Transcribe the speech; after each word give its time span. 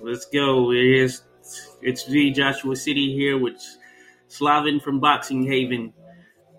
Let's 0.00 0.26
go. 0.26 0.72
It 0.72 0.84
is. 0.84 1.22
It's 1.80 2.08
me, 2.08 2.30
Joshua 2.32 2.76
City, 2.76 3.14
here 3.14 3.38
with 3.38 3.56
Slavin 4.28 4.80
from 4.80 5.00
Boxing 5.00 5.46
Haven. 5.46 5.92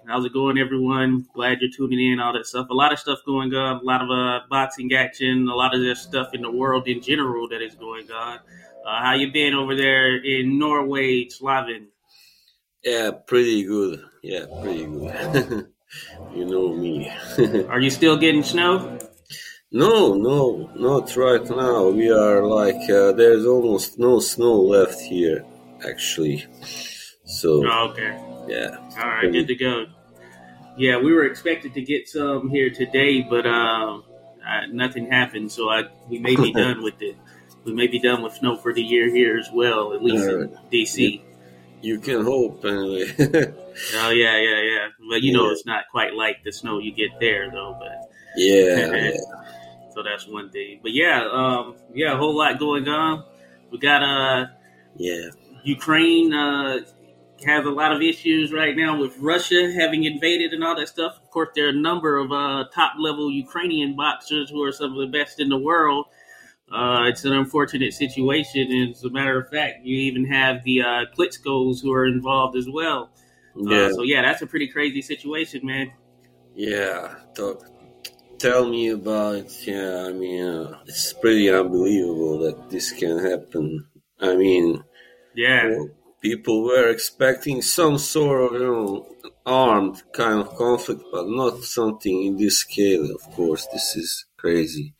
How's 0.07 0.25
it 0.25 0.33
going, 0.33 0.57
everyone? 0.57 1.27
Glad 1.33 1.59
you're 1.61 1.69
tuning 1.69 2.13
in. 2.13 2.19
All 2.19 2.33
that 2.33 2.45
stuff. 2.45 2.67
A 2.71 2.73
lot 2.73 2.93
of 2.93 2.99
stuff 2.99 3.19
going 3.25 3.53
on. 3.53 3.81
A 3.81 3.83
lot 3.83 4.01
of 4.01 4.09
uh, 4.09 4.45
boxing 4.49 4.93
action. 4.93 5.47
A 5.49 5.55
lot 5.55 5.75
of 5.75 5.81
this 5.81 6.01
stuff 6.01 6.33
in 6.33 6.41
the 6.41 6.51
world 6.51 6.87
in 6.87 7.01
general 7.01 7.47
that 7.49 7.61
is 7.61 7.75
going 7.75 8.09
on. 8.11 8.39
Uh, 8.85 9.03
how 9.03 9.13
you 9.13 9.31
been 9.31 9.53
over 9.53 9.75
there 9.75 10.15
in 10.15 10.57
Norway, 10.57 11.27
Slavin? 11.27 11.89
Yeah, 12.83 13.11
pretty 13.11 13.65
good. 13.65 14.01
Yeah, 14.23 14.45
pretty 14.61 14.85
good. 14.85 15.67
you 16.33 16.45
know 16.45 16.73
me. 16.73 17.11
Are 17.69 17.81
you 17.81 17.89
still 17.89 18.17
getting 18.17 18.43
snow? 18.43 18.97
No, 19.71 20.13
no, 20.13 20.71
not 20.75 21.15
right 21.17 21.43
now. 21.49 21.89
We 21.89 22.09
are 22.09 22.45
like 22.45 22.89
uh, 22.89 23.11
there's 23.11 23.45
almost 23.45 23.99
no 23.99 24.19
snow 24.19 24.61
left 24.61 24.99
here, 25.01 25.43
actually. 25.87 26.45
So 27.25 27.63
Oh, 27.69 27.89
okay. 27.89 28.17
yeah, 28.47 28.77
All 28.97 29.07
right, 29.09 29.31
good 29.31 29.47
to 29.47 29.55
go. 29.55 29.85
Yeah, 30.77 30.97
we 30.99 31.11
were 31.13 31.25
expected 31.25 31.73
to 31.73 31.81
get 31.81 32.07
some 32.07 32.49
here 32.49 32.69
today, 32.69 33.21
but 33.21 33.45
uh, 33.45 33.97
uh, 34.47 34.65
nothing 34.71 35.11
happened. 35.11 35.51
So 35.51 35.69
I 35.69 35.83
we 36.07 36.19
may 36.19 36.35
be 36.37 36.53
done 36.63 36.81
with 36.81 37.01
it. 37.01 37.17
We 37.65 37.73
may 37.73 37.87
be 37.87 37.99
done 37.99 38.21
with 38.23 38.33
snow 38.35 38.55
for 38.55 38.73
the 38.73 38.81
year 38.81 39.13
here 39.13 39.37
as 39.37 39.49
well, 39.53 39.93
at 39.93 40.01
least 40.01 40.29
in 40.29 40.57
DC. 40.71 41.21
you 41.81 41.99
can 41.99 42.23
hope 42.23 42.63
anyway. 42.63 43.53
Oh 43.93 44.09
yeah, 44.09 44.35
yeah, 44.37 44.61
yeah. 44.63 44.87
But 45.07 45.21
you 45.21 45.33
know, 45.33 45.51
it's 45.51 45.65
not 45.67 45.83
quite 45.91 46.13
like 46.15 46.43
the 46.43 46.51
snow 46.51 46.79
you 46.79 46.91
get 46.95 47.11
there, 47.19 47.51
though. 47.51 47.77
But 47.77 48.09
yeah, 48.35 48.91
yeah. 48.91 49.11
So 49.97 50.03
that's 50.03 50.27
one 50.27 50.51
thing. 50.51 50.79
But 50.83 50.93
yeah, 50.93 51.27
um, 51.31 51.75
yeah, 51.91 52.13
a 52.13 52.17
whole 52.17 52.37
lot 52.37 52.59
going 52.59 52.87
on. 52.87 53.25
We 53.71 53.79
got 53.79 54.03
uh 54.03 54.47
yeah. 54.95 55.29
Ukraine 55.63 56.33
uh, 56.33 56.81
has 57.45 57.65
a 57.65 57.69
lot 57.69 57.91
of 57.91 58.01
issues 58.01 58.53
right 58.53 58.77
now 58.77 58.99
with 58.99 59.17
Russia 59.17 59.71
having 59.75 60.03
invaded 60.03 60.53
and 60.53 60.63
all 60.63 60.75
that 60.75 60.87
stuff. 60.87 61.19
Of 61.21 61.31
course, 61.31 61.49
there 61.55 61.65
are 61.65 61.69
a 61.69 61.73
number 61.73 62.17
of 62.19 62.31
uh, 62.31 62.65
top 62.73 62.93
level 62.99 63.31
Ukrainian 63.31 63.95
boxers 63.95 64.51
who 64.51 64.63
are 64.63 64.71
some 64.71 64.93
of 64.93 64.99
the 64.99 65.17
best 65.17 65.39
in 65.39 65.49
the 65.49 65.57
world. 65.57 66.05
Uh, 66.71 67.05
it's 67.05 67.25
an 67.25 67.33
unfortunate 67.33 67.93
situation. 67.93 68.71
And 68.71 68.93
as 68.93 69.03
a 69.03 69.09
matter 69.09 69.39
of 69.39 69.49
fact, 69.49 69.83
you 69.83 69.97
even 69.97 70.25
have 70.25 70.63
the 70.63 70.81
uh, 70.81 71.05
Klitschko's 71.17 71.81
who 71.81 71.91
are 71.91 72.05
involved 72.05 72.55
as 72.55 72.67
well. 72.69 73.09
Yeah, 73.55 73.77
Uh, 73.87 73.93
so, 73.93 74.03
yeah, 74.03 74.21
that's 74.21 74.41
a 74.43 74.47
pretty 74.47 74.67
crazy 74.67 75.01
situation, 75.01 75.65
man. 75.65 75.91
yeah. 76.55 77.15
Tell 78.39 78.67
me 78.67 78.89
about 78.89 79.35
it. 79.35 79.51
Yeah, 79.67 80.05
I 80.09 80.13
mean, 80.13 80.43
uh, 80.43 80.79
it's 80.87 81.13
pretty 81.13 81.49
unbelievable 81.49 82.39
that 82.39 82.69
this 82.69 82.91
can 82.91 83.19
happen. 83.19 83.87
I 84.19 84.35
mean, 84.35 84.83
Yeah. 85.35 85.67
well, 85.69 85.89
people 86.21 86.63
were 86.63 86.89
expecting 86.89 87.61
some 87.61 87.97
sort 87.97 88.39
of, 88.53 88.61
you 88.61 88.67
know, 88.67 89.07
armed 89.45 90.03
kind 90.13 90.39
of 90.41 90.55
conflict, 90.55 91.03
but 91.11 91.27
not 91.29 91.63
something 91.63 92.23
in 92.27 92.37
this 92.37 92.59
scale. 92.59 93.05
Of 93.15 93.23
course, 93.35 93.67
this 93.73 93.95
is 93.95 94.25
crazy. 94.37 94.93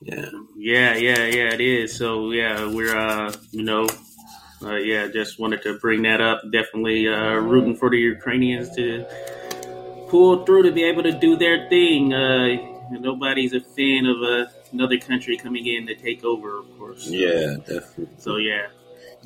Yeah, 0.00 0.30
Yeah, 0.56 0.94
yeah, 0.96 1.24
yeah, 1.26 1.54
it 1.54 1.60
is. 1.60 1.96
So 1.96 2.30
yeah, 2.32 2.66
we're 2.72 2.96
uh, 2.96 3.32
you 3.52 3.62
know, 3.64 3.86
uh, 4.62 4.76
yeah, 4.76 5.08
just 5.08 5.38
wanted 5.38 5.62
to 5.62 5.78
bring 5.78 6.02
that 6.02 6.20
up. 6.20 6.42
Definitely 6.52 7.08
uh, 7.08 7.34
rooting 7.36 7.76
for 7.76 7.90
the 7.90 7.98
Ukrainians 7.98 8.74
to 8.76 9.06
pull 10.14 10.44
through 10.44 10.62
to 10.62 10.70
be 10.70 10.84
able 10.84 11.02
to 11.02 11.10
do 11.10 11.36
their 11.36 11.68
thing. 11.68 12.14
Uh, 12.14 12.56
nobody's 12.88 13.52
a 13.52 13.58
fan 13.58 14.06
of 14.06 14.22
uh, 14.22 14.48
another 14.70 14.96
country 14.96 15.36
coming 15.36 15.66
in 15.66 15.88
to 15.88 15.96
take 15.96 16.24
over, 16.24 16.60
of 16.60 16.78
course. 16.78 17.08
yeah, 17.08 17.56
definitely. 17.66 18.08
So 18.18 18.36
yeah. 18.36 18.68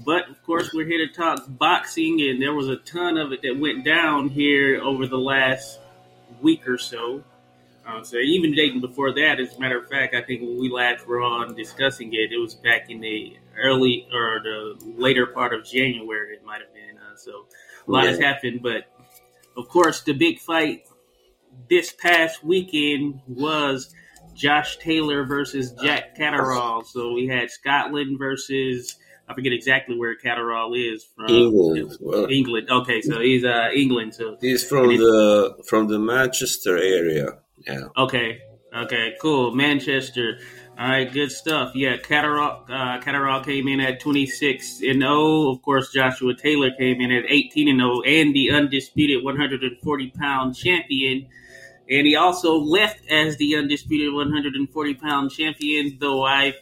But 0.06 0.30
of 0.30 0.42
course, 0.44 0.72
we're 0.72 0.86
here 0.86 1.06
to 1.06 1.12
talk 1.12 1.44
boxing, 1.46 2.22
and 2.22 2.40
there 2.40 2.54
was 2.54 2.68
a 2.68 2.76
ton 2.76 3.18
of 3.18 3.32
it 3.32 3.42
that 3.42 3.58
went 3.60 3.84
down 3.84 4.30
here 4.30 4.80
over 4.80 5.06
the 5.06 5.18
last 5.18 5.78
week 6.40 6.66
or 6.66 6.78
so. 6.78 7.22
Um, 7.84 8.02
so 8.02 8.16
even 8.16 8.54
dating 8.54 8.80
before 8.80 9.12
that, 9.12 9.40
as 9.40 9.56
a 9.56 9.60
matter 9.60 9.78
of 9.78 9.90
fact, 9.90 10.14
I 10.14 10.22
think 10.22 10.40
when 10.40 10.58
we 10.58 10.70
last 10.70 11.06
were 11.06 11.20
on 11.20 11.54
discussing 11.54 12.14
it, 12.14 12.32
it 12.32 12.38
was 12.38 12.54
back 12.54 12.88
in 12.88 13.00
the 13.00 13.36
early 13.58 14.08
or 14.10 14.40
the 14.42 14.78
later 14.96 15.26
part 15.26 15.52
of 15.52 15.66
January. 15.66 16.34
It 16.34 16.46
might 16.46 16.62
have 16.62 16.72
been. 16.72 16.96
Uh, 16.96 17.16
so 17.16 17.44
a 17.86 17.90
lot 17.90 18.06
has 18.06 18.18
happened, 18.18 18.62
but 18.62 18.88
of 19.58 19.68
course, 19.68 20.02
the 20.02 20.12
big 20.12 20.38
fight 20.38 20.84
this 21.68 21.92
past 21.92 22.44
weekend 22.44 23.20
was 23.26 23.92
Josh 24.34 24.78
Taylor 24.78 25.24
versus 25.24 25.72
Jack 25.82 26.16
Catterall. 26.16 26.84
So 26.84 27.12
we 27.12 27.26
had 27.26 27.50
Scotland 27.50 28.18
versus 28.18 28.96
I 29.28 29.34
forget 29.34 29.52
exactly 29.52 29.98
where 29.98 30.14
Catterall 30.14 30.74
is 30.74 31.04
from. 31.04 31.28
England. 31.28 31.96
Well, 32.00 32.26
England. 32.30 32.70
Okay, 32.70 33.02
so 33.02 33.20
he's 33.20 33.44
uh 33.44 33.68
England. 33.74 34.14
So 34.14 34.36
he's 34.40 34.64
from 34.64 34.86
the 34.88 35.62
from 35.66 35.88
the 35.88 35.98
Manchester 35.98 36.76
area. 36.78 37.38
Yeah, 37.66 37.88
okay, 37.96 38.38
okay, 38.74 39.16
cool. 39.20 39.54
Manchester. 39.54 40.38
All 40.78 40.88
right, 40.88 41.12
good 41.12 41.32
stuff. 41.32 41.72
Yeah, 41.74 41.96
Catterall, 41.96 42.64
uh, 42.68 43.00
Catterall 43.00 43.42
came 43.42 43.66
in 43.66 43.80
at 43.80 43.98
26 43.98 44.80
and 44.82 45.02
0. 45.02 45.50
Of 45.50 45.60
course, 45.60 45.90
Joshua 45.92 46.34
Taylor 46.36 46.70
came 46.70 47.00
in 47.00 47.10
at 47.10 47.24
18 47.26 47.68
and 47.68 47.80
0 47.80 48.02
and 48.02 48.32
the 48.32 48.52
undisputed 48.52 49.24
140 49.24 50.10
pound 50.10 50.54
champion. 50.54 51.26
And 51.90 52.06
he 52.06 52.14
also 52.14 52.54
left 52.54 53.00
as 53.10 53.36
the 53.38 53.56
undisputed 53.56 54.14
140 54.14 54.94
pound 54.94 55.32
champion, 55.32 55.98
though 55.98 56.24
I 56.24 56.54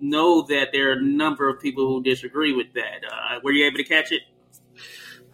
know 0.00 0.40
that 0.48 0.68
there 0.72 0.88
are 0.88 0.94
a 0.94 1.02
number 1.02 1.46
of 1.46 1.60
people 1.60 1.86
who 1.86 2.02
disagree 2.02 2.54
with 2.54 2.72
that. 2.72 3.04
Uh, 3.06 3.40
were 3.44 3.52
you 3.52 3.66
able 3.66 3.76
to 3.76 3.84
catch 3.84 4.10
it? 4.10 4.22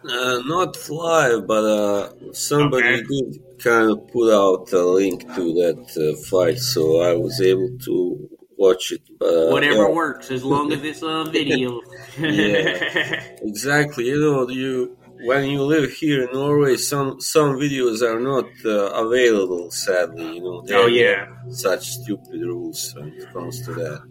Uh, 0.03 0.41
not 0.45 0.77
live, 0.89 1.47
but 1.47 1.63
uh, 1.65 2.09
somebody 2.33 2.87
Okay. 2.87 3.03
did 3.03 3.43
kind 3.59 3.89
of 3.91 4.07
put 4.09 4.31
out 4.31 4.71
a 4.73 4.85
link 4.85 5.21
to 5.35 5.43
that 5.61 5.81
uh, 5.97 6.15
fight, 6.29 6.57
so 6.59 7.01
I 7.01 7.13
was 7.15 7.41
able 7.41 7.71
to 7.85 8.29
watch 8.57 8.91
it. 8.91 9.01
But 9.19 9.33
uh, 9.33 9.51
Whatever 9.51 9.91
works, 9.91 10.31
as 10.31 10.43
long 10.43 10.71
as 10.73 10.83
it's 10.83 11.03
on 11.03 11.31
video. 11.31 11.81
Yeah. 12.19 13.23
exactly. 13.41 14.05
You 14.07 14.19
know, 14.19 14.49
you 14.49 14.97
when 15.21 15.45
you 15.49 15.61
live 15.63 15.91
here 15.91 16.23
in 16.25 16.33
Norway, 16.33 16.77
some 16.77 17.19
some 17.21 17.55
videos 17.57 18.01
are 18.01 18.19
not 18.19 18.45
uh, 18.65 18.91
available. 19.05 19.71
Sadly, 19.71 20.35
you 20.35 20.41
know. 20.41 20.63
Oh 20.71 20.87
yeah. 20.87 21.25
such 21.49 21.83
stupid 21.89 22.41
rules 22.41 22.93
when 22.95 23.09
it 23.09 23.25
comes 23.33 23.61
to 23.65 23.73
that. 23.75 24.01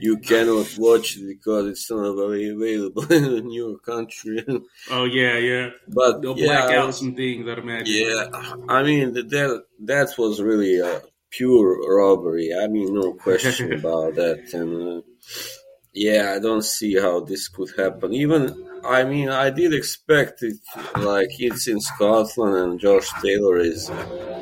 You 0.00 0.18
cannot 0.18 0.66
watch 0.78 1.16
it 1.16 1.26
because 1.26 1.66
it's 1.68 1.90
not 1.90 2.14
very 2.16 2.48
available 2.48 3.10
in 3.12 3.50
your 3.50 3.78
country. 3.78 4.44
oh 4.90 5.04
yeah, 5.04 5.38
yeah. 5.38 5.70
But 5.88 6.22
they'll 6.22 6.38
yeah, 6.38 6.46
black 6.66 6.74
out 6.74 6.94
some 6.94 7.14
things. 7.14 7.48
I'd 7.48 7.58
imagine. 7.58 7.94
Yeah, 7.94 8.24
I 8.68 8.82
mean 8.82 9.12
that 9.14 9.62
that 9.80 10.08
was 10.18 10.40
really 10.40 10.80
a 10.80 11.02
pure 11.30 11.96
robbery. 11.96 12.50
I 12.58 12.66
mean, 12.68 12.94
no 12.94 13.12
question 13.14 13.72
about 13.80 14.14
that. 14.16 14.52
And 14.52 14.98
uh, 14.98 15.02
yeah, 15.92 16.32
I 16.36 16.40
don't 16.40 16.64
see 16.64 16.98
how 16.98 17.20
this 17.20 17.48
could 17.48 17.70
happen. 17.76 18.12
Even 18.12 18.42
I 18.84 19.04
mean, 19.04 19.28
I 19.28 19.50
did 19.50 19.72
expect 19.72 20.42
it. 20.42 20.56
Like 20.96 21.30
it's 21.38 21.68
in 21.68 21.80
Scotland, 21.80 22.56
and 22.56 22.80
Josh 22.80 23.08
Taylor 23.22 23.58
is 23.58 23.88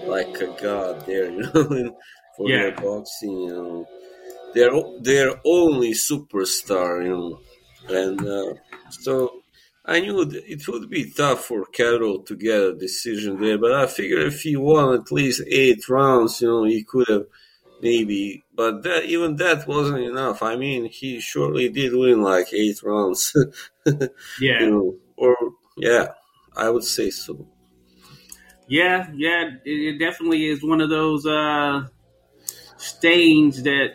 like 0.07 0.35
a 0.41 0.57
god 0.61 1.07
there, 1.07 1.31
you 1.31 1.43
know, 1.43 1.97
for 2.37 2.49
Yeah. 2.51 2.59
their 2.63 2.73
boxing. 2.73 3.33
You 3.33 3.49
know, 3.55 3.87
they're 4.55 4.73
they're 5.01 5.41
only 5.45 5.93
superstar, 5.93 7.05
you 7.05 7.11
know, 7.11 7.41
and 7.89 8.21
uh, 8.27 8.55
so 8.91 9.43
I 9.85 10.01
knew 10.01 10.21
it 10.23 10.69
would 10.69 10.89
be 10.91 11.11
tough 11.11 11.45
for 11.47 11.67
Catterall 11.67 12.23
to 12.23 12.37
get 12.37 12.61
a 12.61 12.75
decision 12.75 13.41
there. 13.41 13.59
But 13.59 13.73
I 13.73 13.87
figured 13.87 14.23
if 14.23 14.43
he 14.43 14.55
won 14.57 14.95
at 14.95 15.11
least 15.11 15.43
eight 15.49 15.89
rounds, 15.89 16.41
you 16.41 16.49
know, 16.49 16.65
he 16.65 16.85
could 16.85 17.09
have 17.09 17.27
maybe. 17.81 18.45
But 18.55 18.83
that 18.85 19.05
even 19.07 19.37
that 19.37 19.67
wasn't 19.67 20.05
enough. 20.05 20.43
I 20.43 20.57
mean, 20.57 20.85
he 20.85 21.21
surely 21.21 21.69
did 21.69 21.95
win 21.95 22.23
like 22.23 22.53
eight 22.53 22.83
rounds. 22.83 23.35
Yeah. 24.41 24.61
you 24.61 24.71
know, 24.71 24.95
or 25.17 25.37
yeah, 25.77 26.11
I 26.57 26.71
would 26.71 26.85
say 26.85 27.11
so. 27.11 27.49
Yeah, 28.69 29.11
yeah, 29.13 29.51
it, 29.65 29.71
it 29.71 29.99
definitely 29.99 30.47
is 30.47 30.63
one 30.63 30.81
of 30.81 30.89
those 30.89 31.27
uh, 31.27 31.89
stains 32.77 33.65
that 33.65 33.95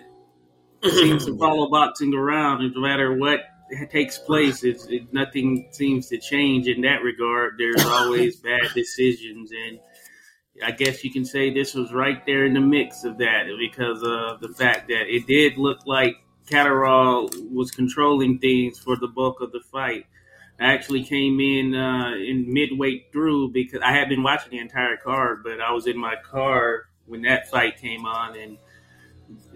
seems 0.83 1.25
to 1.25 1.37
follow 1.37 1.69
boxing 1.69 2.13
around. 2.13 2.73
No 2.73 2.81
matter 2.81 3.13
what 3.13 3.41
takes 3.89 4.17
place, 4.17 4.63
it's, 4.63 4.85
it, 4.87 5.13
nothing 5.13 5.67
seems 5.71 6.07
to 6.09 6.17
change 6.17 6.67
in 6.67 6.81
that 6.81 7.03
regard. 7.03 7.55
There's 7.57 7.85
always 7.85 8.37
bad 8.37 8.73
decisions, 8.73 9.51
and 9.51 9.79
I 10.63 10.71
guess 10.71 11.03
you 11.03 11.11
can 11.11 11.25
say 11.25 11.53
this 11.53 11.73
was 11.73 11.93
right 11.93 12.25
there 12.25 12.45
in 12.45 12.53
the 12.53 12.61
mix 12.61 13.03
of 13.03 13.17
that 13.19 13.43
because 13.59 14.01
of 14.03 14.41
the 14.41 14.53
fact 14.55 14.87
that 14.87 15.05
it 15.07 15.27
did 15.27 15.57
look 15.57 15.79
like 15.85 16.15
Catterall 16.49 17.29
was 17.51 17.71
controlling 17.71 18.39
things 18.39 18.79
for 18.79 18.95
the 18.95 19.07
bulk 19.07 19.41
of 19.41 19.51
the 19.51 19.61
fight. 19.71 20.05
I 20.59 20.73
actually 20.73 21.03
came 21.03 21.39
in 21.39 21.75
uh, 21.75 22.15
in 22.15 22.51
midway 22.51 23.05
through 23.11 23.51
because 23.51 23.81
I 23.83 23.91
had 23.91 24.09
been 24.09 24.23
watching 24.23 24.51
the 24.51 24.59
entire 24.59 24.97
card, 24.97 25.43
but 25.43 25.61
I 25.61 25.71
was 25.71 25.85
in 25.85 25.97
my 25.97 26.15
car 26.15 26.85
when 27.05 27.21
that 27.23 27.49
fight 27.49 27.77
came 27.77 28.05
on, 28.05 28.37
and 28.37 28.57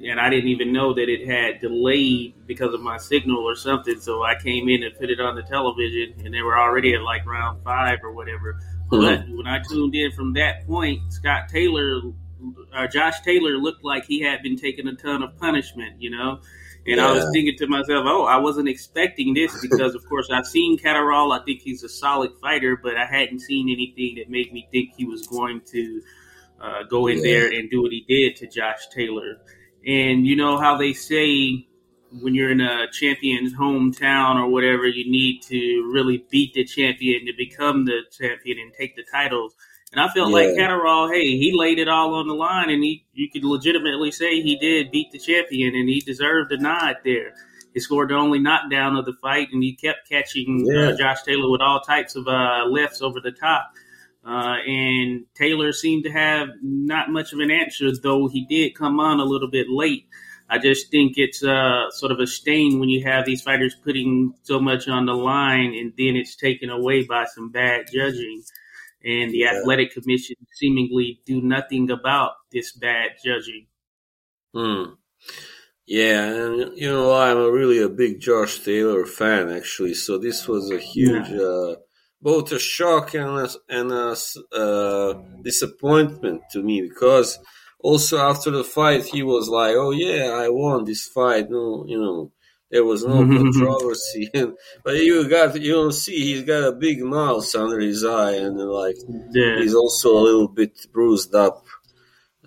and 0.04 0.20
I 0.20 0.30
didn't 0.30 0.50
even 0.50 0.74
know 0.74 0.94
that 0.94 1.10
it 1.10 1.28
had 1.28 1.62
delayed 1.62 2.34
because 2.48 2.74
of 2.74 2.82
my 2.82 2.98
signal 2.98 3.38
or 3.44 3.56
something. 3.56 4.00
So 4.00 4.24
I 4.24 4.36
came 4.42 4.68
in 4.70 4.84
and 4.84 4.96
put 5.00 5.10
it 5.10 5.20
on 5.20 5.36
the 5.36 5.44
television, 5.44 6.14
and 6.26 6.34
they 6.34 6.42
were 6.42 6.58
already 6.60 6.94
at 6.94 7.02
like 7.02 7.26
round 7.26 7.64
five 7.64 8.00
or 8.04 8.12
whatever. 8.12 8.60
But 8.90 9.28
when 9.30 9.48
I 9.48 9.60
tuned 9.70 9.96
in 9.96 10.12
from 10.12 10.34
that 10.34 10.66
point, 10.68 11.00
Scott 11.14 11.48
Taylor, 11.50 12.02
uh, 12.74 12.88
Josh 12.88 13.22
Taylor 13.22 13.52
looked 13.58 13.84
like 13.86 14.06
he 14.06 14.22
had 14.22 14.42
been 14.44 14.58
taking 14.58 14.88
a 14.88 14.96
ton 14.96 15.24
of 15.24 15.38
punishment, 15.38 16.02
you 16.02 16.10
know. 16.10 16.42
And 16.88 17.00
I 17.00 17.12
was 17.14 17.24
thinking 17.32 17.56
to 17.60 17.68
myself, 17.68 18.06
oh, 18.08 18.26
I 18.26 18.38
wasn't 18.38 18.68
expecting 18.68 19.36
this 19.36 19.56
because, 19.62 19.94
of 19.94 20.04
course, 20.10 20.30
I've 20.32 20.48
seen 20.48 20.80
Catterall. 20.80 21.32
I 21.32 21.44
think 21.46 21.62
he's 21.62 21.84
a 21.84 21.90
solid 21.90 22.32
fighter, 22.42 22.76
but 22.76 22.98
I 22.98 23.06
hadn't 23.06 23.40
seen 23.42 23.70
anything 23.70 24.16
that 24.16 24.32
made 24.32 24.52
me 24.52 24.68
think 24.72 24.90
he 24.98 25.06
was 25.06 25.28
going 25.28 25.62
to 25.72 26.02
uh, 26.60 26.84
go 26.90 27.06
in 27.06 27.18
Yeah. 27.18 27.24
there 27.24 27.48
and 27.54 27.70
do 27.70 27.84
what 27.84 27.92
he 27.92 28.04
did 28.08 28.36
to 28.38 28.48
Josh 28.48 28.88
Taylor. 28.94 29.38
And 29.86 30.25
you 30.28 30.36
know 30.36 30.57
how 30.57 30.78
they 30.78 30.94
say 30.94 31.68
when 32.22 32.36
you're 32.36 32.51
in 32.51 32.62
a 32.62 32.92
champion's 32.92 33.54
hometown 33.54 34.36
or 34.36 34.48
whatever, 34.48 34.86
you 34.86 35.10
need 35.10 35.42
to 35.44 35.89
really 35.94 36.25
beat 36.30 36.54
the 36.54 36.66
champion 36.66 37.25
to 37.25 37.33
become 37.38 37.86
the 37.86 38.01
champion 38.12 38.60
and 38.60 38.74
take 38.74 38.95
the 38.95 39.04
titles. 39.12 39.56
And 39.94 40.00
I 40.00 40.07
felt 40.10 40.31
like 40.31 40.50
Yeah. 40.50 40.68
Catterall, 40.68 41.10
hey, 41.10 41.38
he 41.38 41.51
laid 41.54 41.80
it 41.80 41.88
all 41.88 42.13
on 42.16 42.28
the 42.28 42.33
line, 42.33 42.69
and 42.69 42.83
he 42.83 43.06
you 43.13 43.30
could 43.30 43.44
legitimately 43.44 44.12
say 44.12 44.42
he 44.42 44.56
did 44.57 44.92
beat 44.92 45.12
the 45.12 45.19
champion, 45.19 45.75
and 45.75 45.89
he 45.89 46.00
deserved 46.01 46.51
a 46.51 46.57
nod 46.57 46.98
there. 47.04 47.34
He 47.74 47.80
scored 47.80 48.10
the 48.10 48.16
only 48.16 48.39
knockdown 48.39 48.95
of 48.98 49.06
the 49.06 49.13
fight, 49.22 49.50
and 49.51 49.63
he 49.63 49.74
kept 49.75 50.07
catching 50.10 50.66
Yeah. 50.66 50.89
uh, 50.89 50.98
Josh 50.98 51.24
Taylor 51.24 51.50
with 51.50 51.62
all 51.62 51.80
types 51.81 52.16
of 52.16 52.27
uh, 52.27 52.66
lefts 52.69 53.01
over 53.01 53.19
the 53.22 53.31
top. 53.31 53.72
Uh, 54.26 54.58
and 54.68 55.26
Taylor 55.36 55.72
seemed 55.74 56.04
to 56.04 56.12
have 56.12 56.50
not 56.62 57.10
much 57.10 57.34
of 57.34 57.40
an 57.40 57.50
answer, 57.52 57.90
though 58.02 58.28
he 58.28 58.46
did 58.46 58.76
come 58.76 59.00
on 59.00 59.20
a 59.20 59.26
little 59.26 59.50
bit 59.50 59.68
late. 59.70 60.08
I 60.50 60.58
just 60.60 60.92
think 60.92 61.14
it's 61.18 61.44
uh, 61.44 61.90
sort 61.92 62.12
of 62.12 62.20
a 62.20 62.28
stain 62.28 62.80
when 62.80 62.90
you 62.90 63.04
have 63.06 63.26
these 63.26 63.42
fighters 63.42 63.74
putting 63.74 64.34
so 64.44 64.60
much 64.60 64.88
on 64.88 65.06
the 65.06 65.14
line 65.16 65.74
and 65.74 65.94
then 65.98 66.16
it's 66.18 66.36
taken 66.36 66.70
away 66.70 67.04
by 67.06 67.26
some 67.26 67.50
bad 67.52 67.86
judging. 67.92 68.44
And 69.04 69.32
the 69.32 69.40
Yeah. 69.40 69.60
athletic 69.60 69.94
commission 69.94 70.36
seemingly 70.54 71.22
do 71.26 71.42
nothing 71.42 71.90
about 71.90 72.34
this 72.52 72.74
bad 72.74 73.14
judging. 73.24 73.68
Hmm. 74.54 74.94
Yeah, 75.88 76.26
and 76.46 76.78
you 76.78 76.88
know 76.90 77.14
I'm 77.14 77.38
a 77.38 77.52
really 77.52 77.80
a 77.82 77.90
big 77.90 78.20
Josh 78.22 78.60
Taylor 78.60 79.06
fan 79.06 79.50
actually, 79.50 79.94
so 79.94 80.18
this 80.18 80.48
was 80.48 80.70
a 80.72 80.78
huge, 80.78 81.32
uh, 81.32 81.76
both 82.22 82.52
a 82.52 82.60
shock 82.60 83.14
and 83.16 83.30
a, 83.46 83.50
and 83.70 83.92
a 83.92 84.16
uh, 84.56 85.14
disappointment 85.42 86.42
to 86.52 86.62
me 86.62 86.82
because 86.82 87.40
also 87.80 88.18
after 88.20 88.52
the 88.52 88.64
fight 88.64 89.06
he 89.06 89.24
was 89.24 89.50
like, 89.50 89.76
"Oh 89.76 89.92
yeah, 89.92 90.30
I 90.44 90.50
won 90.50 90.86
this 90.86 91.08
fight." 91.08 91.50
No, 91.50 91.86
you 91.88 92.00
know 92.00 92.32
there 92.70 92.86
was 92.86 93.04
no 93.04 93.18
controversy, 93.38 94.30
and, 94.34 94.54
but 94.84 94.96
you 94.96 95.28
got 95.30 95.60
you 95.62 95.74
don't 95.74 95.94
see 95.94 96.18
he's 96.34 96.44
got 96.44 96.64
a 96.64 96.72
big 96.74 97.02
mouth 97.02 97.54
under 97.56 97.80
his 97.80 98.04
eye, 98.06 98.34
and 98.36 98.58
like 98.58 98.96
Yeah. 99.32 99.60
he's 99.60 99.76
also 99.76 100.18
a 100.18 100.24
little 100.28 100.48
bit 100.48 100.74
bruised 100.94 101.34
up. 101.36 101.66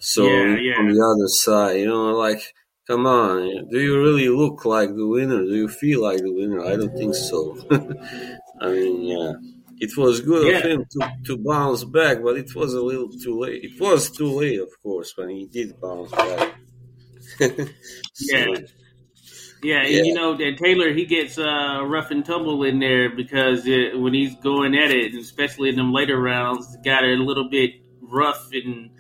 So 0.01 0.25
Yeah, 0.27 0.57
yeah. 0.57 0.79
on 0.79 0.89
the 0.89 1.03
other 1.03 1.29
side, 1.29 1.81
you 1.81 1.87
know, 1.87 2.13
like, 2.17 2.43
come 2.87 3.07
on, 3.07 3.69
do 3.71 3.81
you 3.81 4.01
really 4.01 4.29
look 4.29 4.65
like 4.65 4.91
the 4.95 5.07
winner? 5.07 5.43
Do 5.43 5.55
you 5.55 5.69
feel 5.69 6.03
like 6.03 6.19
the 6.19 6.33
winner? 6.33 6.61
I 6.65 6.77
don't 6.77 6.97
think 6.97 7.15
so. 7.15 7.57
I 8.61 8.71
mean, 8.71 9.03
yeah, 9.03 9.33
it 9.81 9.97
was 9.97 10.21
good 10.21 10.55
of 10.55 10.63
him 10.63 10.85
to, 10.93 11.13
to 11.27 11.37
bounce 11.39 11.85
back, 11.85 12.23
but 12.23 12.37
it 12.37 12.55
was 12.55 12.75
a 12.75 12.83
little 12.83 13.09
too 13.11 13.39
late. 13.41 13.65
It 13.65 13.81
was 13.81 14.11
too 14.11 14.31
late, 14.31 14.61
of 14.61 14.69
course, 14.83 15.13
when 15.17 15.31
he 15.31 15.47
did 15.47 15.81
bounce 15.81 16.11
back. 16.13 16.55
So, 17.41 18.37
Yeah. 18.37 18.47
Yeah, 19.63 19.81
and 19.83 19.91
Yeah. 19.95 20.03
you 20.03 20.15
know 20.15 20.37
that 20.37 20.59
Taylor 20.63 20.93
he 20.93 21.07
gets 21.07 21.39
uh, 21.39 21.83
rough 21.87 22.11
and 22.11 22.25
tumble 22.25 22.63
in 22.65 22.81
there 22.81 23.09
because 23.09 23.67
it, 23.67 23.99
when 23.99 24.13
he's 24.13 24.35
going 24.37 24.75
at 24.77 24.91
it, 24.91 25.15
especially 25.15 25.71
in 25.71 25.77
them 25.77 25.93
later 25.93 26.21
rounds, 26.21 26.77
got 26.85 27.03
it 27.05 27.19
a 27.19 27.23
little 27.23 27.49
bit 27.49 27.71
rough 28.03 28.51
and 28.53 28.91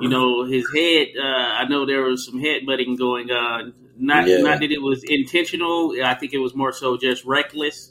you 0.00 0.08
know 0.08 0.44
his 0.44 0.64
head. 0.74 1.08
Uh, 1.16 1.24
I 1.60 1.66
know 1.68 1.86
there 1.86 2.02
was 2.02 2.26
some 2.26 2.40
headbutting 2.40 2.98
going 2.98 3.30
on. 3.30 3.72
Not 3.96 4.26
Yeah. 4.26 4.38
not 4.38 4.58
that 4.60 4.72
it 4.72 4.82
was 4.82 5.04
intentional. 5.04 5.94
I 6.04 6.14
think 6.14 6.32
it 6.32 6.38
was 6.38 6.56
more 6.56 6.72
so 6.72 6.96
just 6.96 7.24
reckless. 7.24 7.89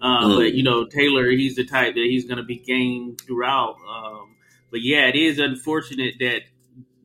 Uh, 0.00 0.24
Mm. 0.28 0.36
But 0.36 0.54
you 0.54 0.62
know 0.62 0.86
Taylor, 0.86 1.30
he's 1.30 1.56
the 1.56 1.64
type 1.64 1.94
that 1.94 2.04
he's 2.04 2.24
going 2.24 2.38
to 2.38 2.44
be 2.44 2.56
game 2.56 3.16
throughout. 3.16 3.76
Um, 3.88 4.36
but 4.70 4.80
yeah, 4.82 5.08
it 5.08 5.16
is 5.16 5.38
unfortunate 5.38 6.14
that 6.20 6.42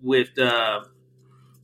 with 0.01 0.37
uh, 0.39 0.81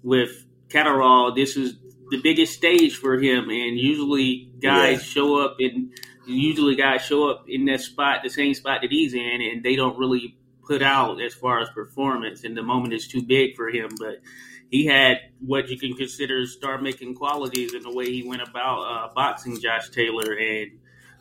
with 0.03 0.45
Catterall, 0.69 1.33
this 1.35 1.55
is 1.57 1.75
the 2.09 2.19
biggest 2.21 2.53
stage 2.53 2.95
for 2.97 3.17
him, 3.17 3.49
and 3.49 3.77
usually 3.79 4.51
guys 4.59 4.97
Yeah. 4.99 5.03
show 5.03 5.39
up 5.39 5.57
and 5.59 5.91
usually 6.27 6.75
guys 6.75 7.01
show 7.01 7.29
up 7.29 7.45
in 7.47 7.65
that 7.65 7.81
spot, 7.81 8.19
the 8.23 8.29
same 8.29 8.53
spot 8.53 8.81
that 8.81 8.91
he's 8.91 9.13
in, 9.13 9.41
and 9.41 9.63
they 9.63 9.75
don't 9.75 9.97
really 9.97 10.37
put 10.65 10.81
out 10.81 11.21
as 11.21 11.33
far 11.33 11.59
as 11.61 11.69
performance, 11.69 12.43
and 12.43 12.55
the 12.55 12.61
moment 12.63 12.93
is 12.93 13.07
too 13.07 13.21
big 13.21 13.55
for 13.55 13.69
him. 13.69 13.89
But 13.99 14.21
he 14.69 14.85
had 14.85 15.17
what 15.39 15.69
you 15.69 15.77
can 15.77 15.93
consider 15.95 16.45
star 16.45 16.79
making 16.81 17.15
qualities 17.15 17.73
in 17.73 17.83
the 17.83 17.91
way 17.93 18.05
he 18.05 18.23
went 18.23 18.41
about 18.41 18.81
uh, 18.81 19.13
boxing 19.13 19.59
Josh 19.61 19.89
Taylor, 19.89 20.33
and 20.33 20.71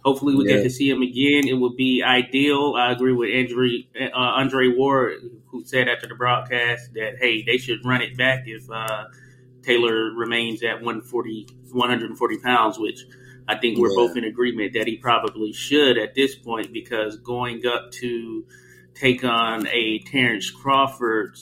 hopefully 0.04 0.34
we 0.34 0.44
Yeah. 0.48 0.56
get 0.56 0.62
to 0.64 0.70
see 0.70 0.88
him 0.88 1.02
again. 1.02 1.46
It 1.48 1.58
would 1.58 1.76
be 1.76 2.02
ideal. 2.02 2.74
I 2.76 2.92
agree 2.92 3.12
with 3.12 3.30
Andre, 3.34 3.86
uh, 4.00 4.08
Andre 4.16 4.68
Ward, 4.68 5.14
who 5.46 5.64
said 5.64 5.88
after 5.88 6.06
the 6.06 6.14
broadcast 6.14 6.94
that 6.94 7.16
hey, 7.20 7.42
they 7.42 7.58
should 7.58 7.84
run 7.84 8.02
it 8.02 8.16
back 8.16 8.44
if. 8.46 8.68
Uh, 8.70 9.04
Taylor 9.62 10.14
remains 10.14 10.62
at 10.62 10.76
140, 10.82 11.46
140 11.72 12.38
pounds, 12.38 12.78
which 12.78 13.04
I 13.46 13.56
think 13.58 13.76
we're 13.78 13.90
Yeah. 13.90 13.94
both 13.96 14.16
in 14.16 14.24
agreement 14.24 14.72
that 14.72 14.86
he 14.86 14.96
probably 14.96 15.52
should 15.52 15.98
at 15.98 16.14
this 16.14 16.34
point 16.34 16.72
because 16.72 17.16
going 17.18 17.66
up 17.66 17.90
to 18.00 18.44
take 18.94 19.24
on 19.24 19.66
a 19.68 19.98
Terrence 20.06 20.50
Crawford 20.50 21.36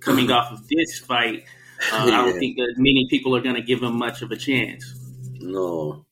coming 0.00 0.30
off 0.32 0.50
of 0.52 0.66
this 0.68 0.98
fight, 0.98 1.44
uh, 1.92 1.96
I 1.98 2.10
don't 2.10 2.38
think 2.40 2.56
that 2.56 2.74
many 2.78 3.06
people 3.10 3.36
are 3.36 3.40
going 3.40 3.54
to 3.56 3.62
give 3.62 3.82
him 3.82 3.96
much 3.96 4.22
of 4.22 4.32
a 4.32 4.36
chance. 4.36 4.94
No, 5.40 6.05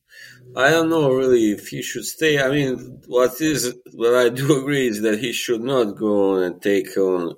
I 0.57 0.71
don't 0.71 0.89
know 0.89 1.11
really 1.11 1.51
if 1.53 1.69
he 1.69 1.83
should 1.83 2.05
stay. 2.05 2.41
I 2.41 2.49
mean, 2.51 3.03
what 3.07 3.41
is 3.41 3.75
what 3.93 4.15
I 4.15 4.29
do 4.29 4.61
agree 4.61 4.89
is 4.89 5.03
that 5.03 5.19
he 5.19 5.33
should 5.33 5.63
not 5.63 5.97
go 5.97 6.35
on 6.35 6.43
and 6.45 6.63
take 6.63 6.97
on 6.97 7.35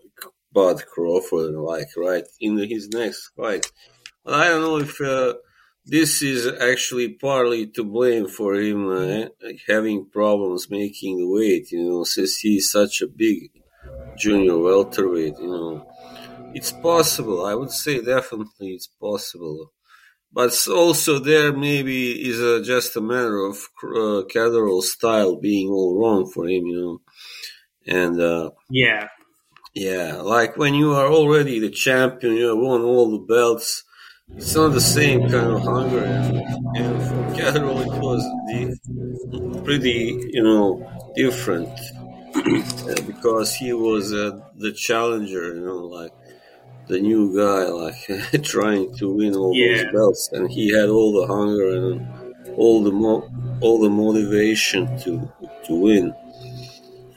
Bud 0.52 0.84
Crawford, 0.86 1.54
like 1.54 1.88
right 1.96 2.24
in 2.40 2.58
his 2.58 2.88
next 2.88 3.30
fight. 3.36 3.70
But 4.24 4.34
I 4.34 4.48
don't 4.48 4.62
know 4.62 4.78
if 4.78 5.00
uh, 5.00 5.34
this 5.84 6.22
is 6.22 6.46
actually 6.60 7.10
partly 7.14 7.66
to 7.68 7.84
blame 7.84 8.26
for 8.28 8.54
him 8.54 8.88
uh, 8.88 9.28
having 9.68 10.10
problems 10.10 10.70
making 10.70 11.18
the 11.18 11.28
weight. 11.28 11.72
You 11.72 11.84
know, 11.88 12.04
since 12.04 12.38
he's 12.38 12.70
such 12.70 13.00
a 13.02 13.06
big 13.06 13.50
junior 14.16 14.58
welterweight. 14.58 15.38
You 15.38 15.48
know, 15.48 15.86
it's 16.54 16.72
possible. 16.72 17.44
I 17.44 17.54
would 17.54 17.70
say 17.70 18.02
definitely 18.02 18.70
it's 18.70 18.88
possible. 18.88 19.72
But 20.36 20.54
also 20.68 21.18
there 21.18 21.50
maybe 21.50 22.12
is 22.28 22.38
a, 22.42 22.62
just 22.62 22.94
a 22.94 23.00
matter 23.00 23.38
of 23.38 23.56
uh, 23.82 24.28
Catterall's 24.28 24.92
style 24.92 25.36
being 25.36 25.70
all 25.70 25.98
wrong 25.98 26.30
for 26.30 26.44
him, 26.44 26.66
you 26.66 26.78
know. 26.78 27.00
And 27.86 28.20
uh, 28.20 28.50
yeah, 28.68 29.08
yeah, 29.72 30.16
like 30.16 30.58
when 30.58 30.74
you 30.74 30.92
are 30.92 31.06
already 31.06 31.58
the 31.58 31.70
champion, 31.70 32.34
you 32.34 32.48
have 32.48 32.58
won 32.58 32.82
all 32.82 33.12
the 33.12 33.24
belts. 33.24 33.84
It's 34.36 34.54
not 34.54 34.74
the 34.74 34.80
same 34.82 35.22
kind 35.22 35.52
of 35.52 35.62
hunger, 35.62 36.04
and, 36.04 37.02
for 37.02 37.34
Catterall 37.34 37.80
it 37.80 37.98
was 37.98 38.22
the, 38.48 39.62
pretty, 39.64 40.20
you 40.34 40.42
know, 40.42 40.86
different 41.14 41.70
because 43.06 43.54
he 43.54 43.72
was 43.72 44.12
uh, 44.12 44.38
the 44.56 44.72
challenger, 44.72 45.54
you 45.54 45.64
know, 45.64 45.78
like 45.78 46.12
the 46.88 47.00
new 47.00 47.36
guy, 47.36 47.64
like 47.64 48.42
trying 48.42 48.94
to 48.96 49.12
win 49.12 49.34
all 49.34 49.54
yeah. 49.54 49.84
those 49.84 49.92
belts, 49.92 50.30
and 50.32 50.50
he 50.50 50.72
had 50.72 50.88
all 50.88 51.12
the 51.20 51.26
hunger 51.26 51.92
and 51.92 52.06
all 52.56 52.82
the 52.82 52.92
mo- 52.92 53.28
all 53.60 53.80
the 53.80 53.90
motivation 53.90 54.86
to 55.00 55.30
to 55.66 55.74
win. 55.74 56.14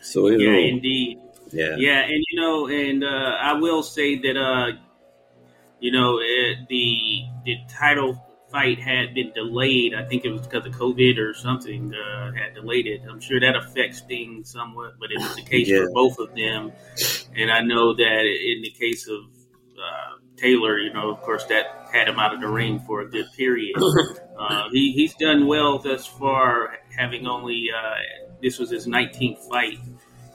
So 0.01 0.27
you 0.29 0.39
yeah, 0.39 0.51
know, 0.51 0.59
indeed, 0.59 1.19
yeah, 1.51 1.75
yeah, 1.77 2.01
and 2.01 2.23
you 2.29 2.41
know, 2.41 2.67
and 2.67 3.03
uh, 3.03 3.37
I 3.41 3.53
will 3.53 3.83
say 3.83 4.17
that 4.19 4.37
uh, 4.37 4.71
you 5.79 5.91
know, 5.91 6.19
it, 6.19 6.67
the 6.67 7.23
the 7.45 7.57
title 7.69 8.25
fight 8.51 8.79
had 8.79 9.13
been 9.13 9.31
delayed. 9.33 9.93
I 9.93 10.03
think 10.03 10.25
it 10.25 10.31
was 10.31 10.41
because 10.41 10.65
of 10.65 10.73
COVID 10.73 11.19
or 11.19 11.33
something 11.33 11.93
uh, 11.93 12.31
had 12.31 12.55
delayed 12.55 12.87
it. 12.87 13.01
I'm 13.09 13.19
sure 13.19 13.39
that 13.39 13.55
affects 13.55 14.01
things 14.01 14.51
somewhat, 14.51 14.93
but 14.99 15.11
it 15.11 15.19
was 15.19 15.35
the 15.35 15.43
case 15.43 15.67
yeah. 15.67 15.83
for 15.83 15.91
both 15.91 16.17
of 16.19 16.35
them. 16.35 16.71
And 17.35 17.51
I 17.51 17.61
know 17.61 17.93
that 17.93 18.25
in 18.25 18.61
the 18.63 18.71
case 18.71 19.07
of 19.07 19.21
uh, 19.79 20.19
Taylor, 20.37 20.77
you 20.79 20.93
know, 20.93 21.09
of 21.09 21.21
course, 21.21 21.45
that 21.45 21.89
had 21.91 22.07
him 22.07 22.19
out 22.19 22.33
of 22.33 22.41
the 22.41 22.47
ring 22.47 22.79
for 22.79 23.01
a 23.01 23.09
good 23.09 23.27
period. 23.35 23.75
Uh, 24.39 24.69
he, 24.71 24.93
he's 24.93 25.13
done 25.15 25.47
well 25.47 25.79
thus 25.79 26.07
far, 26.07 26.77
having 26.97 27.27
only 27.27 27.67
uh, 27.77 28.29
this 28.41 28.57
was 28.57 28.69
his 28.69 28.87
19th 28.87 29.37
fight, 29.49 29.77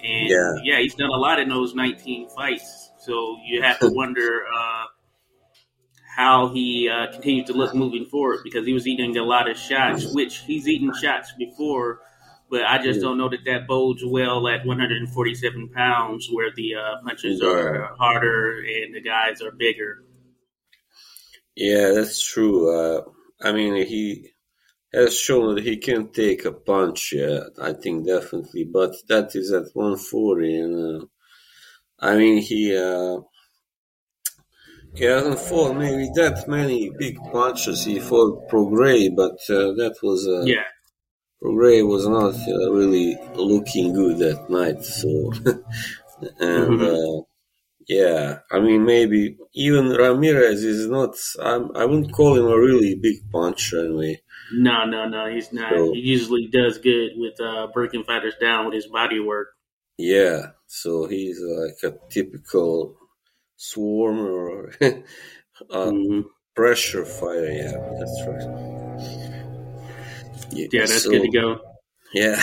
and 0.02 0.28
yeah. 0.28 0.52
yeah. 0.62 0.78
he's 0.78 0.94
done 0.94 1.08
a 1.08 1.16
lot 1.16 1.40
in 1.40 1.48
those 1.48 1.74
19 1.74 2.28
fights. 2.28 2.90
So 2.98 3.38
you 3.46 3.62
have 3.62 3.78
to 3.78 3.88
wonder 3.94 4.42
uh, 4.54 4.84
how 6.14 6.48
he 6.52 6.90
uh, 6.90 7.12
continues 7.12 7.46
to 7.46 7.54
look 7.54 7.74
moving 7.74 8.04
forward 8.04 8.40
because 8.44 8.66
he 8.66 8.74
was 8.74 8.86
eating 8.86 9.16
a 9.16 9.24
lot 9.24 9.50
of 9.50 9.56
shots, 9.56 10.14
which 10.14 10.40
he's 10.40 10.68
eaten 10.68 10.92
shots 11.00 11.32
before 11.38 12.02
but 12.54 12.62
I 12.66 12.80
just 12.80 13.00
don't 13.00 13.18
know 13.18 13.28
that 13.30 13.44
that 13.46 13.66
bodes 13.66 14.04
well 14.06 14.46
at 14.46 14.64
147 14.64 15.70
pounds, 15.70 16.28
where 16.30 16.52
the 16.54 16.76
uh, 16.76 17.02
punches 17.04 17.42
are 17.42 17.96
harder 17.98 18.60
and 18.60 18.94
the 18.94 19.00
guys 19.00 19.42
are 19.42 19.50
bigger. 19.50 20.04
Yeah, 21.56 21.90
that's 21.94 22.24
true. 22.24 22.72
Uh, 22.72 23.02
I 23.42 23.50
mean, 23.50 23.74
he 23.84 24.30
has 24.92 25.18
shown 25.18 25.56
that 25.56 25.64
he 25.64 25.78
can 25.78 26.12
take 26.12 26.44
a 26.44 26.52
punch. 26.52 27.12
Yeah, 27.12 27.40
I 27.60 27.72
think 27.72 28.06
definitely, 28.06 28.62
but 28.62 28.94
that 29.08 29.34
is 29.34 29.50
at 29.50 29.74
140, 29.74 30.56
and 30.56 31.02
uh, 31.02 31.06
I 31.98 32.16
mean, 32.16 32.40
he 32.40 32.76
uh, 32.76 33.16
he 34.94 35.06
hasn't 35.06 35.40
fought 35.40 35.76
maybe 35.76 36.08
that 36.14 36.46
many 36.46 36.92
big 36.96 37.16
punches. 37.32 37.84
He 37.84 37.98
fought 37.98 38.48
Prograis, 38.48 39.10
but 39.16 39.40
uh, 39.50 39.74
that 39.74 39.96
was 40.04 40.28
uh, 40.28 40.44
yeah 40.44 40.68
Ray 41.44 41.82
was 41.82 42.08
not 42.08 42.34
uh, 42.34 42.72
really 42.72 43.16
looking 43.34 43.92
good 43.92 44.18
that 44.18 44.48
night. 44.48 44.82
So, 44.82 45.08
and 46.40 46.80
mm-hmm. 46.80 46.82
uh, 46.82 47.22
yeah, 47.86 48.38
I 48.50 48.60
mean, 48.60 48.84
maybe 48.84 49.36
even 49.54 49.90
Ramirez 49.90 50.64
is 50.64 50.88
not. 50.88 51.16
I'm, 51.42 51.76
I 51.76 51.84
wouldn't 51.84 52.12
call 52.12 52.36
him 52.36 52.46
a 52.46 52.58
really 52.58 52.94
big 52.94 53.30
puncher 53.30 53.84
anyway. 53.84 54.22
No, 54.52 54.86
no, 54.86 55.06
no, 55.06 55.30
he's 55.32 55.52
not. 55.52 55.70
So, 55.70 55.92
he 55.92 56.00
usually 56.00 56.48
does 56.50 56.78
good 56.78 57.12
with 57.16 57.38
uh, 57.40 57.68
breaking 57.74 58.04
fighters 58.04 58.34
down 58.40 58.64
with 58.66 58.74
his 58.74 58.86
body 58.86 59.20
work. 59.20 59.48
Yeah, 59.98 60.52
so 60.66 61.06
he's 61.06 61.40
like 61.40 61.92
a 61.92 61.96
typical 62.08 62.96
swarmer 63.58 64.28
or 64.28 64.72
mm-hmm. 65.70 66.20
pressure 66.56 67.04
fighter. 67.04 67.52
Yeah, 67.52 67.76
that's 67.98 68.22
right. 68.26 68.73
Yeah, 70.54 70.68
that's 70.72 71.02
so, 71.02 71.10
good 71.10 71.22
to 71.22 71.30
go. 71.30 71.60
Yeah. 72.12 72.40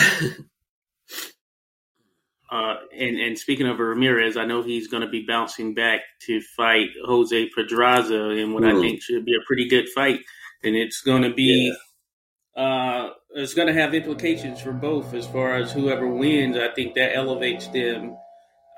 uh, 2.50 2.76
and 2.96 3.18
and 3.18 3.38
speaking 3.38 3.66
of 3.66 3.78
Ramirez, 3.78 4.36
I 4.36 4.44
know 4.44 4.62
he's 4.62 4.88
going 4.88 5.02
to 5.02 5.08
be 5.08 5.24
bouncing 5.26 5.74
back 5.74 6.00
to 6.26 6.40
fight 6.56 6.88
Jose 7.04 7.48
Pedraza 7.54 8.30
in 8.30 8.52
what 8.52 8.62
mm. 8.62 8.76
I 8.76 8.80
think 8.80 9.02
should 9.02 9.24
be 9.24 9.34
a 9.34 9.44
pretty 9.46 9.68
good 9.68 9.88
fight, 9.94 10.20
and 10.62 10.76
it's 10.76 11.00
going 11.00 11.22
to 11.22 11.32
be. 11.32 11.72
Yeah. 11.72 12.62
Uh, 12.62 13.10
it's 13.34 13.54
going 13.54 13.68
to 13.68 13.72
have 13.72 13.94
implications 13.94 14.60
for 14.60 14.72
both 14.72 15.14
as 15.14 15.26
far 15.26 15.54
as 15.54 15.72
whoever 15.72 16.06
wins. 16.06 16.54
I 16.54 16.68
think 16.74 16.94
that 16.96 17.16
elevates 17.16 17.66
them. 17.68 18.14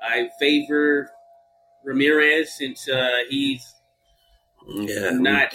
I 0.01 0.29
favor 0.39 1.09
Ramirez 1.83 2.57
since 2.57 2.87
uh, 2.87 3.19
he's 3.29 3.65
yeah, 4.67 5.11
not. 5.11 5.53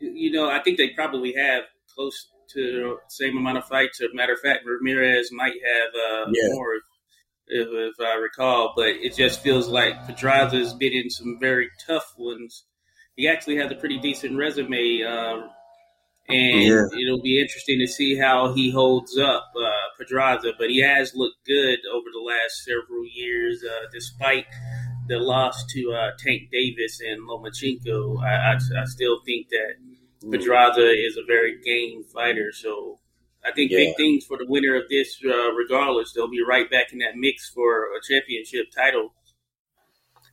You 0.00 0.32
know, 0.32 0.50
I 0.50 0.60
think 0.62 0.78
they 0.78 0.88
probably 0.90 1.34
have 1.34 1.64
close 1.94 2.28
to 2.54 2.98
same 3.08 3.36
amount 3.36 3.58
of 3.58 3.64
fights. 3.64 4.00
As 4.00 4.10
a 4.12 4.16
matter 4.16 4.32
of 4.32 4.40
fact, 4.40 4.64
Ramirez 4.66 5.30
might 5.32 5.54
have 5.54 5.94
uh, 5.94 6.30
yeah. 6.32 6.54
more, 6.54 6.74
if, 7.46 7.68
if, 7.70 8.00
I 8.00 8.14
recall. 8.14 8.72
But 8.76 8.88
it 8.88 9.14
just 9.14 9.40
feels 9.40 9.68
like 9.68 10.06
Pedraza's 10.06 10.74
been 10.74 10.92
in 10.92 11.10
some 11.10 11.38
very 11.40 11.68
tough 11.86 12.14
ones. 12.16 12.64
He 13.16 13.28
actually 13.28 13.56
has 13.56 13.70
a 13.70 13.74
pretty 13.74 13.98
decent 13.98 14.38
resume, 14.38 15.02
um, 15.02 15.50
and 16.28 16.62
yeah. 16.62 16.86
it'll 16.98 17.20
be 17.22 17.40
interesting 17.40 17.78
to 17.80 17.86
see 17.86 18.16
how 18.16 18.54
he 18.54 18.70
holds 18.70 19.18
up, 19.18 19.52
uh, 19.54 19.68
Pedraza. 19.98 20.52
But 20.58 20.70
he 20.70 20.80
has 20.80 21.12
looked 21.14 21.44
good 21.46 21.78
over 21.92 22.06
the 22.12 22.24
last 22.24 22.64
several 22.64 23.04
years, 23.04 23.62
uh, 23.62 23.86
despite 23.92 24.46
the 25.08 25.18
loss 25.18 25.64
to 25.66 25.92
uh, 25.92 26.10
Tank 26.18 26.50
Davis 26.50 27.00
and 27.00 27.28
Lomachenko. 27.28 28.22
I, 28.24 28.52
I, 28.52 28.54
I 28.54 28.84
still 28.86 29.20
think 29.26 29.48
that 29.50 29.74
Pedraza 30.30 30.90
is 30.90 31.16
a 31.16 31.24
very 31.26 31.60
game 31.60 32.04
fighter, 32.04 32.52
so 32.52 32.98
I 33.44 33.52
think 33.52 33.70
yeah. 33.70 33.78
big 33.78 33.96
things 33.96 34.24
for 34.24 34.38
the 34.38 34.46
winner 34.46 34.76
of 34.76 34.88
this. 34.88 35.18
Uh, 35.24 35.52
regardless, 35.52 36.12
they'll 36.12 36.30
be 36.30 36.42
right 36.46 36.70
back 36.70 36.92
in 36.92 36.98
that 37.00 37.16
mix 37.16 37.50
for 37.50 37.86
a 37.96 38.00
championship 38.08 38.66
title. 38.74 39.14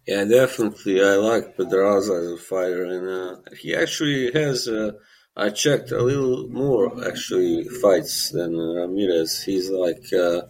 Yeah, 0.07 0.25
definitely. 0.25 1.03
I 1.03 1.15
like 1.15 1.55
Pedraza 1.55 2.13
as 2.13 2.31
a 2.31 2.37
fighter, 2.37 2.83
and 2.83 3.09
uh, 3.09 3.55
he 3.59 3.75
actually 3.75 4.31
has. 4.31 4.67
Uh, 4.67 4.91
I 5.35 5.49
checked 5.49 5.91
a 5.91 6.01
little 6.03 6.47
more 6.49 7.07
actually 7.07 7.63
fights 7.81 8.29
than 8.29 8.55
Ramirez. 8.57 9.41
He's 9.41 9.69
like 9.69 10.03
uh, 10.13 10.41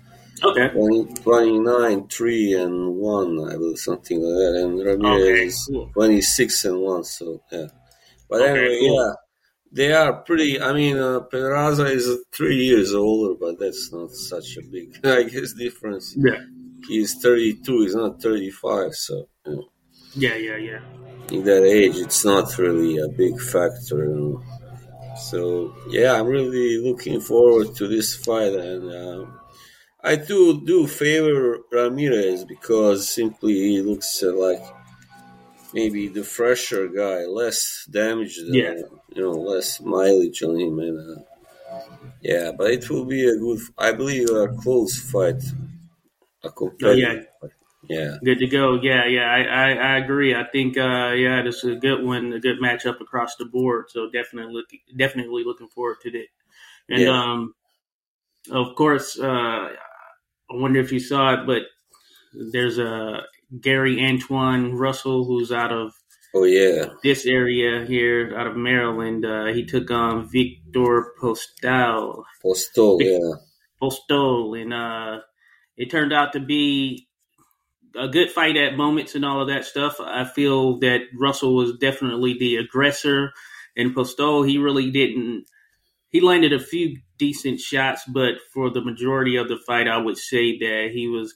okay 0.43 0.69
20, 0.69 1.13
29, 1.21 2.07
three 2.07 2.53
and 2.53 2.95
one, 2.95 3.49
I 3.49 3.53
believe, 3.53 3.77
something 3.77 4.19
like 4.19 4.33
that. 4.33 4.61
And 4.63 4.85
Ramirez 4.85 5.67
okay, 5.69 5.77
cool. 5.77 5.89
twenty 5.93 6.21
six 6.21 6.65
and 6.65 6.81
one. 6.81 7.03
So 7.03 7.41
yeah. 7.51 7.67
But 8.29 8.41
okay, 8.41 8.51
anyway, 8.51 8.79
cool. 8.79 9.05
yeah 9.05 9.13
they 9.71 9.93
are 9.93 10.13
pretty. 10.13 10.61
I 10.61 10.73
mean, 10.73 10.97
uh, 10.97 11.21
Pedraza 11.21 11.85
is 11.85 12.25
three 12.31 12.65
years 12.65 12.93
older, 12.93 13.35
but 13.39 13.59
that's 13.59 13.91
not 13.91 14.11
such 14.11 14.57
a 14.57 14.61
big, 14.61 14.99
I 15.05 15.23
guess, 15.23 15.53
difference. 15.53 16.15
Yeah, 16.17 16.39
he's 16.87 17.15
thirty-two. 17.21 17.81
He's 17.81 17.95
not 17.95 18.21
thirty-five. 18.21 18.95
So 18.95 19.29
you 19.45 19.55
know, 19.55 19.69
yeah, 20.15 20.35
yeah, 20.35 20.57
yeah. 20.57 20.79
In 21.31 21.43
that 21.43 21.63
age, 21.63 21.97
it's 21.97 22.25
not 22.25 22.57
really 22.57 22.97
a 22.97 23.07
big 23.07 23.39
factor. 23.39 24.05
You 24.05 24.15
know? 24.15 24.43
So 25.17 25.75
yeah, 25.89 26.13
I'm 26.13 26.27
really 26.27 26.77
looking 26.77 27.21
forward 27.21 27.75
to 27.75 27.87
this 27.87 28.15
fight, 28.15 28.53
and 28.53 28.91
uh, 28.91 29.25
I 30.03 30.15
do 30.15 30.65
do 30.65 30.87
favor 30.87 31.59
Ramirez 31.71 32.45
because 32.45 33.09
simply 33.09 33.53
he 33.53 33.81
looks 33.81 34.23
uh, 34.23 34.33
like 34.33 34.63
maybe 35.73 36.07
the 36.07 36.23
fresher 36.23 36.87
guy, 36.87 37.25
less 37.25 37.87
damage, 37.89 38.37
than, 38.37 38.53
yeah. 38.53 38.73
you 39.15 39.21
know, 39.21 39.31
less 39.31 39.81
mileage 39.81 40.43
on 40.43 40.59
him, 40.59 40.79
and 40.79 41.17
uh, 41.17 41.21
yeah, 42.21 42.51
but 42.57 42.71
it 42.71 42.89
will 42.89 43.05
be 43.05 43.27
a 43.27 43.35
good, 43.37 43.59
I 43.77 43.91
believe, 43.91 44.29
a 44.29 44.47
close 44.49 44.99
fight, 44.99 45.43
a. 46.43 46.49
Oh, 46.59 46.91
yeah. 46.91 47.21
Fight. 47.41 47.51
Yeah, 47.89 48.17
good 48.23 48.37
to 48.39 48.47
go. 48.47 48.79
Yeah, 48.79 49.05
yeah, 49.05 49.23
I, 49.23 49.41
I, 49.41 49.71
I 49.71 49.97
agree. 49.97 50.35
I 50.35 50.43
think, 50.43 50.77
uh, 50.77 51.11
yeah, 51.13 51.41
this 51.41 51.63
is 51.63 51.77
a 51.77 51.79
good 51.79 52.03
one, 52.03 52.33
a 52.33 52.39
good 52.39 52.59
matchup 52.61 53.01
across 53.01 53.35
the 53.37 53.45
board. 53.45 53.85
So 53.89 54.11
definitely, 54.11 54.53
look, 54.53 54.65
definitely 54.95 55.43
looking 55.43 55.69
forward 55.69 55.97
to 56.03 56.09
it. 56.09 56.27
And 56.87 57.01
yeah. 57.01 57.09
um, 57.09 57.55
of 58.51 58.75
course, 58.75 59.17
uh, 59.17 59.25
I 59.31 59.75
wonder 60.51 60.79
if 60.79 60.91
you 60.91 60.99
saw 60.99 61.33
it, 61.33 61.47
but 61.47 61.63
there's 62.51 62.77
a 62.77 63.23
Gary 63.61 64.03
Antoine 64.03 64.75
Russell, 64.75 65.25
who's 65.25 65.51
out 65.51 65.71
of 65.71 65.93
Oh 66.33 66.43
yeah, 66.43 66.89
this 67.03 67.25
area 67.25 67.85
here 67.85 68.35
out 68.37 68.45
of 68.45 68.55
Maryland. 68.55 69.25
Uh, 69.25 69.45
he 69.47 69.65
took 69.65 69.89
on 69.89 70.29
Victor 70.29 71.13
Postol. 71.19 72.23
Postol, 72.43 73.01
yeah. 73.01 73.37
Postol, 73.81 74.61
and 74.61 74.71
uh, 74.71 75.21
it 75.75 75.89
turned 75.89 76.13
out 76.13 76.33
to 76.33 76.39
be 76.39 77.07
a 77.95 78.07
good 78.07 78.29
fight 78.29 78.57
at 78.57 78.77
moments 78.77 79.15
and 79.15 79.25
all 79.25 79.41
of 79.41 79.47
that 79.47 79.65
stuff. 79.65 79.99
I 79.99 80.23
feel 80.23 80.77
that 80.79 81.01
Russell 81.17 81.55
was 81.55 81.77
definitely 81.77 82.37
the 82.37 82.57
aggressor, 82.57 83.31
and 83.75 83.95
Postol 83.95 84.47
he 84.47 84.59
really 84.59 84.91
didn't. 84.91 85.45
He 86.09 86.21
landed 86.21 86.53
a 86.53 86.59
few 86.59 86.97
decent 87.17 87.59
shots, 87.59 88.03
but 88.07 88.35
for 88.53 88.69
the 88.69 88.81
majority 88.83 89.35
of 89.35 89.47
the 89.47 89.57
fight, 89.65 89.87
I 89.87 89.97
would 89.97 90.17
say 90.17 90.59
that 90.59 90.89
he 90.93 91.07
was 91.07 91.33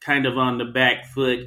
kind 0.00 0.26
of 0.26 0.38
on 0.38 0.58
the 0.58 0.64
back 0.64 1.06
foot 1.06 1.46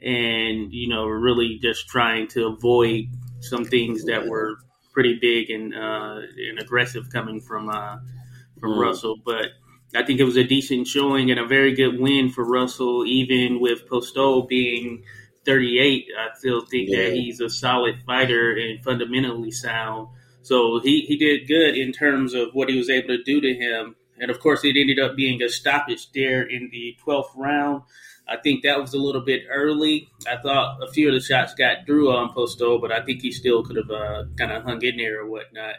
and 0.00 0.72
you 0.72 0.88
know 0.88 1.06
really 1.06 1.58
just 1.62 1.88
trying 1.88 2.26
to 2.26 2.46
avoid 2.46 3.04
some 3.40 3.64
things 3.64 4.04
that 4.04 4.26
were 4.26 4.56
pretty 4.92 5.18
big 5.20 5.50
and 5.50 5.74
uh, 5.74 6.20
and 6.48 6.58
aggressive 6.58 7.08
coming 7.10 7.40
from 7.40 7.68
uh, 7.68 7.96
from 8.60 8.72
mm. 8.72 8.80
Russell. 8.80 9.16
But 9.24 9.46
I 9.94 10.04
think 10.04 10.20
it 10.20 10.24
was 10.24 10.36
a 10.36 10.44
decent 10.44 10.86
showing 10.86 11.30
and 11.30 11.40
a 11.40 11.46
very 11.46 11.74
good 11.74 11.98
win 11.98 12.30
for 12.30 12.44
Russell, 12.44 13.04
even 13.06 13.60
with 13.60 13.88
Postol 13.88 14.48
being 14.48 15.04
38. 15.44 16.06
I 16.18 16.38
still 16.38 16.64
think 16.64 16.88
yeah. 16.88 17.04
that 17.04 17.12
he's 17.14 17.40
a 17.40 17.50
solid 17.50 17.96
fighter 18.06 18.52
and 18.52 18.82
fundamentally 18.82 19.50
sound. 19.50 20.08
So 20.42 20.80
he, 20.80 21.02
he 21.02 21.16
did 21.16 21.46
good 21.46 21.76
in 21.76 21.92
terms 21.92 22.34
of 22.34 22.48
what 22.52 22.68
he 22.68 22.76
was 22.76 22.90
able 22.90 23.08
to 23.08 23.22
do 23.22 23.40
to 23.40 23.54
him. 23.54 23.96
And 24.22 24.30
of 24.30 24.38
course, 24.38 24.64
it 24.64 24.76
ended 24.78 25.00
up 25.00 25.16
being 25.16 25.42
a 25.42 25.48
stoppage 25.48 26.12
there 26.12 26.42
in 26.42 26.70
the 26.70 26.96
12th 27.04 27.36
round. 27.36 27.82
I 28.28 28.36
think 28.36 28.62
that 28.62 28.80
was 28.80 28.94
a 28.94 28.98
little 28.98 29.20
bit 29.20 29.42
early. 29.50 30.08
I 30.30 30.36
thought 30.36 30.80
a 30.80 30.90
few 30.92 31.08
of 31.08 31.14
the 31.14 31.20
shots 31.20 31.54
got 31.54 31.84
through 31.84 32.12
on 32.12 32.32
Postol, 32.32 32.80
but 32.80 32.92
I 32.92 33.04
think 33.04 33.20
he 33.20 33.32
still 33.32 33.64
could 33.64 33.76
have 33.76 33.90
uh, 33.90 34.24
kind 34.38 34.52
of 34.52 34.62
hung 34.62 34.80
in 34.82 34.96
there 34.96 35.22
or 35.22 35.26
whatnot. 35.28 35.74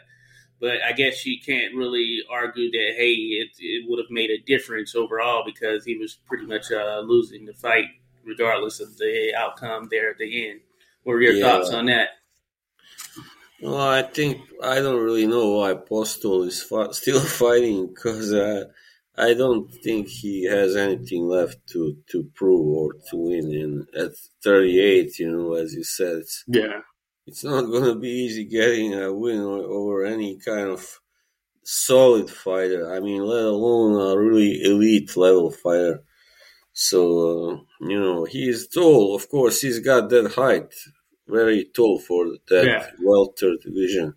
But 0.60 0.82
I 0.86 0.92
guess 0.92 1.24
you 1.24 1.38
can't 1.40 1.74
really 1.74 2.18
argue 2.30 2.70
that 2.70 2.92
hey, 2.96 3.12
it, 3.12 3.48
it 3.58 3.88
would 3.88 3.98
have 3.98 4.10
made 4.10 4.30
a 4.30 4.38
difference 4.38 4.94
overall 4.94 5.42
because 5.44 5.86
he 5.86 5.96
was 5.96 6.18
pretty 6.26 6.44
much 6.44 6.70
uh, 6.70 7.00
losing 7.00 7.46
the 7.46 7.54
fight 7.54 7.86
regardless 8.24 8.78
of 8.78 8.96
the 8.98 9.32
outcome 9.36 9.88
there 9.90 10.10
at 10.10 10.18
the 10.18 10.50
end. 10.50 10.60
What 11.02 11.14
are 11.14 11.20
your 11.22 11.32
yeah. 11.32 11.48
thoughts 11.48 11.70
on 11.70 11.86
that? 11.86 12.10
Well, 13.64 13.80
I 13.80 14.02
think 14.02 14.36
I 14.62 14.76
don't 14.76 15.02
really 15.02 15.26
know 15.26 15.48
why 15.58 15.74
Postol 15.74 16.46
is 16.46 16.62
fa- 16.62 16.92
still 16.94 17.20
fighting 17.42 17.88
because 17.88 18.32
uh, 18.32 18.64
I 19.16 19.34
don't 19.34 19.68
think 19.84 20.06
he 20.08 20.44
has 20.44 20.76
anything 20.76 21.22
left 21.36 21.58
to, 21.72 21.96
to 22.10 22.18
prove 22.34 22.66
or 22.78 22.92
to 23.10 23.16
win. 23.16 23.46
And 23.64 23.74
at 24.02 24.12
38, 24.44 25.18
you 25.18 25.30
know, 25.32 25.54
as 25.54 25.74
you 25.74 25.82
said, 25.84 26.18
it's, 26.18 26.44
yeah, 26.46 26.80
it's 27.26 27.44
not 27.44 27.62
going 27.72 27.84
to 27.84 27.94
be 28.06 28.10
easy 28.24 28.44
getting 28.44 28.94
a 28.94 29.12
win 29.12 29.40
over 29.40 30.04
any 30.04 30.38
kind 30.38 30.68
of 30.76 31.00
solid 31.64 32.30
fighter. 32.30 32.94
I 32.94 33.00
mean, 33.00 33.22
let 33.24 33.44
alone 33.44 33.92
a 34.00 34.18
really 34.18 34.62
elite 34.62 35.16
level 35.16 35.50
fighter. 35.50 36.04
So, 36.74 37.02
uh, 37.50 37.56
you 37.88 38.00
know, 38.00 38.24
he 38.24 38.48
is 38.48 38.68
tall. 38.68 39.14
Of 39.16 39.28
course, 39.30 39.62
he's 39.62 39.80
got 39.80 40.10
that 40.10 40.32
height, 40.32 40.74
very 41.26 41.64
tall 41.74 41.98
for 41.98 42.26
that 42.48 42.66
yeah. 42.66 42.90
welter 43.00 43.56
division. 43.62 44.14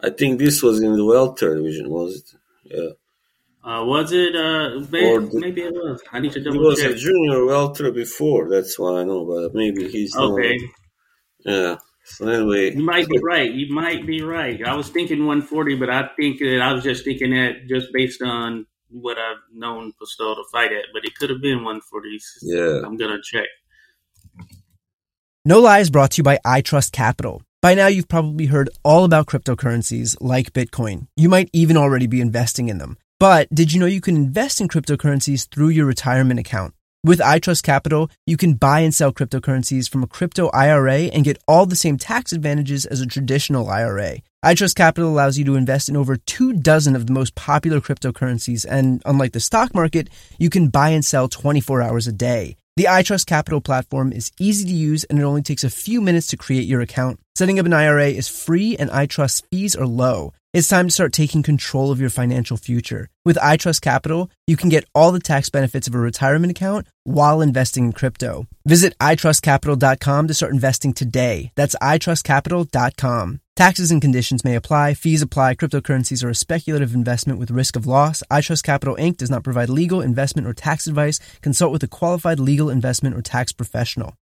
I 0.00 0.10
think 0.10 0.38
this 0.38 0.62
was 0.62 0.80
in 0.80 0.96
the 0.96 1.04
welter 1.04 1.56
division, 1.56 1.90
was 1.90 2.16
it? 2.16 2.74
Yeah. 2.74 2.90
Uh, 3.64 3.82
was 3.84 4.12
it? 4.12 4.36
Uh, 4.36 4.80
maybe, 4.90 5.26
the, 5.26 5.40
maybe, 5.40 5.62
it 5.62 5.72
was. 5.72 6.02
I 6.12 6.20
need 6.20 6.32
to 6.32 6.40
double 6.40 6.60
He 6.60 6.66
was 6.66 6.80
check. 6.82 6.90
a 6.90 6.94
junior 6.94 7.46
welter 7.46 7.90
before. 7.90 8.50
That's 8.50 8.78
what 8.78 8.96
I 8.96 9.04
know, 9.04 9.24
but 9.24 9.54
maybe 9.54 9.88
he's 9.88 10.14
okay. 10.14 10.58
Not, 11.44 11.52
yeah. 11.54 11.76
So 12.04 12.28
anyway, 12.28 12.74
you 12.74 12.84
might 12.84 13.08
be 13.08 13.18
right. 13.22 13.50
You 13.50 13.74
might 13.74 14.06
be 14.06 14.22
right. 14.22 14.62
I 14.62 14.76
was 14.76 14.90
thinking 14.90 15.20
140, 15.20 15.76
but 15.76 15.88
I 15.88 16.10
think 16.16 16.38
that 16.40 16.60
I 16.60 16.74
was 16.74 16.84
just 16.84 17.04
thinking 17.04 17.30
that 17.30 17.66
just 17.66 17.86
based 17.94 18.20
on 18.20 18.66
what 18.90 19.16
I've 19.16 19.38
known 19.52 19.92
Postol 19.92 20.36
to 20.36 20.44
fight 20.52 20.72
at, 20.72 20.84
but 20.92 21.04
it 21.04 21.14
could 21.16 21.30
have 21.30 21.40
been 21.40 21.64
140. 21.64 22.20
Yeah, 22.42 22.82
I'm 22.84 22.98
gonna 22.98 23.22
check. 23.22 23.46
No 25.46 25.60
Lie 25.60 25.80
is 25.80 25.90
brought 25.90 26.12
to 26.12 26.20
you 26.20 26.22
by 26.22 26.38
iTrust 26.46 26.90
Capital. 26.90 27.42
By 27.60 27.74
now, 27.74 27.86
you've 27.86 28.08
probably 28.08 28.46
heard 28.46 28.70
all 28.82 29.04
about 29.04 29.26
cryptocurrencies 29.26 30.16
like 30.18 30.54
Bitcoin. 30.54 31.06
You 31.16 31.28
might 31.28 31.50
even 31.52 31.76
already 31.76 32.06
be 32.06 32.22
investing 32.22 32.70
in 32.70 32.78
them. 32.78 32.96
But 33.20 33.54
did 33.54 33.70
you 33.70 33.78
know 33.78 33.84
you 33.84 34.00
can 34.00 34.16
invest 34.16 34.62
in 34.62 34.68
cryptocurrencies 34.68 35.46
through 35.50 35.68
your 35.68 35.84
retirement 35.84 36.40
account? 36.40 36.72
With 37.04 37.18
iTrust 37.18 37.62
Capital, 37.62 38.10
you 38.26 38.38
can 38.38 38.54
buy 38.54 38.80
and 38.80 38.94
sell 38.94 39.12
cryptocurrencies 39.12 39.86
from 39.86 40.02
a 40.02 40.06
crypto 40.06 40.48
IRA 40.54 41.10
and 41.12 41.26
get 41.26 41.36
all 41.46 41.66
the 41.66 41.76
same 41.76 41.98
tax 41.98 42.32
advantages 42.32 42.86
as 42.86 43.02
a 43.02 43.06
traditional 43.06 43.68
IRA. 43.68 44.20
iTrust 44.42 44.74
Capital 44.76 45.10
allows 45.10 45.36
you 45.36 45.44
to 45.44 45.56
invest 45.56 45.90
in 45.90 45.96
over 45.98 46.16
two 46.16 46.54
dozen 46.54 46.96
of 46.96 47.06
the 47.06 47.12
most 47.12 47.34
popular 47.34 47.82
cryptocurrencies, 47.82 48.64
and 48.66 49.02
unlike 49.04 49.32
the 49.32 49.40
stock 49.40 49.74
market, 49.74 50.08
you 50.38 50.48
can 50.48 50.68
buy 50.68 50.88
and 50.88 51.04
sell 51.04 51.28
24 51.28 51.82
hours 51.82 52.06
a 52.06 52.12
day. 52.12 52.56
The 52.76 52.88
iTrust 52.90 53.26
Capital 53.26 53.60
platform 53.60 54.10
is 54.10 54.32
easy 54.40 54.64
to 54.64 54.74
use 54.74 55.04
and 55.04 55.16
it 55.16 55.22
only 55.22 55.42
takes 55.42 55.62
a 55.62 55.70
few 55.70 56.00
minutes 56.00 56.26
to 56.28 56.36
create 56.36 56.66
your 56.66 56.80
account. 56.80 57.20
Setting 57.36 57.60
up 57.60 57.66
an 57.66 57.72
IRA 57.72 58.08
is 58.08 58.26
free 58.26 58.76
and 58.76 58.90
iTrust 58.90 59.44
fees 59.48 59.76
are 59.76 59.86
low. 59.86 60.32
It's 60.52 60.68
time 60.68 60.88
to 60.88 60.92
start 60.92 61.12
taking 61.12 61.44
control 61.44 61.92
of 61.92 62.00
your 62.00 62.10
financial 62.10 62.56
future. 62.56 63.10
With 63.24 63.36
iTrust 63.36 63.80
Capital, 63.80 64.28
you 64.48 64.56
can 64.56 64.70
get 64.70 64.86
all 64.92 65.12
the 65.12 65.20
tax 65.20 65.50
benefits 65.50 65.86
of 65.86 65.94
a 65.94 66.00
retirement 66.00 66.50
account 66.50 66.88
while 67.04 67.40
investing 67.40 67.84
in 67.84 67.92
crypto. 67.92 68.48
Visit 68.66 68.98
itrustcapital.com 68.98 70.26
to 70.26 70.34
start 70.34 70.52
investing 70.52 70.92
today. 70.92 71.52
That's 71.54 71.76
itrustcapital.com. 71.80 73.40
Taxes 73.56 73.92
and 73.92 74.02
conditions 74.02 74.44
may 74.44 74.56
apply. 74.56 74.94
Fees 74.94 75.22
apply. 75.22 75.54
Cryptocurrencies 75.54 76.24
are 76.24 76.28
a 76.28 76.34
speculative 76.34 76.92
investment 76.92 77.38
with 77.38 77.52
risk 77.52 77.76
of 77.76 77.86
loss. 77.86 78.20
iTrust 78.28 78.64
Capital 78.64 78.96
Inc. 78.96 79.18
does 79.18 79.30
not 79.30 79.44
provide 79.44 79.68
legal, 79.68 80.00
investment, 80.00 80.48
or 80.48 80.52
tax 80.52 80.88
advice. 80.88 81.20
Consult 81.40 81.70
with 81.70 81.84
a 81.84 81.88
qualified 81.88 82.40
legal 82.40 82.68
investment 82.68 83.14
or 83.14 83.22
tax 83.22 83.52
professional. 83.52 84.16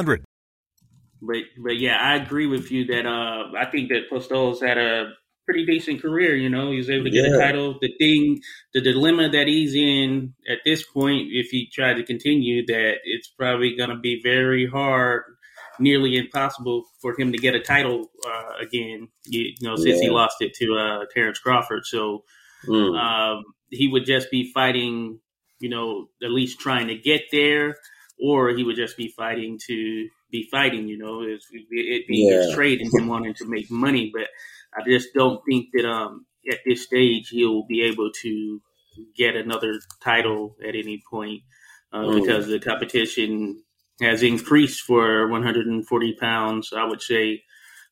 hundred. 0.00 0.24
But 1.22 1.36
but 1.62 1.78
yeah, 1.78 1.96
I 2.00 2.16
agree 2.16 2.46
with 2.46 2.70
you 2.70 2.86
that 2.86 3.06
uh, 3.06 3.56
I 3.58 3.70
think 3.70 3.90
that 3.90 4.10
Postol's 4.10 4.60
had 4.62 4.78
a 4.78 5.12
pretty 5.44 5.66
decent 5.66 6.00
career. 6.00 6.34
You 6.34 6.48
know, 6.48 6.70
he 6.70 6.78
was 6.78 6.88
able 6.88 7.04
to 7.04 7.10
get 7.10 7.28
yeah. 7.28 7.36
a 7.36 7.38
title. 7.38 7.78
The 7.80 7.92
thing, 7.98 8.40
the 8.72 8.80
dilemma 8.80 9.28
that 9.30 9.46
he's 9.46 9.74
in 9.74 10.34
at 10.48 10.58
this 10.64 10.82
point, 10.82 11.28
if 11.30 11.48
he 11.50 11.68
tried 11.70 11.94
to 11.94 12.04
continue, 12.04 12.64
that 12.66 12.94
it's 13.04 13.28
probably 13.28 13.76
going 13.76 13.90
to 13.90 13.98
be 13.98 14.20
very 14.22 14.66
hard, 14.66 15.24
nearly 15.78 16.16
impossible 16.16 16.84
for 17.02 17.18
him 17.18 17.32
to 17.32 17.38
get 17.38 17.54
a 17.54 17.60
title 17.60 18.10
uh, 18.26 18.52
again. 18.60 19.08
You, 19.26 19.52
you, 19.60 19.68
know, 19.68 19.76
since 19.76 19.98
yeah. 19.98 20.04
he 20.04 20.10
lost 20.10 20.36
it 20.40 20.54
to 20.54 20.74
uh, 20.74 21.04
Terrence 21.12 21.38
Crawford, 21.38 21.84
so 21.84 22.24
mm. 22.66 22.98
um, 22.98 23.44
he 23.70 23.88
would 23.88 24.06
just 24.06 24.30
be 24.30 24.50
fighting. 24.54 25.20
You 25.58 25.68
know, 25.68 26.06
at 26.24 26.30
least 26.30 26.58
trying 26.58 26.86
to 26.86 26.96
get 26.96 27.24
there 27.30 27.76
or 28.22 28.50
he 28.50 28.64
would 28.64 28.76
just 28.76 28.96
be 28.96 29.08
fighting 29.08 29.58
to 29.66 30.08
be 30.30 30.48
fighting. 30.50 30.88
You 30.88 30.98
know, 30.98 31.22
it, 31.22 31.40
it 31.70 32.06
being 32.08 32.28
yeah. 32.28 32.42
his 32.42 32.54
trade 32.54 32.80
and 32.80 32.92
him 32.92 33.08
wanting 33.08 33.34
to 33.34 33.46
make 33.46 33.70
money. 33.70 34.10
But 34.12 34.28
I 34.74 34.88
just 34.88 35.08
don't 35.14 35.42
think 35.48 35.68
that 35.74 35.84
um, 35.84 36.26
at 36.50 36.58
this 36.66 36.84
stage 36.84 37.28
he'll 37.28 37.66
be 37.66 37.82
able 37.82 38.10
to 38.22 38.60
get 39.16 39.36
another 39.36 39.80
title 40.02 40.56
at 40.66 40.74
any 40.74 41.02
point 41.10 41.42
uh, 41.92 41.98
mm. 41.98 42.20
because 42.20 42.46
the 42.46 42.58
competition 42.58 43.62
has 44.00 44.22
increased 44.22 44.80
for 44.80 45.28
140 45.28 46.16
pounds. 46.18 46.72
I 46.76 46.84
would 46.84 47.02
say 47.02 47.42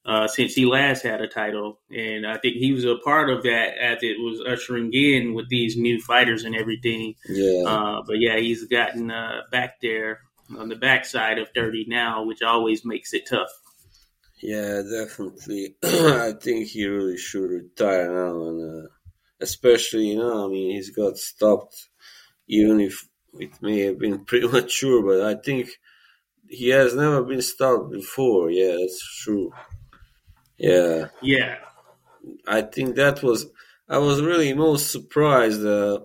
uh, 0.08 0.26
since 0.26 0.54
he 0.54 0.64
last 0.64 1.02
had 1.02 1.20
a 1.20 1.28
title. 1.28 1.78
And 1.90 2.26
I 2.26 2.38
think 2.38 2.56
he 2.56 2.72
was 2.72 2.84
a 2.86 2.96
part 3.04 3.28
of 3.28 3.42
that 3.42 3.76
as 3.78 3.98
it 4.02 4.18
was 4.18 4.40
ushering 4.40 4.90
in 4.94 5.34
with 5.34 5.50
these 5.50 5.76
new 5.76 6.00
fighters 6.00 6.44
and 6.44 6.56
everything. 6.56 7.14
Yeah. 7.28 7.64
Uh, 7.66 8.02
but 8.06 8.18
yeah, 8.18 8.38
he's 8.38 8.64
gotten 8.64 9.10
uh, 9.10 9.42
back 9.52 9.80
there 9.82 10.20
on 10.56 10.70
the 10.70 10.76
backside 10.76 11.38
of 11.38 11.50
30 11.54 11.84
now, 11.88 12.24
which 12.24 12.42
always 12.42 12.86
makes 12.86 13.12
it 13.12 13.28
tough. 13.28 13.50
Yeah, 14.42 14.82
definitely. 14.82 15.76
I 15.84 16.32
think 16.40 16.68
he 16.68 16.86
really 16.86 17.18
should 17.18 17.50
retire 17.50 18.08
now, 18.08 18.48
and 18.48 18.84
uh, 18.84 18.88
especially 19.40 20.10
you 20.10 20.18
know, 20.18 20.46
I 20.46 20.48
mean, 20.48 20.70
he's 20.76 20.90
got 20.90 21.16
stopped, 21.16 21.88
even 22.46 22.80
if 22.80 23.04
it 23.34 23.50
may 23.60 23.80
have 23.80 23.98
been 23.98 24.24
premature, 24.24 25.02
but 25.02 25.26
I 25.26 25.40
think 25.40 25.70
he 26.48 26.68
has 26.68 26.94
never 26.94 27.24
been 27.24 27.42
stopped 27.42 27.90
before. 27.90 28.50
Yeah, 28.50 28.76
that's 28.78 29.22
true. 29.22 29.52
Yeah. 30.58 31.08
Yeah. 31.22 31.56
I 32.46 32.62
think 32.62 32.96
that 32.96 33.22
was 33.22 33.46
I 33.88 33.98
was 33.98 34.20
really 34.20 34.52
most 34.52 34.90
surprised 34.90 35.64
uh, 35.64 36.00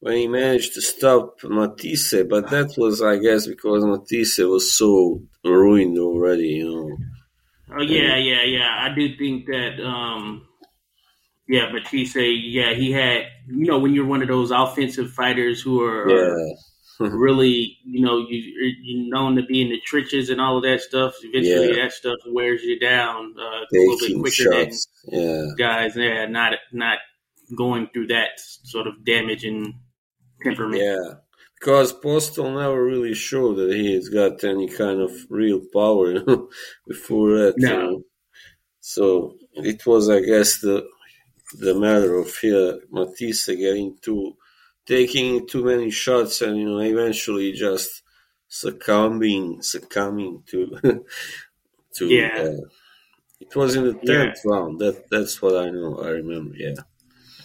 when 0.00 0.16
he 0.16 0.26
managed 0.26 0.74
to 0.74 0.82
stop 0.82 1.38
Matthysse, 1.44 2.24
but 2.28 2.50
that 2.50 2.74
was 2.76 3.02
I 3.02 3.18
guess 3.18 3.46
because 3.46 3.84
Matthysse 3.84 4.38
was 4.38 4.76
so 4.76 5.22
ruined 5.44 5.98
already, 5.98 6.48
you 6.48 6.64
know. 6.64 6.96
Oh 7.78 7.82
yeah, 7.82 8.16
yeah, 8.16 8.42
yeah. 8.42 8.76
I 8.80 8.94
do 8.94 9.16
think 9.16 9.46
that 9.46 9.80
um 9.84 10.46
yeah, 11.48 11.70
Matthysse, 11.72 12.16
yeah, 12.16 12.74
he 12.74 12.92
had 12.92 13.26
you 13.46 13.66
know, 13.66 13.78
when 13.78 13.94
you're 13.94 14.06
one 14.06 14.22
of 14.22 14.28
those 14.28 14.50
offensive 14.50 15.12
fighters 15.12 15.60
who 15.60 15.82
are, 15.82 16.08
Yeah. 16.08 16.54
Really, 17.10 17.78
you 17.84 18.00
know, 18.04 18.18
you 18.28 18.38
you're 18.82 19.10
known 19.14 19.36
to 19.36 19.42
be 19.42 19.62
in 19.62 19.68
the 19.70 19.80
trenches 19.84 20.30
and 20.30 20.40
all 20.40 20.56
of 20.58 20.62
that 20.64 20.80
stuff. 20.80 21.14
Eventually, 21.22 21.76
Yeah. 21.76 21.84
that 21.84 21.92
stuff 21.92 22.18
wears 22.26 22.62
you 22.62 22.78
down 22.78 23.34
uh, 23.38 23.42
a 23.42 23.66
little 23.72 23.98
bit 23.98 24.18
quicker 24.20 24.50
than. 24.50 24.70
Yeah. 25.08 25.46
guys. 25.58 25.96
Yeah, 25.96 26.26
not 26.26 26.54
not 26.72 26.98
going 27.56 27.88
through 27.92 28.06
that 28.08 28.30
sort 28.36 28.86
of 28.86 29.04
damaging 29.04 29.78
temperament. 30.42 30.82
Yeah, 30.82 31.14
because 31.60 31.92
Postol 31.92 32.54
never 32.54 32.82
really 32.84 33.14
showed 33.14 33.56
that 33.56 33.72
he 33.74 33.94
has 33.94 34.08
got 34.08 34.42
any 34.44 34.68
kind 34.68 35.00
of 35.00 35.12
real 35.28 35.60
power 35.72 36.12
you 36.12 36.24
know, 36.26 36.48
before 36.86 37.36
that. 37.38 37.54
you 37.58 37.68
No. 37.68 37.80
know. 37.80 38.02
So 38.80 39.36
it 39.54 39.86
was, 39.86 40.08
I 40.08 40.20
guess, 40.20 40.60
the 40.60 40.86
the 41.58 41.74
matter 41.74 42.14
of 42.16 42.34
here 42.38 42.80
Matthysse 42.90 43.46
getting 43.46 43.98
too 44.00 44.34
taking 44.86 45.46
too 45.46 45.64
many 45.64 45.90
shots 45.90 46.42
and 46.42 46.56
you 46.56 46.64
know 46.64 46.78
eventually 46.80 47.52
just 47.52 48.02
succumbing 48.48 49.62
succumbing 49.62 50.42
to 50.46 50.76
to 51.94 52.06
Yeah. 52.08 52.28
uh, 52.36 52.66
it 53.40 53.54
was 53.56 53.74
in 53.76 53.84
the 53.84 53.98
Yeah. 54.02 54.32
round. 54.44 54.78
That 54.80 55.08
that's 55.10 55.40
what 55.42 55.56
I 55.56 55.70
know. 55.70 55.98
I 56.00 56.08
remember. 56.10 56.54
Yeah. 56.56 56.74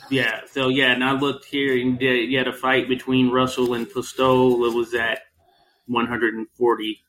Yeah, 0.10 0.42
so 0.50 0.70
yeah, 0.70 0.94
and 0.94 1.04
I 1.04 1.12
looked 1.12 1.44
here 1.46 1.78
and 1.78 2.00
you 2.02 2.38
had 2.38 2.48
a 2.48 2.54
fight 2.54 2.88
between 2.88 3.30
Russell 3.30 3.74
and 3.74 3.86
Postol. 3.86 4.66
It 4.66 4.74
was 4.74 4.94
at 4.94 5.20
140. 5.88 7.04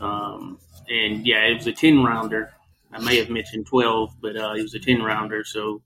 Um, 0.00 0.58
and 0.88 1.26
yeah, 1.26 1.44
it 1.46 1.54
was 1.54 1.66
a 1.66 1.72
10 1.72 2.04
rounder. 2.04 2.52
I 2.92 3.00
may 3.00 3.16
have 3.16 3.30
mentioned 3.30 3.66
12, 3.66 4.16
but 4.20 4.36
uh, 4.36 4.52
it 4.54 4.62
was 4.62 4.74
a 4.74 4.78
10 4.78 5.02
rounder. 5.02 5.44
So 5.44 5.80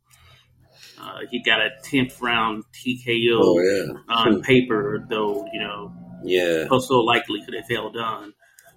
uh, 1.00 1.20
he 1.30 1.42
got 1.42 1.60
a 1.60 1.70
10th 1.84 2.20
round 2.20 2.64
TKO 2.74 3.38
Oh 3.42 3.60
yeah. 3.60 4.14
on 4.14 4.42
paper, 4.42 5.06
though, 5.08 5.46
you 5.52 5.60
know, 5.60 5.92
Yeah. 6.24 6.66
Postol 6.68 7.04
likely 7.06 7.42
could 7.44 7.54
have 7.54 7.68
held 7.68 7.96
on. 7.96 8.34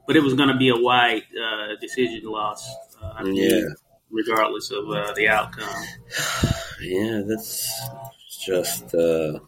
But 0.08 0.16
it 0.18 0.24
was 0.24 0.34
going 0.34 0.50
to 0.50 0.58
be 0.58 0.70
a 0.70 0.76
wide 0.78 1.24
uh, 1.46 1.76
decision 1.82 2.24
loss, 2.26 2.62
uh, 3.02 3.24
believe, 3.24 3.52
Yeah. 3.52 3.62
regardless 4.12 4.72
of 4.72 4.90
uh, 4.90 5.14
the 5.14 5.28
outcome. 5.30 5.70
Yeah, 6.82 7.22
that's 7.26 7.70
just 8.46 8.94
uh, 8.94 9.40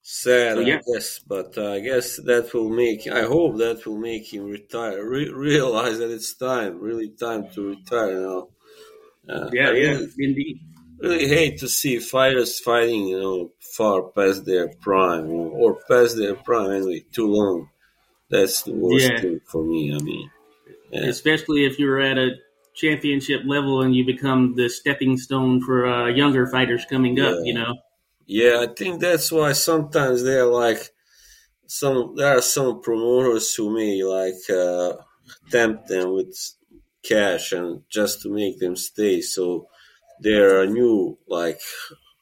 sad, 0.00 0.56
So, 0.56 0.60
yeah. 0.60 0.76
I 0.78 0.92
guess. 0.94 1.18
But 1.20 1.56
uh, 1.58 1.72
I 1.72 1.80
guess 1.80 2.16
that 2.16 2.52
will 2.54 2.68
make. 2.68 3.06
I 3.08 3.22
hope 3.22 3.56
that 3.58 3.84
will 3.86 3.98
make 3.98 4.32
him 4.32 4.44
retire. 4.44 5.04
Re- 5.04 5.30
realize 5.32 5.98
that 5.98 6.10
it's 6.10 6.34
time, 6.34 6.80
really 6.80 7.10
time 7.10 7.48
to 7.54 7.70
retire 7.70 8.20
now. 8.20 8.48
Uh, 9.28 9.50
Yeah, 9.52 9.72
yeah, 9.72 9.98
indeed. 10.18 10.60
Really 11.02 11.28
hate 11.28 11.58
to 11.58 11.68
see 11.68 11.98
fighters 11.98 12.60
fighting, 12.60 13.08
you 13.08 13.20
know, 13.20 13.52
far 13.60 14.02
past 14.02 14.44
their 14.46 14.68
prime, 14.80 15.26
you 15.30 15.36
know, 15.36 15.48
or 15.50 15.78
past 15.88 16.16
their 16.16 16.34
prime 16.34 16.70
anyway, 16.72 17.04
too 17.12 17.26
long. 17.26 17.68
That's 18.30 18.62
the 18.62 18.72
worst 18.72 19.10
Yeah. 19.10 19.20
thing 19.20 19.40
for 19.46 19.62
me. 19.64 19.94
I 19.94 19.98
mean, 19.98 20.30
yeah. 20.90 21.04
especially 21.06 21.64
if 21.66 21.78
you're 21.78 22.00
at 22.00 22.18
a 22.18 22.30
championship 22.74 23.42
level 23.44 23.82
and 23.82 23.94
you 23.94 24.04
become 24.06 24.54
the 24.56 24.68
stepping 24.68 25.18
stone 25.18 25.60
for 25.60 25.86
uh, 25.86 26.08
younger 26.08 26.46
fighters 26.46 26.84
coming 26.88 27.20
up. 27.20 27.36
You 27.44 27.54
know, 27.54 27.74
Yeah, 28.26 28.64
I 28.66 28.72
think 28.72 29.00
that's 29.00 29.30
why 29.30 29.52
sometimes 29.52 30.22
they're 30.22 30.46
like 30.46 30.90
some. 31.66 32.14
There 32.16 32.38
are 32.38 32.42
some 32.42 32.80
promoters 32.80 33.54
who 33.54 33.74
may 33.74 34.02
like 34.04 34.42
uh, 34.50 34.94
tempt 35.50 35.88
them 35.88 36.12
with 36.14 36.34
cash 37.02 37.52
and 37.52 37.82
just 37.90 38.22
to 38.22 38.30
make 38.30 38.58
them 38.58 38.76
stay. 38.76 39.20
So 39.20 39.66
there 40.22 40.60
are 40.60 40.66
new 40.66 41.18
like 41.28 41.60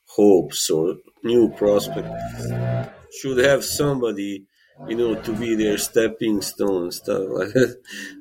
hopes 0.09 0.71
or 0.71 0.97
new 1.25 1.51
prospects. 1.51 2.09
Should 3.21 3.39
have 3.39 3.65
somebody, 3.65 4.47
you 4.89 4.97
know, 4.97 5.15
to 5.17 5.33
be 5.35 5.55
their 5.55 5.79
stepping 5.79 6.41
stone 6.43 6.85
and 6.85 6.95
stuff 6.95 7.25
like 7.29 7.53
that. 7.55 7.77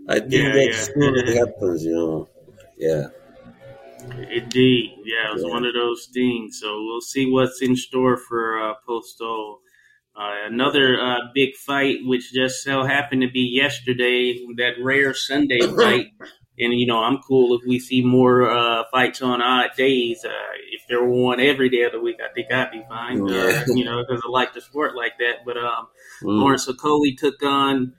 I 0.07 0.19
think 0.19 0.31
Yeah, 0.31 0.53
that's 0.53 0.89
yeah. 0.95 1.11
what 1.11 1.27
happens, 1.27 1.83
you 1.85 1.93
know. 1.95 2.29
Yeah. 2.77 3.07
indeed, 4.31 4.91
yeah, 5.05 5.29
it 5.29 5.33
was 5.33 5.43
Yeah. 5.43 5.49
one 5.49 5.65
of 5.65 5.73
those 5.73 6.07
things. 6.13 6.59
So 6.59 6.83
we'll 6.83 7.01
see 7.01 7.29
what's 7.29 7.61
in 7.61 7.75
store 7.75 8.17
for 8.17 8.59
uh, 8.59 8.73
Postol. 8.87 9.57
Uh, 10.15 10.47
another 10.47 10.99
uh, 10.99 11.19
big 11.33 11.55
fight, 11.55 11.97
which 12.03 12.33
just 12.33 12.63
so 12.63 12.83
happened 12.83 13.21
to 13.21 13.29
be 13.29 13.41
yesterday, 13.55 14.37
that 14.57 14.73
rare 14.81 15.13
Sunday 15.13 15.67
fight. 15.79 16.07
And 16.59 16.73
you 16.73 16.85
know, 16.87 16.99
I'm 16.99 17.19
cool 17.27 17.57
if 17.57 17.65
we 17.67 17.79
see 17.79 18.01
more 18.03 18.49
uh, 18.49 18.83
fights 18.91 19.21
on 19.21 19.41
odd 19.41 19.69
days. 19.77 20.25
Uh, 20.25 20.29
if 20.71 20.81
there 20.89 21.01
were 21.01 21.09
one 21.09 21.39
every 21.39 21.69
day 21.69 21.83
of 21.83 21.91
the 21.93 21.99
week, 22.01 22.17
I 22.21 22.33
think 22.33 22.51
I'd 22.51 22.71
be 22.71 22.83
fine. 22.89 23.25
Yeah. 23.27 23.63
Uh, 23.67 23.73
you 23.73 23.85
know, 23.85 24.03
because 24.05 24.21
I 24.25 24.29
like 24.29 24.53
the 24.53 24.61
sport 24.61 24.95
like 24.95 25.13
that. 25.19 25.45
But 25.45 25.57
um, 25.57 25.87
Mm. 26.21 26.41
Lawrence 26.41 26.67
Okolie 26.67 27.17
took 27.17 27.41
on 27.43 27.93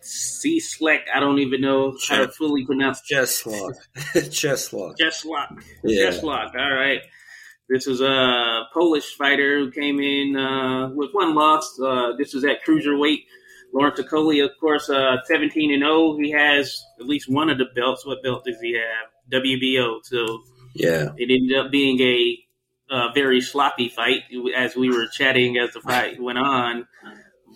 C 0.00 0.60
Sleck. 0.60 1.02
I 1.14 1.20
don't 1.20 1.38
even 1.38 1.60
know 1.60 1.96
how 2.08 2.18
to 2.26 2.28
fully 2.32 2.66
pronounce 2.66 3.00
Chess 3.06 3.46
lock. 3.46 3.74
Chess 4.32 4.72
lock. 4.72 4.96
Cheslock. 4.98 5.62
Yeah. 5.84 6.10
Cheslock. 6.10 6.54
All 6.58 6.74
right. 6.74 7.00
This 7.68 7.86
is 7.86 8.00
a 8.00 8.62
Polish 8.74 9.14
fighter 9.16 9.60
who 9.60 9.70
came 9.70 10.00
in 10.00 10.36
uh, 10.36 10.90
with 10.92 11.10
one 11.12 11.34
loss. 11.34 11.78
Uh, 11.80 12.12
this 12.18 12.34
was 12.34 12.44
at 12.44 12.64
cruiserweight. 12.66 13.20
Lawrence 13.74 13.98
Okolie, 14.00 14.44
of 14.44 14.52
course, 14.60 14.88
uh, 14.88 15.16
17 15.26 15.72
and 15.72 15.82
0. 15.82 16.16
He 16.18 16.30
has 16.30 16.80
at 17.00 17.06
least 17.06 17.28
one 17.28 17.50
of 17.50 17.58
the 17.58 17.66
belts. 17.74 18.06
What 18.06 18.22
belt 18.22 18.44
does 18.44 18.60
he 18.62 18.74
have? 18.74 19.10
WBO. 19.42 19.98
So 20.04 20.42
Yeah. 20.74 21.08
it 21.16 21.30
ended 21.30 21.56
up 21.58 21.70
being 21.72 22.00
a, 22.00 22.38
uh 22.90 23.08
very 23.14 23.40
sloppy 23.40 23.88
fight 23.88 24.20
as 24.54 24.76
we 24.76 24.90
were 24.90 25.06
chatting 25.06 25.56
as 25.56 25.72
the 25.72 25.80
fight 25.80 26.20
went 26.28 26.38
on. 26.38 26.86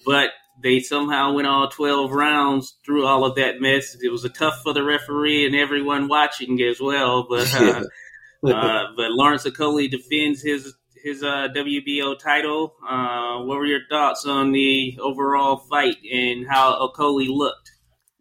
But 0.06 0.30
they 0.62 0.80
somehow 0.80 1.34
went 1.34 1.46
all 1.46 1.68
12 1.68 2.10
rounds 2.10 2.76
through 2.84 3.04
all 3.06 3.24
of 3.24 3.36
that 3.36 3.60
mess. 3.60 3.96
It 4.02 4.10
was 4.10 4.24
a 4.24 4.28
tough 4.30 4.62
for 4.62 4.72
the 4.72 4.82
referee 4.82 5.46
and 5.46 5.54
everyone 5.54 6.08
watching 6.08 6.60
as 6.62 6.80
well. 6.80 7.26
But 7.28 7.54
uh, 7.54 7.84
uh, 8.46 8.84
but 8.96 9.10
Lawrence 9.10 9.44
Okolie 9.44 9.90
defends 9.90 10.42
his 10.42 10.74
his 11.08 11.22
uh, 11.22 11.48
WBO 11.54 12.18
title. 12.18 12.74
Uh, 12.86 13.42
what 13.44 13.58
were 13.58 13.66
your 13.66 13.86
thoughts 13.88 14.26
on 14.26 14.52
the 14.52 14.98
overall 15.00 15.56
fight 15.56 15.96
and 16.10 16.46
how 16.48 16.88
Okolie 16.88 17.28
looked? 17.28 17.72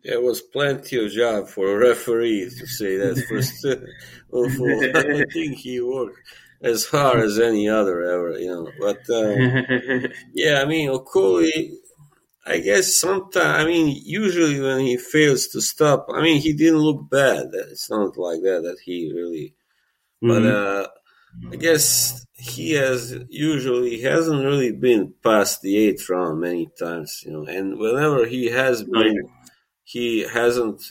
There 0.03 0.21
was 0.21 0.41
plenty 0.41 1.03
of 1.03 1.11
job 1.11 1.49
for 1.49 1.75
a 1.75 1.77
referee 1.77 2.49
to 2.49 2.67
say 2.67 2.97
that 2.97 3.23
first. 3.29 3.65
I 4.33 5.25
think 5.33 5.57
he 5.57 5.81
worked 5.81 6.17
as 6.61 6.85
hard 6.85 7.19
as 7.19 7.39
any 7.39 7.69
other 7.69 8.01
ever, 8.01 8.39
you 8.39 8.47
know. 8.47 8.71
But 8.79 9.09
uh, 9.09 10.07
yeah, 10.33 10.61
I 10.61 10.65
mean, 10.65 10.89
Okolie, 10.89 11.73
I 12.45 12.59
guess 12.59 12.95
sometimes, 12.95 13.63
I 13.63 13.65
mean, 13.65 14.01
usually 14.05 14.59
when 14.59 14.79
he 14.79 14.97
fails 14.97 15.47
to 15.47 15.61
stop, 15.61 16.07
I 16.13 16.21
mean, 16.21 16.41
he 16.41 16.53
didn't 16.53 16.79
look 16.79 17.09
bad. 17.09 17.47
It's 17.53 17.89
not 17.89 18.17
like 18.17 18.41
that 18.41 18.61
that 18.63 18.77
he 18.83 19.11
really. 19.13 19.53
But 20.21 20.45
uh, 20.45 20.87
I 21.51 21.55
guess 21.55 22.25
he 22.33 22.71
has 22.73 23.17
usually 23.29 24.01
hasn't 24.01 24.43
really 24.43 24.71
been 24.71 25.13
past 25.23 25.61
the 25.61 25.77
eighth 25.77 26.09
round 26.09 26.39
many 26.41 26.67
times, 26.79 27.23
you 27.25 27.31
know. 27.31 27.45
And 27.45 27.77
whenever 27.79 28.25
he 28.25 28.47
has 28.47 28.83
been, 28.83 29.17
he 29.83 30.21
hasn't 30.21 30.81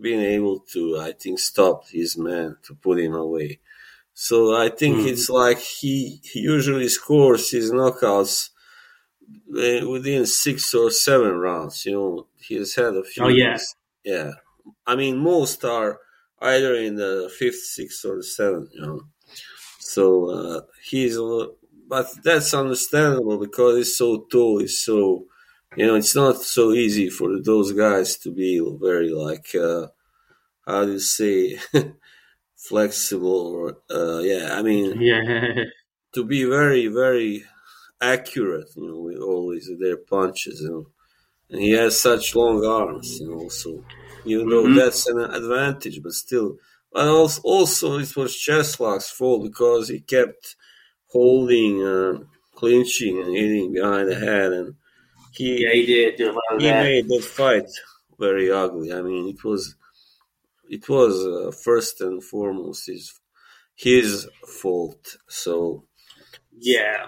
been 0.00 0.20
able 0.20 0.60
to, 0.72 0.98
I 0.98 1.12
think, 1.12 1.38
stop 1.38 1.88
his 1.88 2.16
man 2.18 2.56
to 2.64 2.74
put 2.74 2.98
him 3.00 3.14
away. 3.14 3.60
So 4.14 4.54
I 4.56 4.68
think 4.70 4.98
Mhm. 4.98 5.08
it's 5.08 5.28
like 5.28 5.58
he, 5.58 6.20
he 6.22 6.40
usually 6.40 6.88
scores 6.88 7.50
his 7.50 7.70
knockouts 7.70 8.50
uh, 9.56 9.88
within 9.88 10.26
six 10.26 10.72
or 10.74 10.90
seven 10.90 11.32
rounds. 11.32 11.84
You 11.84 11.92
know, 11.92 12.26
he 12.40 12.56
has 12.56 12.74
had 12.74 12.94
a 12.94 13.04
few. 13.04 13.24
Oh, 13.24 13.28
yeah. 13.28 13.58
yeah. 14.04 14.32
I 14.86 14.96
mean, 14.96 15.18
most 15.18 15.64
are 15.64 15.98
either 16.40 16.74
in 16.74 16.96
the 16.96 17.32
fifth, 17.38 17.62
sixth, 17.64 18.04
or 18.04 18.16
the 18.16 18.22
seventh. 18.22 18.70
You 18.74 18.82
know, 18.82 19.00
so 19.86 20.30
uh, 20.30 20.60
he's, 20.82 21.16
but 21.88 22.08
that's 22.24 22.52
understandable 22.52 23.38
because 23.38 23.76
he's 23.76 23.96
so 23.96 24.26
tall. 24.32 24.58
He's 24.58 24.80
so, 24.84 25.26
you 25.76 25.86
know, 25.86 25.94
it's 25.94 26.16
not 26.16 26.42
so 26.42 26.72
easy 26.72 27.08
for 27.08 27.40
those 27.40 27.72
guys 27.72 28.16
to 28.18 28.32
be 28.32 28.60
very 28.80 29.10
like, 29.10 29.54
uh, 29.54 29.86
how 30.66 30.84
do 30.84 30.92
you 30.94 30.98
say, 30.98 31.60
flexible 32.56 33.46
or, 33.46 33.78
uh, 33.88 34.18
yeah. 34.18 34.58
I 34.58 34.62
mean, 34.62 35.00
yeah, 35.00 35.64
to 36.14 36.24
be 36.24 36.42
very, 36.44 36.88
very 36.88 37.44
accurate. 38.00 38.68
You 38.76 38.88
know, 38.88 39.00
with 39.02 39.18
always 39.18 39.70
their 39.78 39.98
punches. 39.98 40.62
You 40.62 40.70
know, 40.70 40.86
and 41.50 41.60
he 41.60 41.70
has 41.70 41.98
such 42.00 42.34
long 42.34 42.66
arms. 42.66 43.20
You 43.20 43.30
know, 43.30 43.48
so 43.48 43.84
you 44.24 44.44
know 44.44 44.64
mm-hmm. 44.64 44.74
that's 44.74 45.06
an 45.06 45.20
advantage, 45.20 46.02
but 46.02 46.12
still. 46.12 46.56
But 46.96 47.08
also, 47.44 47.98
it 47.98 48.16
was 48.16 48.32
Cieslak's 48.34 49.10
fault 49.10 49.42
because 49.44 49.88
he 49.88 50.00
kept 50.00 50.56
holding, 51.10 51.82
uh, 51.84 52.20
clinching, 52.54 53.20
and 53.22 53.36
hitting 53.36 53.72
behind 53.72 54.08
the 54.10 54.14
head, 54.16 54.52
and 54.52 54.74
he 55.32 55.62
yeah 55.62 55.72
he 55.74 55.86
did 55.86 56.16
do 56.16 56.26
he 56.58 56.66
that. 56.66 56.82
made 56.84 57.08
that 57.08 57.24
fight 57.24 57.70
very 58.18 58.50
ugly. 58.50 58.92
I 58.92 59.02
mean, 59.02 59.28
it 59.28 59.44
was 59.44 59.76
it 60.70 60.88
was 60.88 61.14
uh, 61.26 61.52
first 61.52 62.00
and 62.00 62.22
foremost 62.24 62.86
his 62.86 63.04
his 63.76 64.28
fault. 64.46 65.16
So 65.28 65.84
yeah, 66.58 67.06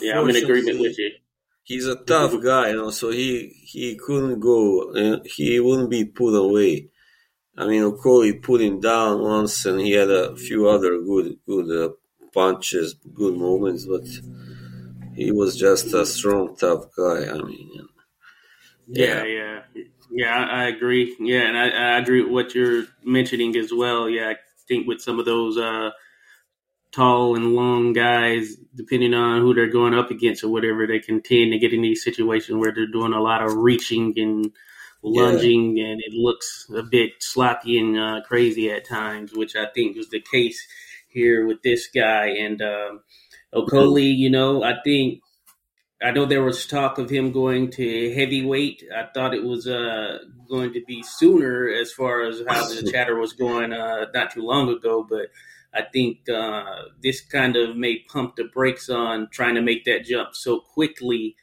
yeah, 0.00 0.18
I'm 0.20 0.28
in 0.28 0.36
agreement 0.36 0.80
with 0.80 0.98
you 0.98 1.10
he's 1.64 1.86
a 1.86 1.96
tough 1.96 2.34
guy, 2.42 2.70
you 2.70 2.76
know. 2.76 2.90
So 2.90 3.10
he 3.10 3.48
he 3.72 3.96
couldn't 3.96 4.40
go. 4.40 4.92
Uh, 4.92 5.20
he 5.24 5.60
wouldn't 5.60 5.90
be 5.90 6.04
put 6.04 6.34
away. 6.34 6.88
I 7.58 7.66
mean, 7.66 7.82
Okolie 7.82 8.42
put 8.42 8.60
him 8.60 8.80
down 8.80 9.22
once, 9.22 9.64
and 9.64 9.80
he 9.80 9.92
had 9.92 10.10
a 10.10 10.36
few 10.36 10.68
other 10.68 11.00
good 11.00 11.38
good 11.46 11.70
uh, 11.70 11.94
punches, 12.32 12.94
good 13.14 13.36
moments, 13.36 13.86
but 13.86 14.06
he 15.14 15.32
was 15.32 15.56
just 15.56 15.94
a 15.94 16.04
strong, 16.04 16.54
tough 16.56 16.86
guy. 16.96 17.30
I 17.30 17.38
mean, 17.38 17.70
yeah, 18.88 19.24
yeah, 19.24 19.62
yeah, 19.74 19.82
yeah 20.10 20.36
I, 20.36 20.64
I, 20.64 20.68
agree. 20.68 21.16
Yeah, 21.18 21.48
and 21.48 21.56
I, 21.56 21.68
I 21.68 21.98
agree 21.98 22.22
with 22.22 22.32
what 22.32 22.54
you're 22.54 22.84
mentioning 23.04 23.56
as 23.56 23.72
well. 23.72 24.08
Yeah, 24.08 24.30
I 24.30 24.36
think 24.68 24.86
with 24.86 25.00
some 25.00 25.18
of 25.18 25.24
those. 25.24 25.56
Uh, 25.56 25.90
tall 26.92 27.36
and 27.36 27.54
long 27.54 27.92
guys, 27.92 28.56
depending 28.74 29.12
on 29.12 29.42
who 29.42 29.52
they're 29.52 29.66
going 29.66 29.92
up 29.92 30.10
against 30.10 30.42
or 30.42 30.48
whatever, 30.48 30.86
they 30.86 30.98
can 30.98 31.20
tend 31.20 31.52
to 31.52 31.58
get 31.58 31.74
in 31.74 31.82
these 31.82 32.02
situations 32.02 32.56
where 32.56 32.72
they're 32.72 32.86
doing 32.86 33.12
a 33.12 33.20
lot 33.20 33.42
of 33.42 33.54
reaching 33.54 34.14
and 34.16 34.50
lunging, 35.02 35.76
yeah. 35.76 35.86
and 35.86 36.00
it 36.00 36.12
looks 36.12 36.66
a 36.74 36.82
bit 36.82 37.12
sloppy 37.20 37.78
and 37.78 37.98
uh, 37.98 38.20
crazy 38.26 38.70
at 38.70 38.86
times, 38.86 39.32
which 39.34 39.56
I 39.56 39.66
think 39.74 39.96
was 39.96 40.08
the 40.10 40.20
case 40.20 40.66
here 41.08 41.46
with 41.46 41.62
this 41.62 41.88
guy. 41.94 42.28
And 42.28 42.60
um, 42.62 43.00
Okolie, 43.54 44.14
you 44.14 44.30
know, 44.30 44.62
I 44.62 44.74
think 44.84 45.20
I 46.02 46.10
know 46.10 46.26
there 46.26 46.42
was 46.42 46.66
talk 46.66 46.98
of 46.98 47.08
him 47.08 47.32
going 47.32 47.70
to 47.72 48.14
heavyweight. 48.14 48.84
I 48.94 49.06
thought 49.14 49.34
it 49.34 49.44
was 49.44 49.66
uh, 49.66 50.18
going 50.48 50.74
to 50.74 50.82
be 50.86 51.02
sooner 51.02 51.68
as 51.68 51.90
far 51.92 52.22
as 52.22 52.42
how 52.46 52.68
the 52.68 52.90
chatter 52.92 53.18
was 53.18 53.32
going 53.32 53.72
uh, 53.72 54.06
not 54.12 54.32
too 54.32 54.42
long 54.42 54.68
ago, 54.68 55.06
but 55.08 55.28
I 55.72 55.82
think 55.82 56.28
uh, 56.28 56.82
this 57.02 57.20
kind 57.22 57.56
of 57.56 57.76
may 57.76 58.04
pump 58.10 58.36
the 58.36 58.44
brakes 58.44 58.90
on 58.90 59.28
trying 59.30 59.54
to 59.54 59.62
make 59.62 59.84
that 59.84 60.04
jump 60.04 60.34
so 60.34 60.60
quickly 60.60 61.36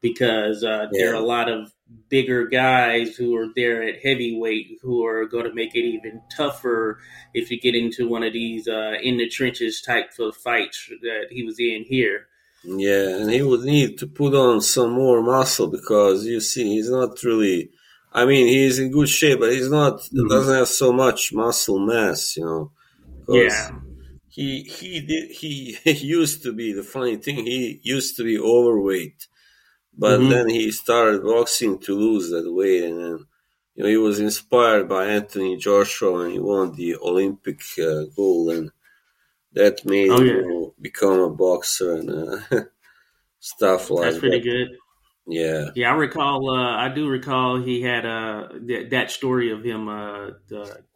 because 0.00 0.64
uh, 0.64 0.86
yeah. 0.92 1.04
there 1.04 1.12
are 1.12 1.22
a 1.22 1.26
lot 1.26 1.48
of 1.48 1.72
bigger 2.08 2.46
guys 2.46 3.16
who 3.16 3.36
are 3.36 3.48
there 3.54 3.82
at 3.82 4.02
heavyweight 4.02 4.78
who 4.82 5.04
are 5.06 5.26
going 5.26 5.44
to 5.44 5.54
make 5.54 5.74
it 5.74 5.84
even 5.84 6.20
tougher 6.36 6.98
if 7.34 7.50
you 7.50 7.60
get 7.60 7.74
into 7.74 8.08
one 8.08 8.22
of 8.22 8.32
these 8.32 8.68
uh, 8.68 8.94
in 9.02 9.16
the 9.16 9.28
trenches 9.28 9.80
type 9.80 10.10
of 10.18 10.36
fights 10.36 10.90
that 11.02 11.26
he 11.30 11.44
was 11.44 11.58
in 11.58 11.84
here. 11.88 12.26
Yeah, 12.62 13.16
and 13.16 13.30
he 13.30 13.42
would 13.42 13.62
need 13.62 13.98
to 13.98 14.06
put 14.06 14.34
on 14.34 14.60
some 14.60 14.92
more 14.92 15.22
muscle 15.22 15.68
because 15.68 16.26
you 16.26 16.40
see, 16.40 16.74
he's 16.74 16.90
not 16.90 17.22
really. 17.22 17.70
I 18.12 18.26
mean, 18.26 18.48
he's 18.48 18.78
in 18.78 18.90
good 18.90 19.08
shape, 19.08 19.40
but 19.40 19.52
he's 19.52 19.70
not. 19.70 20.00
Mm-hmm. 20.00 20.28
Doesn't 20.28 20.54
have 20.54 20.68
so 20.68 20.92
much 20.92 21.32
muscle 21.32 21.78
mass, 21.78 22.36
you 22.36 22.44
know. 22.44 22.72
Yeah. 23.28 23.70
He 24.28 24.62
he 24.62 25.00
did 25.00 25.30
he, 25.30 25.76
used 25.84 26.42
to 26.42 26.52
be 26.52 26.72
the 26.72 26.82
funny 26.82 27.16
thing. 27.16 27.46
He 27.46 27.80
used 27.82 28.16
to 28.16 28.24
be 28.24 28.38
overweight, 28.38 29.26
but 29.96 30.20
mm-hmm. 30.20 30.30
then 30.30 30.48
he 30.48 30.70
started 30.70 31.22
boxing 31.22 31.78
to 31.80 31.94
lose 31.94 32.30
that 32.30 32.52
weight, 32.52 32.84
and 32.84 32.98
then 32.98 33.26
you 33.74 33.82
know 33.82 33.88
he 33.88 33.96
was 33.96 34.20
inspired 34.20 34.88
by 34.88 35.06
Anthony 35.06 35.56
Joshua, 35.56 36.20
and 36.20 36.32
he 36.32 36.38
won 36.38 36.74
the 36.74 36.96
Olympic 36.96 37.60
uh, 37.78 38.04
gold, 38.16 38.50
and 38.50 38.70
that 39.52 39.84
made 39.84 40.10
oh, 40.10 40.20
yeah. 40.20 40.42
him 40.42 40.72
become 40.80 41.20
a 41.20 41.30
boxer 41.30 41.94
and 41.94 42.10
uh, 42.10 42.38
stuff 43.40 43.90
like 43.90 44.04
that. 44.04 44.10
That's 44.10 44.20
pretty 44.20 44.40
good. 44.40 44.68
Yeah, 45.26 45.70
yeah. 45.74 45.92
I 45.92 45.94
recall. 45.94 46.50
Uh, 46.50 46.76
I 46.76 46.88
do 46.88 47.08
recall 47.08 47.60
he 47.60 47.82
had 47.82 48.06
uh, 48.06 48.48
th- 48.66 48.90
that 48.90 49.10
story 49.10 49.52
of 49.52 49.62
him 49.62 49.88
uh, 49.88 50.30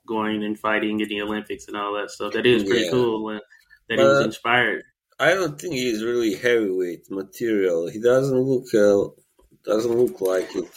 going 0.07 0.43
and 0.43 0.59
fighting 0.59 1.01
in 1.01 1.09
the 1.09 1.23
Olympics 1.23 1.69
and 1.69 1.77
all 1.77 1.95
that 1.95 2.11
stuff. 2.11 2.33
That 2.33 2.47
is 2.47 2.65
pretty 2.65 2.87
yeah. 2.87 2.91
cool. 2.91 3.29
Uh, 3.29 3.41
that 3.89 3.99
he 3.99 4.05
was 4.05 4.25
inspired. 4.25 4.85
I 5.19 5.35
don't 5.35 5.61
think 5.61 5.75
he's 5.75 6.03
really 6.03 6.35
heavyweight 6.35 7.11
material. 7.11 7.89
He 7.89 8.01
doesn't 8.01 8.37
look 8.37 8.75
uh, 8.75 9.11
doesn't 9.65 9.97
look 9.97 10.21
like 10.21 10.55
it 10.55 10.71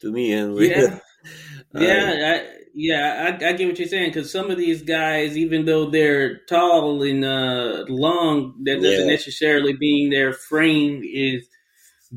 to 0.00 0.12
me. 0.12 0.32
And 0.32 0.58
yeah, 0.58 0.98
yeah, 1.74 2.40
I, 2.42 2.48
yeah. 2.74 3.24
I, 3.40 3.48
I, 3.48 3.52
get 3.52 3.68
what 3.68 3.78
you're 3.78 3.88
saying 3.88 4.10
because 4.10 4.30
some 4.30 4.50
of 4.50 4.58
these 4.58 4.82
guys, 4.82 5.36
even 5.36 5.64
though 5.64 5.90
they're 5.90 6.38
tall 6.46 7.02
and 7.02 7.24
uh, 7.24 7.84
long, 7.88 8.60
that 8.64 8.82
doesn't 8.82 9.06
yeah. 9.06 9.12
necessarily 9.12 9.76
mean 9.76 10.10
their 10.10 10.32
frame 10.32 11.02
is 11.04 11.46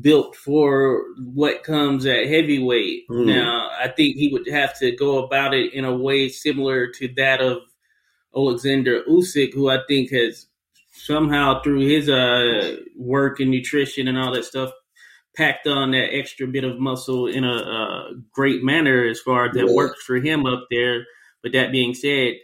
built 0.00 0.36
for 0.36 1.04
what 1.18 1.62
comes 1.62 2.06
at 2.06 2.26
heavyweight. 2.26 3.08
Mm. 3.08 3.26
Now, 3.26 3.70
I 3.78 3.88
think 3.88 4.16
he 4.16 4.28
would 4.32 4.48
have 4.48 4.78
to 4.78 4.94
go 4.94 5.24
about 5.24 5.54
it 5.54 5.72
in 5.72 5.84
a 5.84 5.96
way 5.96 6.28
similar 6.28 6.88
to 6.98 7.08
that 7.16 7.40
of 7.40 7.58
Alexander 8.36 9.02
Usyk, 9.08 9.54
who 9.54 9.68
I 9.68 9.78
think 9.88 10.10
has 10.10 10.46
somehow 11.10 11.60
through 11.60 11.80
his 11.80 12.08
uh, 12.08 12.76
work 12.96 13.40
and 13.40 13.50
nutrition 13.50 14.06
and 14.06 14.16
all 14.16 14.32
that 14.32 14.44
stuff 14.44 14.70
packed 15.36 15.66
on 15.66 15.90
that 15.90 16.14
extra 16.14 16.46
bit 16.46 16.62
of 16.62 16.78
muscle 16.78 17.26
in 17.26 17.42
a, 17.42 17.48
a 17.48 18.10
great 18.32 18.62
manner 18.62 19.08
as 19.08 19.20
far 19.20 19.46
as 19.46 19.54
that 19.54 19.66
yeah. 19.66 19.74
works 19.74 20.02
for 20.04 20.16
him 20.16 20.46
up 20.46 20.66
there. 20.70 21.04
But 21.42 21.52
that 21.52 21.72
being 21.72 21.94
said, 21.94 22.34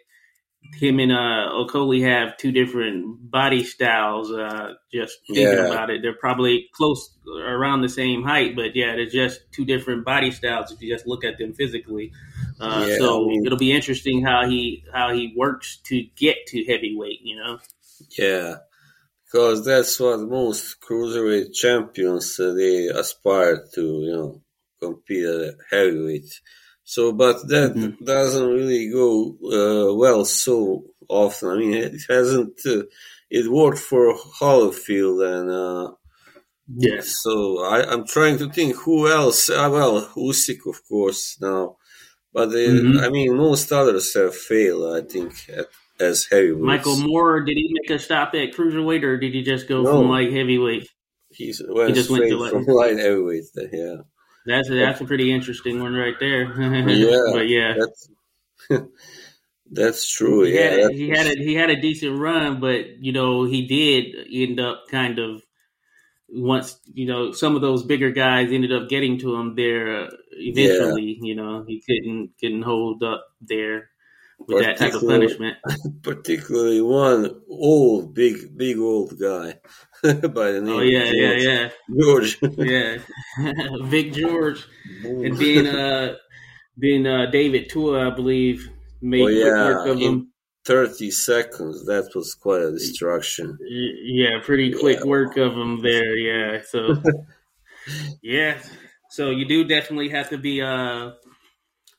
him 0.75 0.99
and 0.99 1.13
uh, 1.13 1.51
Okolie 1.53 2.03
have 2.03 2.37
two 2.39 2.51
different 2.51 3.31
body 3.31 3.63
styles. 3.63 4.33
Uh, 4.33 4.73
just 4.93 5.19
thinking 5.29 5.45
yeah. 5.45 5.67
about 5.67 5.91
it, 5.91 6.03
they're 6.03 6.17
probably 6.19 6.67
close 6.75 7.17
around 7.47 7.83
the 7.83 7.89
same 7.89 8.25
height, 8.25 8.57
but 8.57 8.75
yeah, 8.75 8.97
they're 8.97 9.07
just 9.07 9.41
two 9.53 9.65
different 9.65 10.05
body 10.05 10.33
styles 10.33 10.73
if 10.73 10.83
you 10.83 10.93
just 10.93 11.07
look 11.07 11.25
at 11.25 11.39
them 11.39 11.53
physically. 11.53 12.11
Uh, 12.59 12.87
yeah, 12.89 12.99
so 12.99 13.31
it'll 13.45 13.59
be 13.59 13.73
interesting 13.73 14.25
how 14.25 14.49
he 14.49 14.83
how 14.93 15.13
he 15.15 15.33
works 15.37 15.79
to 15.85 16.05
get 16.17 16.37
to 16.49 16.65
heavyweight. 16.65 17.21
You 17.23 17.37
know. 17.37 17.59
Yeah, 18.19 18.57
because 19.25 19.65
that's 19.65 19.99
what 20.01 20.21
most 20.21 20.81
cruiserweight 20.81 21.53
champions 21.55 22.39
uh, 22.41 22.53
they 22.53 22.87
aspire 22.87 23.67
to. 23.75 23.83
You 23.83 24.13
know, 24.13 24.43
compete 24.81 25.25
at 25.25 25.55
heavyweight. 25.71 26.41
So, 26.85 27.13
but 27.13 27.49
that 27.49 27.75
mm-hmm. 27.75 28.05
doesn't 28.05 28.49
really 28.49 28.91
go 28.91 29.37
uh, 29.45 29.95
well 29.95 30.25
so 30.25 30.85
often. 31.09 31.49
I 31.49 31.57
mean, 31.57 31.75
it 31.75 32.01
hasn't. 32.09 32.61
Uh, 32.65 32.83
it 33.29 33.51
worked 33.51 33.79
for 33.79 34.15
Holyfield, 34.15 35.19
and 35.27 35.51
uh, 35.51 35.95
yes. 36.77 37.23
So 37.23 37.65
I, 37.65 37.93
am 37.93 38.07
trying 38.07 38.39
to 38.39 38.51
think 38.51 38.77
who 38.77 39.11
else. 39.11 39.51
Uh, 39.51 39.69
well, 39.73 40.07
Usyk, 40.17 40.61
of 40.69 40.87
course, 40.89 41.37
now, 41.41 41.77
but 42.33 42.47
they, 42.47 42.69
mm-hmm. 42.69 43.01
I 43.01 43.09
mean, 43.09 43.37
most 43.37 43.73
others 43.73 44.15
have 44.15 44.37
failed. 44.37 44.97
I 44.97 45.07
think 45.09 45.33
at, 45.49 45.67
as 46.01 46.27
heavyweight. 46.27 46.63
Michael 46.63 46.97
Moorer, 46.99 47.43
did 47.43 47.57
he 47.57 47.71
make 47.73 47.91
a 47.91 47.99
stop 47.99 48.35
at 48.35 48.53
cruiserweight, 48.53 49.03
or 49.03 49.19
did 49.19 49.35
he 49.35 49.43
just 49.43 49.69
go 49.69 49.83
no. 49.83 50.01
from 50.01 50.11
light 50.11 50.33
heavyweight? 50.33 50.89
He's 51.31 51.63
went 51.67 51.89
he 51.89 51.95
just 51.95 52.11
went 52.11 52.29
to 52.29 52.37
light. 52.37 52.53
from 52.53 52.65
light 52.67 52.99
heavyweight. 52.99 53.45
Yeah. 53.73 53.97
That's 54.47 54.71
a, 54.71 54.75
that's 54.75 55.01
a 55.01 55.05
pretty 55.05 55.33
interesting 55.33 55.81
one 55.81 55.93
right 55.93 56.15
there. 56.21 56.45
yeah, 56.89 57.33
but 57.33 57.49
yeah, 57.49 57.75
that's, 57.77 58.09
that's 59.71 60.09
true. 60.09 60.45
He 60.45 60.55
yeah, 60.55 60.71
had, 60.71 60.91
he 60.93 61.09
had 61.09 61.27
a 61.27 61.35
he 61.35 61.55
had 61.55 61.71
a 61.71 61.81
decent 61.81 62.19
run, 62.19 62.61
but 62.61 62.99
you 63.01 63.13
know 63.13 63.45
he 63.45 63.67
did 63.67 64.15
end 64.33 64.61
up 64.61 64.85
kind 64.89 65.19
of 65.19 65.43
once 66.29 66.79
you 66.93 67.07
know 67.07 67.33
some 67.33 67.57
of 67.57 67.61
those 67.63 67.83
bigger 67.83 68.13
guys 68.13 68.53
ended 68.53 68.73
up 68.73 68.89
getting 68.89 69.19
to 69.19 69.35
him 69.35 69.57
there 69.57 70.05
uh, 70.05 70.11
eventually. 70.31 71.19
Yeah. 71.21 71.29
You 71.29 71.35
know 71.35 71.65
he 71.67 71.83
couldn't 71.85 72.31
couldn't 72.41 72.63
hold 72.63 73.03
up 73.03 73.27
there 73.41 73.91
with 74.39 74.65
that 74.65 74.77
type 74.79 74.95
of 74.95 75.03
punishment. 75.03 75.57
Particularly 76.03 76.81
one 76.81 77.41
old, 77.49 78.15
big, 78.15 78.57
big 78.57 78.79
old 78.79 79.19
guy 79.19 79.55
by 80.03 80.53
the 80.53 80.61
name. 80.61 80.77
Oh 80.77 80.81
yeah, 80.81 81.11
yeah, 81.13 81.33
yeah, 81.33 81.69
George. 82.01 82.39
yeah, 82.59 82.99
Big 83.91 84.13
George, 84.15 84.67
and 85.05 85.37
then 85.37 85.67
uh, 85.67 86.15
then 86.77 87.07
uh, 87.07 87.27
David 87.31 87.69
Tua, 87.71 88.09
I 88.11 88.15
believe, 88.15 88.69
made 89.01 89.23
Oh, 89.23 89.27
yeah, 89.29 89.65
work 89.65 89.87
of 89.89 89.97
in- 89.97 90.03
him. 90.03 90.33
30 90.65 91.13
seconds. 91.13 91.87
That 91.87 92.11
was 92.17 92.35
quite 92.35 92.61
a 92.61 92.73
destruction. 92.73 93.57
Yeah, 93.63 94.41
pretty 94.43 94.73
quick 94.73 95.05
work 95.05 95.37
of 95.37 95.53
him 95.53 95.81
there. 95.81 96.17
Yeah, 96.17 96.63
so 96.69 96.97
yeah, 98.23 98.59
so 99.11 99.31
you 99.31 99.45
do 99.47 99.65
definitely 99.65 100.09
have 100.09 100.29
to 100.31 100.39
be 100.39 100.61
uh 100.61 101.13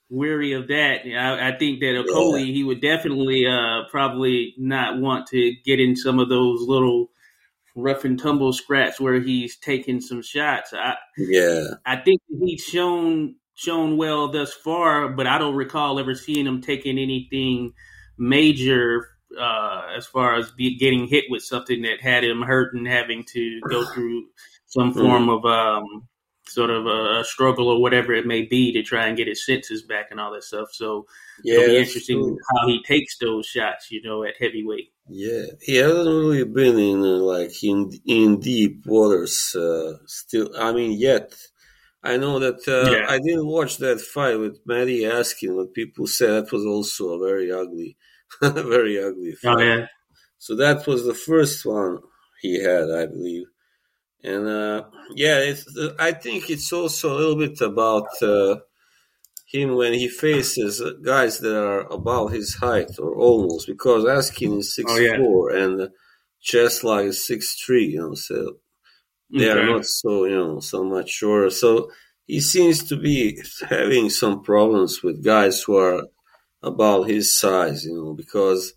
weary 0.10 0.54
of 0.54 0.68
that. 0.68 1.02
I, 1.06 1.50
I 1.50 1.58
think 1.58 1.80
that 1.82 2.06
Okolie 2.08 2.54
he 2.54 2.64
would 2.64 2.82
definitely 2.82 3.46
uh 3.46 3.90
probably 3.90 4.54
not 4.58 5.00
want 5.00 5.28
to 5.28 5.54
get 5.66 5.80
in 5.80 5.96
some 5.96 6.20
of 6.20 6.30
those 6.30 6.62
little 6.62 7.10
rough 7.76 8.06
and 8.06 8.20
tumble 8.20 8.54
scraps 8.54 9.00
where 9.00 9.20
he's 9.20 9.58
taking 9.58 10.02
some 10.02 10.22
shots. 10.22 10.74
I 10.74 10.96
Yeah. 11.18 11.66
I 11.86 11.98
think 11.98 12.22
he's 12.40 12.64
shown 12.64 13.36
shown 13.56 13.98
well 13.98 14.30
thus 14.30 14.54
far, 14.54 15.10
but 15.10 15.28
I 15.28 15.38
don't 15.38 15.56
recall 15.56 16.00
ever 16.00 16.16
seeing 16.16 16.46
him 16.46 16.62
taking 16.62 16.98
anything 16.98 17.74
major 18.18 19.08
uh, 19.40 19.82
as 19.96 20.06
far 20.06 20.36
as 20.36 20.52
be, 20.52 20.78
getting 20.78 21.08
hit 21.08 21.26
with 21.30 21.44
something 21.44 21.82
that 21.82 22.02
had 22.02 22.24
him 22.24 22.42
hurt 22.42 22.74
and 22.74 22.88
having 22.88 23.24
to 23.34 23.60
go 23.70 23.86
through 23.86 24.28
some 24.68 24.94
form 24.94 25.30
of 25.30 25.46
um, 25.46 26.08
sort 26.48 26.70
of 26.70 26.86
a, 26.86 27.24
struggle 27.24 27.68
or 27.70 27.82
whatever 27.82 28.14
it 28.14 28.26
may 28.26 28.44
be 28.44 28.72
to 28.74 28.82
try 28.84 29.08
and 29.08 29.18
get 29.18 29.28
his 29.28 29.46
senses 29.46 29.84
back 29.84 30.08
and 30.12 30.20
all 30.20 30.32
that 30.34 30.44
stuff. 30.44 30.70
So 30.72 31.06
Yeah. 31.44 31.56
it'll 31.56 31.68
be 31.68 31.78
interesting 31.78 32.20
true. 32.24 32.38
how 32.52 32.68
he 32.68 32.82
takes 32.84 33.18
those 33.18 33.46
shots, 33.46 33.92
you 33.92 34.02
know, 34.04 34.24
at 34.24 34.36
heavyweight. 34.40 34.92
Yeah, 35.10 35.46
he 35.62 35.76
hasn't 35.76 36.06
really 36.08 36.44
been 36.44 36.78
in 36.80 37.02
uh, 37.02 37.18
like 37.34 37.64
in 37.64 37.92
in 38.06 38.40
deep 38.40 38.86
waters 38.86 39.56
uh, 39.56 39.94
still. 40.06 40.50
I 40.58 40.72
mean, 40.74 40.94
yet. 41.00 41.34
I 42.04 42.16
know 42.18 42.40
that 42.40 42.60
uh, 42.68 42.92
Yeah. 42.92 43.06
I 43.10 43.18
didn't 43.20 43.48
watch 43.48 43.78
that 43.78 44.00
fight 44.00 44.40
with 44.40 44.60
Matty 44.66 45.04
Askin, 45.04 45.58
but 45.58 45.74
people 45.74 46.08
said 46.08 46.32
that 46.46 46.52
was 46.54 46.66
also 46.66 47.14
a 47.16 47.20
very 47.28 47.52
ugly, 47.52 47.98
very 48.42 49.04
ugly 49.04 49.34
fight. 49.34 49.56
Oh 49.58 49.60
yeah, 49.62 49.88
So 50.38 50.56
that 50.56 50.86
was 50.88 51.04
the 51.06 51.14
first 51.16 51.66
one 51.66 51.98
he 52.42 52.62
had, 52.62 52.90
I 52.92 53.08
believe. 53.08 53.48
And 54.24 54.48
uh, 54.48 54.84
yeah, 55.16 55.38
it's, 55.40 55.66
I 56.00 56.12
think 56.12 56.50
it's 56.50 56.72
also 56.74 57.14
a 57.14 57.18
little 57.18 57.38
bit 57.38 57.62
about 57.62 58.08
uh, 58.22 58.58
him 59.46 59.76
when 59.76 59.94
he 59.94 60.08
faces 60.10 60.82
guys 61.04 61.40
that 61.40 61.56
are 61.58 61.82
about 61.92 62.28
his 62.28 62.56
height 62.56 62.92
or 63.00 63.16
almost, 63.16 63.68
because 63.68 64.04
Askin 64.06 64.60
is 64.60 64.76
six 64.76 64.92
Oh, 64.92 64.98
yeah. 64.98 65.18
four 65.18 65.52
and 65.52 65.90
Cieslak 66.44 67.06
is 67.06 67.26
six 67.26 67.56
three. 67.64 67.86
You 67.86 68.00
know, 68.02 68.14
so 68.16 68.58
they 69.32 69.50
are 69.50 69.66
not 69.66 69.86
so 69.86 70.26
you 70.26 70.38
know 70.38 70.60
so 70.60 70.84
much 70.84 71.10
shorter. 71.10 71.50
So 71.50 71.90
he 72.26 72.42
seems 72.42 72.84
to 72.90 72.98
be 72.98 73.42
having 73.70 74.10
some 74.10 74.44
problems 74.44 75.02
with 75.04 75.24
guys 75.24 75.62
who 75.64 75.78
are 75.78 76.04
about 76.62 77.04
his 77.08 77.38
size. 77.40 77.86
You 77.86 77.96
know, 77.96 78.14
because 78.14 78.74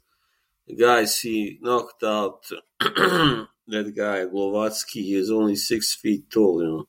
the 0.67 0.77
guys 0.77 1.19
he 1.21 1.59
knocked 1.63 2.03
out 2.05 2.45
that 3.71 3.95
guy 3.97 4.25
Glowacki 4.27 5.15
is 5.15 5.31
only 5.31 5.57
six 5.57 5.95
feet 5.95 6.31
tall. 6.31 6.63
You 6.63 6.69
know, 6.69 6.89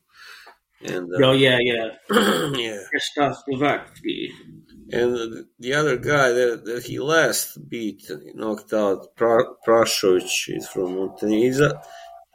and 0.96 1.08
uh, 1.14 1.28
oh 1.28 1.32
yeah, 1.32 1.58
yeah. 1.60 1.88
yeah. 2.10 2.78
Krzysztof 2.92 3.36
Glowacki. 3.48 4.28
And 4.92 5.14
the- 5.14 5.46
the 5.58 5.74
other 5.74 5.96
guy 5.96 6.30
that, 6.32 6.64
that 6.66 6.84
he 6.84 6.98
last 6.98 7.56
beat, 7.68 8.10
knocked 8.34 8.72
out 8.74 9.14
pra- 9.16 9.54
Prasovic 9.66 10.48
is 10.48 10.68
from 10.68 10.96
Montenegro. 10.96 11.38
He's 11.46 11.60
a, 11.60 11.80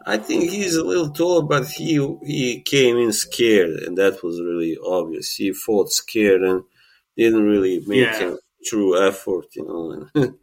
I 0.06 0.18
think 0.18 0.50
he's 0.50 0.76
a 0.76 0.84
little 0.84 1.10
taller, 1.12 1.44
but 1.44 1.68
he 1.68 1.96
he 2.26 2.62
came 2.62 2.98
in 2.98 3.12
scared, 3.12 3.82
and 3.84 3.98
that 3.98 4.24
was 4.24 4.40
really 4.42 4.78
obvious. 4.86 5.36
He 5.36 5.52
fought 5.52 5.92
scared 5.92 6.42
and 6.44 6.64
didn't 7.18 7.44
really 7.44 7.84
make 7.86 8.00
Yeah. 8.20 8.34
a 8.34 8.38
true 8.66 8.92
effort, 9.08 9.48
you 9.56 9.66
know, 9.66 10.08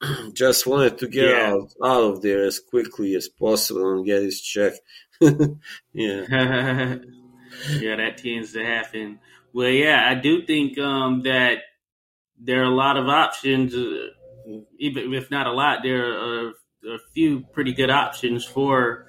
just 0.34 0.66
wanted 0.66 0.98
to 0.98 1.08
get 1.08 1.28
Yeah. 1.30 1.52
out 1.52 1.72
out 1.84 2.02
of 2.04 2.22
there 2.22 2.44
as 2.44 2.58
quickly 2.58 3.14
as 3.14 3.28
possible 3.28 3.92
and 3.96 4.06
get 4.06 4.22
his 4.22 4.40
check. 4.40 4.74
yeah, 5.20 5.30
yeah, 7.78 7.96
that 7.96 8.18
tends 8.18 8.52
to 8.54 8.64
happen. 8.64 9.18
Well, 9.52 9.68
yeah, 9.68 10.06
I 10.08 10.14
do 10.14 10.46
think 10.46 10.78
um, 10.78 11.22
that 11.24 11.58
there 12.38 12.60
are 12.62 12.70
a 12.72 12.74
lot 12.74 12.96
of 12.96 13.08
options, 13.08 13.74
uh, 13.74 14.08
even 14.78 15.12
if 15.12 15.30
not 15.30 15.46
a 15.46 15.52
lot, 15.52 15.80
there 15.82 16.04
are 16.12 16.48
a 16.48 16.98
few 17.12 17.40
pretty 17.52 17.74
good 17.74 17.90
options 17.90 18.44
for 18.44 19.06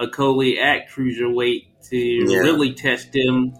Okolie 0.00 0.58
at 0.58 0.88
cruiserweight 0.90 1.66
to 1.90 1.96
Yeah. 1.96 2.38
really 2.38 2.72
test 2.74 3.14
him. 3.14 3.54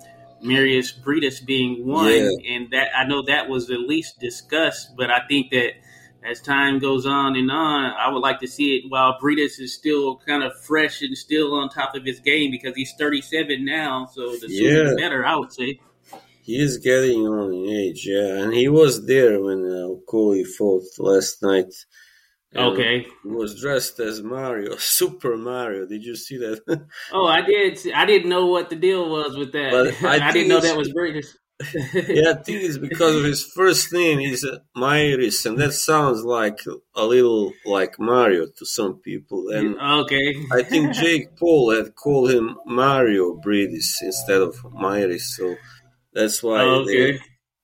Marius 0.44 0.92
Briedis 0.92 1.44
being 1.46 1.86
one, 1.86 2.10
Yeah. 2.12 2.30
and 2.56 2.70
that 2.72 2.88
I 2.96 3.04
know 3.06 3.22
that 3.22 3.48
was 3.48 3.70
at 3.70 3.78
least 3.78 4.18
discussed, 4.18 4.96
but 4.96 5.08
I 5.08 5.20
think 5.28 5.52
that 5.52 5.74
as 6.28 6.40
time 6.40 6.78
goes 6.78 7.06
on 7.06 7.36
and 7.36 7.50
on, 7.50 7.92
I 7.92 8.08
would 8.12 8.20
like 8.20 8.40
to 8.40 8.46
see 8.46 8.76
it 8.76 8.84
while 8.88 9.18
Briedis 9.20 9.60
is 9.60 9.74
still 9.74 10.16
kind 10.26 10.42
of 10.42 10.52
fresh 10.64 11.02
and 11.02 11.16
still 11.16 11.54
on 11.54 11.68
top 11.68 11.94
of 11.94 12.04
his 12.04 12.20
game 12.20 12.50
because 12.50 12.74
he's 12.76 12.92
37 12.98 13.64
now. 13.64 14.06
So 14.12 14.32
the 14.32 14.48
sooner 14.48 14.84
Yeah. 14.84 14.90
the 14.90 14.96
better, 14.96 15.24
I 15.24 15.36
would 15.36 15.52
say. 15.52 15.80
he 16.42 16.56
is 16.60 16.78
getting 16.78 17.20
on 17.26 17.52
in 17.54 17.68
age, 17.70 18.04
yeah, 18.06 18.42
and 18.42 18.52
he 18.52 18.68
was 18.68 19.06
there 19.06 19.40
when 19.40 19.64
uh, 19.64 20.42
fought 20.58 20.84
last 20.98 21.42
night. 21.42 21.72
And 22.54 22.64
Okay. 22.72 23.06
He 23.22 23.28
was 23.28 23.60
dressed 23.60 23.98
as 24.00 24.22
Mario, 24.22 24.76
Super 24.78 25.36
Mario. 25.36 25.86
Did 25.86 26.02
you 26.04 26.16
see 26.16 26.36
that? 26.38 26.60
Oh, 27.12 27.26
I 27.26 27.40
did. 27.42 27.78
I 27.94 28.04
didn't 28.06 28.28
know 28.28 28.46
what 28.46 28.70
the 28.70 28.76
deal 28.76 29.08
was 29.08 29.36
with 29.36 29.52
that. 29.52 29.72
I 30.02 30.18
I, 30.28 30.32
didn't 30.32 30.48
know 30.48 30.60
that 30.60 30.76
was 30.76 30.92
Briedis. 30.92 31.28
Yeah, 31.94 32.30
I 32.30 32.42
think 32.42 32.62
it's 32.64 32.78
because 32.78 33.16
of 33.16 33.24
his 33.24 33.44
first 33.44 33.92
name 33.92 34.20
is 34.20 34.46
Mairis, 34.76 35.46
and 35.46 35.58
that 35.58 35.72
sounds 35.72 36.24
like 36.24 36.60
a 36.94 37.04
little 37.04 37.52
like 37.64 37.98
Mario 37.98 38.46
to 38.58 38.66
some 38.66 38.94
people. 39.00 39.48
And 39.50 39.78
okay. 39.78 40.34
I 40.52 40.62
think 40.62 40.92
Jake 41.02 41.36
Paul 41.36 41.74
had 41.76 41.94
called 41.94 42.30
him 42.30 42.56
Mario 42.66 43.34
Briedis 43.44 43.88
instead 44.02 44.40
of 44.42 44.56
Mairis, 44.64 45.22
so 45.36 45.54
that's 46.12 46.42
why 46.42 46.60
Okay. 46.62 47.12
they 47.12 47.20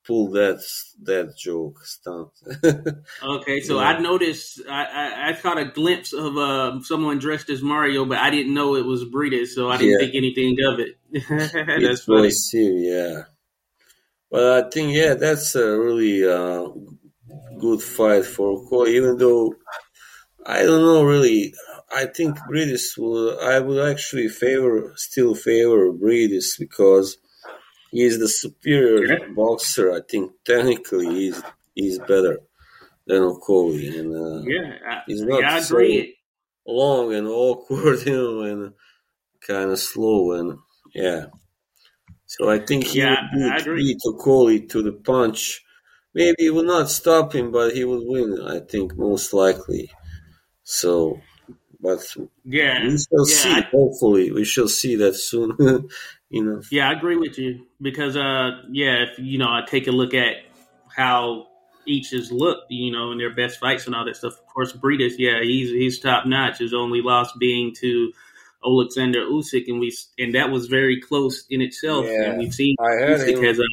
pulled 0.07 0.33
that 0.35 0.59
that 1.03 1.37
joke 1.37 1.85
stunt. 1.85 2.31
Okay, 3.23 3.61
so 3.61 3.79
Yeah. 3.79 3.89
I 3.89 4.01
noticed 4.01 4.61
I, 4.69 4.85
I, 4.85 5.29
I 5.29 5.33
caught 5.35 5.59
a 5.59 5.67
glimpse 5.67 6.13
of 6.15 6.37
uh, 6.39 6.81
someone 6.83 7.19
dressed 7.19 7.51
as 7.51 7.61
Mario, 7.63 8.05
but 8.07 8.17
I 8.19 8.31
didn't 8.31 8.55
know 8.55 8.75
it 8.77 8.87
was 8.87 9.05
Briedis, 9.05 9.49
so 9.49 9.69
I 9.71 9.77
didn't 9.77 9.93
Yeah. 9.93 9.99
think 9.99 10.15
anything 10.15 10.57
of 10.65 10.81
it. 10.81 10.97
That's 11.29 12.01
it 12.03 12.05
funny. 12.07 12.31
him, 12.53 12.79
yeah. 12.79 13.23
But 14.31 14.65
I 14.67 14.69
think 14.71 14.95
yeah, 14.95 15.15
that's 15.15 15.55
a 15.55 15.79
really 15.79 16.27
uh, 16.29 16.69
good 17.59 17.81
fight 17.83 18.25
for 18.27 18.67
Koi. 18.69 18.89
Even 18.89 19.17
though 19.19 19.55
I 20.45 20.63
don't 20.63 20.83
know 20.83 21.03
really, 21.03 21.55
I 21.95 22.07
think 22.07 22.37
Briedis 22.51 22.97
will. 22.99 23.39
I 23.41 23.59
would 23.59 23.91
actually 23.91 24.29
favor, 24.29 24.93
still 24.97 25.35
favor 25.35 25.93
Briedis 25.93 26.59
because 26.59 27.17
he 27.91 28.03
is 28.03 28.19
the 28.19 28.29
superior 28.29 29.05
Yeah. 29.19 29.27
boxer. 29.35 29.93
I 29.93 30.01
think 30.09 30.33
technically 30.45 31.07
he's 31.09 31.43
he's 31.75 31.99
better 31.99 32.41
than 33.07 33.23
Okolie, 33.23 33.99
and 33.99 34.15
uh, 34.15 34.43
Yeah, 34.47 34.75
I, 34.87 35.03
He's 35.07 35.23
not 35.23 35.41
yeah, 35.41 35.55
I 35.55 35.61
so- 35.61 35.79
long 36.67 37.15
and 37.15 37.27
awkward, 37.45 38.05
you 38.05 38.13
know, 38.13 38.41
and 38.43 38.73
kind 39.41 39.71
of 39.71 39.79
slow, 39.79 40.33
and 40.33 40.59
yeah. 40.95 41.27
So 42.29 42.49
I 42.51 42.59
think 42.59 42.85
he 42.85 43.01
Yeah, 43.01 43.17
would 43.33 43.53
I 43.53 43.57
beat, 43.57 43.63
agree. 43.63 43.85
beat 43.85 43.99
Okolie 44.07 44.69
to 44.71 44.83
the 44.83 44.93
punch. 44.93 45.65
Maybe 46.15 46.37
he 46.45 46.51
would 46.51 46.67
not 46.67 46.91
stop 46.91 47.35
him, 47.35 47.51
but 47.51 47.75
he 47.75 47.85
would 47.85 48.03
win. 48.07 48.41
I 48.47 48.61
think 48.61 48.97
most 48.97 49.33
likely. 49.33 49.91
So, 50.63 51.21
but 51.81 52.01
Yeah, 52.45 52.85
we 52.85 52.91
shall 52.99 53.25
yeah, 53.25 53.25
see. 53.25 53.51
I- 53.51 53.69
Hopefully, 53.73 54.31
we 54.31 54.45
shall 54.45 54.69
see 54.69 54.97
that 54.97 55.15
soon. 55.17 55.57
you 56.31 56.45
know. 56.45 56.61
Yeah, 56.71 56.91
I 56.91 56.93
agree 56.93 57.17
with 57.17 57.39
you 57.39 57.67
because, 57.81 58.17
uh, 58.17 58.63
yeah, 58.71 59.05
if 59.05 59.19
you 59.19 59.39
know, 59.39 59.49
I 59.49 59.63
take 59.67 59.87
a 59.87 59.93
look 59.93 60.13
at 60.15 60.37
how 60.95 61.47
each 61.87 62.11
has 62.11 62.31
looked, 62.31 62.71
you 62.71 62.93
know, 62.93 63.13
in 63.13 63.19
their 63.19 63.35
best 63.35 63.59
fights 63.59 63.87
and 63.87 63.95
all 63.95 64.05
that 64.05 64.17
stuff. 64.17 64.35
Of 64.35 64.47
course, 64.47 64.73
Briedis, 64.75 65.15
yeah, 65.19 65.41
he's 65.43 65.71
he's 65.71 65.99
top 65.99 66.27
notch. 66.27 66.59
His 66.59 66.75
only 66.75 67.01
loss 67.01 67.33
being 67.39 67.75
to 67.81 68.13
Alexander 68.65 69.21
Usyk, 69.27 69.65
and 69.69 69.81
we 69.81 69.97
and 70.19 70.35
that 70.35 70.51
was 70.51 70.67
very 70.67 71.01
close 71.01 71.45
in 71.51 71.61
itself. 71.63 72.07
Yeah, 72.07 72.31
and 72.31 72.39
we've 72.39 72.55
seen 72.55 72.75
I 72.81 72.93
had 72.93 73.21
Usyk 73.21 73.37
him- 73.39 73.45
has 73.45 73.59
a 73.59 73.65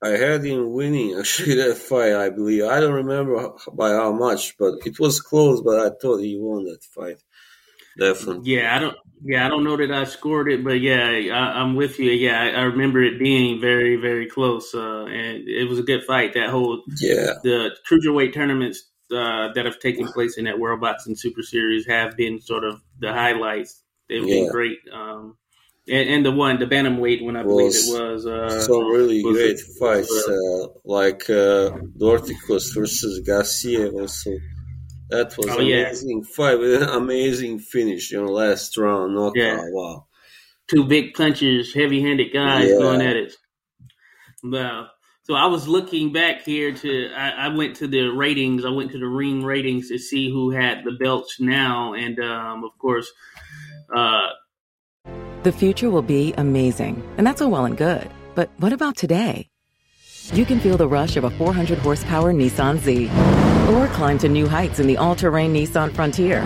I 0.00 0.10
had 0.10 0.44
him 0.44 0.72
winning 0.72 1.18
actually 1.18 1.54
that 1.62 1.76
fight. 1.76 2.12
I 2.14 2.30
believe 2.30 2.64
I 2.64 2.78
don't 2.80 2.94
remember 2.94 3.50
by 3.72 3.90
how 3.90 4.12
much, 4.12 4.56
but 4.58 4.74
it 4.86 4.98
was 5.00 5.20
close. 5.20 5.60
But 5.60 5.80
I 5.80 5.90
thought 6.00 6.18
he 6.18 6.38
won 6.38 6.64
that 6.66 6.84
fight. 6.84 7.22
Definitely. 7.98 8.52
Yeah, 8.52 8.76
I 8.76 8.78
don't. 8.78 8.96
Yeah, 9.24 9.44
I 9.44 9.48
don't 9.48 9.64
know 9.64 9.76
that 9.76 9.90
I 9.90 10.04
scored 10.04 10.48
it, 10.52 10.62
but 10.62 10.80
yeah, 10.80 11.08
I, 11.08 11.60
I'm 11.60 11.74
with 11.74 11.98
you. 11.98 12.12
Yeah, 12.12 12.40
I, 12.40 12.50
I 12.50 12.62
remember 12.62 13.02
it 13.02 13.18
being 13.18 13.60
very, 13.60 13.96
very 13.96 14.28
close, 14.28 14.72
uh, 14.72 15.06
and 15.06 15.48
it 15.48 15.68
was 15.68 15.80
a 15.80 15.82
good 15.82 16.04
fight. 16.04 16.34
That 16.34 16.50
whole 16.50 16.84
Yeah. 17.00 17.32
the 17.42 17.70
cruiserweight 17.90 18.32
tournaments 18.32 18.84
uh, 19.10 19.52
that 19.54 19.64
have 19.64 19.80
taken 19.80 20.06
place 20.06 20.38
in 20.38 20.44
that 20.44 20.60
World 20.60 20.80
Boxing 20.80 21.16
Super 21.16 21.42
Series 21.42 21.86
have 21.88 22.16
been 22.16 22.40
sort 22.40 22.62
of 22.62 22.80
the 23.00 23.12
highlights. 23.12 23.82
They've 24.08 24.24
been 24.24 24.50
great. 24.50 24.78
Um, 24.92 25.36
and, 25.90 26.08
and 26.10 26.26
the 26.26 26.32
one 26.32 26.58
the 26.58 26.66
bantamweight 26.66 27.22
one 27.24 27.36
I 27.36 27.42
believe 27.42 27.72
it 27.74 27.86
was 28.12 28.26
uh, 28.26 28.60
some 28.60 28.86
really 28.86 29.22
was 29.24 29.36
great 29.36 29.56
it- 29.58 29.60
fights, 29.78 30.28
uh, 30.28 30.66
like 30.84 31.28
uh, 31.30 31.78
Dorticos 31.98 32.74
versus 32.74 33.20
Garcia. 33.26 33.90
Also, 33.90 34.32
that 35.10 35.34
was 35.38 35.46
Oh, 35.48 35.60
yeah. 35.60 35.86
amazing 35.86 36.24
fight 36.24 36.58
with 36.58 36.82
an 36.82 36.88
amazing 36.90 37.58
finish. 37.58 38.10
You 38.12 38.22
know, 38.22 38.32
last 38.32 38.76
round 38.76 39.14
knockout. 39.14 39.34
Yeah. 39.36 39.60
Wow. 39.70 40.06
two 40.68 40.84
big 40.84 41.14
punchers, 41.14 41.72
heavy 41.72 42.02
handed 42.02 42.32
guys 42.34 42.68
Yeah. 42.68 42.78
going 42.78 43.00
at 43.00 43.16
it. 43.16 43.34
Wow. 44.42 44.88
so 45.22 45.34
I 45.34 45.46
was 45.46 45.66
looking 45.66 46.12
back 46.12 46.42
here 46.44 46.72
to 46.72 47.10
I, 47.14 47.46
I 47.46 47.48
went 47.48 47.76
to 47.76 47.86
the 47.88 48.08
ratings. 48.08 48.64
I 48.64 48.70
went 48.70 48.92
to 48.92 48.98
the 48.98 49.08
ring 49.08 49.42
ratings 49.42 49.88
to 49.88 49.98
see 49.98 50.30
who 50.30 50.50
had 50.50 50.84
the 50.84 50.92
belts 50.92 51.40
now, 51.40 51.94
and 51.94 52.18
um, 52.20 52.62
of 52.64 52.76
course, 52.78 53.10
uh, 53.94 54.28
The 55.42 55.52
future 55.52 55.90
will 55.90 56.02
be 56.02 56.34
amazing, 56.36 57.02
and 57.16 57.26
that's 57.26 57.40
all 57.40 57.50
well 57.50 57.64
and 57.64 57.76
good. 57.76 58.10
But 58.34 58.50
what 58.58 58.72
about 58.72 58.96
today? 58.96 59.48
You 60.32 60.44
can 60.44 60.60
feel 60.60 60.76
the 60.76 60.88
rush 60.88 61.16
of 61.16 61.24
a 61.24 61.30
400 61.30 61.78
horsepower 61.78 62.32
Nissan 62.34 62.78
Z, 62.78 63.06
or 63.74 63.88
climb 63.94 64.18
to 64.18 64.28
new 64.28 64.46
heights 64.46 64.78
in 64.78 64.86
the 64.86 64.98
all 64.98 65.16
terrain 65.16 65.54
Nissan 65.54 65.94
Frontier. 65.94 66.44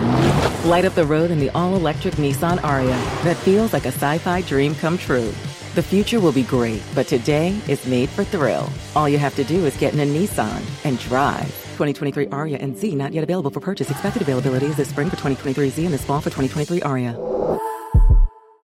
Light 0.63 0.85
up 0.85 0.95
the 0.95 1.05
road 1.05 1.31
in 1.31 1.39
the 1.39 1.49
all 1.49 1.75
electric 1.75 2.15
Nissan 2.15 2.59
Ariya 2.59 2.97
that 3.23 3.35
feels 3.37 3.73
like 3.73 3.85
a 3.85 3.91
sci 3.91 4.17
fi 4.19 4.41
dream 4.41 4.73
come 4.75 4.97
true. 4.97 5.33
The 5.75 5.83
future 5.83 6.19
will 6.21 6.31
be 6.31 6.43
great, 6.43 6.81
but 6.95 7.07
today 7.07 7.59
is 7.67 7.85
made 7.85 8.09
for 8.09 8.23
thrill. 8.23 8.69
All 8.95 9.09
you 9.09 9.17
have 9.17 9.35
to 9.35 9.43
do 9.43 9.65
is 9.65 9.75
get 9.77 9.93
in 9.93 9.99
a 9.99 10.05
Nissan 10.05 10.61
and 10.85 10.97
drive. 10.99 11.62
2023 11.73 12.27
Ariya 12.27 12.61
and 12.61 12.77
Z 12.77 12.93
not 12.93 13.11
yet 13.11 13.23
available 13.23 13.49
for 13.49 13.59
purchase. 13.59 13.89
Expected 13.89 14.21
availability 14.21 14.67
is 14.67 14.77
this 14.77 14.89
spring 14.89 15.07
for 15.07 15.15
2023 15.15 15.69
Z 15.69 15.83
and 15.83 15.93
this 15.93 16.05
fall 16.05 16.21
for 16.21 16.29
2023 16.29 16.81
Ariya. 16.81 17.33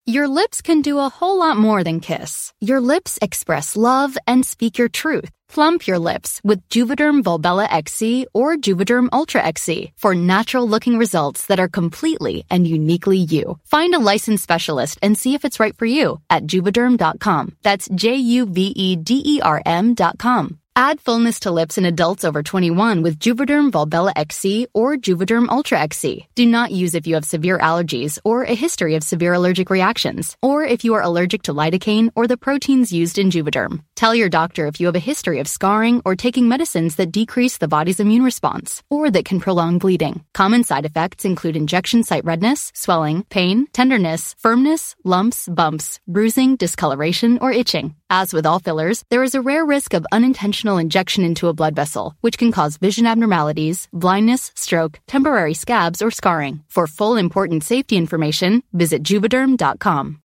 Your 0.09 0.27
lips 0.27 0.63
can 0.63 0.81
do 0.81 0.99
a 1.01 1.11
whole 1.11 1.39
lot 1.39 1.59
more 1.59 1.85
than 1.85 2.01
kiss. 2.01 2.55
Your 2.61 2.81
lips 2.81 3.19
express 3.21 3.77
love 3.77 4.17
and 4.27 4.43
speak 4.47 4.79
your 4.79 4.89
truth. 4.89 5.29
Plump 5.53 5.87
your 5.87 5.99
lips 5.99 6.41
with 6.43 6.67
Juvederm 6.71 7.23
Volbella 7.23 7.69
XC 7.71 8.27
or 8.33 8.57
Juvederm 8.57 9.09
Ultra 9.13 9.43
XC 9.43 9.93
for 9.97 10.15
natural 10.15 10.67
looking 10.67 10.97
results 10.97 11.45
that 11.49 11.61
are 11.61 11.69
completely 11.69 12.45
and 12.51 12.67
uniquely 12.67 13.19
you. 13.19 13.59
Find 13.65 13.95
a 13.95 13.99
licensed 13.99 14.43
specialist 14.43 14.99
and 15.03 15.19
see 15.19 15.35
if 15.35 15.45
it's 15.45 15.61
right 15.61 15.77
for 15.77 15.85
you 15.85 16.23
at 16.31 16.47
juvederm.com. 16.47 17.57
That's 17.63 17.87
J 17.95 18.17
U 18.17 18.47
V 18.47 18.73
E 18.75 18.97
D 18.97 19.23
E 19.27 19.41
R 19.43 19.61
M.com. 19.67 20.59
Add 20.79 21.01
fullness 21.01 21.41
to 21.41 21.51
lips 21.51 21.77
in 21.77 21.85
adults 21.85 22.25
over 22.25 22.41
21 22.41 23.03
with 23.03 23.19
Juvederm 23.19 23.73
Volbella 23.73 24.13
XC 24.15 24.69
or 24.73 24.97
Juvederm 24.97 25.49
Ultra 25.49 25.81
XC. 25.81 26.29
Do 26.37 26.47
not 26.47 26.71
use 26.71 26.95
if 26.95 27.05
you 27.05 27.17
have 27.17 27.25
severe 27.25 27.59
allergies 27.59 28.21
or 28.25 28.45
a 28.45 28.55
history 28.55 28.95
of 28.95 29.03
severe 29.03 29.33
allergic 29.33 29.71
reactions, 29.71 30.37
or 30.41 30.63
if 30.63 30.85
you 30.85 30.95
are 30.95 31.03
allergic 31.03 31.43
to 31.43 31.53
lidocaine 31.53 32.11
or 32.15 32.29
the 32.29 32.37
proteins 32.37 32.93
used 32.93 33.19
in 33.19 33.31
Juvederm. 33.31 33.81
Tell 33.99 34.15
your 34.15 34.29
doctor 34.29 34.69
if 34.69 34.79
you 34.79 34.87
have 34.87 34.95
a 34.95 35.11
history 35.11 35.41
of 35.41 35.49
scarring 35.49 36.03
or 36.05 36.15
taking 36.15 36.47
medicines 36.47 36.95
that 36.97 37.11
decrease 37.11 37.59
the 37.59 37.67
body's 37.67 37.99
immune 37.99 38.23
response 38.23 38.81
or 38.89 39.11
that 39.11 39.25
can 39.25 39.41
prolong 39.41 39.79
bleeding. 39.79 40.23
Common 40.35 40.63
side 40.63 40.85
effects 40.85 41.25
include 41.25 41.57
injection 41.57 42.05
site 42.05 42.25
redness, 42.25 42.71
swelling, 42.77 43.25
pain, 43.25 43.67
tenderness, 43.73 44.37
firmness, 44.39 44.95
lumps, 45.03 45.49
bumps, 45.51 45.99
bruising, 46.07 46.55
discoloration, 46.55 47.41
or 47.41 47.51
itching. 47.51 47.97
As 48.09 48.33
with 48.33 48.47
all 48.47 48.61
fillers, 48.61 49.03
there 49.11 49.25
is 49.25 49.35
a 49.35 49.43
rare 49.43 49.67
risk 49.67 49.95
of 49.95 50.13
unintentional 50.13 50.79
injection 50.79 51.25
into 51.25 51.49
a 51.49 51.53
blood 51.61 51.75
vessel, 51.75 52.15
which 52.21 52.39
can 52.39 52.53
cause 52.53 52.77
vision 52.77 53.05
abnormalities, 53.05 53.89
blindness, 53.93 54.53
stroke, 54.55 55.01
temporary 55.09 55.55
scabs, 55.55 56.01
or 56.01 56.13
scarring. 56.13 56.63
For 56.69 56.87
full 56.87 57.17
important 57.17 57.65
safety 57.65 57.97
information, 57.97 58.63
visit 58.73 59.03
juvederm.com. 59.03 60.23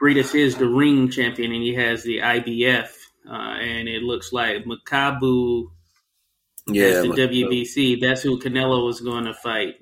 Briedis 0.00 0.34
is 0.34 0.56
the 0.56 0.66
ring 0.66 1.10
champion, 1.10 1.52
and 1.52 1.62
he 1.62 1.74
has 1.74 2.02
the 2.02 2.18
IBF, 2.20 2.99
uh, 3.28 3.32
and 3.60 3.88
it 3.88 4.02
looks 4.02 4.32
like 4.32 4.64
Makabu 4.64 5.70
Yeah. 6.66 6.84
has 6.86 7.02
the 7.02 7.08
WBC. 7.10 8.00
That's 8.00 8.22
who 8.22 8.38
Canelo 8.38 8.84
was 8.86 9.00
going 9.00 9.24
to 9.24 9.34
fight. 9.34 9.76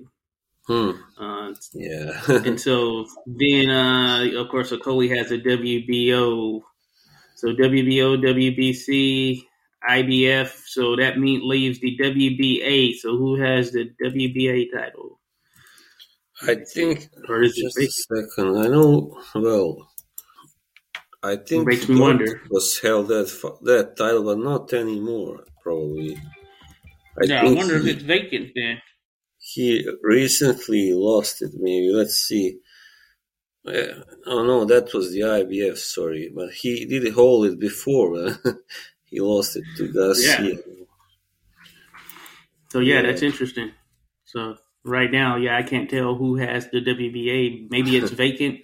Hmm. 0.67 0.91
Uh, 1.19 1.55
Yeah. 1.73 2.21
and 2.29 2.61
so 2.61 3.07
then, 3.27 3.71
uh, 3.71 4.27
of 4.37 4.49
course, 4.49 4.71
Okolie 4.71 5.17
has 5.17 5.31
a 5.33 5.39
WBO. 5.39 6.63
So 7.37 7.49
WBO, 7.55 8.17
WBC, 8.21 9.43
IBF. 9.89 10.51
So 10.67 10.97
that 10.97 11.19
mean 11.19 11.49
leaves 11.49 11.81
the 11.81 11.97
WBA. 11.99 12.95
So 12.97 13.17
who 13.17 13.41
has 13.41 13.71
the 13.73 13.91
WBA 14.05 14.67
title? 14.75 15.21
I 16.43 16.57
think. 16.57 17.09
Or 17.29 17.43
is 17.43 17.57
it 17.57 17.63
Just 17.63 17.79
a 17.79 17.91
second. 17.91 18.57
I 18.59 18.67
know. 18.69 19.21
Well, 19.35 19.89
I 21.23 21.37
think 21.37 21.67
Makes 21.67 21.89
me 21.89 22.01
wonder. 22.01 22.41
was 22.51 22.79
held 22.81 23.09
that 23.09 23.29
that 23.63 23.97
title, 23.97 24.25
but 24.25 24.39
not 24.39 24.73
anymore. 24.73 25.45
Probably. 25.63 26.17
I 27.21 27.25
yeah, 27.25 27.43
I 27.43 27.45
think 27.47 27.59
wonder 27.59 27.77
if 27.77 27.87
it's 27.87 28.03
vacant 28.03 28.53
then. 28.55 28.81
he 29.39 29.85
recently 30.03 30.93
lost 30.93 31.43
it 31.43 31.51
maybe 31.55 31.91
let's 31.93 32.15
see 32.29 32.59
Uh, 33.67 34.03
oh 34.27 34.43
no 34.47 34.65
that 34.65 34.93
was 34.95 35.13
the 35.13 35.21
ibf 35.21 35.77
sorry 35.79 36.31
but 36.35 36.51
he 36.61 36.85
did 36.87 37.13
hold 37.13 37.47
it 37.47 37.59
before 37.59 38.09
but 38.15 38.55
he 39.05 39.21
lost 39.21 39.57
it 39.57 39.65
to 39.77 39.93
garcia 39.93 40.55
Yeah. 40.55 40.55
So 42.71 42.81
yeah, 42.81 42.97
Yeah. 42.97 43.03
that's 43.03 43.23
interesting. 43.23 43.73
So 44.25 44.57
right 44.85 45.11
now, 45.11 45.37
yeah, 45.37 45.57
I 45.57 45.63
can't 45.63 45.89
tell 45.89 46.15
who 46.17 46.37
has 46.37 46.69
the 46.71 46.81
WBA. 46.81 47.69
Maybe 47.71 47.97
it's 47.97 48.11
vacant. 48.25 48.61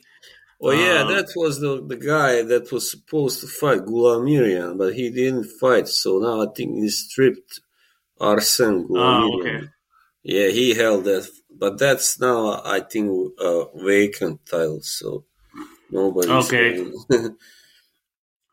Well 0.60 0.76
yeah 0.76 1.00
Um, 1.02 1.08
that 1.14 1.28
was 1.36 1.60
the, 1.60 1.84
the 1.86 1.96
guy 1.96 2.42
that 2.42 2.72
was 2.72 2.90
supposed 2.90 3.40
to 3.40 3.46
fight 3.46 3.82
Goulamirian 3.86 4.78
but 4.78 4.94
he 4.94 5.10
didn't 5.10 5.44
fight 5.60 5.88
so 5.88 6.18
now 6.18 6.42
i 6.42 6.46
think 6.54 6.76
he 6.76 6.88
stripped 6.88 7.60
Arsen 8.20 8.86
Oh, 8.90 9.40
okay. 9.40 9.60
yeah 10.22 10.48
he 10.48 10.74
held 10.74 11.04
that 11.04 11.28
but 11.50 11.78
that's 11.78 12.18
now 12.20 12.62
i 12.64 12.80
think 12.80 13.32
a 13.40 13.64
vacant 13.74 14.46
title 14.46 14.80
so 14.82 15.24
nobody. 15.90 16.30
Okay. 16.30 16.90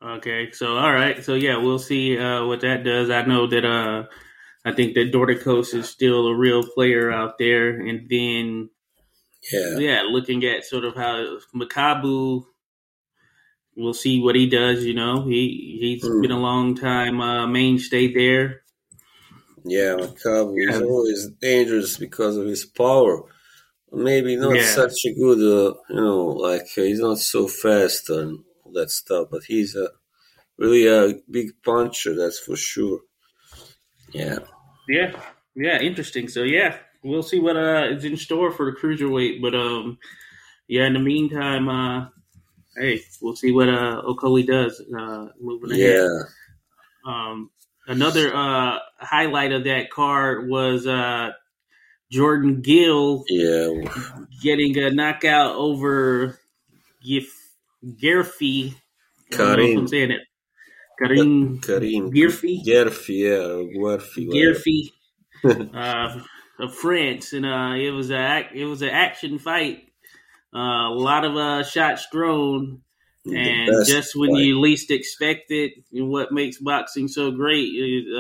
Okay, 0.04 0.52
so 0.52 0.78
all 0.78 0.92
right, 0.92 1.24
so 1.24 1.36
yeah, 1.36 1.58
we'll 1.58 1.78
see 1.78 2.18
uh, 2.18 2.46
what 2.46 2.62
that 2.62 2.84
does. 2.84 3.12
I 3.12 3.22
know 3.24 3.46
that 3.46 3.64
uh, 3.64 4.06
I 4.66 4.72
think 4.72 4.96
that 4.96 5.12
Dorticos 5.14 5.76
is 5.76 5.90
still 5.90 6.26
a 6.28 6.36
real 6.36 6.64
player 6.64 7.12
out 7.12 7.38
there, 7.38 7.70
and 7.80 8.10
then 8.10 8.70
yeah 9.54 9.80
yeah, 9.80 10.04
looking 10.04 10.44
at 10.46 10.66
sort 10.66 10.86
of 10.86 10.96
how 10.96 11.40
Makabu, 11.56 12.46
we'll 13.76 13.94
see 13.94 14.22
what 14.22 14.36
he 14.36 14.48
does. 14.48 14.84
You 14.84 14.94
know, 14.94 15.24
he 15.28 15.78
he's 15.80 16.10
Hmm. 16.10 16.22
been 16.22 16.32
a 16.32 16.40
long 16.40 16.76
time 16.76 17.20
uh, 17.22 17.48
mainstay 17.48 18.14
there. 18.14 18.62
Yeah, 19.64 19.96
Makabu 19.96 20.68
is 20.70 20.80
always 20.80 21.28
dangerous 21.42 21.98
because 21.98 22.38
of 22.38 22.46
his 22.46 22.66
power. 22.66 23.24
Maybe 23.92 24.36
not 24.38 24.62
Yeah. 24.62 24.64
such 24.64 25.06
a 25.06 25.14
good, 25.14 25.40
uh, 25.40 25.76
you 25.90 26.02
know, 26.02 26.28
like 26.28 26.68
uh, 26.78 26.84
he's 26.84 27.00
not 27.02 27.20
so 27.20 27.48
fast 27.48 28.10
and 28.10 28.44
all 28.64 28.74
that 28.74 28.92
stuff, 28.92 29.30
but 29.32 29.44
he's 29.46 29.76
a 29.76 29.90
really 30.58 30.88
a 30.88 31.22
big 31.30 31.52
puncher, 31.64 32.16
that's 32.16 32.40
for 32.40 32.56
sure. 32.58 33.02
Yeah, 34.14 34.40
Yeah, 34.88 35.12
yeah, 35.56 35.80
interesting. 35.82 36.28
So 36.28 36.44
yeah, 36.44 36.78
we'll 37.04 37.24
see 37.24 37.40
what 37.40 37.58
uh 37.58 37.88
is 37.92 38.06
in 38.06 38.18
store 38.18 38.52
for 38.52 38.66
the 38.72 38.78
cruiserweight. 38.78 39.42
But 39.42 39.56
um, 39.56 39.98
yeah, 40.68 40.86
in 40.88 40.94
the 40.94 41.00
meantime, 41.00 41.70
uh, 41.70 42.08
hey, 42.78 43.02
we'll 43.22 43.36
see 43.36 43.52
what 43.52 43.70
uh 43.70 44.02
Okolie 44.08 44.46
does 44.48 44.82
uh 44.98 45.28
moving 45.40 45.72
ahead. 45.72 45.96
yeah, 45.96 46.08
Um, 47.06 47.52
another 47.88 48.36
uh 48.36 48.80
highlight 48.98 49.52
of 49.52 49.64
that 49.66 49.90
card 49.90 50.50
was 50.50 50.88
uh 50.88 51.32
Jordan 52.12 52.62
Gill 52.62 53.24
yeah, 53.30 53.68
getting 54.42 54.78
a 54.78 54.90
knockout 54.92 55.56
over 55.56 56.40
Gif 57.04 57.32
Gerfi. 57.84 58.76
I 59.34 59.46
don't 59.46 59.58
know 59.58 59.66
if 59.66 59.76
Karim. 59.76 59.78
I'm 59.78 59.88
saying 59.88 60.12
it. 60.12 60.22
Karim 61.00 61.60
Karim. 61.62 62.12
Girfi? 62.12 62.64
Gerfi, 62.64 63.20
yeah, 63.20 63.80
or 63.82 63.98
Guerfi. 63.98 64.28
Gerfi. 64.34 64.92
uh, 65.74 66.20
of 66.62 66.76
France, 66.76 67.34
and 67.34 67.46
uh, 67.46 67.74
it 67.76 67.92
was 67.92 68.12
a 68.12 68.48
it 68.54 68.66
was 68.66 68.82
an 68.82 68.90
action 68.90 69.40
fight. 69.40 69.90
Uh, 70.54 70.90
a 70.90 70.96
lot 70.96 71.26
of 71.26 71.36
uh, 71.36 71.64
shots 71.64 72.08
thrown, 72.12 72.82
and 73.26 73.86
just 73.86 74.16
when 74.16 74.32
fight. 74.32 74.42
you 74.42 74.60
least 74.60 74.92
expect 74.92 75.50
it, 75.50 75.74
and 75.92 76.10
what 76.10 76.32
makes 76.32 76.58
boxing 76.60 77.08
so 77.08 77.32
great, 77.32 77.74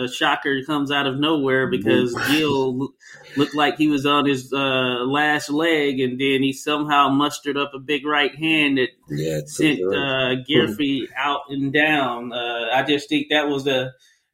a 0.03 0.07
shocker 0.07 0.61
comes 0.65 0.91
out 0.91 1.07
of 1.07 1.19
nowhere 1.19 1.67
because 1.67 2.13
loo- 2.29 2.93
looked 3.37 3.55
like 3.55 3.77
he 3.77 3.87
was 3.87 4.05
on 4.05 4.25
his 4.25 4.51
uh, 4.51 5.03
last 5.05 5.49
leg, 5.49 5.99
and 5.99 6.19
then 6.19 6.41
he 6.41 6.53
somehow 6.53 7.09
mustered 7.09 7.57
up 7.57 7.73
a 7.75 7.79
big 7.79 8.05
right 8.05 8.33
hand 8.35 8.77
that 8.77 8.89
yeah, 9.09 9.41
sent 9.45 9.81
uh, 9.81 10.41
Gearfrey 10.49 11.07
out 11.15 11.41
and 11.49 11.71
down. 11.71 12.33
Uh, 12.33 12.69
I 12.73 12.83
just 12.83 13.07
think 13.07 13.27
that 13.29 13.49
was 13.49 13.67
a 13.67 13.91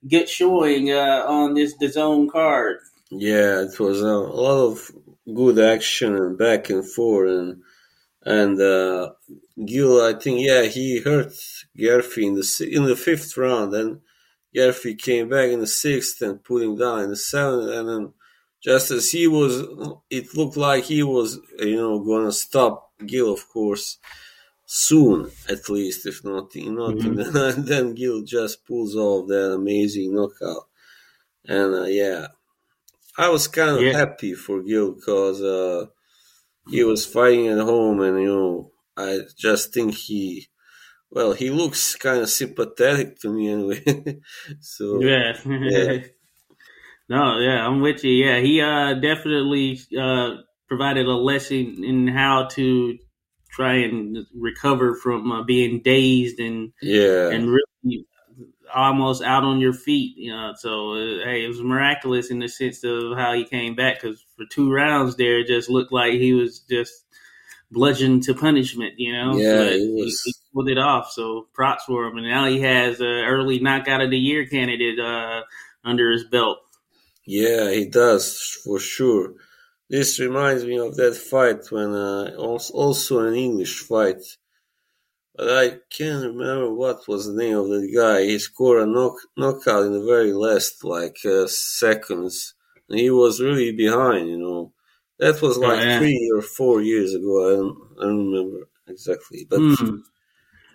good 0.08 0.30
showing 0.30 0.92
uh, 0.92 1.26
on 1.28 1.56
this 1.56 1.76
DAZN 1.78 2.32
card. 2.32 2.78
Yeah, 3.12 3.62
it 3.62 3.80
was 3.80 4.02
a, 4.02 4.08
a 4.08 4.40
lot 4.48 4.66
of 4.72 4.92
good 5.34 5.60
action 5.60 6.16
and 6.16 6.38
back 6.38 6.70
and 6.70 6.86
forth, 6.90 7.30
and 7.30 7.64
And 8.28 8.60
uh, 8.62 9.12
Gil, 9.66 10.02
I 10.02 10.14
think, 10.14 10.42
yeah, 10.42 10.64
he 10.64 11.00
hurt 11.00 11.32
Garfi 11.78 12.24
in 12.26 12.36
the 12.36 12.70
in 12.70 12.84
the 12.86 12.98
fifth 12.98 13.38
round, 13.38 13.74
and 13.74 14.02
Garfi 14.56 14.98
came 15.00 15.30
back 15.30 15.50
in 15.50 15.62
the 15.62 15.68
sixth 15.68 16.22
and 16.22 16.44
put 16.44 16.64
him 16.64 16.76
down 16.76 17.04
in 17.04 17.10
the 17.10 17.16
seventh, 17.16 17.72
and 17.72 17.88
then 17.90 18.14
just 18.62 18.92
as 18.92 19.12
he 19.12 19.28
was, 19.28 19.54
it 20.10 20.36
looked 20.36 20.58
like 20.58 20.84
he 20.86 21.04
was, 21.04 21.40
you 21.60 21.78
know, 21.78 22.00
gonna 22.00 22.34
stop 22.34 22.92
Gil, 23.06 23.32
of 23.34 23.48
course, 23.48 23.98
soon 24.66 25.32
at 25.48 25.70
least, 25.70 26.06
if 26.06 26.24
not, 26.26 26.54
not 26.56 26.96
mm-hmm. 26.96 27.38
and 27.38 27.66
then 27.72 27.96
Gil 27.96 28.24
just 28.24 28.66
pulls 28.66 28.96
off 28.96 29.28
that 29.30 29.54
amazing 29.54 30.14
knockout, 30.14 30.68
and 31.46 31.74
uh, 31.76 31.84
yeah, 31.84 32.28
I 33.18 33.30
was 33.30 33.48
kind 33.48 33.78
of 33.78 33.82
yeah. 33.82 33.98
happy 33.98 34.34
for 34.34 34.62
Gil 34.62 34.94
because 34.94 35.42
uh, 35.42 35.86
he 36.70 36.84
was 36.84 37.06
fighting 37.06 37.48
at 37.48 37.60
home, 37.60 38.02
and 38.02 38.22
you 38.22 38.28
know, 38.28 38.72
I 38.96 39.22
just 39.38 39.74
think 39.74 39.96
he 39.96 40.48
well, 41.10 41.34
he 41.34 41.50
looks 41.50 41.96
kind 41.96 42.22
of 42.22 42.30
sympathetic 42.30 43.20
to 43.22 43.30
me 43.30 43.50
anyway. 43.50 44.20
so 44.60 45.02
yeah, 45.02 45.38
yeah. 45.46 46.00
no, 47.10 47.40
yeah, 47.40 47.66
I'm 47.66 47.82
with 47.82 48.04
you. 48.04 48.12
Yeah, 48.12 48.40
he 48.40 48.62
uh, 48.62 48.94
definitely 48.96 49.80
uh, 50.00 50.36
provided 50.68 51.06
a 51.06 51.16
lesson 51.16 51.84
in 51.84 52.08
how 52.08 52.48
to 52.52 52.98
try 53.50 53.76
and 53.76 54.18
recover 54.36 54.96
from 54.96 55.32
uh, 55.32 55.44
being 55.44 55.82
dazed 55.82 56.40
and 56.40 56.74
yeah, 56.82 57.30
and 57.30 57.48
really 57.48 57.64
almost 58.74 59.24
out 59.24 59.44
on 59.44 59.60
your 59.60 59.74
feet. 59.74 60.18
You 60.18 60.32
know, 60.32 60.54
so 60.58 60.94
uh, 60.94 61.26
hey, 61.26 61.46
it 61.46 61.48
was 61.48 61.62
miraculous 61.62 62.32
in 62.32 62.40
the 62.40 62.48
sense 62.48 62.84
of 62.84 63.18
how 63.18 63.34
he 63.34 63.46
came 63.46 63.76
back 63.76 64.02
because 64.02 64.24
for 64.36 64.46
two 64.46 64.72
rounds 64.72 65.16
there, 65.16 65.40
it 65.40 65.48
just 65.48 65.70
looked 65.70 65.92
like 65.92 66.14
he 66.14 66.34
was 66.34 66.60
just 66.60 67.06
bludgeoned 67.72 68.24
to 68.24 68.34
punishment. 68.34 68.94
You 68.98 69.14
know, 69.14 69.38
yeah, 69.38 69.64
it 69.64 69.94
was. 69.94 70.22
He, 70.24 70.32
he 70.32 70.36
pulled 70.54 70.70
it 70.70 70.78
off. 70.78 71.12
So 71.12 71.48
props 71.54 71.84
for 71.86 72.06
him. 72.06 72.18
And 72.18 72.28
now 72.28 72.46
he 72.46 72.62
has 72.62 73.00
an 73.00 73.08
early 73.08 73.60
knockout 73.60 74.02
of 74.02 74.10
the 74.10 74.18
year 74.18 74.46
candidate 74.46 75.00
uh, 75.00 75.42
under 75.84 76.12
his 76.12 76.24
belt. 76.24 76.60
Yeah, 77.26 77.72
he 77.72 77.86
does 77.86 78.58
for 78.64 78.80
sure. 78.80 79.34
This 79.90 80.20
reminds 80.20 80.66
me 80.66 80.78
of 80.78 80.96
that 80.96 81.16
fight 81.16 81.72
when 81.72 81.94
uh, 81.94 82.36
also 82.38 83.20
an 83.20 83.36
English 83.36 83.80
fight, 83.82 84.22
but 85.38 85.50
I 85.50 85.78
can't 85.90 86.26
remember 86.26 86.74
what 86.74 87.08
was 87.08 87.28
the 87.28 87.42
name 87.42 87.58
of 87.58 87.70
that 87.70 87.92
guy. 87.96 88.24
He 88.24 88.40
scored 88.40 88.82
a 88.82 88.86
knock, 88.86 89.16
knockout 89.38 89.86
in 89.86 89.94
the 89.94 90.04
very 90.04 90.34
last 90.34 90.84
like 90.84 91.18
uh, 91.26 91.48
seconds, 91.48 92.56
and 92.90 93.00
he 93.00 93.10
was 93.10 93.42
really 93.42 93.72
behind. 93.72 94.30
You 94.30 94.40
know, 94.40 94.74
that 95.20 95.42
was 95.42 95.58
like 95.58 95.80
oh, 95.80 95.84
yeah. 95.84 96.00
three 96.00 96.32
or 96.36 96.42
four 96.42 96.82
years 96.82 97.14
ago. 97.14 97.48
I 97.48 97.56
don't, 97.56 97.78
I 98.00 98.02
don't 98.04 98.32
remember 98.32 98.70
exactly, 98.88 99.46
but. 99.50 99.60
Mm. 99.60 100.02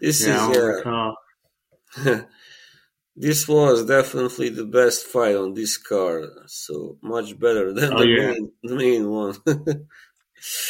This 0.03 0.27
yeah, 0.27 0.51
is 0.51 0.83
yeah. 2.05 2.23
this 3.17 3.47
was 3.47 3.87
definitely 3.87 4.49
the 4.49 4.65
best 4.65 5.07
fight 5.07 5.37
on 5.37 5.55
this 5.55 5.77
card, 5.77 6.29
so 6.47 6.99
much 7.01 7.39
better 7.39 7.73
than 7.73 7.93
oh, 7.93 7.99
the, 8.01 8.09
yeah. 8.09 8.27
main, 8.33 8.53
the 8.65 8.75
main 8.75 9.09
one. 9.09 9.37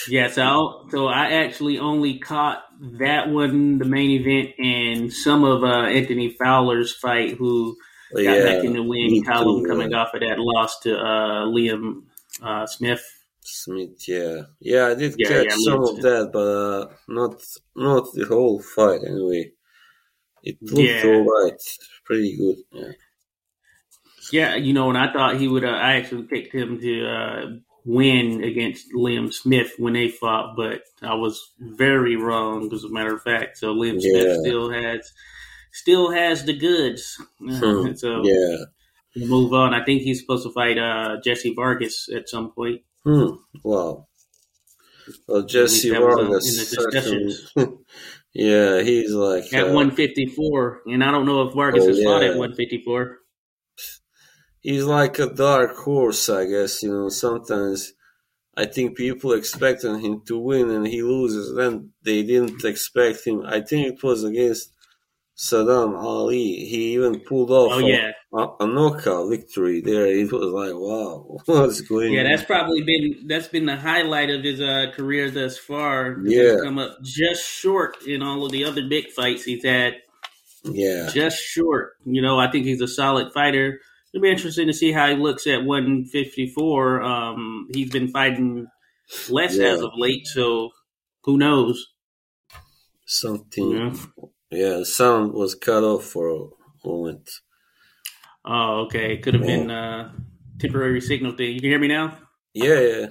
yeah, 0.08 0.28
so 0.28 0.86
so 0.90 1.06
I 1.06 1.32
actually 1.44 1.78
only 1.78 2.18
caught 2.18 2.62
that 2.98 3.28
one, 3.28 3.78
the 3.78 3.84
main 3.84 4.10
event, 4.10 4.50
and 4.58 5.12
some 5.12 5.44
of 5.44 5.62
uh, 5.62 5.86
Anthony 5.86 6.36
Fowler's 6.38 6.92
fight, 6.94 7.36
who 7.36 7.76
got 8.14 8.20
yeah, 8.20 8.44
back 8.44 8.64
in 8.64 8.74
the 8.74 8.82
win 8.82 9.24
column 9.24 9.64
coming 9.64 9.94
off 9.94 10.14
of 10.14 10.20
that 10.20 10.38
loss 10.38 10.78
to 10.80 10.96
uh, 10.96 11.46
Liam 11.46 12.02
uh, 12.42 12.66
Smith. 12.66 13.02
Smith, 13.40 14.06
yeah, 14.06 14.42
yeah, 14.60 14.86
I 14.88 14.94
did 14.94 15.14
yeah, 15.18 15.28
catch 15.28 15.46
yeah, 15.48 15.56
some 15.58 15.82
of 15.82 16.02
that, 16.02 16.30
but 16.32 16.38
uh, 16.38 16.94
not 17.08 17.42
not 17.74 18.12
the 18.12 18.26
whole 18.26 18.60
fight. 18.60 19.00
Anyway, 19.06 19.52
it 20.42 20.58
looked 20.60 21.04
alright, 21.04 21.60
pretty 22.04 22.36
good. 22.36 22.56
Yeah. 22.72 22.92
yeah, 24.32 24.54
you 24.56 24.72
know, 24.74 24.90
and 24.90 24.98
I 24.98 25.12
thought 25.12 25.40
he 25.40 25.48
would. 25.48 25.64
Uh, 25.64 25.68
I 25.68 25.94
actually 25.94 26.24
picked 26.24 26.54
him 26.54 26.78
to 26.78 27.06
uh, 27.06 27.46
win 27.85 28.43
against 28.45 28.93
Liam 28.93 29.33
Smith 29.33 29.72
when 29.78 29.95
they 29.95 30.09
fought, 30.09 30.57
but 30.57 30.83
I 31.03 31.14
was 31.14 31.53
very 31.59 32.16
wrong, 32.16 32.72
as 32.72 32.85
a 32.85 32.91
matter 32.91 33.14
of 33.14 33.22
fact. 33.22 33.59
So 33.59 33.74
Liam 33.74 34.01
Smith 34.01 34.39
still 34.41 34.70
has 34.70 35.12
still 35.72 36.11
has 36.11 36.45
the 36.45 36.57
goods. 36.57 37.20
Hmm. 37.41 37.95
so 37.95 38.22
yeah, 38.24 38.57
move 39.16 39.53
on. 39.53 39.74
I 39.74 39.85
think 39.85 40.03
he's 40.03 40.20
supposed 40.20 40.45
to 40.45 40.53
fight 40.53 40.78
uh, 40.78 41.16
Jesse 41.24 41.55
Vargas 41.55 42.09
at 42.14 42.28
some 42.28 42.53
point. 42.53 42.83
Hmm. 43.05 43.30
Wow. 43.64 44.07
Well, 45.26 45.43
Jesse 45.43 45.91
Vargas. 45.91 47.53
yeah, 48.33 48.80
he's 48.83 49.12
like 49.12 49.53
at 49.53 49.64
uh, 49.64 49.74
154, 49.74 50.83
and 50.87 51.03
I 51.03 51.11
don't 51.11 51.26
know 51.26 51.49
if 51.49 51.55
Vargas 51.55 51.85
oh, 51.85 51.89
has 51.89 51.99
yeah. 51.99 52.05
fought 52.05 52.22
at 52.22 52.37
154. 52.37 53.18
He's 54.62 54.84
like 54.84 55.18
a 55.18 55.26
dark 55.26 55.76
horse, 55.76 56.28
I 56.28 56.46
guess. 56.46 56.82
You 56.82 56.92
know, 56.92 57.08
sometimes 57.08 57.92
I 58.56 58.66
think 58.66 58.96
people 58.96 59.32
expected 59.32 59.98
him 60.00 60.22
to 60.26 60.38
win, 60.38 60.70
and 60.70 60.86
he 60.86 61.02
loses. 61.02 61.54
Then 61.54 61.90
they 62.04 62.22
didn't 62.22 62.64
expect 62.64 63.26
him. 63.26 63.42
I 63.44 63.60
think 63.60 63.94
it 63.94 64.02
was 64.02 64.22
against 64.22 64.72
Saddam 65.36 65.96
Ali. 65.96 66.64
He 66.66 66.94
even 66.94 67.20
pulled 67.20 67.50
off 67.50 67.72
oh, 67.72 67.78
yeah. 67.78 68.12
a, 68.32 68.48
a, 68.60 68.66
knockout 68.66 69.30
victory 69.30 69.80
there. 69.80 70.06
It 70.06 70.30
was 70.30 70.52
like, 70.52 70.74
wow, 70.74 71.40
what's 71.46 71.80
going 71.80 72.12
yeah, 72.12 72.20
on? 72.20 72.30
That's 72.30 72.44
probably 72.44 72.82
been 72.82 73.26
that's 73.26 73.48
been 73.48 73.66
the 73.66 73.76
highlight 73.76 74.30
of 74.30 74.44
his 74.44 74.60
uh, 74.60 74.92
career 74.94 75.30
thus 75.30 75.58
far. 75.58 76.18
Yeah, 76.24 76.58
come 76.62 76.78
up 76.78 77.02
just 77.02 77.44
short 77.44 77.96
in 78.06 78.22
all 78.22 78.44
of 78.44 78.52
the 78.52 78.64
other 78.64 78.86
big 78.88 79.10
fights 79.10 79.44
he's 79.44 79.64
had. 79.64 79.94
Yeah, 80.64 81.08
just 81.12 81.42
short. 81.42 81.94
You 82.04 82.22
know, 82.22 82.38
I 82.38 82.50
think 82.50 82.66
he's 82.66 82.80
a 82.80 82.88
solid 82.88 83.32
fighter. 83.32 83.80
It'll 84.12 84.22
be 84.22 84.30
interesting 84.30 84.66
to 84.66 84.74
see 84.74 84.92
how 84.92 85.08
he 85.08 85.16
looks 85.16 85.46
at 85.46 85.64
154. 85.64 87.02
Um, 87.02 87.68
he's 87.72 87.90
been 87.90 88.08
fighting 88.08 88.66
less 89.28 89.56
yeah. 89.56 89.68
as 89.68 89.80
of 89.80 89.92
late, 89.96 90.26
so 90.26 90.70
who 91.24 91.38
knows? 91.38 91.88
Something. 93.06 93.70
Yeah 93.70 93.94
yeah, 94.52 94.76
the 94.78 94.86
sound 94.86 95.32
was 95.32 95.54
cut 95.54 95.82
off 95.82 96.04
for 96.04 96.28
a 96.28 96.86
moment. 96.86 97.30
Oh, 98.44 98.82
okay. 98.82 99.16
Could 99.16 99.34
have 99.34 99.42
been 99.42 99.70
a 99.70 100.14
temporary 100.58 101.00
signal 101.00 101.32
thing. 101.32 101.54
You 101.54 101.60
can 101.60 101.70
hear 101.70 101.78
me 101.78 101.88
now? 101.88 102.18
Yeah, 102.52 102.80
yeah. 102.80 103.06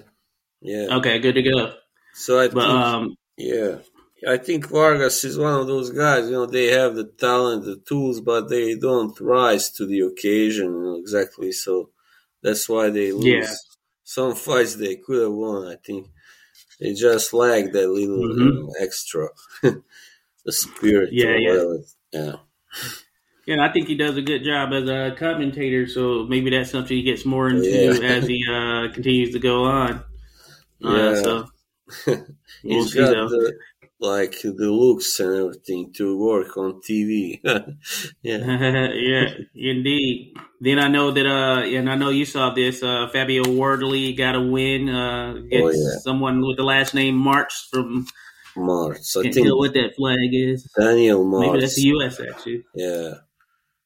Yeah. 0.61 0.97
Okay, 0.97 1.19
good 1.19 1.33
to 1.33 1.41
go. 1.41 1.73
So 2.13 2.39
I 2.39 2.47
but, 2.49 2.61
think, 2.61 2.65
um, 2.65 3.15
yeah. 3.37 3.77
I 4.27 4.37
think 4.37 4.69
Vargas 4.69 5.23
is 5.23 5.37
one 5.37 5.59
of 5.59 5.67
those 5.67 5.89
guys, 5.89 6.25
you 6.25 6.33
know, 6.33 6.45
they 6.45 6.67
have 6.67 6.95
the 6.95 7.05
talent, 7.05 7.65
the 7.65 7.77
tools, 7.77 8.21
but 8.21 8.49
they 8.49 8.75
don't 8.75 9.19
rise 9.19 9.71
to 9.71 9.85
the 9.85 10.01
occasion 10.01 10.65
you 10.65 10.83
know, 10.83 10.95
exactly. 10.97 11.51
So 11.51 11.89
that's 12.43 12.69
why 12.69 12.89
they 12.89 13.11
lose. 13.11 13.25
Yeah. 13.25 13.53
Some 14.03 14.35
fights 14.35 14.75
they 14.75 14.97
could 14.97 15.23
have 15.23 15.31
won, 15.31 15.67
I 15.67 15.75
think. 15.75 16.07
They 16.79 16.93
just 16.93 17.33
lack 17.33 17.71
that 17.71 17.89
little 17.89 18.17
mm-hmm. 18.17 18.39
you 18.39 18.53
know, 18.53 18.73
extra. 18.79 19.29
the 19.61 20.51
spirit. 20.51 21.09
Yeah, 21.11 21.35
yeah, 21.37 21.63
yeah. 22.11 22.35
Yeah, 23.45 23.65
I 23.65 23.71
think 23.71 23.87
he 23.87 23.95
does 23.95 24.17
a 24.17 24.21
good 24.21 24.43
job 24.43 24.71
as 24.71 24.87
a 24.87 25.15
commentator. 25.17 25.87
So 25.87 26.25
maybe 26.27 26.51
that's 26.51 26.71
something 26.71 26.95
he 26.95 27.03
gets 27.03 27.25
more 27.25 27.49
into 27.49 27.67
yeah. 27.67 27.99
as 28.07 28.27
he 28.27 28.43
uh, 28.49 28.93
continues 28.93 29.33
to 29.33 29.39
go 29.39 29.65
on. 29.65 30.03
Uh, 30.83 30.95
yeah. 30.95 31.15
so 31.21 31.47
we'll 32.07 32.25
He's 32.83 32.93
got 32.93 33.11
the, 33.11 33.53
like 34.01 34.41
the 34.41 34.71
looks 34.71 35.19
and 35.19 35.35
everything 35.35 35.93
to 35.93 36.17
work 36.17 36.57
on 36.57 36.81
TV. 36.81 37.39
yeah, 38.23 38.37
yeah, 38.93 39.29
indeed. 39.55 40.33
Then 40.59 40.79
I 40.79 40.87
know 40.87 41.11
that, 41.11 41.25
uh, 41.25 41.61
and 41.61 41.89
I 41.89 41.95
know 41.95 42.09
you 42.09 42.25
saw 42.25 42.53
this. 42.53 42.81
Uh, 42.83 43.07
Fabio 43.13 43.43
Wardley 43.47 44.13
got 44.13 44.35
a 44.35 44.41
win 44.41 44.89
uh, 44.89 45.35
against 45.35 45.63
oh, 45.63 45.69
yeah. 45.69 45.99
someone 46.01 46.41
with 46.45 46.57
the 46.57 46.63
last 46.63 46.93
name 46.93 47.15
March 47.15 47.53
from 47.71 48.07
Mars. 48.55 49.15
I 49.17 49.23
think 49.23 49.35
tell 49.35 49.57
what 49.57 49.73
that 49.73 49.95
flag 49.95 50.29
is. 50.31 50.69
Daniel 50.77 51.23
Mars. 51.23 51.47
Maybe 51.47 51.59
that's 51.61 51.75
the 51.75 51.81
U.S. 51.81 52.19
actually. 52.19 52.63
Yeah, 52.75 53.13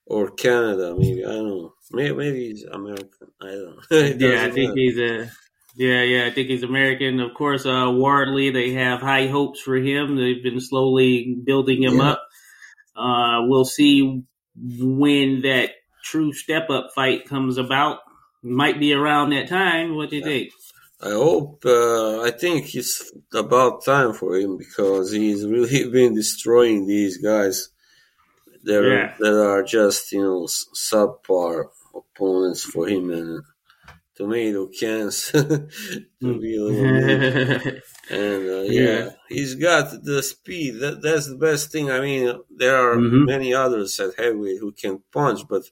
or 0.05 0.31
Canada. 0.31 0.95
Maybe 0.97 1.25
I 1.25 1.29
don't 1.29 1.47
know. 1.47 1.73
Maybe, 1.91 2.15
maybe 2.15 2.47
he's 2.47 2.63
American. 2.63 3.27
I 3.41 3.45
don't 3.47 3.75
know. 3.75 3.81
yeah, 4.29 4.45
I 4.45 4.51
think 4.51 4.69
matter. 4.69 4.73
he's 4.75 4.97
a. 4.97 5.31
Yeah, 5.75 6.03
yeah, 6.03 6.25
I 6.25 6.31
think 6.31 6.47
he's 6.47 6.63
American. 6.63 7.19
Of 7.19 7.33
course, 7.33 7.65
uh, 7.65 7.91
Wardley. 7.91 8.49
They 8.49 8.71
have 8.73 9.01
high 9.01 9.27
hopes 9.27 9.59
for 9.59 9.75
him. 9.75 10.15
They've 10.15 10.41
been 10.41 10.61
slowly 10.61 11.35
building 11.43 11.83
him 11.83 11.97
yeah. 11.97 12.11
up. 12.11 12.27
Uh, 12.95 13.41
we'll 13.47 13.65
see 13.65 14.23
when 14.55 15.41
that 15.41 15.71
true 16.01 16.31
step 16.31 16.69
up 16.69 16.91
fight 16.95 17.27
comes 17.27 17.57
about. 17.57 17.99
Might 18.41 18.79
be 18.79 18.93
around 18.93 19.31
that 19.31 19.49
time. 19.49 19.95
What 19.95 20.11
do 20.11 20.17
you 20.17 20.23
think? 20.23 20.51
I 21.01 21.09
hope. 21.09 21.65
Uh, 21.65 22.21
I 22.21 22.31
think 22.31 22.73
it's 22.73 23.11
about 23.33 23.83
time 23.83 24.13
for 24.13 24.37
him 24.37 24.57
because 24.57 25.11
he's 25.11 25.45
really 25.45 25.89
been 25.91 26.15
destroying 26.15 26.87
these 26.87 27.17
guys. 27.17 27.69
That 28.63 28.83
yeah. 28.83 29.13
that 29.19 29.43
are 29.43 29.61
just 29.61 30.11
you 30.11 30.23
know 30.23 30.47
subpar 30.47 31.65
opponents 31.93 32.63
for 32.63 32.87
him, 32.87 33.11
and 33.11 33.43
tomato 34.15 34.67
cans 34.67 35.31
to 35.31 35.67
be 36.21 36.57
a 36.57 36.63
little 36.63 36.89
bit. 36.91 37.23
And 38.09 38.49
uh, 38.49 38.61
yeah. 38.69 39.05
Yeah. 39.05 39.09
he's 39.29 39.55
got 39.55 40.03
the 40.03 40.21
speed. 40.23 40.79
That 40.79 41.01
that's 41.01 41.27
the 41.27 41.37
best 41.37 41.71
thing. 41.71 41.91
I 41.91 41.99
mean, 42.01 42.39
there 42.49 42.75
are 42.77 42.97
Mhm. 42.97 43.25
many 43.25 43.53
others 43.53 43.99
at 43.99 44.15
heavyweight 44.17 44.59
who 44.59 44.71
can 44.71 45.03
punch, 45.11 45.41
but 45.49 45.63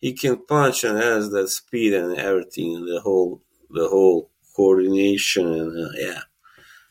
he 0.00 0.12
can 0.14 0.44
punch 0.46 0.84
and 0.84 0.98
has 0.98 1.30
that 1.30 1.48
speed 1.48 1.94
and 1.94 2.18
everything, 2.18 2.76
and 2.76 2.86
the 2.88 3.00
whole 3.00 3.42
the 3.70 3.88
whole 3.88 4.30
coordination 4.56 5.46
and 5.52 5.86
uh, 5.86 5.90
yeah, 5.96 6.20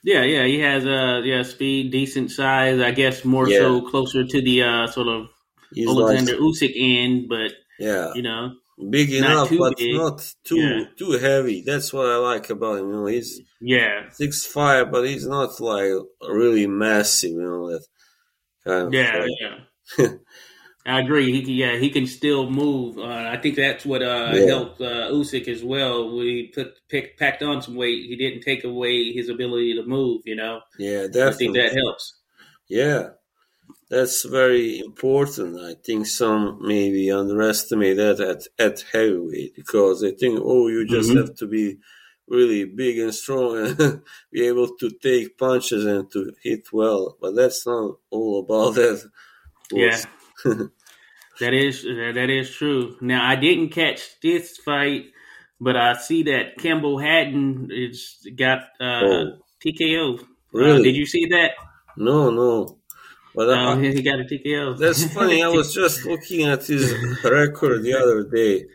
Yeah, 0.04 0.24
yeah, 0.24 0.46
he 0.46 0.60
has 0.60 0.86
uh 0.86 1.22
yeah 1.26 1.44
speed, 1.44 1.92
decent 1.92 2.32
size. 2.32 2.80
I 2.80 2.92
guess 2.92 3.26
more 3.26 3.48
Yeah. 3.48 3.60
so 3.60 3.82
closer 3.90 4.24
to 4.26 4.42
the 4.42 4.64
uh 4.64 4.88
sort 4.88 5.08
of 5.08 5.28
he's 5.74 5.88
Alexander 5.90 6.34
like 6.34 6.42
Usyk 6.42 6.74
end, 6.76 7.28
but 7.30 7.52
yeah, 7.80 8.14
you 8.16 8.22
know, 8.22 8.56
big 8.90 9.14
enough, 9.14 9.50
but 9.58 9.78
big. 9.78 9.92
not 9.92 10.34
too 10.44 10.58
Yeah. 10.58 10.84
too 10.98 11.12
heavy. 11.12 11.64
That's 11.66 11.94
what 11.94 12.08
I 12.08 12.18
like 12.18 12.50
about 12.50 12.80
him. 12.80 12.88
You 12.90 12.94
know, 12.94 13.06
he's 13.08 13.42
yeah, 13.62 14.10
six 14.10 14.46
five, 14.46 14.92
but 14.92 15.08
he's 15.08 15.28
not 15.28 15.60
like 15.60 15.92
really 16.30 16.68
massive. 16.68 17.32
You 17.32 17.42
know 17.44 17.72
that 17.72 17.86
kind 18.66 18.88
of 18.88 18.94
yeah, 18.94 19.26
yeah. 19.42 20.08
I 20.86 21.02
agree. 21.02 21.32
He 21.32 21.42
can, 21.44 21.54
yeah, 21.54 21.78
he 21.78 21.90
can 21.90 22.08
still 22.08 22.50
move. 22.50 22.98
Uh, 22.98 23.04
I 23.32 23.38
think 23.38 23.56
that's 23.56 23.86
what 23.86 24.02
uh, 24.02 24.34
Yeah. 24.34 24.46
helped 24.46 24.82
uh, 24.82 25.12
Usyk 25.12 25.48
as 25.48 25.64
well. 25.64 26.16
We 26.18 26.52
put 26.56 26.80
pick, 26.90 27.18
packed 27.18 27.44
on 27.44 27.62
some 27.62 27.76
weight, 27.76 28.06
he 28.08 28.16
didn't 28.16 28.42
take 28.42 28.64
away 28.64 29.12
his 29.12 29.30
ability 29.30 29.76
to 29.76 29.84
move. 29.84 30.22
You 30.26 30.36
know, 30.38 30.62
yeah, 30.78 31.04
I 31.04 31.08
definitely. 31.08 31.38
think 31.38 31.56
that 31.58 31.74
helps. 31.74 32.16
Yeah, 32.70 33.10
that's 33.90 34.24
very 34.26 34.80
important. 34.80 35.60
I 35.60 35.74
think 35.84 36.06
some 36.08 36.60
maybe 36.62 37.12
underestimate 37.12 37.98
that 37.98 38.20
at, 38.20 38.42
at 38.64 38.82
heavyweight 38.92 39.56
because 39.56 40.02
they 40.02 40.12
think, 40.12 40.40
oh, 40.44 40.68
you 40.68 40.86
just 40.86 41.10
Mhm. 41.10 41.18
have 41.18 41.36
to 41.36 41.48
be 41.48 41.78
really 42.28 42.66
big 42.66 43.00
and 43.00 43.14
strong 43.16 43.58
and 43.58 44.02
be 44.32 44.46
able 44.48 44.70
to 44.78 44.90
take 44.92 45.38
punches 45.38 45.86
and 45.86 46.12
to 46.12 46.32
hit 46.44 46.72
well. 46.72 47.18
But 47.20 47.36
that's 47.36 47.66
not 47.66 47.98
all 48.12 48.40
about 48.42 48.76
that. 48.76 49.10
Yeah. 49.72 50.00
That 51.40 51.54
is 51.54 51.84
that 51.84 52.30
is 52.30 52.50
true. 52.54 52.98
Now 53.00 53.26
I 53.26 53.36
didn't 53.38 53.70
catch 53.70 54.20
this 54.22 54.58
fight, 54.58 55.06
but 55.62 55.78
I 55.78 55.94
see 55.96 56.24
that 56.24 56.58
Campbell 56.58 56.98
Hatton 56.98 57.70
is 57.72 58.18
got 58.36 58.60
uh, 58.82 59.02
Oh. 59.06 59.32
TKO. 59.66 60.20
Uh, 60.20 60.24
Really? 60.52 60.84
did 60.84 60.96
you 60.98 61.06
see 61.06 61.28
that? 61.28 61.52
No, 61.96 62.30
no. 62.30 62.79
But 63.36 63.50
I, 63.54 63.72
Um, 63.74 63.84
he 63.84 64.02
got 64.02 64.20
a 64.20 64.24
TKO. 64.24 64.78
that's 64.78 65.14
funny. 65.14 65.44
I 65.44 65.48
was 65.60 65.74
just 65.74 66.06
looking 66.06 66.46
at 66.48 66.66
his 66.66 66.94
record 67.24 67.84
the 67.84 67.94
other 67.94 68.24
day. 68.24 68.66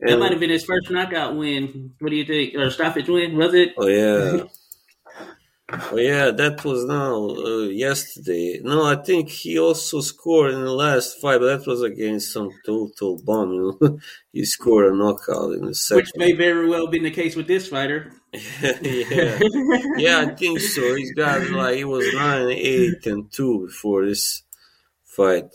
that 0.00 0.18
might 0.18 0.30
have 0.30 0.40
been 0.40 0.50
his 0.50 0.64
first 0.64 0.90
knockout 0.90 1.36
win. 1.36 1.92
What 2.00 2.10
do 2.10 2.16
you 2.16 2.24
think? 2.24 2.54
Or 2.54 2.68
stoppage 2.70 3.08
win? 3.08 3.36
Was 3.36 3.54
it? 3.54 3.72
Oh 3.78 3.86
yeah. 3.86 4.44
Oh 5.92 5.96
yeah, 5.96 6.30
that 6.30 6.64
was 6.64 6.84
now 6.84 7.28
uh, 7.28 7.68
yesterday. 7.68 8.60
No, 8.62 8.84
I 8.84 8.96
think 8.96 9.28
he 9.28 9.58
also 9.58 10.00
scored 10.00 10.52
in 10.52 10.64
the 10.64 10.72
last 10.72 11.20
fight, 11.20 11.38
but 11.40 11.58
that 11.58 11.66
was 11.66 11.82
against 11.82 12.32
some 12.32 12.50
total 12.64 13.20
bomb. 13.22 13.52
You 13.52 13.78
know, 13.80 13.98
he 14.32 14.44
scored 14.44 14.92
a 14.92 14.96
knockout 14.96 15.52
in 15.52 15.66
the 15.66 15.74
second, 15.74 16.02
Which 16.04 16.12
may 16.16 16.32
very 16.32 16.68
well 16.68 16.86
been 16.86 17.02
the 17.02 17.10
case 17.10 17.36
with 17.36 17.46
this 17.46 17.68
fighter. 17.68 18.12
yeah, 18.32 18.78
yeah, 19.96 20.18
I 20.20 20.34
think 20.34 20.60
so. 20.60 20.94
He's 20.94 21.12
got 21.14 21.48
like 21.50 21.76
he 21.76 21.84
was 21.84 22.12
nine, 22.14 22.48
eight, 22.50 23.06
and 23.06 23.30
two 23.32 23.66
before 23.66 24.06
this 24.06 24.42
fight. 25.04 25.50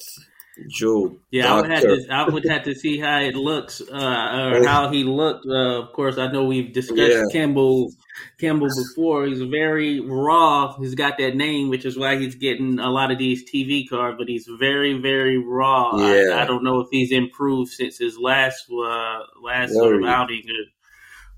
Joe, 0.67 1.15
Yeah, 1.31 1.53
I 1.53 1.61
would 1.61 1.71
have 1.71 1.81
to. 1.83 2.07
I 2.09 2.29
would 2.29 2.45
have 2.45 2.63
to 2.63 2.75
see 2.75 2.99
how 2.99 3.19
it 3.19 3.35
looks, 3.35 3.81
uh, 3.81 4.51
or 4.53 4.65
how 4.65 4.89
he 4.89 5.03
looked. 5.03 5.45
Uh, 5.45 5.81
of 5.83 5.93
course, 5.93 6.17
I 6.17 6.31
know 6.31 6.43
we've 6.45 6.73
discussed 6.73 7.11
Yeah. 7.11 7.23
Campbell 7.31 7.91
Campbell 8.39 8.67
before. 8.67 9.25
He's 9.25 9.41
very 9.41 9.99
raw. 9.99 10.75
He's 10.77 10.95
got 10.95 11.17
that 11.19 11.35
name, 11.35 11.69
which 11.69 11.85
is 11.85 11.97
why 11.97 12.17
he's 12.17 12.35
getting 12.35 12.79
a 12.79 12.89
lot 12.89 13.11
of 13.11 13.17
these 13.17 13.49
TV 13.49 13.87
cards. 13.87 14.17
But 14.17 14.27
he's 14.27 14.47
very, 14.59 14.93
very 14.99 15.37
raw. 15.37 15.95
Yeah. 15.97 16.35
I, 16.35 16.43
I 16.43 16.45
don't 16.45 16.63
know 16.63 16.79
if 16.81 16.87
he's 16.91 17.11
improved 17.11 17.71
since 17.71 17.97
his 17.97 18.17
last 18.17 18.65
uh, 18.71 19.19
last 19.41 19.73
sort 19.73 19.95
of 19.95 20.03
outing 20.05 20.43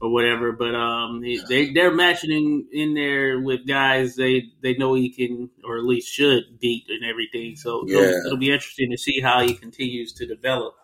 or, 0.02 0.12
whatever. 0.12 0.52
But 0.52 0.76
um, 0.76 1.22
he, 1.24 1.46
they 1.48 1.72
they're 1.74 1.94
matching 1.94 2.32
in, 2.32 2.68
in 2.72 2.94
there 2.96 3.40
with 3.40 3.68
guys 3.68 4.16
they 4.16 4.44
they 4.62 4.76
know 4.76 4.94
he 4.96 5.12
can 5.12 5.50
or 5.64 5.78
at 5.78 5.86
least 5.86 6.10
should 6.14 6.60
beat 6.60 6.86
and 6.90 7.06
everything. 7.10 7.56
So 7.56 7.88
it'll, 7.90 8.16
it'll 8.26 8.38
be 8.40 8.52
interesting 8.52 8.92
to 8.92 8.98
see 8.98 9.22
how 9.22 9.42
he 9.42 9.54
continues 9.56 10.14
to 10.14 10.28
develop. 10.28 10.76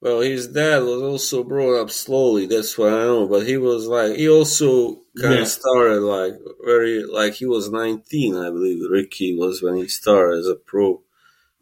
Well, 0.00 0.20
his 0.20 0.48
dad 0.48 0.82
was 0.82 1.00
also 1.00 1.44
brought 1.44 1.80
up 1.80 1.90
slowly. 1.90 2.46
That's 2.46 2.76
what 2.76 2.92
I 2.92 3.04
know. 3.04 3.26
But 3.28 3.46
he 3.46 3.56
was 3.56 3.86
like, 3.86 4.16
he 4.16 4.28
also 4.28 4.96
kind 5.20 5.34
Yeah. 5.34 5.40
of 5.42 5.48
started 5.48 6.00
like 6.02 6.34
very, 6.64 7.04
like 7.04 7.34
he 7.34 7.46
was 7.46 7.70
19, 7.70 8.36
I 8.36 8.50
believe. 8.50 8.82
Ricky 8.90 9.36
was 9.36 9.62
when 9.62 9.76
he 9.76 9.88
started 9.88 10.40
as 10.40 10.46
a 10.48 10.56
pro. 10.56 11.02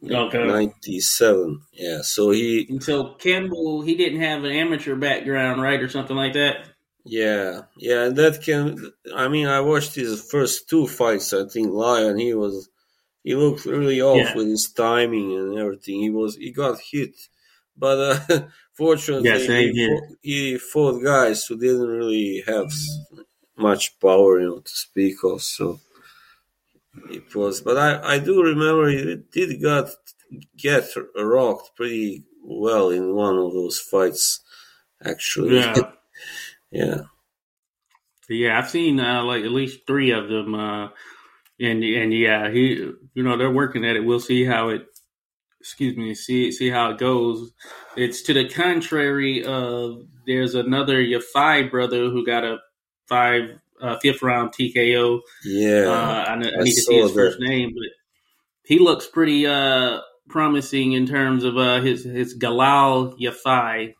Okay. 0.09 0.45
97. 0.47 1.61
Yeah. 1.73 1.99
So 2.01 2.31
he, 2.31 2.65
And 2.69 2.81
so 2.83 3.13
Campbell, 3.15 3.81
he 3.83 3.95
didn't 3.95 4.21
have 4.21 4.43
an 4.43 4.51
amateur 4.51 4.95
background, 4.95 5.61
right, 5.61 5.79
or 5.81 5.89
something 5.89 6.15
like 6.15 6.33
that. 6.33 6.67
yeah, 7.05 7.61
yeah. 7.77 8.05
And 8.05 8.15
that 8.15 8.41
can, 8.41 8.91
I 9.15 9.27
mean, 9.27 9.47
I 9.47 9.59
watched 9.61 9.95
his 9.95 10.21
first 10.31 10.69
two 10.69 10.87
fights, 10.87 11.33
I 11.33 11.45
think, 11.47 11.67
and 11.73 12.19
he 12.19 12.33
was, 12.33 12.69
he 13.23 13.35
looked 13.35 13.65
really 13.65 14.01
off 14.01 14.17
Yeah. 14.17 14.35
with 14.35 14.47
his 14.47 14.71
timing 14.75 15.37
and 15.37 15.57
everything. 15.59 15.99
He 16.01 16.09
was, 16.09 16.35
he 16.35 16.51
got 16.51 16.79
hit. 16.79 17.15
But 17.77 17.99
uh, 18.29 18.41
fortunately, 18.73 19.29
same 19.45 19.73
he, 19.73 19.87
fought, 19.87 20.17
he 20.21 20.57
fought 20.57 21.03
guys 21.03 21.45
who 21.45 21.57
didn't 21.59 21.87
really 21.87 22.43
have 22.47 22.71
much 23.57 23.99
power, 23.99 24.39
you 24.39 24.47
know, 24.47 24.59
to 24.59 24.69
speak 24.71 25.15
of. 25.23 25.41
So 25.41 25.79
it 27.09 27.33
was, 27.35 27.61
but 27.61 27.77
I, 27.77 28.15
I 28.15 28.19
do 28.19 28.43
remember 28.43 28.89
he 28.89 29.23
did 29.31 29.61
got 29.61 29.89
get 30.57 30.85
rocked 31.15 31.75
pretty 31.75 32.23
well 32.43 32.89
in 32.89 33.15
one 33.15 33.37
of 33.37 33.53
those 33.53 33.79
fights, 33.79 34.41
actually. 35.03 35.59
Yeah. 35.59 35.75
yeah. 36.71 37.01
Yeah, 38.29 38.57
I've 38.57 38.69
seen 38.69 38.99
uh, 38.99 39.23
like 39.23 39.43
at 39.43 39.51
least 39.51 39.85
three 39.85 40.11
of 40.11 40.29
them, 40.29 40.55
uh, 40.55 40.87
and 41.59 41.83
and 41.83 42.13
yeah, 42.13 42.49
he, 42.49 42.91
you 43.13 43.23
know, 43.23 43.35
they're 43.35 43.51
working 43.51 43.85
at 43.85 43.97
it. 43.97 44.05
We'll 44.05 44.21
see 44.21 44.45
how 44.45 44.69
it, 44.69 44.85
excuse 45.59 45.97
me, 45.97 46.15
see 46.15 46.49
see 46.53 46.69
how 46.69 46.91
it 46.91 46.97
goes. 46.97 47.51
It's 47.97 48.21
to 48.23 48.33
the 48.33 48.47
contrary 48.47 49.43
of 49.43 50.03
there's 50.25 50.55
another 50.55 51.03
Yafai 51.03 51.69
brother 51.69 52.05
who 52.05 52.25
got 52.25 52.45
a 52.45 52.59
five 53.09 53.59
uh, 53.81 53.97
fifth 53.99 54.21
round 54.21 54.51
TKO. 54.51 55.21
Yeah. 55.43 55.85
Uh, 55.87 56.25
I, 56.27 56.33
I 56.33 56.33
I 56.33 56.63
need 56.63 56.75
to 56.75 56.81
see 56.81 57.01
his 57.01 57.11
first 57.11 57.39
name, 57.39 57.73
but 57.73 57.89
he 58.63 58.79
looks 58.79 59.07
pretty 59.07 59.45
uh, 59.47 59.99
promising 60.29 60.93
in 60.93 61.05
terms 61.05 61.43
of 61.43 61.57
uh, 61.57 61.81
his 61.81 62.03
his 62.03 62.37
Galal 62.37 63.19
Yafai. 63.19 63.95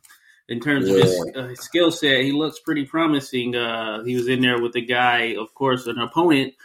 In 0.50 0.60
terms 0.60 0.90
of 0.90 0.98
his 0.98 1.32
uh, 1.34 1.56
skill 1.56 1.92
set, 1.92 2.24
he 2.24 2.34
looks 2.34 2.60
pretty 2.60 2.86
promising. 2.86 3.56
Uh, 3.56 4.04
he 4.04 4.16
was 4.16 4.28
in 4.28 4.42
there 4.42 4.62
with 4.62 4.76
a 4.76 4.82
guy, 4.82 5.36
of 5.40 5.54
course, 5.54 5.88
an 5.88 5.98
opponent, 5.98 6.56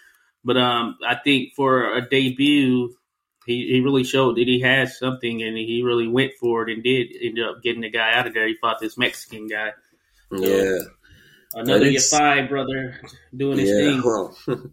but 0.44 0.56
um, 0.56 0.98
I 1.06 1.14
think 1.14 1.54
for 1.54 1.94
a 1.94 2.08
debut, 2.08 2.96
he, 3.46 3.68
he 3.68 3.80
really 3.80 4.02
showed 4.02 4.38
that 4.38 4.48
he 4.48 4.60
has 4.62 4.98
something, 4.98 5.40
and 5.40 5.56
he 5.56 5.82
really 5.84 6.08
went 6.08 6.32
for 6.40 6.68
it 6.68 6.72
and 6.72 6.82
did 6.82 7.14
end 7.22 7.38
up 7.38 7.62
getting 7.62 7.82
the 7.82 7.90
guy 7.90 8.12
out 8.12 8.26
of 8.26 8.34
there. 8.34 8.48
He 8.48 8.54
fought 8.54 8.80
this 8.80 8.98
Mexican 8.98 9.46
guy, 9.46 9.70
yeah. 10.32 10.78
Another 11.55 11.86
Yafai 11.86 12.49
brother 12.49 13.01
doing 13.34 13.59
his 13.59 13.70
yeah. 13.70 13.76
thing. 13.76 14.03
Well, 14.03 14.36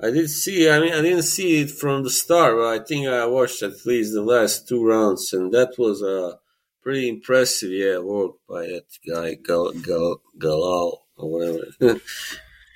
I 0.00 0.10
did 0.10 0.28
see. 0.28 0.68
I 0.70 0.78
mean, 0.78 0.92
I 0.92 1.00
didn't 1.00 1.22
see 1.22 1.62
it 1.62 1.70
from 1.70 2.02
the 2.02 2.10
start, 2.10 2.56
but 2.56 2.80
I 2.80 2.84
think 2.84 3.06
I 3.06 3.24
watched 3.26 3.62
at 3.62 3.86
least 3.86 4.12
the 4.12 4.22
last 4.22 4.68
two 4.68 4.84
rounds, 4.84 5.32
and 5.32 5.52
that 5.54 5.78
was 5.78 6.02
a 6.02 6.38
pretty 6.82 7.08
impressive. 7.08 7.70
Yeah, 7.70 7.98
work 7.98 8.32
by 8.48 8.66
that 8.66 8.86
guy 9.08 9.34
Gal 9.34 9.72
Gal 9.72 10.20
Galal 10.38 10.98
or 11.16 11.30
whatever. 11.30 11.66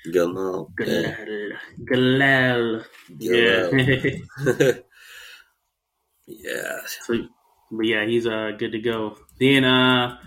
Galal. 0.07 0.71
Yeah. 0.79 1.15
Galal. 1.85 2.85
Galal. 3.19 4.05
Yeah. 4.49 4.71
Yeah. 6.27 6.79
So, 6.85 7.27
but 7.71 7.85
yeah, 7.85 8.05
he's 8.05 8.27
uh 8.27 8.51
good 8.57 8.71
to 8.71 8.79
go. 8.79 9.17
Then 9.39 9.63
uh 9.63 10.17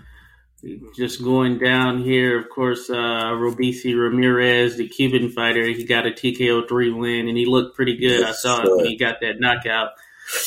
just 0.95 1.23
going 1.23 1.59
down 1.59 2.03
here, 2.03 2.39
of 2.39 2.49
course, 2.49 2.89
uh 2.89 3.33
Robeisy 3.33 3.95
Ramirez, 3.99 4.77
the 4.77 4.87
Cuban 4.87 5.29
fighter, 5.29 5.63
he 5.65 5.83
got 5.85 6.07
a 6.07 6.11
TKO 6.11 6.67
three 6.67 6.91
win 6.91 7.27
and 7.27 7.37
he 7.37 7.45
looked 7.45 7.75
pretty 7.75 7.97
good. 7.97 8.23
I 8.23 8.27
Yes, 8.27 8.41
saw 8.41 8.61
it 8.63 8.69
when 8.75 8.85
he 8.85 8.97
got 8.97 9.21
that 9.21 9.39
knockout. 9.39 9.89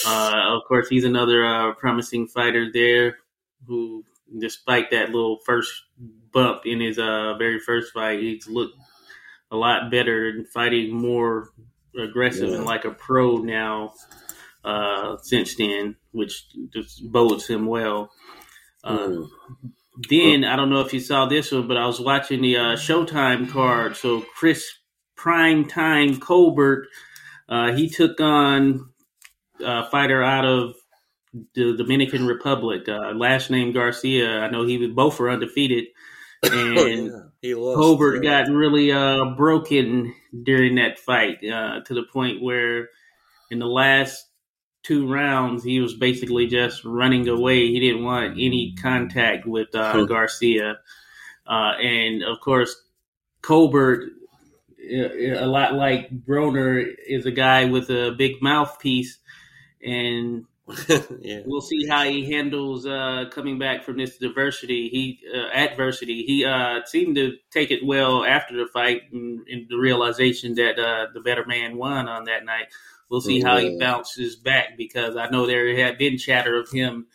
Uh 0.07 0.57
of 0.57 0.65
course 0.67 0.89
he's 0.89 1.05
another 1.05 1.45
uh 1.45 1.75
promising 1.75 2.27
fighter 2.29 2.69
there 2.73 3.19
who 3.67 4.05
despite 4.39 4.91
that 4.91 5.11
little 5.11 5.39
first 5.47 5.73
bump 6.33 6.63
in 6.67 6.81
his 6.81 6.99
uh 6.99 7.35
very 7.39 7.61
first 7.61 7.93
fight, 7.93 8.21
he's 8.21 8.49
looked 8.49 8.77
a 9.51 9.57
lot 9.57 9.91
better 9.91 10.29
and 10.29 10.49
fighting 10.49 10.95
more 10.95 11.51
aggressive 11.99 12.51
Yeah. 12.51 12.57
and 12.57 12.65
like 12.65 12.85
a 12.85 12.91
pro 12.91 13.37
now 13.39 13.95
uh, 14.65 15.17
since 15.23 15.55
then, 15.57 15.97
which 16.13 16.45
just 16.73 17.11
bodes 17.11 17.47
him 17.47 17.67
well. 17.67 18.11
Mm. 18.85 19.29
Then 20.09 20.45
I 20.45 20.57
don't 20.57 20.71
know 20.71 20.81
if 20.81 20.93
you 20.93 21.01
saw 21.01 21.27
this 21.27 21.51
one, 21.51 21.67
but 21.67 21.77
I 21.77 21.87
was 21.87 22.01
watching 22.01 22.41
the 22.43 22.57
uh, 22.57 22.77
Showtime 22.77 23.51
card. 23.51 23.97
So 23.97 24.25
Chris 24.37 24.65
Prime 25.17 25.67
Time 25.67 26.21
Colbert, 26.21 26.87
uh, 27.49 27.73
he 27.73 27.89
took 27.89 28.21
on 28.21 28.91
a 29.61 29.89
fighter 29.91 30.23
out 30.23 30.45
of 30.45 30.77
the 31.55 31.77
Dominican 31.77 32.27
Republic, 32.27 32.89
uh, 32.89 33.13
last 33.13 33.51
name 33.51 33.73
Garcia. 33.73 34.41
I 34.41 34.51
know 34.51 34.65
he 34.65 34.79
was 34.79 34.91
both 34.91 35.19
were 35.19 35.31
undefeated, 35.31 35.87
and 36.43 36.79
Oh, 36.79 36.87
yeah. 36.87 37.23
He 37.41 37.55
lost. 37.55 37.77
Colbert 37.77 38.25
yeah. 38.25 38.45
got 38.45 38.53
really 38.53 38.93
uh, 38.93 39.35
broken 39.37 40.15
during 40.43 40.77
that 40.77 40.99
fight 40.99 41.39
uh, 41.45 41.81
to 41.87 41.95
the 41.95 42.05
point 42.13 42.43
where 42.43 42.89
in 43.51 43.59
the 43.59 43.67
last 43.67 44.28
two 44.83 45.11
rounds 45.13 45.65
he 45.65 45.81
was 45.81 45.95
basically 45.95 46.47
just 46.47 46.85
running 46.85 47.29
away. 47.29 47.69
He 47.69 47.81
didn't 47.81 48.05
want 48.05 48.33
any 48.33 48.75
contact 48.81 49.47
with 49.47 49.75
uh, 49.75 49.93
Hmm. 49.93 50.05
Garcia, 50.07 50.79
uh, 51.47 51.73
and 51.81 52.23
of 52.23 52.41
course 52.41 52.75
Colbert, 53.43 54.11
uh, 54.81 55.45
a 55.45 55.47
lot 55.47 55.75
like 55.75 56.11
Broner, 56.11 56.85
is 57.07 57.27
a 57.27 57.31
guy 57.31 57.67
with 57.67 57.91
a 57.91 58.15
big 58.17 58.43
mouthpiece, 58.43 59.19
and 59.83 60.45
yeah. 61.21 61.41
we'll 61.47 61.63
see 61.63 61.87
how 61.87 62.05
he 62.05 62.31
handles 62.31 62.87
uh, 62.87 63.25
coming 63.31 63.59
back 63.59 63.85
from 63.85 63.97
this 63.97 64.19
diversity. 64.19 64.89
He 64.91 65.21
uh, 65.35 65.49
adversity. 65.49 66.25
He 66.25 66.45
uh, 66.45 66.85
seemed 66.85 67.17
to 67.17 67.37
take 67.51 67.71
it 67.71 67.85
well 67.85 68.25
after 68.25 68.57
the 68.57 68.67
fight, 68.71 69.03
and, 69.13 69.47
and 69.49 69.67
the 69.69 69.79
realization 69.79 70.55
that 70.57 70.79
uh, 70.79 71.07
the 71.15 71.21
better 71.21 71.47
man 71.47 71.77
won 71.77 72.09
on 72.09 72.25
that 72.25 72.45
night. 72.45 72.67
We'll 73.11 73.21
see 73.23 73.41
how 73.41 73.57
he 73.59 73.79
bounces 73.79 74.37
back 74.37 74.77
because 74.77 75.17
I 75.17 75.31
know 75.31 75.47
there 75.47 75.75
had 75.77 75.97
been 75.97 76.19
chatter 76.19 76.59
of 76.59 76.71
him 76.71 77.07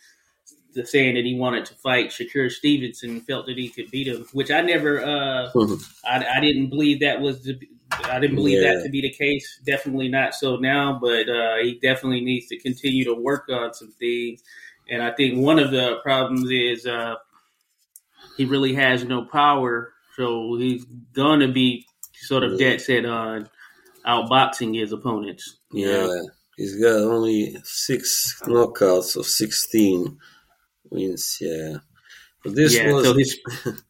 saying 0.84 1.14
that 1.14 1.24
he 1.24 1.36
wanted 1.36 1.64
to 1.66 1.74
fight 1.74 2.08
Shakur 2.10 2.50
Stevenson, 2.50 3.20
felt 3.20 3.46
that 3.46 3.56
he 3.56 3.68
could 3.68 3.90
beat 3.92 4.08
him, 4.08 4.26
which 4.32 4.50
I 4.50 4.60
never. 4.60 5.00
Uh, 5.04 5.50
I, 6.04 6.24
I 6.36 6.40
didn't 6.40 6.68
believe 6.70 7.00
that 7.00 7.20
was 7.20 7.44
the. 7.44 7.58
I 8.04 8.18
didn't 8.18 8.34
believe 8.34 8.60
Yeah. 8.60 8.74
that 8.74 8.82
to 8.84 8.90
be 8.90 9.02
the 9.02 9.10
case. 9.10 9.60
Definitely 9.64 10.08
not 10.08 10.34
so 10.34 10.56
now, 10.56 10.98
but 11.00 11.28
uh, 11.28 11.58
he 11.62 11.78
definitely 11.80 12.22
needs 12.22 12.48
to 12.48 12.58
continue 12.58 13.04
to 13.04 13.14
work 13.14 13.48
on 13.50 13.72
some 13.72 13.92
things. 13.92 14.42
And 14.90 15.00
I 15.00 15.12
think 15.12 15.38
one 15.38 15.60
of 15.60 15.70
the 15.70 15.98
problems 16.02 16.50
is 16.50 16.86
uh, 16.86 17.14
he 18.36 18.44
really 18.46 18.74
has 18.74 19.04
no 19.04 19.24
power, 19.24 19.92
so 20.16 20.56
he's 20.56 20.84
going 21.12 21.38
to 21.40 21.48
be 21.48 21.86
sort 22.14 22.42
of 22.42 22.52
Yeah. 22.52 22.70
dead 22.70 22.80
set 22.80 23.04
on 23.04 23.48
outboxing 24.06 24.78
his 24.78 24.92
opponents. 24.92 25.58
Yeah, 25.72 26.06
know? 26.06 26.28
he's 26.56 26.80
got 26.80 27.00
only 27.00 27.56
six 27.64 28.40
knockouts 28.46 29.16
of 29.16 29.26
sixteen 29.26 30.18
wins. 30.90 31.38
Yeah, 31.40 31.78
but 32.42 32.54
this 32.54 32.76
yeah. 32.76 32.92
was 32.92 33.04
So 33.04 33.14
his 33.14 33.38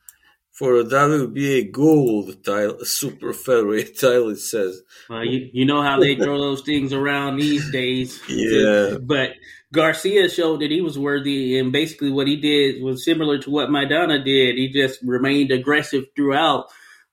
for 0.54 0.76
a 0.76 0.84
WBA 0.84 1.72
gold 1.72 2.42
title, 2.44 2.84
super 2.84 3.32
featherweight 3.32 3.98
title. 4.00 4.30
It 4.30 4.38
says, 4.38 4.80
Uh, 5.10 5.20
you, 5.20 5.50
you 5.52 5.64
know 5.64 5.82
how 5.82 5.98
they 6.00 6.14
throw 6.14 6.38
those 6.38 6.62
things 6.62 6.92
around 6.92 7.36
these 7.36 7.70
days. 7.70 8.20
Yeah. 8.28 8.96
But 9.00 9.32
Garcia 9.72 10.28
showed 10.28 10.60
that 10.60 10.70
he 10.70 10.80
was 10.80 10.98
worthy, 10.98 11.58
and 11.58 11.72
basically 11.72 12.10
what 12.10 12.28
he 12.28 12.36
did 12.36 12.82
was 12.82 13.04
similar 13.04 13.38
to 13.38 13.50
what 13.50 13.68
Maidana 13.68 14.24
did. 14.24 14.56
He 14.56 14.68
just 14.68 15.00
remained 15.02 15.50
aggressive 15.50 16.04
throughout. 16.14 16.66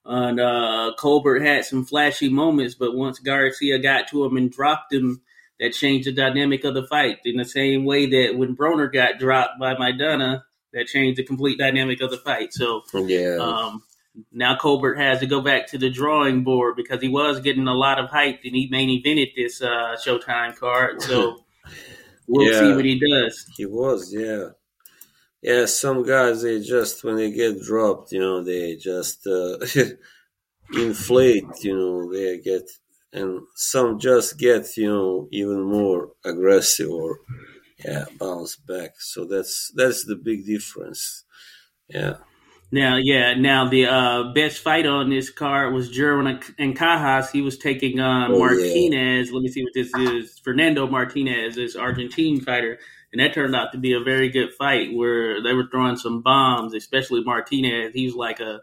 And 0.04 0.40
uh, 0.40 0.92
Colbert 0.98 1.40
had 1.40 1.64
some 1.64 1.84
flashy 1.84 2.28
moments, 2.28 2.74
but 2.74 2.94
once 2.96 3.18
Garcia 3.20 3.78
got 3.78 4.08
to 4.08 4.24
him 4.24 4.36
and 4.36 4.50
dropped 4.50 4.92
him, 4.92 5.22
that 5.60 5.72
changed 5.74 6.08
the 6.08 6.12
dynamic 6.12 6.64
of 6.64 6.74
the 6.74 6.86
fight. 6.86 7.18
In 7.24 7.36
the 7.36 7.44
same 7.44 7.84
way 7.84 8.06
that 8.06 8.36
when 8.36 8.56
Broner 8.56 8.92
got 8.92 9.18
dropped 9.20 9.60
by 9.60 9.74
Maidana, 9.74 10.42
that 10.72 10.86
changed 10.88 11.18
the 11.18 11.24
complete 11.24 11.58
dynamic 11.58 12.00
of 12.00 12.10
the 12.10 12.16
fight. 12.18 12.52
So 12.52 12.82
yeah, 12.94 13.36
um, 13.38 13.82
now 14.32 14.56
Colbert 14.56 14.96
has 14.96 15.20
to 15.20 15.26
go 15.26 15.40
back 15.40 15.68
to 15.68 15.78
the 15.78 15.88
drawing 15.90 16.42
board 16.42 16.74
because 16.76 17.00
he 17.00 17.08
was 17.08 17.40
getting 17.40 17.68
a 17.68 17.74
lot 17.74 17.98
of 18.00 18.10
hype 18.10 18.40
and 18.44 18.56
he 18.56 18.68
main 18.70 18.88
evented 19.02 19.34
this 19.36 19.62
uh, 19.62 19.96
Showtime 20.04 20.56
card. 20.56 21.00
So 21.02 21.44
we'll 22.26 22.50
Yeah. 22.50 22.58
see 22.58 22.74
what 22.74 22.84
he 22.84 22.98
does. 22.98 23.46
he 23.56 23.66
was. 23.66 24.12
Yeah, 24.12 24.48
yeah. 25.42 25.66
Some 25.66 26.02
guys 26.04 26.42
they 26.42 26.60
just 26.60 27.04
when 27.04 27.16
they 27.16 27.30
get 27.30 27.60
dropped, 27.62 28.12
you 28.12 28.20
know, 28.20 28.42
they 28.42 28.76
just 28.76 29.26
uh, 29.26 29.58
inflate. 30.74 31.44
You 31.60 31.76
know, 31.76 32.12
they 32.12 32.38
get 32.38 32.68
and 33.12 33.42
some 33.54 33.98
just 33.98 34.38
get 34.38 34.76
you 34.76 34.88
know 34.88 35.28
even 35.30 35.62
more 35.62 36.10
aggressive 36.24 36.90
or 36.90 37.18
yeah 37.84 38.04
bounce 38.18 38.56
back. 38.56 38.92
So 38.98 39.24
that's 39.26 39.70
that's 39.74 40.04
the 40.04 40.16
big 40.16 40.46
difference. 40.46 41.24
Yeah. 41.88 42.16
Now, 42.74 42.96
yeah, 42.96 43.34
now 43.34 43.68
the 43.68 43.86
uh, 43.86 44.32
best 44.32 44.60
fight 44.60 44.86
on 44.86 45.10
this 45.10 45.28
card 45.28 45.74
was 45.74 45.90
Jerwin 45.90 46.42
Ancajas. 46.58 47.30
He 47.30 47.42
was 47.42 47.58
taking 47.58 48.00
on 48.00 48.32
Oh, 48.32 48.36
yeah. 48.36 48.40
Martinez. 48.46 49.30
Let 49.30 49.42
me 49.42 49.48
see 49.48 49.62
what 49.62 49.74
this 49.74 49.94
is. 49.94 50.38
Fernando 50.38 50.86
Martinez, 50.86 51.54
this 51.56 51.76
Argentine 51.76 52.40
fighter. 52.40 52.78
And 53.12 53.20
that 53.20 53.34
turned 53.34 53.54
out 53.54 53.72
to 53.72 53.78
be 53.78 53.92
a 53.92 54.00
very 54.00 54.30
good 54.30 54.54
fight 54.54 54.94
where 54.94 55.42
they 55.42 55.52
were 55.54 55.68
throwing 55.70 55.96
some 55.96 56.22
bombs, 56.22 56.74
especially 56.74 57.22
Martinez. 57.24 57.92
He 57.94 58.06
was 58.06 58.14
like 58.14 58.40
a 58.40 58.62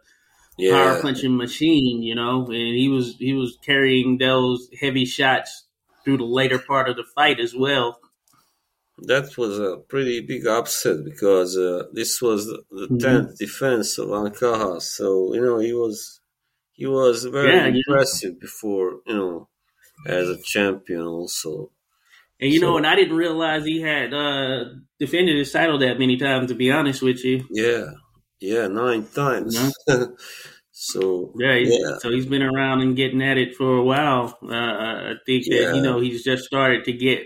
Yeah. 0.57 0.69
power 0.69 0.99
punching 1.01 1.37
machine, 1.37 2.03
you 2.03 2.15
know, 2.15 2.45
and 2.45 2.75
he 2.77 2.89
was 2.89 3.17
he 3.19 3.33
was 3.33 3.57
carrying 3.65 4.17
those 4.17 4.69
heavy 4.79 5.05
shots 5.05 5.67
through 6.05 6.17
the 6.17 6.25
later 6.25 6.59
part 6.59 6.89
of 6.89 6.95
the 6.97 7.05
fight 7.15 7.39
as 7.39 7.55
well. 7.55 7.99
That 9.07 9.37
was 9.37 9.59
a 9.59 9.77
pretty 9.89 10.21
big 10.21 10.45
upset 10.47 11.03
because 11.03 11.57
uh, 11.57 11.87
this 11.91 12.21
was 12.21 12.45
the 12.45 12.63
the 12.69 12.89
Mhm. 12.89 12.99
10th 12.99 13.37
defense 13.37 13.97
of 13.97 14.07
Ancaja. 14.09 14.81
So, 14.81 15.33
you 15.33 15.41
know, 15.41 15.57
he 15.59 15.73
was 15.73 16.21
he 16.73 16.85
was 16.87 17.25
very 17.25 17.59
Yeah, 17.59 17.67
impressive 17.67 18.39
before, 18.39 19.01
you 19.07 19.15
know, 19.15 19.49
as 20.07 20.29
a 20.29 20.41
champion 20.43 21.01
also. 21.03 21.71
And 22.41 22.53
you 22.53 22.59
know, 22.61 22.77
and 22.77 22.87
I 22.87 22.95
didn't 22.95 23.17
realize 23.17 23.65
he 23.65 23.81
had 23.81 24.13
uh 24.13 24.65
defended 24.99 25.37
his 25.37 25.51
title 25.51 25.79
that 25.79 25.99
many 25.99 26.17
times. 26.17 26.49
To 26.49 26.55
be 26.55 26.71
honest 26.71 27.01
with 27.01 27.23
you, 27.23 27.45
Yeah. 27.51 27.91
Yeah, 28.39 28.67
nine 28.67 29.05
times. 29.05 29.57
so, 30.71 31.33
yeah, 31.37 31.57
he's, 31.57 31.69
yeah. 31.71 31.97
so 31.99 32.09
he's 32.09 32.25
been 32.25 32.41
around 32.41 32.81
and 32.81 32.95
getting 32.95 33.21
at 33.21 33.37
it 33.37 33.55
for 33.55 33.75
a 33.75 33.83
while. 33.83 34.37
Uh, 34.41 34.53
I 34.53 35.13
think 35.25 35.45
that 35.47 35.75
you 35.75 35.81
know 35.81 35.99
he's 35.99 36.23
just 36.23 36.45
started 36.45 36.85
to 36.85 36.93
get 36.93 37.23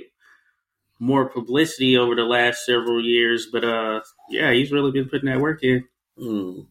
more 0.99 1.29
publicity 1.29 1.97
over 1.97 2.15
the 2.15 2.23
last 2.23 2.65
several 2.65 3.03
years. 3.03 3.47
But 3.51 3.63
uh, 3.63 4.01
yeah, 4.29 4.51
he's 4.53 4.71
really 4.71 4.91
been 4.91 5.09
putting 5.09 5.29
that 5.29 5.39
work 5.39 5.63
in. 5.63 5.85
Hmm. 6.17 6.61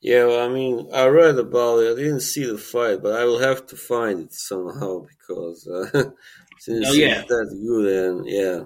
Yeah, 0.00 0.26
well, 0.26 0.48
I 0.48 0.52
mean, 0.52 0.90
I 0.92 1.06
read 1.06 1.38
about 1.38 1.78
it. 1.78 1.92
I 1.92 1.96
didn't 1.96 2.20
see 2.20 2.44
the 2.44 2.58
fight, 2.58 3.02
but 3.02 3.18
I 3.18 3.24
will 3.24 3.38
have 3.38 3.66
to 3.68 3.76
find 3.76 4.20
it 4.20 4.34
somehow 4.34 5.06
because 5.08 5.66
uh, 5.66 6.10
since 6.64 6.86
Oh, 6.88 6.92
yeah. 6.92 7.20
it's 7.20 7.28
that 7.28 7.60
good 7.62 7.86
and 8.06 8.26
yeah. 8.26 8.64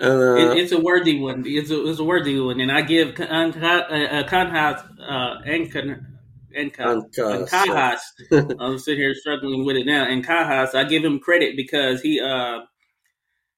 And 0.00 0.12
uh, 0.22 0.52
It, 0.52 0.58
it's 0.58 0.72
a 0.72 0.80
worthy 0.80 1.18
one. 1.18 1.44
It's 1.46 1.70
a, 1.70 1.88
it's 1.88 1.98
a 1.98 2.04
worthy 2.04 2.38
one, 2.40 2.60
and 2.60 2.70
I 2.70 2.82
give 2.82 3.16
Con- 3.16 3.28
uh, 3.28 4.24
Conhas 4.28 4.84
uh, 5.00 5.40
and 5.44 5.74
and 6.54 6.72
Con- 6.72 7.10
Ancajas, 7.16 7.34
and 7.34 7.48
Cajas. 7.48 8.56
I'm 8.60 8.78
sitting 8.78 9.00
here 9.00 9.14
struggling 9.14 9.64
with 9.64 9.76
it 9.76 9.86
now. 9.86 10.06
Ancajas, 10.06 10.74
I 10.74 10.84
give 10.84 11.04
him 11.04 11.18
credit 11.18 11.56
because 11.56 12.00
he 12.00 12.20
uh 12.20 12.60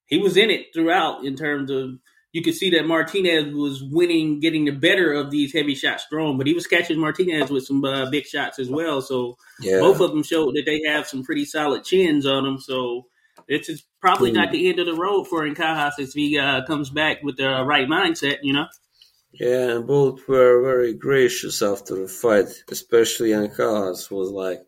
he 0.07 0.19
was 0.19 0.37
in 0.37 0.51
it 0.51 0.67
throughout 0.75 1.25
in 1.25 1.37
terms 1.37 1.71
of 1.71 1.91
you 2.33 2.43
could 2.43 2.55
see 2.55 2.71
that 2.71 2.87
Martinez 2.87 3.53
was 3.53 3.83
winning, 3.83 4.41
getting 4.41 4.65
the 4.65 4.71
better 4.71 5.13
of 5.13 5.31
these 5.31 5.53
heavy 5.53 5.75
shots 5.75 6.05
thrown, 6.09 6.39
but 6.39 6.47
he 6.47 6.55
was 6.55 6.67
catching 6.67 6.99
Martinez 6.99 7.51
with 7.51 7.67
some 7.67 7.85
uh, 7.85 8.09
big 8.09 8.25
shots 8.25 8.59
as 8.59 8.71
well. 8.71 9.03
So 9.03 9.37
yeah. 9.61 9.81
both 9.81 10.01
of 10.01 10.11
them 10.11 10.23
showed 10.23 10.55
that 10.55 10.63
they 10.65 10.81
have 10.89 11.09
some 11.09 11.25
pretty 11.25 11.45
solid 11.45 11.83
chins 11.85 12.27
on 12.27 12.45
them. 12.45 12.59
So 12.59 13.07
it's 13.51 13.69
is 13.69 13.85
probably 14.01 14.31
not 14.31 14.53
the 14.53 14.69
end 14.69 14.79
of 14.79 14.87
the 14.87 14.95
road 14.95 15.25
for 15.25 15.43
Ancajas 15.43 15.99
if 15.99 16.13
he 16.13 16.39
uh, 16.39 16.65
comes 16.67 16.89
back 16.89 17.23
with 17.25 17.37
the 17.37 17.65
right 17.65 17.89
mindset, 17.89 18.39
you 18.43 18.53
know. 18.53 18.67
Yeah, 19.33 19.73
and 19.73 19.87
both 19.87 20.27
were 20.29 20.63
very 20.63 20.95
gracious 20.95 21.61
after 21.61 21.97
the 21.97 22.09
fight, 22.09 22.47
especially 22.71 23.31
Ancajas 23.31 24.11
was 24.11 24.31
like 24.31 24.61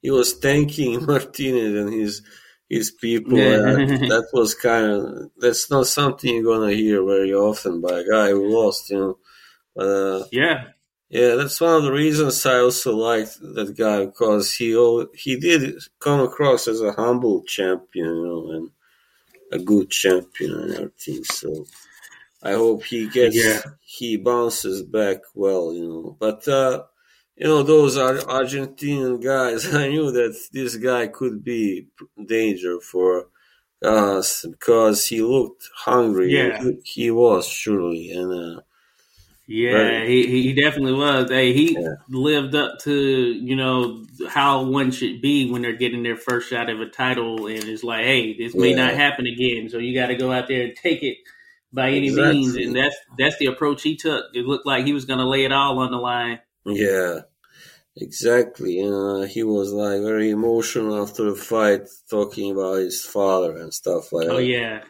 he 0.00 0.10
was 0.10 0.32
thanking 0.32 1.04
Martinez 1.06 1.74
and 1.74 1.92
his 1.92 2.22
his 2.68 2.90
people. 2.90 3.36
Yeah. 3.36 3.56
that 3.58 4.28
was 4.32 4.54
kind 4.54 4.86
of 4.86 5.30
that's 5.36 5.70
not 5.70 5.86
something 5.86 6.34
you're 6.34 6.44
gonna 6.44 6.72
hear 6.72 7.04
very 7.04 7.34
often 7.34 7.82
by 7.82 8.00
a 8.00 8.08
guy 8.08 8.30
who 8.30 8.48
lost, 8.48 8.88
you 8.88 8.98
know. 8.98 9.18
But 9.76 9.86
uh, 9.86 10.24
Yeah, 10.32 10.68
yeah, 11.10 11.34
that's 11.36 11.60
one 11.60 11.74
of 11.76 11.82
the 11.84 11.92
reasons 11.92 12.46
I 12.46 12.58
also 12.60 12.96
liked 12.96 13.40
that 13.40 13.76
guy 13.76 14.06
because 14.06 14.54
he 14.54 14.70
he 15.14 15.36
did 15.36 15.74
come 16.00 16.20
across 16.20 16.68
as 16.68 16.80
a 16.80 16.92
humble 16.92 17.42
champion, 17.44 18.06
you 18.06 18.26
know, 18.26 18.50
and 18.52 18.70
a 19.52 19.58
good 19.58 19.90
champion 19.90 20.52
and 20.52 20.72
everything. 20.74 21.24
So 21.24 21.66
I 22.42 22.52
hope 22.52 22.84
he 22.84 23.08
gets 23.08 23.36
Yeah. 23.36 23.60
he 23.82 24.16
bounces 24.16 24.82
back 24.82 25.18
well, 25.34 25.72
you 25.74 25.88
know. 25.88 26.16
But 26.18 26.46
uh, 26.48 26.84
you 27.36 27.46
know, 27.46 27.62
those 27.62 27.96
are 27.96 28.14
Argentinian 28.16 29.22
guys. 29.22 29.74
I 29.82 29.88
knew 29.88 30.10
that 30.12 30.36
this 30.52 30.76
guy 30.76 31.08
could 31.08 31.44
be 31.44 31.88
danger 32.26 32.80
for 32.80 33.28
us 33.82 34.44
because 34.50 35.06
he 35.06 35.22
looked 35.22 35.68
hungry. 35.74 36.34
Yeah. 36.34 36.62
he, 36.62 36.78
he 36.84 37.10
was 37.10 37.46
surely, 37.48 38.10
and 38.12 38.32
uh, 38.32 38.60
Yeah, 39.52 40.04
Right. 40.04 40.06
he, 40.06 40.28
he 40.28 40.52
definitely 40.52 40.92
was. 40.92 41.28
Hey, 41.28 41.52
he 41.52 41.76
Yeah. 41.76 41.94
lived 42.08 42.54
up 42.54 42.78
to 42.80 42.92
you 42.94 43.56
know 43.56 44.04
how 44.28 44.62
one 44.64 44.92
should 44.92 45.20
be 45.20 45.50
when 45.50 45.62
they're 45.62 45.72
getting 45.76 46.04
their 46.04 46.16
first 46.16 46.48
shot 46.48 46.70
of 46.70 46.80
a 46.80 46.86
title, 46.86 47.48
and 47.48 47.64
it's 47.64 47.82
like, 47.82 48.04
hey, 48.04 48.36
this 48.38 48.56
may 48.56 48.72
Yeah. 48.72 48.76
not 48.76 48.94
happen 48.94 49.26
again, 49.26 49.68
so 49.68 49.78
you 49.78 49.92
got 49.92 50.06
to 50.06 50.14
go 50.14 50.30
out 50.30 50.46
there 50.46 50.62
and 50.62 50.76
take 50.76 51.02
it 51.02 51.18
by 51.72 51.90
any 51.90 52.10
Exactly. 52.10 52.12
means, 52.12 52.56
and 52.56 52.76
that's 52.76 52.94
that's 53.18 53.38
the 53.38 53.46
approach 53.46 53.82
he 53.82 53.96
took. 53.96 54.26
It 54.34 54.46
looked 54.46 54.66
like 54.66 54.84
he 54.84 54.92
was 54.92 55.04
going 55.04 55.18
to 55.18 55.26
lay 55.28 55.44
it 55.44 55.52
all 55.52 55.80
on 55.80 55.90
the 55.90 55.98
line. 55.98 56.38
Yeah, 56.64 57.20
exactly. 57.96 58.82
Uh, 58.82 59.22
he 59.26 59.42
was 59.44 59.72
like 59.72 60.02
very 60.02 60.30
emotional 60.30 61.02
after 61.02 61.24
the 61.24 61.36
fight, 61.36 61.82
talking 62.10 62.52
about 62.52 62.78
his 62.78 63.02
father 63.04 63.56
and 63.58 63.74
stuff 63.74 64.12
like 64.12 64.26
Oh 64.26 64.32
that. 64.32 64.34
Oh 64.36 64.38
yeah, 64.38 64.84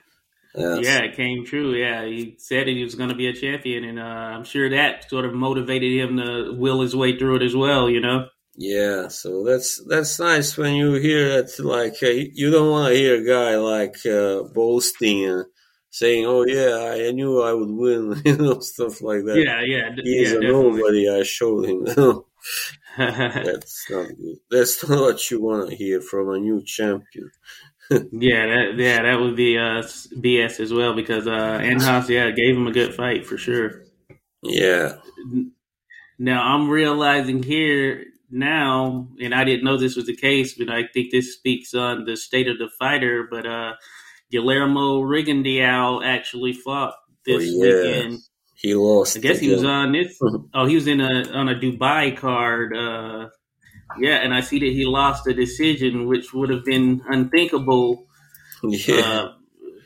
Yes. 0.55 0.78
yeah, 0.82 0.98
it 1.05 1.16
came 1.16 1.44
true. 1.44 1.74
Yeah, 1.74 2.05
he 2.05 2.34
said 2.38 2.66
he 2.66 2.82
was 2.82 2.96
going 2.96 3.11
to 3.11 3.14
be 3.14 3.28
a 3.28 3.32
champion, 3.32 3.84
and 3.84 3.98
uh, 3.98 4.03
I'm 4.03 4.44
sure 4.44 4.68
that 4.70 5.09
sort 5.09 5.24
of 5.24 5.32
motivated 5.32 5.92
him 5.92 6.16
to 6.16 6.53
will 6.57 6.80
his 6.80 6.94
way 6.96 7.16
through 7.16 7.36
it 7.36 7.42
as 7.42 7.55
well. 7.55 7.88
You 7.88 8.01
know. 8.01 8.26
Yeah, 8.57 9.09
so 9.09 9.44
that's 9.44 9.82
that's 9.86 10.18
nice 10.18 10.57
when 10.59 10.74
you 10.74 10.94
hear 10.94 11.28
that. 11.42 11.59
Like 11.61 12.03
uh, 12.03 12.09
you 12.09 12.51
don't 12.51 12.70
want 12.70 12.92
to 12.92 12.98
hear 12.98 13.22
a 13.22 13.26
guy 13.26 13.57
like 13.57 14.05
uh, 14.05 14.42
boasting 14.53 15.24
and 15.24 15.46
saying, 15.90 16.26
"Oh 16.26 16.44
yeah, 16.44 16.94
I 17.07 17.12
knew 17.12 17.40
I 17.40 17.53
would 17.53 17.70
win," 17.70 18.20
you 18.24 18.36
know, 18.36 18.61
stuff 18.61 19.01
like 19.03 19.24
that. 19.26 19.36
Yeah, 19.38 19.61
yeah, 19.62 19.90
He's 20.03 20.32
yeah, 20.32 20.38
a 20.38 20.40
definitely. 20.40 20.82
nobody. 20.82 21.09
I 21.09 21.22
showed 21.22 21.66
him. 21.66 21.86
that's 22.98 23.86
not 23.90 24.09
good. 24.09 24.36
That's 24.51 24.88
not 24.88 25.01
what 25.01 25.30
you 25.30 25.40
want 25.40 25.70
to 25.70 25.76
hear 25.76 26.01
from 26.01 26.30
a 26.30 26.38
new 26.38 26.62
champion. 26.64 27.30
Yeah, 27.91 28.47
that 28.47 28.74
yeah, 28.76 29.03
that 29.03 29.18
would 29.20 29.34
be 29.36 29.59
uh, 29.59 29.82
BS 29.82 30.61
as 30.61 30.72
well 30.72 30.95
because 30.95 31.26
uh, 31.26 31.59
Enhaus, 31.61 32.09
yeah, 32.09 32.30
gave 32.30 32.57
him 32.57 32.66
a 32.68 32.72
good 32.72 32.95
fight 32.95 33.26
for 33.26 33.36
sure. 33.36 33.82
Yeah, 34.43 34.95
Now 36.18 36.43
I'm 36.55 36.68
realizing 36.70 37.43
here 37.43 38.05
now, 38.30 39.09
and 39.20 39.34
I 39.34 39.45
didn't 39.45 39.64
know 39.64 39.76
this 39.76 39.97
was 39.97 40.07
the 40.07 40.16
case, 40.16 40.55
but 40.57 40.70
I 40.70 40.84
think 40.95 41.11
this 41.11 41.34
speaks 41.34 41.74
on 41.74 42.05
the 42.05 42.16
state 42.16 42.47
of 42.49 42.59
the 42.59 42.68
fighter. 42.78 43.26
But 43.30 43.45
uh, 43.47 43.72
Guillermo 44.30 45.03
Rigondeaux 45.03 46.05
actually 46.05 46.53
fought 46.53 46.95
this 47.26 47.43
Oh, 47.55 47.64
yeah. 47.64 47.82
weekend. 47.82 48.18
he 48.55 48.74
lost. 48.74 49.16
I 49.16 49.20
guess 49.20 49.41
he 49.41 49.51
was 49.51 49.64
on 49.64 49.93
this. 49.93 50.16
Oh, 50.55 50.66
he 50.66 50.74
was 50.74 50.86
in 50.86 51.01
a 51.01 51.28
on 51.32 51.49
a 51.49 51.55
Dubai 51.55 52.16
card. 52.16 52.76
Uh, 52.76 53.28
yeah, 53.99 54.16
and 54.16 54.34
I 54.34 54.41
see 54.41 54.59
that 54.61 54.66
he 54.72 54.84
lost 54.86 55.26
a 55.26 55.34
decision, 55.34 56.07
which 56.07 56.32
would 56.32 56.51
have 56.51 56.64
been 56.64 57.03
unthinkable 57.09 58.07
Yeah, 58.62 59.03
uh, 59.05 59.32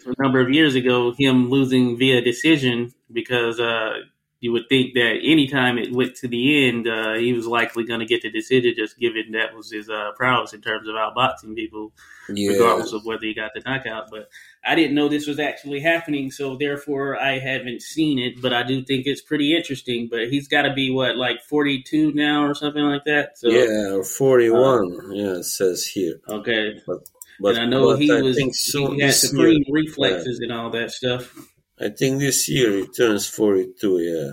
a 0.07 0.23
number 0.23 0.41
of 0.41 0.51
years 0.51 0.75
ago, 0.75 1.15
him 1.19 1.51
losing 1.51 1.99
via 1.99 2.21
decision 2.23 2.93
because 3.13 3.61
uh, 3.61 3.93
you 4.41 4.53
would 4.53 4.69
think 4.69 4.95
that 4.95 5.21
anytime 5.23 5.79
it 5.79 5.93
went 5.93 6.17
to 6.17 6.29
the 6.29 6.69
end, 6.69 6.87
uh, 6.87 7.15
he 7.15 7.33
was 7.33 7.47
likely 7.47 7.85
going 7.85 8.01
to 8.01 8.07
get 8.07 8.23
the 8.23 8.31
decision, 8.31 8.75
just 8.77 8.99
given 8.99 9.33
that 9.33 9.55
was 9.57 9.73
his 9.73 9.89
uh, 9.89 10.11
prowess 10.17 10.53
in 10.53 10.61
terms 10.61 10.87
of 10.87 10.95
outboxing 10.97 11.55
people, 11.55 11.93
yeah. 12.29 12.51
regardless 12.51 12.93
of 12.93 13.07
whether 13.07 13.25
he 13.25 13.33
got 13.33 13.53
the 13.55 13.63
knockout. 13.65 14.11
But 14.11 14.29
I 14.65 14.75
didn't 14.75 14.95
know 14.95 15.09
this 15.09 15.27
was 15.27 15.39
actually 15.39 15.81
happening, 15.81 16.31
so 16.31 16.57
therefore 16.57 17.19
I 17.19 17.39
haven't 17.39 17.81
seen 17.81 18.19
it. 18.19 18.43
But 18.43 18.53
I 18.53 18.65
do 18.65 18.85
think 18.85 19.07
it's 19.07 19.23
pretty 19.23 19.57
interesting. 19.57 20.09
But 20.11 20.29
he's 20.29 20.49
got 20.49 20.63
to 20.63 20.75
be 20.75 20.91
what, 20.91 21.17
like 21.17 21.43
forty-two 21.43 22.13
now 22.13 22.45
or 22.45 22.55
something 22.55 22.83
like 22.83 23.05
that. 23.05 23.39
So 23.39 23.49
yeah, 23.49 23.95
or 23.95 24.05
forty-one. 24.05 25.13
yeah, 25.15 25.37
it 25.37 25.45
says 25.45 25.87
here. 25.87 26.21
okay. 26.29 26.81
But 27.41 27.57
and 27.57 27.59
I 27.59 27.67
know 27.67 27.93
but 27.93 28.01
he 28.01 28.13
I 28.13 28.21
was 28.21 28.37
he 28.37 29.01
had 29.01 29.15
supreme 29.15 29.65
reflexes 29.71 30.41
and 30.41 30.53
all 30.53 30.71
that 30.71 30.91
stuff. 30.91 31.35
I 31.81 31.89
think 31.89 32.21
this 32.21 32.49
year 32.49 32.71
he 32.79 32.87
turns 32.87 33.27
forty-two. 33.29 33.99
Yeah. 33.99 34.31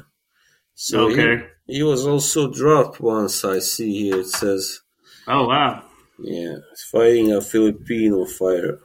So 0.76 1.08
he- 1.08 1.14
Okay. 1.14 1.48
He, 1.68 1.84
was 1.84 2.06
also 2.06 2.52
dropped 2.52 3.00
once. 3.00 3.46
I 3.46 3.60
see 3.60 3.94
here. 4.04 4.20
It 4.20 4.28
says, 4.28 4.82
Oh 5.28 5.48
wow. 5.48 5.84
yeah, 6.20 6.56
he's 6.70 6.84
fighting 6.92 7.32
a 7.32 7.40
Filipino 7.40 8.26
fighter. 8.26 8.80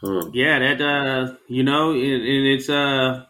Hmm. 0.00 0.30
Yeah, 0.32 0.58
that 0.58 0.80
uh, 0.80 1.34
you 1.48 1.62
know, 1.64 1.90
and, 1.92 2.02
and 2.02 2.46
it's 2.46 2.68
uh, 2.68 3.24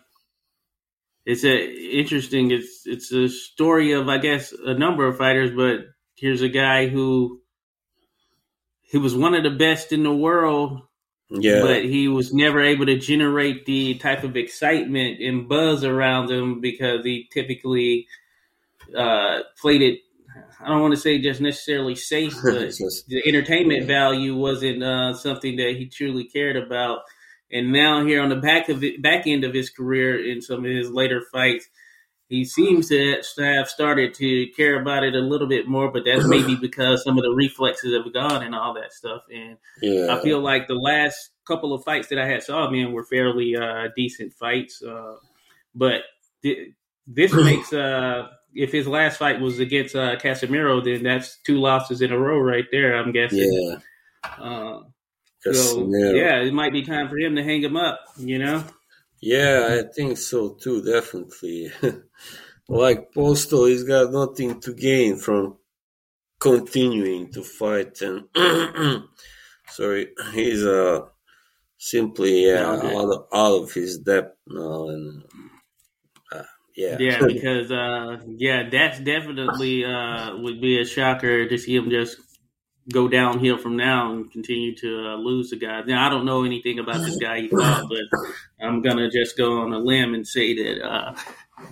it's 1.25 1.45
a 1.45 1.57
interesting. 1.99 2.51
It's 2.51 2.83
it's 2.87 3.13
a 3.13 3.29
story 3.29 3.93
of 3.93 4.09
I 4.09 4.19
guess 4.19 4.53
a 4.53 4.75
number 4.75 5.07
of 5.07 5.17
fighters, 5.19 5.51
but 5.51 5.87
here's 6.17 6.43
a 6.43 6.49
guy 6.49 6.87
who 6.89 7.41
he 8.83 8.99
was 8.99 9.15
one 9.15 9.35
of 9.35 9.43
the 9.43 9.51
best 9.51 9.93
in 9.93 10.03
the 10.03 10.15
world, 10.15 10.83
Yeah. 11.29 11.61
but 11.63 11.85
he 11.85 12.07
was 12.09 12.33
never 12.33 12.61
able 12.63 12.87
to 12.87 12.99
generate 12.99 13.67
the 13.67 13.95
type 13.95 14.23
of 14.23 14.37
excitement 14.37 15.21
and 15.21 15.49
buzz 15.49 15.83
around 15.85 16.31
him 16.31 16.61
because 16.61 17.05
he 17.05 17.29
typically 17.33 18.07
uh, 18.97 19.41
played 19.61 19.83
it. 19.83 20.01
I 20.61 20.69
don't 20.69 20.81
want 20.83 20.95
to 20.95 21.01
say 21.01 21.19
just 21.19 21.41
necessarily 21.41 21.95
safe, 21.95 22.35
but 22.43 22.61
Just- 22.79 23.09
the 23.09 23.23
entertainment 23.27 23.87
value 23.87 24.37
wasn't 24.37 24.83
uh, 24.83 25.15
something 25.15 25.57
that 25.57 25.77
he 25.77 25.87
truly 25.89 26.25
cared 26.25 26.57
about. 26.57 27.01
And 27.51 27.73
now 27.73 28.05
here 28.05 28.23
on 28.23 28.29
the 28.29 28.37
back 28.37 28.69
of 28.69 28.83
it, 28.83 29.01
back 29.03 29.27
end 29.27 29.45
of 29.45 29.55
his 29.55 29.71
career 29.71 30.25
in 30.25 30.43
some 30.43 30.65
of 30.65 30.71
his 30.71 30.91
later 30.91 31.23
fights, 31.33 31.69
he 32.29 32.45
seems 32.45 32.89
to 32.89 33.23
have 33.39 33.69
started 33.69 34.15
to 34.15 34.49
care 34.57 34.81
about 34.81 35.05
it 35.05 35.15
a 35.15 35.21
little 35.21 35.47
bit 35.47 35.69
more. 35.69 35.91
But 35.91 36.05
that's 36.05 36.27
maybe 36.27 36.57
because 36.61 37.05
some 37.05 37.17
of 37.17 37.23
the 37.23 37.31
reflexes 37.31 37.95
have 37.95 38.13
gone 38.13 38.43
and 38.43 38.55
all 38.55 38.75
that 38.75 38.93
stuff. 38.93 39.23
And 39.33 39.59
yeah. 39.81 40.15
I 40.15 40.21
feel 40.23 40.41
like 40.41 40.67
the 40.67 40.75
last 40.75 41.31
couple 41.47 41.73
of 41.73 41.85
fights 41.85 42.09
that 42.09 42.19
I 42.19 42.27
had 42.27 42.43
saw 42.43 42.67
him 42.67 42.75
in 42.75 42.93
were 42.93 43.05
fairly 43.05 43.57
uh, 43.57 43.89
decent 43.95 44.33
fights. 44.33 44.83
Uh, 44.83 45.17
but 45.75 46.03
th- 46.43 46.71
this 47.07 47.33
makes 47.45 47.73
uh, 47.73 48.29
if 48.55 48.73
his 48.73 48.89
last 48.89 49.19
fight 49.19 49.41
was 49.41 49.61
against 49.61 49.95
uh, 49.95 50.17
Casimero, 50.17 50.83
then 50.83 51.05
that's 51.05 51.39
two 51.45 51.59
losses 51.61 52.03
in 52.03 52.13
a 52.13 52.19
row 52.19 52.39
right 52.39 52.67
there. 52.73 52.97
I'm 52.97 53.13
guessing. 53.13 53.53
yeah. 53.53 53.77
Uh, 54.45 54.81
so 55.53 55.89
yeah, 55.89 56.41
it 56.41 56.53
might 56.53 56.73
be 56.73 56.83
time 56.83 57.09
for 57.09 57.17
him 57.17 57.37
to 57.37 57.45
hang 57.45 57.63
him 57.63 57.77
up. 57.77 58.01
You 58.19 58.41
know. 58.41 58.65
Yeah, 59.33 59.69
I 59.79 59.93
think 59.95 60.17
so 60.19 60.41
too, 60.55 60.83
definitely. 60.83 61.71
like 62.69 63.13
Postol, 63.13 63.69
he's 63.71 63.85
got 63.85 64.13
nothing 64.13 64.61
to 64.63 64.75
gain 64.75 65.17
from 65.19 65.59
continuing 66.41 67.33
to 67.33 67.43
fight, 67.45 68.03
and 68.03 68.29
sorry, 69.69 70.05
he's 70.35 70.65
uh 70.65 71.01
simply 71.79 72.47
yeah 72.47 72.67
Okay. 72.73 72.97
out 72.99 73.11
of, 73.15 73.21
out 73.33 73.63
of 73.63 73.73
his 73.73 73.99
depth 73.99 74.39
now, 74.49 74.89
and 74.89 75.25
uh, 76.33 76.45
yeah, 76.77 76.99
Yeah, 76.99 77.21
because 77.27 77.71
uh, 77.73 78.19
yeah, 78.39 78.69
that's 78.71 79.01
definitely 79.01 79.85
uh, 79.85 80.37
would 80.39 80.61
be 80.61 80.81
a 80.81 80.85
shocker 80.85 81.49
to 81.49 81.59
see 81.59 81.75
him 81.75 81.91
just 81.91 82.17
go 82.93 83.09
downhill 83.09 83.59
from 83.59 83.77
now 83.77 84.13
and 84.13 84.31
continue 84.31 84.75
to 84.77 85.09
uh, 85.09 85.17
lose 85.17 85.51
the 85.51 85.57
guy. 85.57 85.83
Now 85.83 86.07
I 86.07 86.11
don't 86.11 86.25
know 86.25 86.45
anything 86.45 86.79
about 86.79 87.01
this 87.01 87.17
guy 87.17 87.49
but 87.51 88.03
I'm 88.61 88.83
gonna 88.83 89.11
just 89.11 89.37
go 89.37 89.61
on 89.61 89.73
a 89.73 89.79
limb 89.79 90.15
and 90.15 90.27
say 90.27 90.55
that 90.55 90.87
uh, 90.87 91.15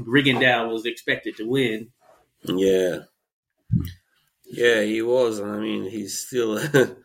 Rigondeaux 0.00 0.70
was 0.70 0.86
expected 0.86 1.36
to 1.36 1.48
win. 1.48 1.90
yeah, 2.44 2.98
yeah, 4.44 4.82
he 4.82 5.02
was. 5.02 5.40
I 5.40 5.58
mean, 5.58 5.88
he's 5.88 6.18
still. 6.18 6.60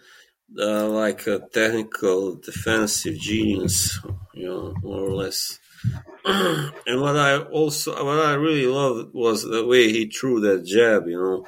Uh, 0.58 0.88
like 0.88 1.28
a 1.28 1.40
technical 1.54 2.34
defensive 2.36 3.16
genius, 3.20 4.00
you 4.34 4.48
know, 4.48 4.74
more 4.82 5.02
or 5.02 5.14
less. 5.14 5.60
and 6.26 7.02
what 7.02 7.16
I 7.16 7.38
also, 7.38 8.04
what 8.04 8.26
I 8.26 8.34
really 8.34 8.66
loved 8.66 9.14
was 9.14 9.44
the 9.44 9.66
way 9.66 9.92
he 9.92 10.08
threw 10.08 10.40
that 10.42 10.66
jab. 10.66 11.08
You 11.08 11.18
know, 11.22 11.46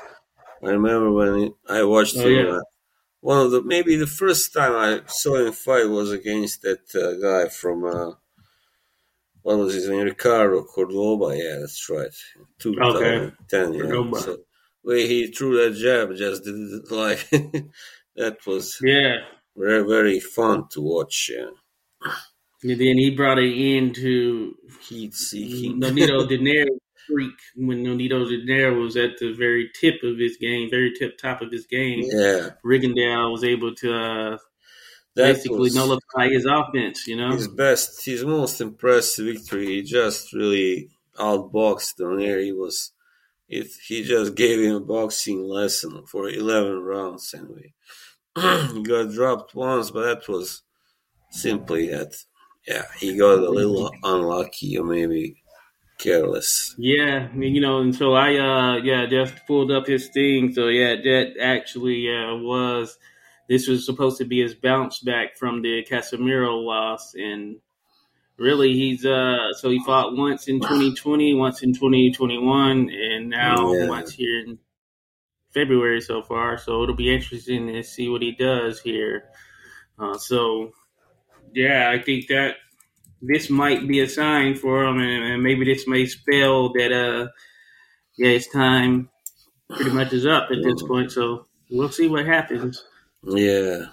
I 0.64 0.70
remember 0.70 1.12
when 1.12 1.54
I 1.68 1.84
watched 1.84 2.18
Oh, 2.18 2.28
him. 2.28 2.46
yeah. 2.48 2.52
uh, 2.58 2.62
one 3.22 3.46
of 3.46 3.52
the 3.52 3.62
maybe 3.64 3.96
the 3.98 4.08
first 4.08 4.54
time 4.54 4.74
I 4.76 5.02
saw 5.08 5.36
him 5.38 5.54
fight 5.54 5.86
was 5.90 6.12
against 6.12 6.62
that 6.64 6.86
uh, 6.96 7.14
guy 7.22 7.50
from 7.50 7.86
uh, 7.86 8.12
what 9.42 9.58
was 9.58 9.74
his 9.74 9.88
name, 9.90 10.06
Ricardo 10.06 10.64
Cordoba. 10.64 11.36
Yeah, 11.38 11.58
that's 11.60 11.90
right. 11.90 12.14
2010. 12.60 13.74
Yeah. 13.74 13.82
Cordoba. 13.82 14.20
So 14.20 14.38
way 14.84 15.08
he 15.08 15.28
threw 15.28 15.58
that 15.64 15.76
jab, 15.78 16.16
just 16.16 16.44
did 16.44 16.56
it 16.56 16.92
like 16.92 17.28
that 18.16 18.38
was 18.46 18.80
Yeah, 18.84 19.18
very 19.56 19.84
very 19.88 20.20
fun 20.20 20.68
to 20.72 20.82
watch. 20.82 21.32
Yeah. 21.36 21.50
and 22.64 22.80
then 22.80 22.98
he 22.98 23.12
brought 23.16 23.40
it 23.40 23.54
into 23.58 24.56
Heat 24.88 25.14
seeking. 25.14 25.80
Nonito 25.82 26.28
Donaire 26.28 26.68
streak 27.04 27.34
when 27.56 27.84
Nonito 27.84 28.26
Donaire 28.26 28.80
was 28.80 28.98
at 28.98 29.18
the 29.20 29.34
very 29.34 29.70
tip 29.80 30.04
of 30.04 30.18
his 30.18 30.38
game, 30.38 30.70
very 30.70 30.94
tip 30.94 31.18
top 31.18 31.42
of 31.42 31.52
his 31.52 31.66
game. 31.66 32.04
yeah, 32.04 32.50
Rigondeaux 32.66 33.32
was 33.32 33.44
able 33.44 33.74
to 33.76 33.94
uh, 33.94 34.38
basically 35.16 35.70
nullify 35.72 36.30
his 36.30 36.46
offense. 36.46 37.08
You 37.08 37.18
know, 37.18 37.32
his 37.32 37.48
best, 37.48 38.06
his 38.06 38.24
most 38.24 38.62
impressive 38.62 39.26
victory. 39.26 39.68
He 39.68 39.82
just 39.84 40.34
really 40.34 40.90
outboxed 41.18 42.00
Donaire. 42.00 42.44
He 42.44 42.52
was, 42.52 42.92
it, 43.48 43.68
he 43.88 44.04
just 44.04 44.36
gave 44.36 44.60
him 44.60 44.76
a 44.76 44.80
boxing 44.80 45.44
lesson 45.44 46.06
for 46.06 46.30
eleven 46.30 46.80
rounds. 46.80 47.34
Anyway, 47.34 47.74
he 48.74 48.84
got 48.84 49.12
dropped 49.12 49.56
once, 49.56 49.92
but 49.92 50.04
that 50.04 50.30
was 50.30 50.64
simply 51.32 51.88
that. 51.90 52.16
Yeah, 52.68 52.86
he 53.00 53.18
got 53.18 53.40
a 53.40 53.50
little 53.50 53.92
unlucky, 54.04 54.78
or 54.78 54.86
maybe 54.86 55.41
careless. 56.02 56.76
Yeah, 56.78 57.32
you 57.36 57.62
know, 57.62 57.80
and 57.80 57.96
so 57.96 58.14
I 58.14 58.36
uh 58.38 58.76
yeah 58.84 59.06
just 59.06 59.34
pulled 59.48 59.72
up 59.72 59.88
his 59.88 60.08
thing. 60.10 60.54
So 60.54 60.68
yeah, 60.68 60.96
that 60.96 61.36
actually 61.42 62.10
uh, 62.14 62.36
was 62.38 62.98
this 63.48 63.68
was 63.68 63.86
supposed 63.86 64.18
to 64.20 64.26
be 64.26 64.42
his 64.42 64.56
bounce 64.56 65.00
back 65.00 65.38
from 65.38 65.62
the 65.62 65.86
Casimero 65.90 66.64
loss, 66.64 67.14
and 67.16 67.58
really 68.38 68.74
he's 68.74 69.06
uh 69.06 69.54
so 69.54 69.70
he 69.70 69.84
fought 69.86 70.16
once 70.16 70.48
in 70.48 70.60
2020, 70.60 71.36
once 71.36 71.62
in 71.64 71.74
2021, 71.74 72.90
and 72.90 73.30
now 73.30 73.74
Yeah. 73.74 73.88
once 73.88 74.12
here 74.14 74.40
in 74.42 74.60
February 75.54 76.02
so 76.02 76.22
far. 76.22 76.58
So 76.58 76.84
it'll 76.84 76.96
be 76.96 77.14
interesting 77.14 77.68
to 77.68 77.84
see 77.84 78.10
what 78.10 78.22
he 78.22 78.32
does 78.32 78.80
here. 78.82 79.26
Uh, 80.00 80.18
so 80.18 80.72
yeah, 81.54 81.90
I 81.94 82.02
think 82.02 82.28
that 82.28 82.56
this 83.22 83.50
might 83.50 83.88
be 83.88 84.00
a 84.00 84.10
sign 84.10 84.56
for 84.56 84.84
him, 84.84 85.00
and, 85.00 85.24
and 85.34 85.44
maybe 85.44 85.66
this 85.66 85.88
may 85.88 86.06
spell 86.06 86.74
that 86.74 86.92
uh 86.92 87.28
yeah 88.18 88.32
his 88.32 88.48
time 88.48 89.10
pretty 89.70 89.92
much 89.92 90.14
is 90.14 90.26
up 90.26 90.50
at 90.52 90.64
this 90.64 90.82
point. 90.84 91.12
So 91.12 91.48
we'll 91.70 91.90
see 91.90 92.08
what 92.08 92.26
happens. 92.26 92.84
Yeah, 93.24 93.86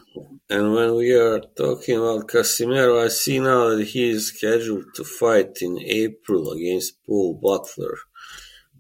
and 0.48 0.72
when 0.72 0.96
we 0.96 1.12
are 1.12 1.40
talking 1.56 1.98
about 1.98 2.28
Casimero, 2.28 3.04
I 3.04 3.08
see 3.08 3.38
now 3.38 3.76
that 3.76 3.84
he 3.84 4.08
is 4.08 4.28
scheduled 4.28 4.94
to 4.94 5.04
fight 5.04 5.58
in 5.60 5.78
April 5.78 6.52
against 6.52 7.04
Paul 7.04 7.34
Butler. 7.34 7.98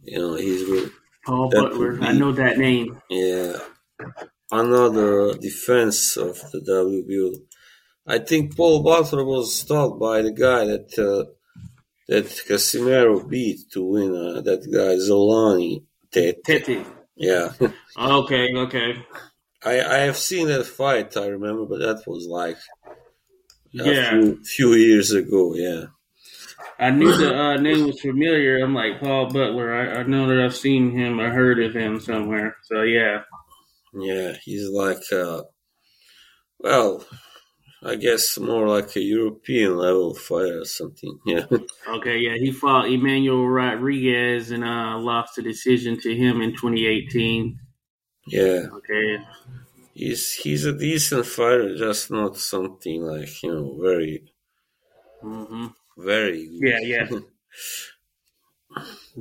You 0.02 0.18
know, 0.18 0.34
he's 0.36 0.90
Paul 1.26 1.50
Butler, 1.50 1.92
would 1.92 2.02
I 2.02 2.12
know 2.12 2.32
that 2.32 2.56
name. 2.56 2.98
yeah, 3.10 3.58
another 4.50 5.34
defense 5.34 6.16
of 6.16 6.40
the 6.50 6.60
WBO. 6.60 7.34
I 8.08 8.18
think 8.18 8.56
Paul 8.56 8.82
Butler 8.82 9.24
was 9.24 9.54
stopped 9.54 10.00
by 10.00 10.22
the 10.22 10.32
guy 10.32 10.64
that 10.66 10.98
uh, 10.98 11.30
that 12.08 12.26
Casimero 12.48 13.28
beat 13.28 13.70
to 13.72 13.84
win. 13.84 14.16
Uh, 14.16 14.40
that 14.40 14.62
guy 14.72 14.96
Zolani. 14.96 15.84
Tete. 16.10 16.42
Tete. 16.44 16.86
Yeah, 17.16 17.52
Okay, 17.98 18.48
okay. 18.54 18.94
I 19.64 19.80
I 19.80 19.98
have 20.08 20.16
seen 20.16 20.46
that 20.48 20.64
fight. 20.66 21.16
I 21.16 21.26
remember, 21.26 21.66
but 21.66 21.80
that 21.80 22.02
was 22.06 22.26
like 22.26 22.56
a 23.78 23.84
Yeah. 23.92 24.10
few, 24.10 24.44
few 24.44 24.74
years 24.74 25.12
ago. 25.12 25.54
Yeah. 25.54 25.86
I 26.78 26.90
knew 26.90 27.14
the 27.16 27.34
uh, 27.36 27.56
name 27.56 27.86
was 27.86 28.00
familiar. 28.00 28.62
I'm 28.64 28.72
like 28.72 29.00
Paul 29.00 29.26
Butler. 29.30 29.74
I, 29.74 30.00
I 30.00 30.02
know 30.04 30.28
that 30.28 30.38
I've 30.44 30.56
seen 30.56 30.96
him 30.96 31.18
I 31.20 31.28
heard 31.28 31.58
of 31.60 31.74
him 31.74 31.98
somewhere. 32.00 32.56
So 32.62 32.82
yeah, 32.82 33.22
Yeah, 33.92 34.36
he's 34.44 34.68
like, 34.70 35.02
uh, 35.12 35.42
well, 36.60 37.04
I 37.82 37.96
guess 37.96 38.38
more 38.38 38.68
like 38.68 38.94
a 38.96 39.00
European 39.00 39.76
level 39.76 40.14
fighter 40.14 40.60
or 40.60 40.64
something. 40.64 41.18
Yeah, 41.26 41.46
okay, 41.86 42.18
yeah. 42.18 42.36
He 42.36 42.52
fought 42.52 42.90
Emmanuel 42.90 43.46
Rodriguez 43.48 44.50
and 44.50 44.64
uh, 44.64 44.98
lost 44.98 45.36
the 45.36 45.42
decision 45.42 45.98
to 46.00 46.14
him 46.14 46.40
in 46.40 46.56
2018. 46.56 47.58
yeah, 48.26 48.68
Okay, 48.72 49.18
he's 49.92 50.32
he's 50.34 50.64
a 50.64 50.72
decent 50.72 51.26
fighter, 51.26 51.76
just 51.76 52.10
not 52.10 52.36
something 52.38 53.02
like 53.02 53.42
you 53.42 53.52
know 53.52 53.78
very 53.82 54.32
hmm 55.20 55.66
very. 55.96 56.46
Good. 56.48 56.66
Yeah, 56.66 56.78
yeah. 56.82 57.08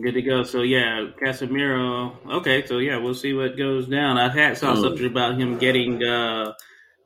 good 0.02 0.14
to 0.14 0.22
go. 0.22 0.44
So 0.44 0.62
yeah, 0.62 1.08
Casimero. 1.22 2.16
Okay, 2.40 2.66
so 2.66 2.78
yeah, 2.80 2.98
we'll 2.98 3.14
see 3.14 3.34
what 3.34 3.58
goes 3.58 3.88
down. 3.88 4.18
I 4.18 4.30
had 4.30 4.58
saw 4.58 4.74
Hmm. 4.74 4.76
something 4.76 5.06
about 5.06 5.40
him 5.40 5.58
getting 5.58 6.04
uh, 6.04 6.54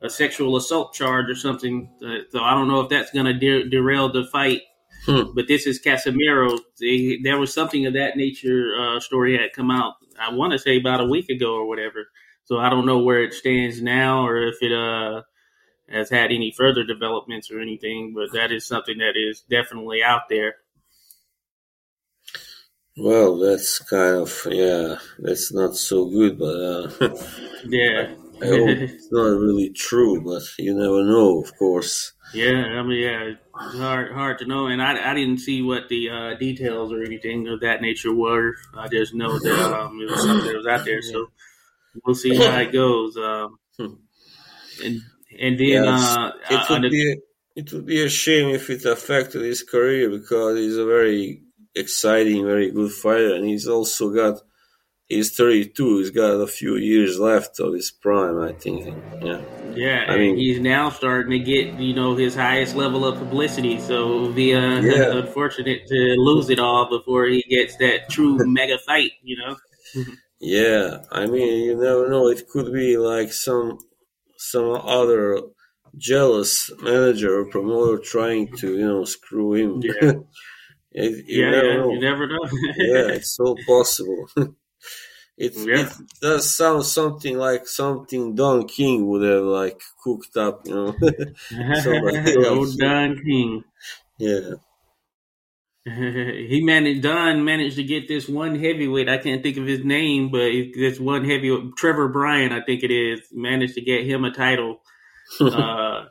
a 0.01 0.09
sexual 0.09 0.55
assault 0.55 0.93
charge 0.93 1.29
or 1.29 1.35
something. 1.35 1.89
Uh, 2.03 2.23
so 2.29 2.41
I 2.41 2.53
don't 2.53 2.67
know 2.67 2.81
if 2.81 2.89
that's 2.89 3.11
going 3.11 3.27
to 3.27 3.33
de- 3.33 3.69
derail 3.69 4.11
the 4.11 4.25
fight. 4.25 4.61
Hmm. 5.05 5.33
But 5.33 5.47
this 5.47 5.65
is 5.65 5.81
Casimero. 5.81 6.59
They, 6.79 7.19
there 7.23 7.39
was 7.39 7.53
something 7.53 7.85
of 7.87 7.93
that 7.93 8.17
nature 8.17 8.73
uh, 8.79 8.99
story 8.99 9.37
had 9.37 9.53
come 9.53 9.71
out. 9.71 9.95
I 10.19 10.33
want 10.33 10.53
to 10.53 10.59
say 10.59 10.77
about 10.77 11.01
a 11.01 11.05
week 11.05 11.29
ago 11.29 11.55
or 11.55 11.67
whatever. 11.67 12.07
So 12.45 12.59
I 12.59 12.69
don't 12.69 12.85
know 12.85 12.99
where 12.99 13.23
it 13.23 13.33
stands 13.33 13.81
now 13.81 14.27
or 14.27 14.47
if 14.47 14.61
it 14.61 14.71
uh, 14.71 15.21
has 15.89 16.09
had 16.09 16.31
any 16.31 16.53
further 16.55 16.83
developments 16.83 17.49
or 17.49 17.59
anything. 17.59 18.13
But 18.15 18.33
that 18.33 18.51
is 18.51 18.67
something 18.67 18.99
that 18.99 19.13
is 19.15 19.41
definitely 19.49 20.03
out 20.03 20.29
there. 20.29 20.55
Well, 22.97 23.39
that's 23.39 23.79
kind 23.79 24.17
of 24.17 24.47
yeah, 24.51 24.97
that's 25.17 25.53
not 25.53 25.75
so 25.77 26.05
good, 26.09 26.37
but 26.37 27.01
uh, 27.01 27.17
Yeah. 27.65 28.13
I 28.41 28.45
hope 28.47 28.69
it's 28.79 29.11
not 29.11 29.39
really 29.39 29.69
true. 29.71 30.21
But 30.21 30.43
you 30.57 30.73
never 30.73 31.03
know, 31.03 31.41
of 31.41 31.55
course. 31.57 32.13
Yeah, 32.33 32.51
I 32.79 32.81
mean, 32.83 33.01
yeah, 33.01 33.23
it's 33.33 33.77
hard, 33.77 34.13
hard 34.13 34.39
to 34.39 34.45
know, 34.45 34.67
and 34.67 34.81
I, 34.81 35.11
I 35.11 35.13
didn't 35.13 35.39
see 35.39 35.61
what 35.61 35.89
the 35.89 36.09
uh, 36.09 36.33
details 36.39 36.93
or 36.93 37.03
anything 37.03 37.47
of 37.49 37.59
that 37.59 37.81
nature 37.81 38.13
were. 38.15 38.55
I 38.73 38.87
just 38.87 39.13
know 39.13 39.37
that 39.37 39.73
um, 39.77 39.99
it 40.01 40.09
was 40.09 40.21
something 40.23 40.47
that 40.47 40.55
was 40.57 40.65
out 40.67 40.85
there, 40.85 41.01
so 41.01 41.27
we'll 42.05 42.15
see 42.15 42.33
how 42.35 42.57
it 42.59 42.71
goes. 42.71 43.17
Um, 43.17 43.57
and 44.83 45.01
and 45.39 45.59
then 45.59 45.83
Yes, 45.83 46.17
uh, 46.17 46.31
it 46.49 46.53
uh, 46.55 46.65
would 46.69 46.83
the- 46.83 46.89
be 46.89 47.15
it 47.55 47.73
would 47.73 47.85
be 47.85 48.01
a 48.03 48.09
shame 48.09 48.55
if 48.55 48.69
it 48.69 48.85
affected 48.85 49.41
his 49.41 49.63
career 49.63 50.09
because 50.09 50.57
he's 50.57 50.77
a 50.77 50.85
very 50.85 51.41
exciting, 51.75 52.45
very 52.45 52.71
good 52.71 52.91
fighter, 52.91 53.35
and 53.35 53.45
he's 53.45 53.67
also 53.67 54.13
got 54.13 54.41
he's 55.15 55.35
32. 55.35 55.99
He's 55.99 56.09
got 56.11 56.31
a 56.31 56.47
few 56.47 56.75
years 56.77 57.19
left 57.19 57.59
of 57.59 57.73
his 57.73 57.91
prime, 57.91 58.37
I 58.39 58.53
think. 58.53 58.79
Yeah, 59.21 59.41
yeah, 59.73 60.05
I 60.07 60.17
mean- 60.17 60.37
he's 60.37 60.59
now 60.59 60.89
starting 60.89 61.31
to 61.31 61.39
get 61.39 61.65
you 61.79 61.93
know 61.93 62.15
his 62.15 62.35
highest 62.35 62.75
level 62.75 63.05
of 63.05 63.17
publicity. 63.19 63.79
So 63.79 63.95
it 64.17 64.21
would 64.21 64.35
be 64.35 64.53
uh, 64.55 64.81
Yeah. 64.81 65.11
unfortunate 65.21 65.87
to 65.87 65.99
lose 66.29 66.49
it 66.49 66.59
all 66.59 66.89
before 66.89 67.25
he 67.25 67.41
gets 67.49 67.75
that 67.77 68.09
true 68.09 68.37
mega 68.57 68.77
fight. 68.87 69.11
You 69.23 69.37
know. 69.41 69.55
yeah. 70.39 70.99
I 71.11 71.27
mean, 71.27 71.63
you 71.65 71.75
never 71.75 72.09
know. 72.09 72.27
It 72.27 72.47
could 72.49 72.71
be 72.73 72.97
like 72.97 73.31
some 73.33 73.77
some 74.37 74.71
other 74.71 75.39
jealous 75.97 76.71
manager 76.81 77.39
or 77.39 77.45
promoter 77.49 77.97
trying 78.01 78.47
to 78.57 78.67
you 78.77 78.85
know 78.87 79.03
screw 79.05 79.53
him. 79.53 79.81
Yeah. 79.83 80.13
It- 80.93 81.25
you 81.27 81.43
yeah, 81.45 81.51
never 81.51 81.67
yeah, 81.67 81.77
know. 81.77 81.91
you 81.93 81.99
never 82.01 82.27
know. 82.27 82.39
yeah, 82.77 83.07
it's 83.17 83.39
all 83.39 83.57
possible. 83.67 84.27
It, 85.45 85.53
Yeah. 85.55 85.85
it 85.87 85.93
does 86.21 86.49
sound 86.55 86.85
something 86.85 87.37
like 87.37 87.67
something 87.67 88.35
Don 88.35 88.67
King 88.67 89.07
would 89.07 89.23
have 89.23 89.43
like 89.43 89.81
cooked 90.03 90.37
up, 90.37 90.61
you 90.67 90.73
know. 90.75 90.95
Else. 92.45 92.75
Don 92.75 93.15
King. 93.23 93.63
yeah, 94.17 94.51
he 95.85 96.61
managed. 96.63 97.01
Don 97.03 97.43
managed 97.43 97.75
to 97.77 97.83
get 97.83 98.07
this 98.07 98.29
one 98.29 98.55
heavyweight. 98.55 99.09
I 99.09 99.17
can't 99.17 99.41
think 99.41 99.57
of 99.57 99.65
his 99.65 99.83
name, 99.83 100.29
but 100.29 100.51
this 100.75 100.99
one 100.99 101.25
heavyweight, 101.25 101.75
Trevor 101.77 102.07
Bryan, 102.09 102.51
I 102.51 102.61
think 102.61 102.83
it 102.83 102.91
is, 102.91 103.21
managed 103.31 103.75
to 103.75 103.81
get 103.81 104.05
him 104.05 104.23
a 104.23 104.31
title. 104.31 104.81
uh, 105.39 106.05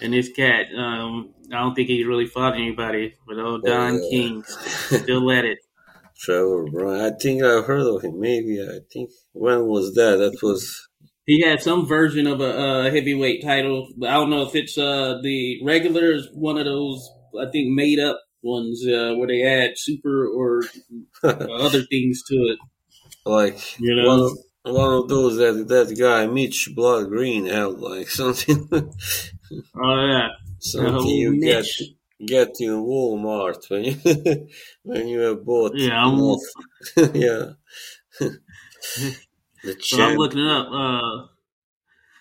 and 0.00 0.12
this 0.12 0.30
cat, 0.30 0.66
um, 0.76 1.34
I 1.52 1.56
don't 1.60 1.74
think 1.74 1.88
he 1.88 2.04
really 2.04 2.26
fought 2.26 2.54
anybody, 2.54 3.14
but 3.26 3.38
old 3.38 3.64
Don 3.64 3.94
Yeah. 3.94 4.08
King 4.10 4.44
still 4.44 5.30
at 5.32 5.44
it. 5.44 5.58
Trevor 6.18 6.64
Bryan. 6.70 7.12
I 7.12 7.16
think 7.16 7.42
I've 7.42 7.64
heard 7.66 7.86
of 7.86 8.02
him. 8.02 8.20
Maybe 8.20 8.60
I 8.62 8.80
think 8.92 9.10
when 9.32 9.66
was 9.66 9.94
that? 9.94 10.16
That 10.18 10.38
was 10.42 10.88
He 11.26 11.42
had 11.42 11.62
some 11.62 11.86
version 11.86 12.26
of 12.26 12.40
a 12.40 12.58
uh, 12.58 12.90
heavyweight 12.90 13.42
title, 13.44 13.88
but 13.96 14.10
I 14.10 14.14
don't 14.14 14.30
know 14.30 14.42
if 14.42 14.54
it's 14.54 14.76
uh, 14.78 15.18
the 15.22 15.60
regular 15.64 16.12
is 16.14 16.28
one 16.34 16.58
of 16.58 16.64
those 16.64 17.08
I 17.40 17.50
think 17.50 17.74
made 17.74 17.98
up 18.00 18.20
ones 18.42 18.84
uh, 18.86 19.14
where 19.16 19.28
they 19.28 19.42
add 19.42 19.72
super 19.76 20.26
or 20.26 20.62
other 21.22 21.82
things 21.82 22.22
to 22.28 22.34
it. 22.34 22.58
like 23.24 23.58
You 23.78 23.94
know? 23.96 24.08
one 24.08 24.20
of 24.20 24.38
one 24.74 24.92
of 24.94 25.08
those 25.08 25.36
that 25.36 25.68
that 25.68 25.96
guy 25.98 26.26
Mitch 26.26 26.70
Blood 26.74 27.08
Green 27.08 27.46
had 27.46 27.78
like 27.78 28.08
something 28.20 28.68
Oh 28.72 30.06
yeah, 30.06 30.28
something 30.60 30.94
Oh, 30.94 31.08
you 31.08 31.30
Mitch. 31.40 31.78
get 31.78 31.88
get 32.24 32.60
in 32.60 32.70
Walmart 32.70 33.68
when 33.70 33.84
you 33.84 34.48
when 34.82 35.08
you 35.08 35.20
have 35.20 35.44
bought 35.44 35.72
Yeah, 35.74 36.04
I'm- 36.04 36.36
yeah. 37.14 37.52
the 39.62 39.76
So 39.80 40.00
I'm 40.00 40.16
looking 40.16 40.40
it 40.40 40.50
up. 40.50 40.68
Uh, 40.72 41.26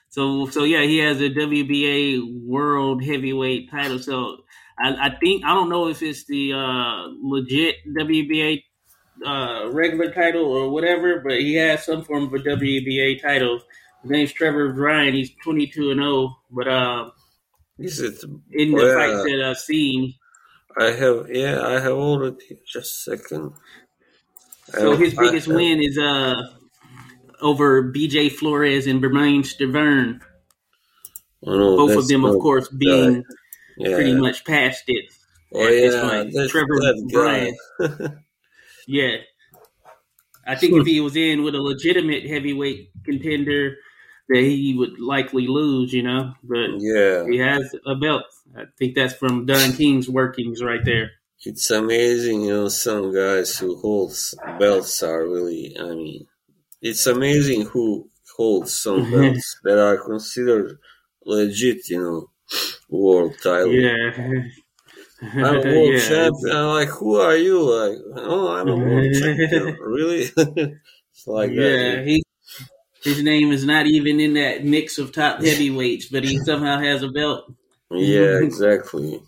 so 0.10 0.48
so 0.48 0.64
yeah, 0.64 0.84
he 0.84 0.98
has 1.00 1.22
a 1.22 1.30
WBA 1.30 2.45
World 2.45 3.04
Heavyweight 3.04 3.70
title. 3.72 4.00
So 4.00 4.38
I, 4.80 5.08
I 5.08 5.18
think 5.20 5.43
I 5.45 5.54
don't 5.54 5.70
know 5.70 5.88
if 5.88 6.02
it's 6.02 6.26
the 6.26 6.54
uh, 6.54 7.08
legit 7.22 7.76
WBA 7.98 8.64
uh, 9.26 9.70
regular 9.72 10.12
title 10.12 10.45
or 10.45 10.70
whatever, 10.70 11.20
but 11.20 11.39
he 11.39 11.56
has 11.56 11.86
some 11.86 12.04
form 12.04 12.24
of 12.26 12.34
a 12.34 12.39
WBA 12.39 13.22
title. 13.22 13.62
His 14.04 14.12
name's 14.12 14.32
Trevor 14.34 14.74
Bryan. 14.74 15.14
He's 15.14 15.32
22 15.43 15.91
and 15.91 16.00
0, 16.00 16.36
but 16.52 16.68
uh, 16.68 17.10
Is 17.80 18.00
it? 18.00 18.24
in 18.52 18.72
the 18.72 18.94
fights 18.94 19.24
that 19.24 19.44
I've 19.46 19.58
seen, 19.60 20.14
I 20.80 20.92
have. 20.92 21.28
Yeah, 21.30 21.62
I 21.66 21.74
have 21.80 21.94
already. 21.94 22.60
Just 22.66 23.08
a 23.08 23.18
second. 23.18 23.54
so 24.70 24.94
I- 24.94 24.96
his 24.98 25.14
biggest 25.14 25.48
win 25.48 25.82
is 25.82 25.98
uh 25.98 26.36
over 27.42 27.84
BJ 27.84 28.32
Flores 28.32 28.88
and 28.88 29.00
Bermane 29.02 29.44
Stiverne. 29.44 30.22
Oh, 31.46 31.56
no, 31.56 31.78
Both 31.78 31.98
of 31.98 32.08
them, 32.08 32.26
of 32.26 32.40
course, 32.40 32.68
being 32.70 33.24
yeah, 33.78 33.94
pretty 33.96 34.16
much 34.16 34.44
past 34.44 34.84
it. 34.88 35.06
Oh 35.54 35.68
yeah, 35.68 36.24
that's 36.34 36.52
Trevor 36.52 36.80
Bryan. 37.12 37.56
Yeah. 38.88 39.18
I 40.46 40.56
think 40.56 40.74
if 40.76 40.88
he 40.88 41.02
was 41.02 41.18
in 41.18 41.44
with 41.44 41.56
a 41.56 41.62
legitimate 41.62 42.26
heavyweight 42.26 42.90
contender, 43.04 43.76
that 44.30 44.40
he 44.42 44.76
would 44.78 45.00
likely 45.00 45.48
lose, 45.48 45.94
you 45.94 46.04
know. 46.04 46.34
But 46.44 46.72
Yeah, 46.78 47.26
he 47.30 47.38
has 47.38 47.74
a 47.86 47.96
belt. 47.96 48.24
I 48.56 48.64
think 48.78 48.96
that's 48.96 49.14
from 49.14 49.46
Don 49.46 49.74
King's 49.74 50.10
workings 50.10 50.64
right 50.64 50.84
there. 50.84 51.12
it's 51.46 51.70
amazing. 51.72 52.42
You 52.42 52.50
know, 52.54 52.68
some 52.68 53.14
guys 53.14 53.58
who 53.58 53.78
holds 53.80 54.36
belts 54.60 55.04
are 55.04 55.24
really. 55.28 55.76
I 55.80 55.84
mean, 55.96 56.28
it's 56.82 57.08
amazing 57.08 57.64
who 57.68 58.10
holds 58.38 58.74
some 58.74 59.12
belts 59.12 59.58
that 59.64 59.80
are 59.80 59.98
considered 59.98 60.80
legit. 61.26 61.90
You 61.90 62.02
know, 62.02 62.32
world 62.90 63.36
title. 63.44 63.74
Yeah. 63.74 64.12
I'm 65.22 65.56
a 65.58 65.62
world 65.64 65.94
Yeah, 65.94 66.00
champion. 66.00 66.56
I'm 66.56 66.68
like, 66.68 66.90
who 66.90 67.16
are 67.20 67.36
you? 67.36 67.62
Like, 67.62 67.98
oh, 68.16 68.56
I'm 68.56 68.70
a 68.70 68.76
world 68.76 69.14
champion. 69.14 69.78
Really? 69.82 70.30
it's 70.36 71.28
like 71.28 71.52
yeah, 71.52 71.96
that. 71.96 72.04
he 72.06 72.24
his 73.04 73.22
name 73.24 73.52
is 73.52 73.66
not 73.66 73.88
even 73.88 74.20
in 74.20 74.34
that 74.34 74.66
mix 74.66 74.98
of 74.98 75.12
top 75.14 75.41
heavyweights, 75.41 76.08
but 76.08 76.24
he 76.24 76.38
somehow 76.39 76.80
has 76.80 77.04
a 77.04 77.10
belt. 77.10 77.52
Yeah, 77.91 78.39
exactly. 78.41 79.22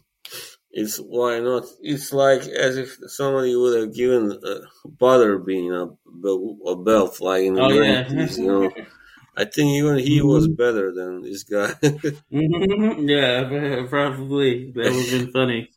It's 0.72 0.98
why 0.98 1.40
not? 1.40 1.66
It's 1.82 2.14
like 2.14 2.42
as 2.44 2.78
if 2.78 2.98
somebody 3.08 3.56
would 3.56 3.80
have 3.80 3.96
given 3.96 4.32
uh, 4.34 4.60
Butterbean 4.88 5.74
a, 5.74 6.70
a 6.72 6.76
belt, 6.84 7.22
like 7.22 7.44
in 7.44 7.56
the 7.56 7.62
Oh 7.64 7.70
yeah, 7.72 8.08
you 8.38 8.48
know. 8.48 8.72
I 9.38 9.46
think 9.46 9.70
even 9.72 10.00
he 10.00 10.22
was 10.22 10.48
better 10.48 10.94
than 10.94 11.22
this 11.24 11.44
guy. 11.44 11.74
yeah, 12.30 13.86
probably 13.90 14.72
that 14.72 14.94
would 14.94 15.10
have 15.10 15.10
been 15.12 15.32
funny. 15.32 15.70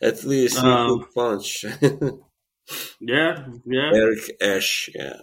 At 0.00 0.24
least 0.24 0.62
he 0.62 0.68
Um, 0.68 1.00
could 1.00 1.14
punch. 1.14 1.64
Yeah, 3.00 3.46
yeah. 3.64 3.92
Eric 3.92 4.36
Esch, 4.40 4.90
yeah. 4.94 5.20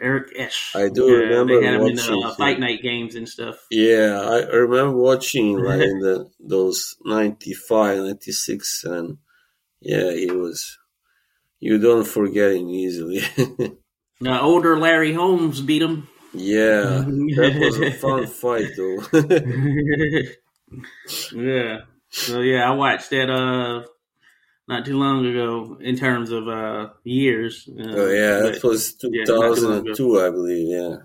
Eric 0.00 0.32
Esch. 0.36 0.72
I 0.74 0.88
do 0.88 1.06
yeah, 1.06 1.16
remember 1.18 1.60
they 1.60 1.66
had 1.66 1.74
him 1.74 1.86
in 1.86 1.96
watching 1.96 2.24
uh, 2.24 2.34
fight 2.34 2.60
night 2.60 2.82
games 2.82 3.14
and 3.14 3.28
stuff. 3.28 3.56
Yeah, 3.70 4.20
I 4.20 4.40
I 4.40 4.56
remember 4.56 4.96
watching 4.96 5.58
like 5.64 5.80
in 5.80 6.00
the 6.00 6.30
those 6.40 6.96
95, 7.04 7.98
96, 7.98 8.84
and 8.84 9.18
yeah, 9.80 10.12
he 10.12 10.30
was. 10.30 10.78
You 11.58 11.78
don't 11.78 12.06
forget 12.06 12.52
him 12.52 12.68
easily. 12.68 13.22
Now, 14.18 14.40
older 14.40 14.78
Larry 14.78 15.12
Holmes 15.12 15.60
beat 15.60 15.82
him. 15.82 16.08
yeah, 16.32 17.04
that 17.04 17.58
was 17.60 17.78
a 17.78 17.90
fun 17.92 18.26
fight 18.26 18.70
though. 18.74 18.96
yeah. 21.34 21.80
So 22.08 22.40
yeah, 22.40 22.70
I 22.70 22.74
watched 22.74 23.10
that 23.10 23.28
uh 23.28 23.84
not 24.68 24.84
too 24.84 24.98
long 24.98 25.24
ago 25.26 25.78
in 25.80 25.96
terms 25.96 26.30
of 26.30 26.48
uh 26.48 26.88
years. 27.04 27.68
Uh, 27.68 27.82
oh 27.96 28.10
yeah, 28.10 28.40
that 28.50 28.60
was 28.64 28.96
yeah, 29.02 29.24
not 29.26 29.54
too 29.56 29.68
long 29.68 29.78
ago. 29.78 29.94
2002, 29.94 30.20
I 30.20 30.30
believe. 30.30 30.68
Yeah. 30.68 30.96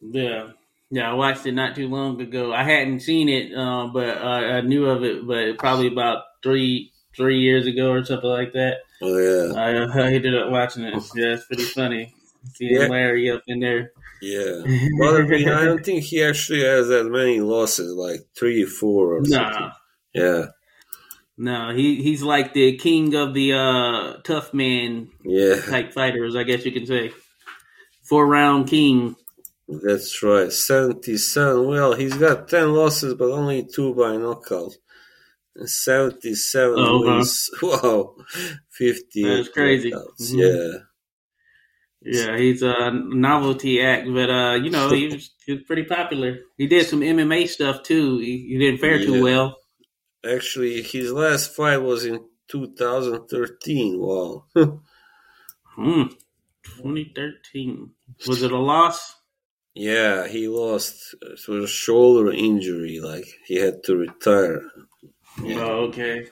Yeah. 0.00 0.48
Yeah, 0.90 1.10
I 1.10 1.14
watched 1.14 1.46
it 1.46 1.52
not 1.52 1.74
too 1.74 1.88
long 1.88 2.20
ago. 2.20 2.52
I 2.52 2.62
hadn't 2.62 3.00
seen 3.00 3.28
it, 3.28 3.52
uh, 3.56 3.88
but 3.92 4.18
uh, 4.18 4.58
I 4.58 4.60
knew 4.60 4.86
of 4.86 5.02
it, 5.02 5.26
but 5.26 5.58
probably 5.58 5.88
about 5.88 6.22
three 6.42 6.92
three 7.16 7.40
years 7.40 7.66
ago 7.66 7.90
or 7.90 8.04
something 8.04 8.28
like 8.28 8.52
that. 8.52 8.78
Oh 9.02 9.16
yeah, 9.18 9.54
I, 9.60 9.70
I 10.02 10.12
ended 10.12 10.36
up 10.36 10.50
watching 10.50 10.84
it. 10.84 10.94
Yeah, 11.14 11.34
it's 11.34 11.46
pretty 11.46 11.64
funny. 11.64 12.14
Seeing 12.54 12.76
Yeah. 12.80 12.86
Larry 12.88 13.30
up 13.30 13.42
in 13.48 13.60
there. 13.60 13.90
yeah. 14.20 14.60
But 15.00 15.16
I, 15.16 15.22
mean, 15.22 15.48
I 15.48 15.64
don't 15.64 15.84
think 15.84 16.04
he 16.04 16.22
actually 16.22 16.62
has 16.62 16.88
that 16.88 17.10
many 17.10 17.40
losses, 17.40 17.94
like 17.94 18.20
three, 18.38 18.64
four, 18.64 19.16
or 19.16 19.24
something. 19.24 19.60
Nah, 19.60 19.72
Yeah, 20.12 20.46
no, 21.36 21.74
he 21.74 22.02
he's 22.02 22.22
like 22.22 22.52
the 22.54 22.76
king 22.76 23.14
of 23.14 23.34
the 23.34 23.52
uh, 23.54 24.20
tough 24.22 24.52
man 24.54 25.08
yeah, 25.24 25.60
type 25.60 25.92
fighters, 25.92 26.36
I 26.36 26.44
guess 26.44 26.64
you 26.64 26.72
can 26.72 26.86
say. 26.86 27.12
Four 28.08 28.26
round 28.26 28.68
king. 28.68 29.16
that's 29.68 30.22
right. 30.22 30.52
Seventy-seven. 30.52 31.66
Well, 31.66 31.94
he's 31.94 32.14
got 32.16 32.48
ten 32.48 32.72
losses, 32.74 33.14
but 33.14 33.30
only 33.30 33.64
two 33.64 33.94
by 33.94 34.16
knockout. 34.16 34.72
And 35.56 35.70
Seventy-seven 35.70 36.74
Oh, 36.78 37.02
huh. 37.04 37.14
wins. 37.16 37.50
Wow, 37.62 38.14
fifty. 38.70 39.22
That's 39.22 39.48
crazy. 39.48 39.90
Mhm. 39.92 40.38
Yeah. 40.40 40.78
Yeah, 42.06 42.36
he's 42.36 42.62
a 42.62 42.90
novelty 42.92 43.80
act, 43.80 44.06
but 44.12 44.28
uh, 44.28 44.54
you 44.62 44.68
know, 44.68 44.90
he 44.90 45.06
was, 45.08 45.30
he 45.46 45.52
was 45.54 45.62
pretty 45.62 45.84
popular. 45.84 46.40
He 46.58 46.66
did 46.66 46.86
some 46.86 47.00
MMA 47.00 47.48
stuff 47.48 47.82
too. 47.82 48.18
He, 48.18 48.46
he 48.50 48.58
didn't 48.58 48.80
fare 48.80 48.96
Yeah. 48.98 49.06
too 49.06 49.22
well. 49.22 49.56
Actually, 50.28 50.82
his 50.82 51.12
last 51.12 51.54
fight 51.54 51.78
was 51.78 52.04
in 52.04 52.24
2013. 52.48 53.98
Wow. 53.98 54.44
Hmm. 55.76 56.04
2013. 56.76 57.90
Was 58.28 58.42
it 58.42 58.52
a 58.52 58.56
loss? 58.58 59.16
yeah, 59.74 60.28
he 60.28 60.46
lost 60.46 61.14
to 61.44 61.64
a 61.64 61.66
shoulder 61.66 62.30
injury. 62.30 63.00
Like 63.00 63.26
he 63.44 63.56
had 63.56 63.82
to 63.84 63.96
retire. 63.96 64.62
Yeah. 65.42 65.58
Oh, 65.58 65.86
okay. 65.88 66.28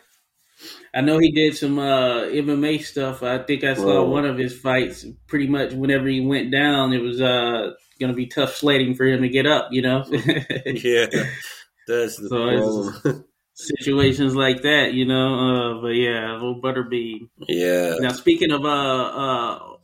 I 0.95 1.01
know 1.01 1.19
he 1.19 1.33
did 1.33 1.57
some 1.57 1.79
uh, 1.79 2.23
MMA 2.23 2.85
stuff. 2.85 3.23
I 3.25 3.39
think 3.43 3.65
I 3.65 3.75
saw 3.75 4.05
one 4.05 4.25
of 4.25 4.39
his 4.39 4.57
fights. 4.57 5.05
Pretty 5.27 5.49
much 5.49 5.73
whenever 5.73 6.07
he 6.07 6.21
went 6.21 6.53
down, 6.53 6.93
it 6.93 7.03
was 7.03 7.21
uh, 7.21 7.73
going 7.99 8.13
to 8.13 8.17
be 8.17 8.27
tough 8.27 8.55
sledding 8.55 8.95
for 8.95 9.07
him 9.07 9.23
to 9.23 9.29
get 9.29 9.47
up. 9.47 9.69
You 9.73 9.83
know, 9.83 10.05
yeah, 10.11 11.07
that's 11.89 12.17
the 12.17 12.29
So 12.29 12.37
problem. 13.01 13.25
situations 13.55 14.35
like 14.35 14.63
that. 14.63 14.95
You 14.95 15.07
know, 15.07 15.35
uh, 15.35 15.81
but 15.83 15.89
yeah, 15.89 16.33
little 16.33 16.61
Butterbean. 16.61 17.29
yeah. 17.49 17.97
Now, 18.01 18.13
speaking 18.13 18.53
of 18.53 18.65
uh, 18.65 18.69
uh, 18.69 19.77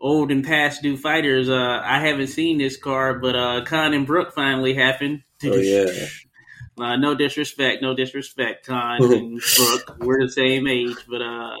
old 0.00 0.30
and 0.30 0.44
past 0.44 0.82
due 0.82 0.96
fighters, 0.96 1.48
uh, 1.48 1.80
I 1.82 2.00
haven't 2.00 2.28
seen 2.28 2.58
this 2.58 2.76
card, 2.76 3.22
but 3.22 3.34
uh, 3.34 3.64
Khan 3.64 3.94
and 3.94 4.06
Brook 4.06 4.32
finally 4.34 4.74
happened. 4.74 5.22
Oh 5.44 5.56
yeah. 5.56 5.86
Uh, 6.76 6.96
no 6.96 7.14
disrespect, 7.14 7.82
no 7.82 7.94
disrespect, 7.94 8.66
Khan 8.66 9.00
and 9.00 9.40
Brook. 9.56 9.96
We're 10.00 10.26
the 10.26 10.32
same 10.32 10.66
age, 10.66 10.96
but 11.08 11.22
uh, 11.22 11.54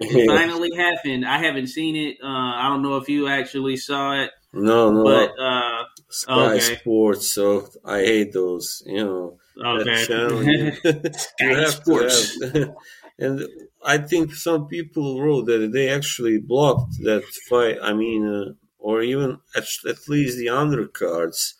it 0.00 0.26
finally 0.28 0.68
happened. 0.76 1.26
I 1.26 1.38
haven't 1.38 1.68
seen 1.68 1.96
it. 1.96 2.18
Uh, 2.22 2.26
I 2.26 2.68
don't 2.68 2.82
know 2.82 2.98
if 2.98 3.08
you 3.08 3.26
actually 3.26 3.78
saw 3.78 4.22
it, 4.22 4.30
no, 4.52 4.92
no. 4.92 5.02
but 5.02 5.30
uh, 5.42 5.84
Sky 6.10 6.54
okay. 6.56 6.76
Sports. 6.76 7.30
So 7.30 7.68
I 7.86 8.00
hate 8.00 8.34
those. 8.34 8.82
You 8.84 9.04
know. 9.04 9.39
That 9.56 9.80
okay. 9.80 10.06
channel, 10.06 10.42
you, 10.44 10.72
Sky 11.12 11.44
have 11.44 11.84
to 11.84 12.48
have. 12.54 12.74
and 13.18 13.46
I 13.84 13.98
think 13.98 14.34
some 14.34 14.66
people 14.66 15.20
wrote 15.20 15.46
that 15.46 15.72
they 15.72 15.88
actually 15.88 16.38
blocked 16.38 16.94
that 17.04 17.24
fight. 17.48 17.76
I 17.82 17.92
mean, 17.92 18.26
uh, 18.26 18.52
or 18.78 19.02
even 19.02 19.38
at, 19.54 19.64
at 19.88 20.08
least 20.08 20.38
the 20.38 20.46
undercards. 20.46 21.54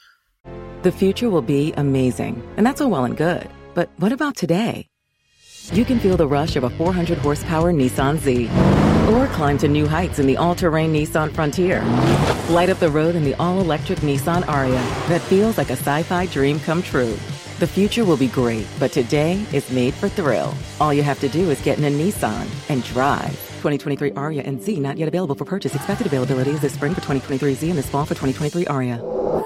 The 0.82 0.93
future 0.93 1.28
will 1.28 1.43
be 1.43 1.72
amazing, 1.76 2.43
and 2.57 2.64
that's 2.64 2.80
all 2.80 2.91
well 2.91 3.05
and 3.05 3.16
good. 3.16 3.49
But 3.74 3.91
what 3.99 4.12
about 4.12 4.36
today? 4.36 4.88
You 5.73 5.85
can 5.85 6.01
feel 6.01 6.16
the 6.16 6.27
rush 6.27 6.56
of 6.56 6.64
a 6.64 6.70
400 6.70 7.19
horsepower 7.19 7.73
Nissan 7.73 8.19
Z, 8.19 8.48
or 9.14 9.27
climb 9.35 9.59
to 9.59 9.69
new 9.69 9.86
heights 9.86 10.19
in 10.19 10.27
the 10.27 10.36
all 10.36 10.55
terrain 10.55 10.93
Nissan 10.93 11.32
Frontier. 11.32 11.82
Light 12.48 12.70
up 12.70 12.78
the 12.78 12.90
road 12.90 13.14
in 13.14 13.24
the 13.24 13.35
all 13.35 13.60
electric 13.60 14.01
Nissan 14.01 14.43
Ariya 14.44 14.82
that 15.09 15.20
feels 15.20 15.59
like 15.59 15.70
a 15.70 15.74
sci 15.77 16.02
fi 16.02 16.27
dream 16.27 16.59
come 16.60 16.82
true. 16.82 17.16
The 17.61 17.66
future 17.66 18.07
will 18.07 18.16
be 18.16 18.28
great, 18.28 18.66
but 18.78 18.91
today 18.91 19.32
is 19.53 19.70
made 19.70 19.93
for 19.93 20.09
thrill. 20.09 20.55
All 20.81 20.95
you 20.95 21.03
have 21.03 21.20
to 21.20 21.28
do 21.28 21.51
is 21.51 21.61
get 21.61 21.77
in 21.77 21.85
a 21.85 21.91
Nissan 21.91 22.49
and 22.70 22.82
drive. 22.85 23.32
2023 23.61 24.12
Ariya 24.12 24.47
and 24.47 24.62
Z 24.62 24.81
not 24.81 24.97
yet 24.97 25.09
available 25.09 25.35
for 25.35 25.45
purchase. 25.45 25.74
Expected 25.74 26.07
availability 26.07 26.53
is 26.53 26.61
this 26.62 26.73
spring 26.73 26.95
for 26.95 27.03
2023 27.03 27.53
Z 27.53 27.69
and 27.69 27.78
this 27.78 27.87
fall 27.87 28.07
for 28.07 28.15
2023 28.15 28.65
Ariya. 28.65 29.45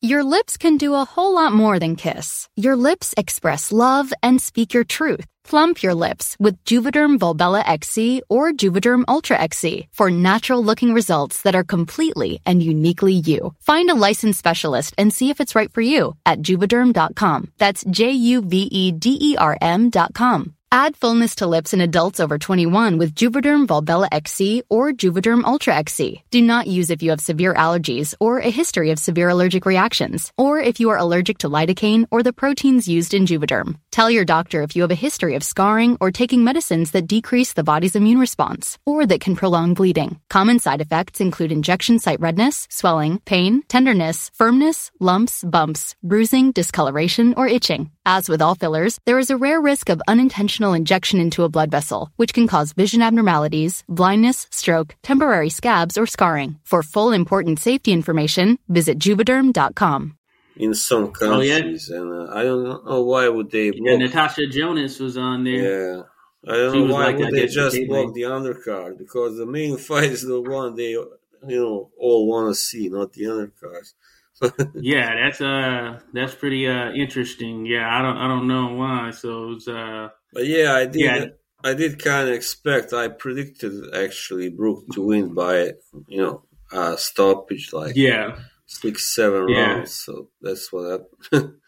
Your 0.00 0.24
lips 0.24 0.56
can 0.56 0.78
do 0.78 0.94
a 0.94 1.04
whole 1.04 1.34
lot 1.34 1.52
more 1.52 1.78
than 1.78 1.96
kiss. 1.96 2.48
Your 2.56 2.76
lips 2.76 3.12
express 3.18 3.72
love 3.72 4.14
and 4.22 4.40
speak 4.40 4.72
your 4.72 4.84
truth. 4.84 5.26
Plump 5.48 5.80
your 5.80 5.94
lips 5.94 6.34
with 6.40 6.64
Juvederm 6.64 7.18
Volbella 7.18 7.62
XC 7.68 8.22
or 8.28 8.52
Juvederm 8.52 9.04
Ultra 9.06 9.38
XC 9.38 9.86
for 9.92 10.10
natural 10.10 10.62
looking 10.62 10.92
results 10.92 11.42
that 11.42 11.54
are 11.54 11.62
completely 11.62 12.40
and 12.44 12.62
uniquely 12.64 13.12
you. 13.12 13.54
Find 13.60 13.88
a 13.88 13.94
licensed 13.94 14.40
specialist 14.40 14.92
and 14.98 15.14
see 15.14 15.30
if 15.30 15.40
it's 15.40 15.54
right 15.54 15.72
for 15.72 15.82
you 15.82 16.16
at 16.26 16.42
juvederm.com. 16.42 17.52
That's 17.58 17.84
J 17.88 18.10
U 18.10 18.40
V 18.40 18.62
E 18.72 18.90
D 18.90 19.16
E 19.20 19.36
R 19.36 19.56
M.com. 19.60 20.55
Add 20.72 20.96
fullness 20.96 21.36
to 21.36 21.46
lips 21.46 21.72
in 21.72 21.80
adults 21.80 22.18
over 22.18 22.38
21 22.38 22.98
with 22.98 23.14
Juvederm 23.14 23.66
Volbella 23.66 24.08
XC 24.10 24.64
or 24.68 24.92
Juvederm 24.92 25.44
Ultra 25.44 25.76
XC. 25.76 26.24
Do 26.30 26.42
not 26.42 26.66
use 26.66 26.90
if 26.90 27.02
you 27.02 27.10
have 27.10 27.20
severe 27.20 27.54
allergies 27.54 28.14
or 28.18 28.38
a 28.38 28.50
history 28.50 28.90
of 28.90 28.98
severe 28.98 29.28
allergic 29.28 29.64
reactions, 29.64 30.32
or 30.36 30.58
if 30.58 30.80
you 30.80 30.90
are 30.90 30.98
allergic 30.98 31.38
to 31.38 31.48
lidocaine 31.48 32.06
or 32.10 32.24
the 32.24 32.32
proteins 32.32 32.88
used 32.88 33.14
in 33.14 33.26
Juvederm. 33.26 33.78
Tell 33.92 34.10
your 34.10 34.24
doctor 34.24 34.62
if 34.62 34.74
you 34.74 34.82
have 34.82 34.90
a 34.90 35.06
history 35.06 35.36
of 35.36 35.44
scarring 35.44 35.96
or 36.00 36.10
taking 36.10 36.42
medicines 36.42 36.90
that 36.90 37.06
decrease 37.06 37.52
the 37.52 37.64
body's 37.64 37.96
immune 37.96 38.18
response 38.18 38.76
or 38.84 39.06
that 39.06 39.20
can 39.20 39.36
prolong 39.36 39.72
bleeding. 39.72 40.18
Common 40.28 40.58
side 40.58 40.80
effects 40.80 41.20
include 41.20 41.52
injection 41.52 42.00
site 42.00 42.20
redness, 42.20 42.66
swelling, 42.70 43.20
pain, 43.20 43.62
tenderness, 43.68 44.32
firmness, 44.34 44.90
lumps, 44.98 45.44
bumps, 45.44 45.94
bruising, 46.02 46.50
discoloration, 46.50 47.34
or 47.36 47.46
itching. 47.46 47.90
As 48.04 48.28
with 48.28 48.42
all 48.42 48.54
fillers, 48.54 49.00
there 49.04 49.18
is 49.18 49.30
a 49.30 49.36
rare 49.36 49.60
risk 49.60 49.88
of 49.88 50.02
unintentional 50.06 50.55
injection 50.64 51.20
into 51.20 51.44
a 51.44 51.48
blood 51.48 51.70
vessel, 51.70 52.10
which 52.16 52.32
can 52.34 52.46
cause 52.46 52.72
vision 52.72 53.02
abnormalities, 53.02 53.82
blindness, 53.88 54.46
stroke, 54.50 54.94
temporary 55.02 55.50
scabs, 55.50 55.98
or 55.98 56.06
scarring. 56.06 56.58
For 56.64 56.82
full 56.82 57.12
important 57.12 57.58
safety 57.60 57.92
information, 57.92 58.58
visit 58.68 58.98
juvederm.com. 58.98 60.16
In 60.56 60.72
some 60.74 61.12
countries, 61.12 61.90
Oh, 61.90 61.94
yeah? 61.94 62.00
and 62.00 62.28
uh, 62.28 62.32
I 62.32 62.42
don't 62.42 62.86
know 62.86 63.02
why 63.02 63.28
would 63.28 63.50
they 63.50 63.70
Yeah, 63.70 63.96
block. 63.96 64.00
Natasha 64.00 64.46
Jonas 64.46 64.98
was 64.98 65.16
on 65.18 65.44
there. 65.44 65.96
Yeah, 65.96 66.02
I 66.48 66.56
don't 66.56 66.72
She 66.72 66.78
know 66.88 66.94
why 66.94 67.04
like, 67.06 67.18
would 67.18 67.30
they 67.34 67.46
just 67.46 67.76
gateway. 67.76 68.04
block 68.04 68.14
the 68.14 68.22
undercard 68.22 68.98
because 68.98 69.36
the 69.36 69.44
main 69.44 69.76
fight 69.88 70.04
is 70.10 70.22
the 70.22 70.40
one 70.40 70.74
they 70.74 70.90
you 70.92 71.10
know 71.46 71.90
all 71.98 72.26
want 72.26 72.48
to 72.50 72.54
see, 72.54 72.88
not 72.88 73.12
the 73.12 73.24
undercard. 73.24 73.92
Yeah, 74.80 75.14
that's 75.14 75.40
uh 75.40 76.00
that's 76.12 76.34
pretty 76.34 76.66
uh 76.68 76.90
interesting. 76.92 77.66
Yeah, 77.66 77.86
I 77.88 78.02
don't 78.02 78.16
I 78.16 78.28
don't 78.28 78.46
know 78.48 78.74
why. 78.74 79.10
So 79.10 79.52
it's 79.52 79.68
uh 79.68 80.08
But 80.36 80.46
yeah, 80.46 80.74
I 80.74 80.84
did. 80.84 81.00
Yeah. 81.00 81.24
I 81.64 81.72
did 81.72 81.98
kind 81.98 82.28
of 82.28 82.34
expect. 82.34 82.92
I 82.92 83.08
predicted 83.08 83.72
actually 83.94 84.50
Brook 84.50 84.84
to 84.92 85.00
win 85.00 85.32
by 85.32 85.72
you 86.08 86.18
know 86.22 86.42
uh, 86.70 86.96
stoppage 86.96 87.72
like 87.72 87.96
yeah. 87.96 88.36
six 88.66 89.14
seven 89.14 89.48
Yeah. 89.48 89.76
rounds. 89.76 89.94
So 89.94 90.28
that's 90.42 90.70
what 90.70 90.90
happened. 91.32 91.54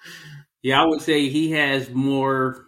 Yeah, 0.61 0.83
I 0.83 0.87
would 0.87 1.01
say 1.01 1.29
he 1.29 1.53
has 1.53 1.89
more 1.91 2.67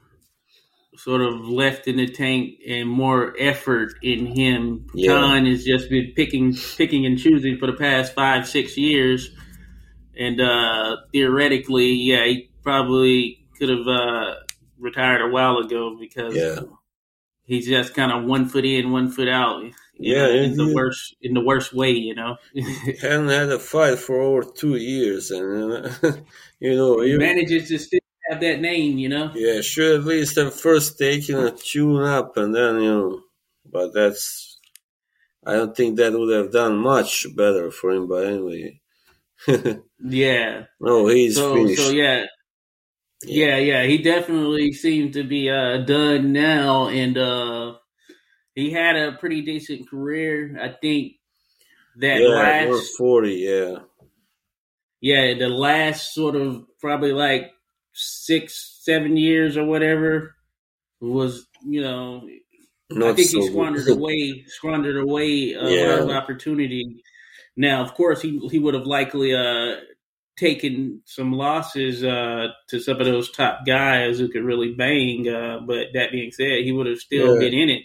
sort 0.96 1.20
of 1.22 1.40
left 1.48 1.88
in 1.88 1.96
the 1.96 2.06
tank 2.06 2.54
and 2.66 2.88
more 2.88 3.34
effort 3.38 3.94
in 4.00 4.26
him. 4.26 4.86
Yeah. 4.94 5.12
Khan 5.12 5.44
has 5.46 5.64
just 5.64 5.90
been 5.90 6.12
picking 6.14 6.54
picking 6.78 7.04
and 7.04 7.18
choosing 7.18 7.58
for 7.58 7.66
the 7.66 7.72
past 7.76 8.14
five, 8.14 8.48
six 8.48 8.76
years. 8.78 9.30
And 10.16 10.40
uh 10.40 10.98
theoretically, 11.12 11.92
yeah, 11.92 12.24
he 12.26 12.50
probably 12.62 13.44
could 13.58 13.68
have 13.70 13.86
uh 13.88 14.34
retired 14.80 15.22
a 15.22 15.28
while 15.28 15.58
ago 15.58 15.96
because 15.98 16.34
yeah, 16.34 16.60
he's 17.44 17.66
just 17.66 17.94
kind 17.94 18.12
of 18.12 18.24
one 18.24 18.46
foot 18.48 18.64
in, 18.64 18.90
one 18.92 19.10
foot 19.10 19.28
out. 19.28 19.62
Yeah, 19.98 20.26
know, 20.26 20.30
in 20.30 20.56
the 20.56 20.62
indeed. 20.62 20.74
worst 20.74 21.16
in 21.20 21.34
the 21.34 21.40
worst 21.44 21.74
way, 21.74 21.92
you 21.92 22.14
know. 22.14 22.36
hadn't 23.02 23.28
had 23.28 23.50
a 23.50 23.58
fight 23.58 23.98
for 23.98 24.20
over 24.20 24.42
two 24.44 24.76
years, 24.76 25.30
and 25.30 25.72
uh, 25.86 25.90
you 26.60 26.74
know 26.76 27.00
he 27.00 27.16
manages 27.16 27.68
to 27.68 27.78
still 27.78 28.00
have 28.30 28.40
that 28.40 28.60
name, 28.60 28.98
you 28.98 29.08
know. 29.08 29.30
yeah, 29.34 29.60
should 29.60 30.00
at 30.00 30.06
least 30.06 30.36
have 30.36 30.54
first 30.58 30.98
taken 30.98 31.38
a 31.38 31.50
tune 31.50 32.02
up, 32.02 32.36
and 32.36 32.54
then 32.54 32.76
you 32.80 32.90
know. 32.90 33.20
But 33.70 33.92
that's. 33.94 34.58
I 35.44 35.54
don't 35.54 35.74
think 35.74 35.96
that 35.96 36.12
would 36.12 36.34
have 36.34 36.52
done 36.52 36.76
much 36.76 37.26
better 37.34 37.70
for 37.70 37.90
him. 37.92 38.06
But 38.08 38.26
anyway, 38.26 38.80
Yeah. 40.04 40.64
no, 40.80 41.06
he's 41.08 41.36
so 41.36 41.54
finished. 41.54 41.82
so 41.82 41.90
yeah. 41.90 42.26
Yeah, 43.24 43.58
yeah, 43.58 43.84
he 43.84 43.98
definitely 43.98 44.72
seems 44.72 45.14
to 45.14 45.24
be 45.24 45.50
uh 45.50 45.78
done 45.78 46.32
now 46.32 46.88
and 46.88 47.18
uh 47.18 47.74
he 48.54 48.72
had 48.72 48.96
a 48.96 49.12
pretty 49.12 49.42
decent 49.42 49.88
career. 49.90 50.58
I 50.60 50.70
think 50.70 51.14
that 51.96 52.22
yeah, 52.22 52.28
last 52.28 52.66
140, 52.66 53.34
yeah. 53.34 53.78
yeah, 55.00 55.34
the 55.34 55.48
last 55.48 56.12
sort 56.14 56.36
of 56.36 56.66
probably 56.80 57.12
like 57.12 57.52
six, 57.92 58.78
seven 58.82 59.16
years 59.16 59.56
or 59.56 59.64
whatever 59.64 60.34
was, 61.00 61.46
you 61.66 61.82
know, 61.82 62.28
I 63.02 63.12
think 63.12 63.30
so 63.30 63.38
he 63.38 63.40
good. 63.40 63.52
squandered 63.52 63.88
away, 63.88 64.44
squandered 64.48 64.96
away 64.96 65.54
a 65.54 65.62
Yeah. 65.62 65.86
lot 65.86 66.00
of 66.00 66.10
opportunity. 66.10 67.02
Now, 67.56 67.82
of 67.82 67.94
course, 67.94 68.22
he 68.22 68.38
he 68.50 68.58
would 68.58 68.74
have 68.74 68.86
likely 68.86 69.34
uh, 69.34 69.76
taken 70.40 71.02
some 71.04 71.32
losses 71.32 72.02
uh, 72.02 72.48
to 72.70 72.80
some 72.80 72.98
of 72.98 73.06
those 73.06 73.30
top 73.30 73.60
guys 73.66 74.18
who 74.18 74.28
could 74.28 74.42
really 74.42 74.72
bang. 74.72 75.28
Uh, 75.28 75.60
but 75.66 75.88
that 75.94 76.10
being 76.10 76.32
said, 76.32 76.64
he 76.64 76.72
would 76.72 76.86
have 76.86 76.98
still 76.98 77.34
Yeah. 77.34 77.40
been 77.48 77.54
in 77.58 77.68
it. 77.70 77.82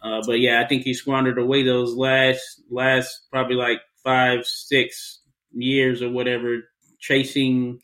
Uh, 0.00 0.22
but 0.26 0.38
yeah, 0.38 0.60
I 0.62 0.68
think 0.68 0.84
he 0.84 0.94
squandered 0.94 1.38
away 1.38 1.64
those 1.64 1.94
last 1.96 2.62
last 2.70 3.26
probably 3.32 3.56
like 3.56 3.80
five, 4.04 4.46
six 4.46 5.20
years 5.52 6.02
or 6.02 6.10
whatever, 6.10 6.58
chasing 7.00 7.80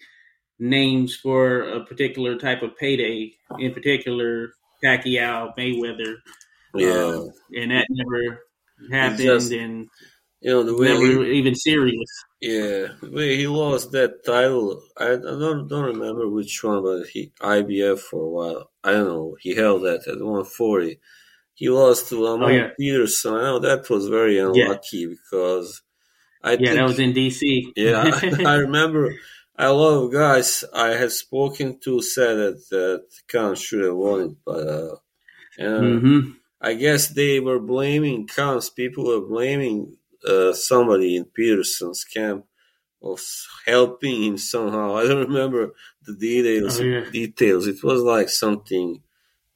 names 0.60 1.16
for 1.16 1.62
a 1.62 1.84
particular 1.84 2.36
type 2.38 2.62
of 2.62 2.76
payday. 2.76 3.32
In 3.58 3.72
particular, 3.74 4.52
Pacquiao, 4.84 5.56
Mayweather. 5.58 6.16
yeah. 6.74 6.92
Um, 6.92 7.30
and 7.52 7.70
that 7.72 7.86
never 7.90 8.40
happened 8.92 9.18
just- 9.20 9.52
and 9.52 9.88
you 10.44 10.52
know, 10.52 10.64
the 10.64 10.76
way 10.76 10.96
never 10.96 11.24
he, 11.24 11.24
even 11.24 11.54
serious. 11.54 12.26
yeah, 12.40 12.88
the 13.00 13.10
way 13.10 13.36
he 13.36 13.46
lost 13.46 13.92
that 13.92 14.24
title, 14.24 14.82
I, 14.98 15.12
I 15.12 15.16
don't 15.16 15.68
don't 15.68 15.84
remember 15.96 16.28
which 16.28 16.62
one, 16.62 16.82
but 16.82 17.06
he 17.08 17.32
IBF 17.40 18.00
for 18.00 18.22
a 18.24 18.28
while. 18.30 18.70
I 18.82 18.92
don't 18.92 19.08
know. 19.08 19.36
He 19.40 19.54
held 19.54 19.82
that 19.84 20.06
at 20.06 20.20
140. 20.20 21.00
He 21.54 21.68
lost 21.70 22.08
to 22.08 22.20
Lamont 22.20 22.40
Oh, 22.40 22.48
yeah. 22.48 22.70
Peterson. 22.78 23.34
I 23.34 23.42
know 23.42 23.58
that 23.60 23.88
was 23.88 24.08
very 24.08 24.38
unlucky 24.38 25.06
because 25.06 25.82
I 26.42 26.56
Yeah, 26.56 26.74
think 26.74 26.74
that 26.74 26.84
was 26.84 26.98
in 26.98 27.12
DC. 27.12 27.72
Yeah, 27.76 28.20
I 28.44 28.56
remember 28.56 29.16
a 29.58 29.72
lot 29.72 30.04
of 30.04 30.12
guys 30.12 30.64
I 30.74 30.90
had 30.90 31.12
spoken 31.12 31.80
to 31.80 32.02
said 32.02 32.34
that 32.36 32.64
that 32.70 33.06
Khan 33.28 33.56
should 33.56 33.84
have 33.84 33.96
won 33.96 34.20
it, 34.22 34.36
but 34.44 34.68
uh, 34.68 34.96
and 35.58 36.04
hmm 36.04 36.36
I 36.60 36.74
guess 36.74 37.08
they 37.08 37.40
were 37.40 37.60
blaming 37.60 38.26
Khan's 38.26 38.70
people 38.70 39.06
were 39.06 39.26
blaming 39.26 39.98
somebody 40.54 41.16
in 41.16 41.24
Peterson's 41.26 42.04
camp 42.04 42.44
was 43.00 43.46
helping 43.66 44.22
him 44.22 44.38
somehow. 44.38 44.96
I 44.96 45.06
don't 45.06 45.28
remember 45.28 45.72
the 46.06 46.14
details. 46.14 46.80
Oh, 46.80 46.84
yeah. 46.84 47.10
Details. 47.10 47.66
It 47.66 47.82
was 47.82 48.02
like 48.02 48.28
something 48.28 49.02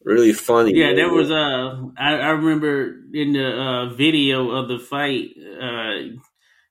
really 0.02 0.32
funny. 0.32 0.74
Yeah, 0.74 0.94
there 0.94 1.12
was 1.12 1.30
uh 1.30 1.82
I, 1.96 2.14
I 2.14 2.30
remember 2.30 2.94
in 3.12 3.32
the 3.32 3.48
uh, 3.48 3.94
video 3.94 4.50
of 4.50 4.68
the 4.68 4.78
fight, 4.78 5.30
uh, 5.60 6.16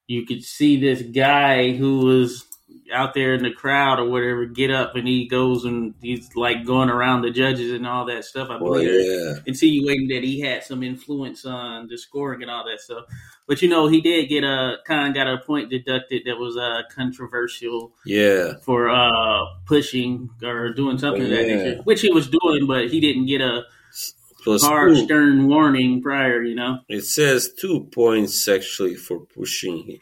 you 0.08 0.26
could 0.26 0.44
see 0.44 0.80
this 0.80 1.02
guy 1.02 1.72
who 1.74 2.00
was 2.00 2.46
out 2.94 3.14
there 3.14 3.34
in 3.34 3.44
the 3.44 3.52
crowd 3.52 4.00
or 4.00 4.10
whatever 4.10 4.46
get 4.46 4.72
up 4.72 4.96
and 4.96 5.08
he 5.08 5.28
goes 5.28 5.66
and 5.66 5.94
he's 6.02 6.30
like 6.36 6.66
going 6.66 6.90
around 6.90 7.22
the 7.22 7.32
judges 7.32 7.74
and 7.74 7.86
all 7.86 8.06
that 8.06 8.24
stuff. 8.24 8.50
I 8.50 8.58
Well, 8.62 8.74
believe 8.74 8.90
yeah, 9.06 9.34
insinuating 9.46 10.08
that 10.10 10.24
he 10.24 10.40
had 10.40 10.64
some 10.64 10.84
influence 10.84 11.46
on 11.46 11.88
the 11.88 11.98
scoring 11.98 12.42
and 12.44 12.52
all 12.52 12.66
that 12.66 12.80
stuff. 12.80 13.04
But 13.48 13.62
you 13.62 13.70
know, 13.70 13.88
he 13.88 14.02
did 14.02 14.28
get 14.28 14.44
a 14.44 14.78
kind 14.86 15.08
of 15.08 15.16
got 15.16 15.28
a 15.28 15.38
point 15.38 15.70
deducted 15.70 16.24
that 16.26 16.38
was 16.38 16.58
uh, 16.58 16.82
controversial 16.94 17.94
yeah. 18.06 18.56
for 18.64 18.90
uh, 18.90 19.46
pushing 19.66 20.30
or 20.44 20.74
doing 20.74 20.98
something 20.98 21.24
of 21.24 21.30
that 21.30 21.48
nature, 21.48 21.82
which 21.84 22.02
he 22.02 22.12
was 22.12 22.28
doing, 22.28 22.68
but 22.68 22.90
he 22.90 23.00
didn't 23.00 23.26
get 23.26 23.40
a 23.42 23.64
was 24.48 24.64
hard, 24.64 24.96
two- 24.96 25.06
stern 25.06 25.48
warning 25.48 26.02
prior. 26.02 26.42
You 26.42 26.56
know, 26.56 26.80
It 26.88 27.04
says 27.04 27.54
two 27.54 27.86
points 27.92 28.48
actually 28.48 28.96
for 28.96 29.20
pushing 29.20 30.00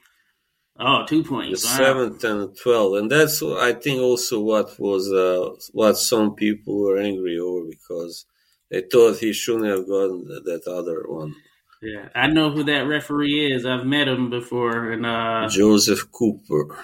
oh, 0.79 1.05
two 1.07 1.23
the 1.23 1.29
points. 1.29 1.65
Wow. 1.65 1.77
seventh 1.77 2.23
and 2.23 2.41
the 2.41 2.47
twelfth, 2.47 2.97
and 2.99 3.11
that's 3.11 3.41
I 3.43 3.73
think 3.73 4.01
also 4.01 4.39
what 4.39 4.79
was 4.79 5.11
uh, 5.11 5.55
what 5.71 5.97
some 5.97 6.35
people 6.35 6.79
were 6.79 6.97
angry 6.97 7.37
over 7.39 7.65
because 7.65 8.25
they 8.69 8.81
thought 8.81 9.17
he 9.17 9.33
shouldn't 9.33 9.65
have 9.65 9.87
gotten 9.87 10.25
that 10.27 10.63
other 10.67 11.03
one, 11.07 11.35
Yeah, 11.81 12.09
I 12.15 12.27
know 12.27 12.51
who 12.51 12.63
that 12.63 12.87
referee 12.87 13.53
is. 13.53 13.65
I've 13.65 13.85
met 13.85 14.07
him 14.07 14.29
before, 14.29 14.91
and 14.91 15.05
uh, 15.05 15.47
Joseph 15.49 16.11
Cooper. 16.11 16.77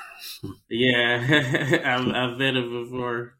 Yeah, 0.70 1.80
I've, 1.86 2.08
I've 2.08 2.38
met 2.38 2.56
him 2.56 2.84
before, 2.84 3.36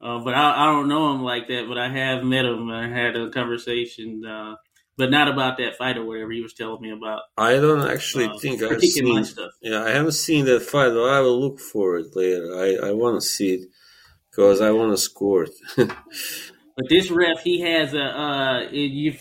uh, 0.00 0.18
but 0.18 0.34
I, 0.34 0.62
I 0.62 0.66
don't 0.66 0.88
know 0.88 1.12
him 1.12 1.22
like 1.22 1.48
that. 1.48 1.66
But 1.68 1.78
I 1.78 1.88
have 1.88 2.24
met 2.24 2.44
him. 2.44 2.70
I 2.70 2.88
had 2.88 3.16
a 3.16 3.30
conversation, 3.30 4.24
uh, 4.24 4.56
but 4.96 5.10
not 5.10 5.28
about 5.28 5.58
that 5.58 5.76
fight 5.76 5.96
or 5.96 6.04
whatever 6.04 6.30
he 6.30 6.42
was 6.42 6.54
telling 6.54 6.82
me 6.82 6.90
about. 6.90 7.22
I 7.36 7.54
don't 7.54 7.88
actually 7.88 8.26
uh, 8.26 8.38
think 8.38 8.62
I've 8.62 8.80
seen. 8.80 9.24
stuff. 9.24 9.52
Yeah, 9.60 9.82
I 9.82 9.90
haven't 9.90 10.12
seen 10.12 10.44
that 10.44 10.62
fight, 10.62 10.90
but 10.90 11.08
I 11.08 11.20
will 11.20 11.40
look 11.40 11.58
for 11.58 11.96
it 11.96 12.14
later. 12.14 12.54
I, 12.54 12.88
I 12.88 12.92
want 12.92 13.20
to 13.20 13.26
see 13.26 13.54
it 13.54 13.68
because 14.30 14.60
I 14.60 14.70
want 14.70 14.92
to 14.92 14.98
score 14.98 15.44
it. 15.44 15.52
But 16.74 16.88
this 16.88 17.10
ref, 17.10 17.42
he 17.42 17.60
has 17.60 17.92
a 17.92 18.00
uh, 18.02 18.60
you 18.70 19.12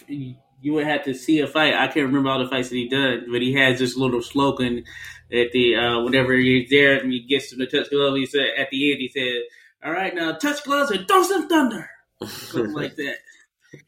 you 0.61 0.73
would 0.73 0.85
have 0.87 1.03
to 1.05 1.13
see 1.13 1.39
a 1.39 1.47
fight. 1.47 1.73
I 1.73 1.87
can't 1.87 2.07
remember 2.07 2.29
all 2.29 2.43
the 2.43 2.49
fights 2.49 2.69
that 2.69 2.75
he 2.75 2.87
done, 2.87 3.25
but 3.31 3.41
he 3.41 3.53
has 3.53 3.79
this 3.79 3.97
little 3.97 4.21
slogan 4.21 4.85
at 5.31 5.51
the 5.51 5.75
uh, 5.75 6.01
whenever 6.01 6.33
he's 6.33 6.69
there 6.69 6.97
and 6.97 7.11
he 7.11 7.21
gets 7.21 7.49
to 7.49 7.65
touch 7.65 7.89
glove. 7.89 8.15
He 8.15 8.25
said 8.25 8.47
at 8.57 8.69
the 8.69 8.91
end, 8.91 9.01
he 9.01 9.09
said, 9.09 9.41
"All 9.83 9.91
right, 9.91 10.13
now 10.13 10.33
touch 10.33 10.63
gloves 10.63 10.91
and 10.91 11.07
throw 11.07 11.23
some 11.23 11.47
thunder," 11.49 11.89
something 12.23 12.73
like 12.73 12.95
that. 12.97 13.17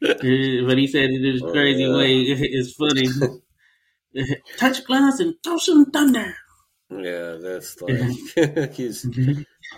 but 0.00 0.78
he 0.78 0.86
said 0.86 1.10
in 1.10 1.40
Oh, 1.42 1.52
crazy 1.52 1.84
yeah. 1.84 1.96
way. 1.96 2.14
It's 2.28 2.72
funny. 2.72 3.08
Touch 4.58 4.84
gloves 4.84 5.20
and 5.20 5.34
throw 5.42 5.58
some 5.58 5.86
thunder. 5.86 6.36
Yeah, 6.90 7.36
that's 7.40 7.80
like 7.80 8.72
he's. 8.74 9.06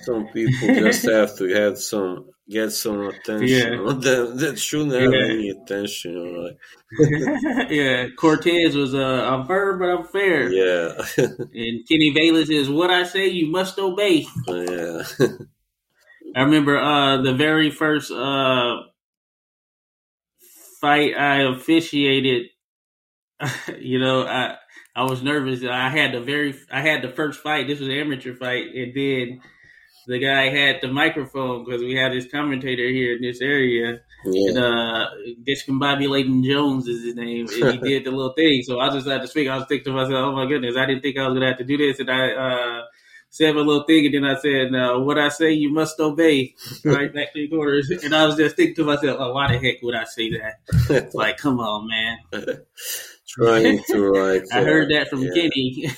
Some 0.02 0.28
people 0.28 0.74
just 0.74 1.06
have 1.06 1.36
to 1.38 1.48
have 1.54 1.78
some 1.78 2.30
get 2.48 2.70
some 2.72 3.00
attention. 3.08 3.48
Yeah. 3.48 3.76
that, 3.92 4.34
that 4.38 4.58
shouldn't 4.58 4.92
have 4.92 5.12
Yeah. 5.12 5.24
any 5.32 5.48
attention. 5.50 6.44
Like, 6.44 6.58
yeah, 7.70 8.06
Cortez 8.18 8.76
was 8.76 8.94
uh, 8.94 8.98
I'm 9.30 9.46
firm 9.46 9.78
but 9.80 9.88
I'm 9.88 10.04
fair. 10.04 10.50
yeah, 10.52 10.92
And 11.18 11.88
Kenny 11.88 12.12
Bayless 12.14 12.50
is 12.50 12.68
what 12.70 12.90
I 12.90 13.04
say 13.04 13.28
you 13.28 13.50
must 13.50 13.78
obey. 13.78 14.26
yeah. 14.48 15.02
I 16.36 16.42
remember 16.42 16.76
uh, 16.78 17.22
the 17.22 17.34
very 17.34 17.70
first 17.70 18.10
uh, 18.12 18.76
fight 20.80 21.16
I 21.16 21.42
officiated. 21.42 22.46
you 23.78 23.98
know, 23.98 24.26
I 24.26 24.56
I 24.94 25.04
was 25.04 25.22
nervous. 25.22 25.62
I 25.64 25.88
had 25.90 26.12
the 26.12 26.20
very 26.20 26.54
I 26.70 26.80
had 26.80 27.02
the 27.02 27.08
first 27.10 27.40
fight. 27.40 27.66
This 27.66 27.80
was 27.80 27.88
an 27.88 27.94
amateur 27.94 28.34
fight, 28.34 28.66
and 28.74 28.94
then 28.94 29.40
the 30.06 30.18
guy 30.18 30.48
had 30.48 30.80
the 30.80 30.88
microphone 30.88 31.64
because 31.64 31.82
we 31.82 31.94
had 31.94 32.12
this 32.12 32.30
commentator 32.30 32.88
here 32.88 33.16
in 33.16 33.22
this 33.22 33.40
area. 33.40 34.00
And, 34.24 34.34
yeah. 34.34 34.60
uh, 34.60 35.06
Discombobulating 35.46 36.44
Jones 36.44 36.88
is 36.88 37.04
his 37.04 37.14
name, 37.14 37.46
and 37.48 37.72
he 37.72 37.78
did 37.88 38.04
the 38.04 38.10
little 38.10 38.32
thing. 38.32 38.62
So 38.62 38.80
I 38.80 38.90
just 38.90 39.06
had 39.06 39.22
to 39.22 39.28
speak. 39.28 39.48
I 39.48 39.56
was 39.56 39.66
thinking 39.68 39.92
to 39.92 39.92
myself, 39.92 40.12
"Oh 40.12 40.32
my 40.32 40.46
goodness, 40.46 40.76
I 40.76 40.86
didn't 40.86 41.02
think 41.02 41.18
I 41.18 41.26
was 41.26 41.34
gonna 41.34 41.48
have 41.48 41.58
to 41.58 41.64
do 41.64 41.76
this." 41.76 42.00
And 42.00 42.10
I 42.10 42.32
uh, 42.32 42.82
said 43.30 43.54
my 43.54 43.60
little 43.60 43.84
thing, 43.84 44.06
and 44.06 44.14
then 44.14 44.24
I 44.24 44.38
said, 44.40 44.74
uh, 44.74 44.98
"What 44.98 45.18
I 45.18 45.28
say, 45.28 45.52
you 45.52 45.72
must 45.72 46.00
obey." 46.00 46.54
Right 46.84 47.12
back 47.12 47.32
to 47.34 47.40
the 47.40 47.48
quarters, 47.48 47.90
and 47.90 48.14
I 48.14 48.26
was 48.26 48.36
just 48.36 48.56
thinking 48.56 48.76
to 48.76 48.84
myself, 48.84 49.18
"Oh, 49.20 49.32
why 49.32 49.52
the 49.52 49.58
heck 49.58 49.82
would 49.82 49.94
I 49.94 50.04
say 50.04 50.30
that?" 50.30 51.10
Like, 51.14 51.36
come 51.36 51.60
on, 51.60 51.88
man. 51.88 52.18
Trying 53.28 53.82
to 53.90 54.12
like. 54.12 54.44
I 54.52 54.60
uh, 54.60 54.64
heard 54.64 54.90
that 54.90 55.08
from 55.08 55.22
yeah. 55.22 55.30
Kenny. 55.34 55.92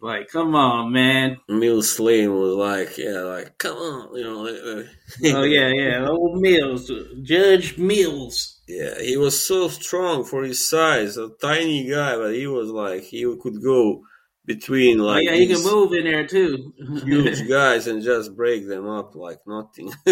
Like, 0.00 0.28
come 0.28 0.54
on, 0.54 0.92
man. 0.92 1.38
Mills 1.48 1.98
Lane 1.98 2.32
was 2.34 2.54
like, 2.54 2.98
yeah, 2.98 3.20
like, 3.20 3.58
come 3.58 3.76
on, 3.76 4.16
you 4.16 4.24
know. 4.24 4.84
Oh 5.34 5.42
yeah, 5.44 5.68
yeah. 5.68 6.08
Old 6.08 6.40
Mills, 6.40 6.90
Judge 7.22 7.78
Mills. 7.78 8.60
Yeah, 8.68 9.00
he 9.00 9.16
was 9.16 9.46
so 9.46 9.68
strong 9.68 10.24
for 10.24 10.42
his 10.42 10.68
size, 10.68 11.16
a 11.16 11.30
tiny 11.40 11.88
guy, 11.88 12.16
but 12.16 12.34
he 12.34 12.46
was 12.46 12.68
like 12.68 13.02
he 13.02 13.22
could 13.40 13.62
go 13.62 14.02
between 14.44 15.00
Oh 15.00 15.04
like 15.04 15.24
yeah, 15.24 15.34
he 15.34 15.46
can 15.46 15.62
move 15.62 15.92
in 15.92 16.04
there 16.04 16.26
too. 16.26 16.72
huge 17.04 17.48
guys 17.48 17.86
and 17.86 18.02
just 18.02 18.36
break 18.36 18.68
them 18.68 18.88
up 18.88 19.14
like 19.14 19.40
nothing. 19.46 19.92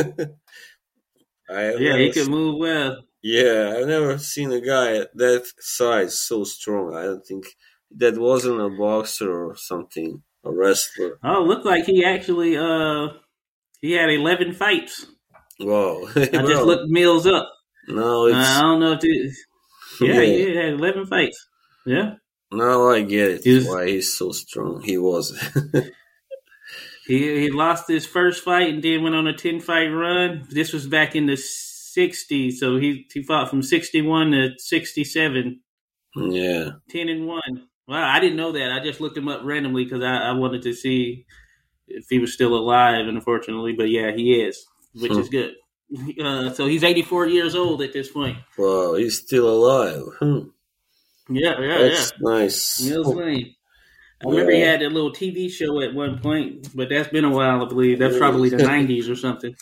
I 1.49 1.75
yeah, 1.75 1.97
he 1.99 2.11
can 2.13 2.31
move 2.31 2.59
well. 2.59 3.05
Yeah, 3.23 3.75
I've 3.77 3.87
never 3.87 4.19
seen 4.19 4.53
a 4.53 4.61
guy 4.61 5.07
that 5.15 5.47
size 5.59 6.21
so 6.21 6.45
strong. 6.45 6.95
I 6.95 7.05
don't 7.05 7.27
think 7.27 7.47
that 7.99 8.19
wasn't 8.19 8.61
a 8.61 8.69
boxer 8.71 9.31
or 9.51 9.57
something, 9.57 10.23
a 10.45 10.51
wrestler. 10.53 11.19
Oh, 11.23 11.43
looked 11.43 11.67
like 11.67 11.85
he 11.87 12.05
actually 12.05 12.57
uh 12.57 13.09
he 13.81 13.93
had 13.93 14.11
eleven 14.11 14.53
fights. 14.53 15.07
Wow! 15.61 16.05
I 16.17 16.25
just 16.27 16.33
Well, 16.33 16.67
looked 16.67 16.91
Mills 16.91 17.27
up. 17.27 17.49
Now 17.89 18.27
Uh, 18.27 18.33
I 18.35 18.61
don't 18.63 18.81
know 18.81 18.93
if 18.93 19.01
it, 19.05 19.33
yeah, 20.01 20.21
Yeah. 20.21 20.23
he 20.23 20.57
had 20.57 20.73
eleven 20.75 21.07
fights. 21.07 21.47
Yeah, 21.87 22.15
now 22.51 22.89
I 22.89 23.03
get 23.03 23.31
it 23.31 23.41
He's- 23.45 23.67
why 23.69 23.87
he's 23.87 24.15
so 24.17 24.33
strong. 24.33 24.83
He 24.83 24.97
was. 24.99 25.33
he 27.07 27.41
he 27.43 27.51
lost 27.51 27.89
his 27.89 28.07
first 28.07 28.43
fight 28.43 28.73
and 28.73 28.83
then 28.83 29.03
went 29.03 29.15
on 29.15 29.27
a 29.27 29.37
ten 29.37 29.61
fight 29.61 29.89
run. 29.89 30.47
This 30.51 30.73
was 30.73 30.87
back 30.87 31.15
in 31.15 31.27
the 31.27 31.35
'60s, 31.35 32.55
so 32.55 32.77
he 32.79 33.07
he 33.13 33.23
fought 33.23 33.51
from 33.51 33.63
'61 33.63 34.31
to 34.33 34.51
'67, 34.59 35.61
yeah. 36.17 36.71
10 36.91 37.09
and 37.09 37.27
one. 37.27 37.69
Wow, 37.87 38.09
I 38.09 38.19
didn't 38.21 38.37
know 38.37 38.53
that. 38.53 38.73
I 38.73 38.83
just 38.83 39.01
looked 39.01 39.17
him 39.17 39.29
up 39.29 39.43
randomly 39.45 39.85
because 39.85 40.03
I, 40.03 40.17
I 40.17 40.33
wanted 40.33 40.63
to 40.63 40.73
see 40.73 41.27
if 41.87 42.07
he 42.09 42.19
was 42.19 42.33
still 42.33 42.55
alive. 42.55 43.07
Unfortunately, 43.07 43.73
but 43.75 43.89
yeah, 43.91 44.13
he 44.13 44.41
is, 44.41 44.67
which 44.95 45.13
Hmm. 45.13 45.19
is 45.21 45.29
good. 45.29 45.55
Uh, 46.21 46.51
so 46.51 46.67
he's 46.67 46.83
84 46.83 47.27
years 47.29 47.55
old 47.55 47.81
at 47.83 47.93
this 47.93 48.11
point. 48.11 48.39
Wow, 48.59 48.95
he's 48.95 49.19
still 49.19 49.49
alive. 49.49 50.03
Hmm. 50.19 50.39
Yeah, 51.29 51.61
yeah, 51.61 51.79
That's 51.79 52.13
nice. 52.21 52.81
yeah. 52.81 52.95
Mills 52.95 53.15
Lane. 53.15 53.55
I 54.25 54.29
remember 54.31 54.53
he 54.53 54.61
had 54.61 54.81
that 54.81 54.91
little 54.93 55.13
TV 55.13 55.51
show 55.51 55.81
at 55.83 55.95
one 55.95 56.19
point, 56.21 56.75
but 56.75 56.89
that's 56.89 57.09
been 57.11 57.25
a 57.25 57.31
while, 57.31 57.63
I 57.65 57.69
believe. 57.69 57.99
That's 57.99 58.17
probably 58.19 58.49
the 58.49 58.57
90s 58.65 59.11
or 59.11 59.15
something. 59.17 59.55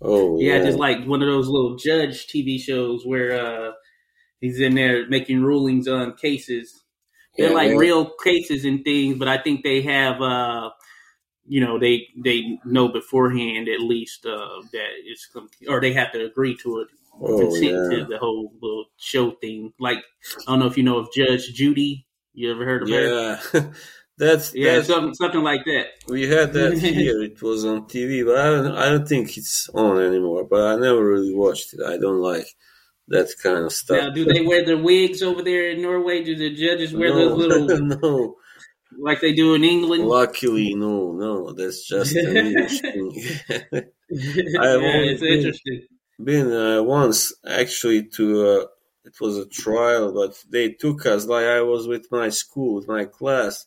Oh, 0.00 0.40
yeah. 0.40 0.54
had 0.54 0.64
just 0.66 0.78
like 0.78 1.04
one 1.04 1.22
of 1.22 1.28
those 1.28 1.48
little 1.48 1.76
judge 1.76 2.26
TV 2.26 2.58
shows 2.58 3.02
where 3.04 3.68
uh, 3.68 3.72
he's 4.40 4.58
in 4.60 4.74
there 4.74 5.08
making 5.08 5.42
rulings 5.42 5.86
on 5.88 6.14
cases. 6.16 6.82
They're 7.38 7.50
Yeah, 7.50 7.54
like 7.54 7.72
real 7.72 8.10
cases 8.24 8.64
and 8.64 8.84
things, 8.84 9.18
but 9.18 9.28
I 9.28 9.38
think 9.38 9.62
they 9.62 9.82
have, 9.82 10.20
uh, 10.22 10.70
you 11.46 11.60
know, 11.60 11.78
they 11.78 12.08
they 12.16 12.58
know 12.64 12.88
beforehand 12.88 13.68
at 13.68 13.80
least 13.80 14.26
uh, 14.26 14.62
that 14.72 14.88
it's 15.04 15.28
or 15.68 15.80
they 15.80 15.92
have 15.92 16.12
to 16.12 16.24
agree 16.24 16.56
to 16.58 16.80
it, 16.80 16.88
Oh, 17.20 17.36
consent 17.38 17.72
yeah. 17.72 17.88
to 17.90 18.04
the 18.04 18.18
whole 18.18 18.52
little 18.60 18.86
show 18.96 19.32
thing. 19.32 19.72
Like 19.78 19.98
I 20.46 20.52
don't 20.52 20.60
know 20.60 20.66
if 20.66 20.76
you 20.76 20.84
know 20.84 20.98
of 20.98 21.12
Judge 21.14 21.52
Judy. 21.54 22.06
You 22.34 22.52
ever 22.52 22.64
heard 22.64 22.82
of 22.82 22.90
her? 22.90 23.12
Yeah. 23.12 23.40
that's, 24.18 24.54
Yeah, 24.54 24.76
that's 24.76 24.86
something 24.88 25.14
something 25.14 25.42
like 25.42 25.64
that. 25.66 25.86
we 26.08 26.28
had 26.28 26.52
that 26.52 26.78
here. 26.78 27.22
It 27.22 27.42
was 27.42 27.64
on 27.64 27.86
TV, 27.88 28.22
but 28.24 28.38
I 28.38 28.46
don't, 28.50 28.76
I 28.76 28.90
don't 28.90 29.08
think 29.08 29.36
it's 29.36 29.68
on 29.70 30.00
anymore. 30.02 30.44
But 30.44 30.62
I 30.62 30.76
never 30.80 31.04
really 31.04 31.34
watched 31.34 31.74
it. 31.74 31.80
I 31.84 31.98
don't 31.98 32.20
like 32.20 32.46
that 33.08 33.28
kind 33.42 33.64
of 33.64 33.72
stuff. 33.72 33.98
Now, 33.98 34.10
do 34.10 34.24
they 34.24 34.42
wear 34.42 34.64
the 34.64 34.76
wigs 34.78 35.22
over 35.22 35.42
there 35.42 35.70
in 35.70 35.82
Norway? 35.82 36.22
Do 36.24 36.36
the 36.36 36.50
judges 36.54 36.94
wear 36.94 37.10
no, 37.10 37.36
those 37.36 37.38
little 37.68 37.78
no. 38.02 38.36
like 38.98 39.20
they 39.20 39.32
do 39.32 39.54
in 39.54 39.64
England? 39.64 40.04
Luckily, 40.04 40.74
no, 40.74 41.12
no. 41.12 41.52
That's 41.52 41.86
just 41.86 42.14
an 42.16 42.36
English 42.36 42.80
thing. 42.82 43.12
I 44.12 44.66
have 44.66 44.82
only 44.82 45.08
it's 45.10 45.20
been- 45.20 45.32
interesting. 45.38 45.82
been 46.22 46.52
uh, 46.52 46.82
once 46.82 47.32
actually 47.46 48.04
to 48.08 48.46
uh, 48.46 48.66
it 49.04 49.20
was 49.20 49.36
a 49.38 49.46
trial, 49.46 50.12
but 50.12 50.36
they 50.50 50.70
took 50.70 51.06
us 51.06 51.26
like 51.26 51.44
I 51.46 51.60
was 51.62 51.86
with 51.86 52.06
my 52.10 52.28
school, 52.30 52.74
with 52.76 52.88
my 52.88 53.04
class. 53.04 53.66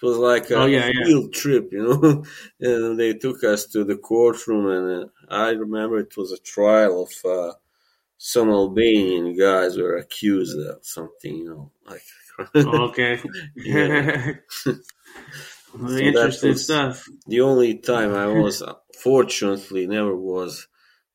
It 0.00 0.04
was 0.06 0.18
like 0.18 0.50
a 0.50 0.56
Oh, 0.56 0.66
yeah, 0.66 0.86
yeah. 0.92 1.04
field 1.06 1.32
trip, 1.32 1.70
you 1.72 1.82
know, 1.82 2.24
and 2.60 2.98
they 3.00 3.14
took 3.14 3.42
us 3.44 3.64
to 3.68 3.82
the 3.84 3.96
courtroom, 3.96 4.66
and 4.68 5.04
uh, 5.04 5.06
I 5.34 5.50
remember 5.50 5.98
it 5.98 6.16
was 6.16 6.32
a 6.32 6.38
trial 6.38 7.02
of 7.04 7.12
uh, 7.30 7.54
some 8.18 8.50
Albanian 8.50 9.36
guys 9.36 9.76
were 9.76 9.96
accused 9.96 10.58
of 10.58 10.78
something, 10.84 11.36
you 11.36 11.44
know, 11.44 11.72
like. 11.86 12.02
okay. 12.56 13.20
Yeah. 13.56 14.32
That 15.78 16.00
interesting 16.00 16.56
stuff. 16.56 17.06
the 17.26 17.42
only 17.42 17.76
time 17.76 18.14
I 18.14 18.28
was, 18.28 18.62
fortunately, 18.98 19.86
never 19.86 20.16
was 20.16 20.68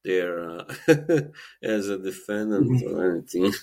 there 0.03 0.59
uh, 0.59 0.65
as 1.63 1.87
a 1.89 1.97
defendant 1.97 2.83
or 2.85 3.11
anything. 3.11 3.53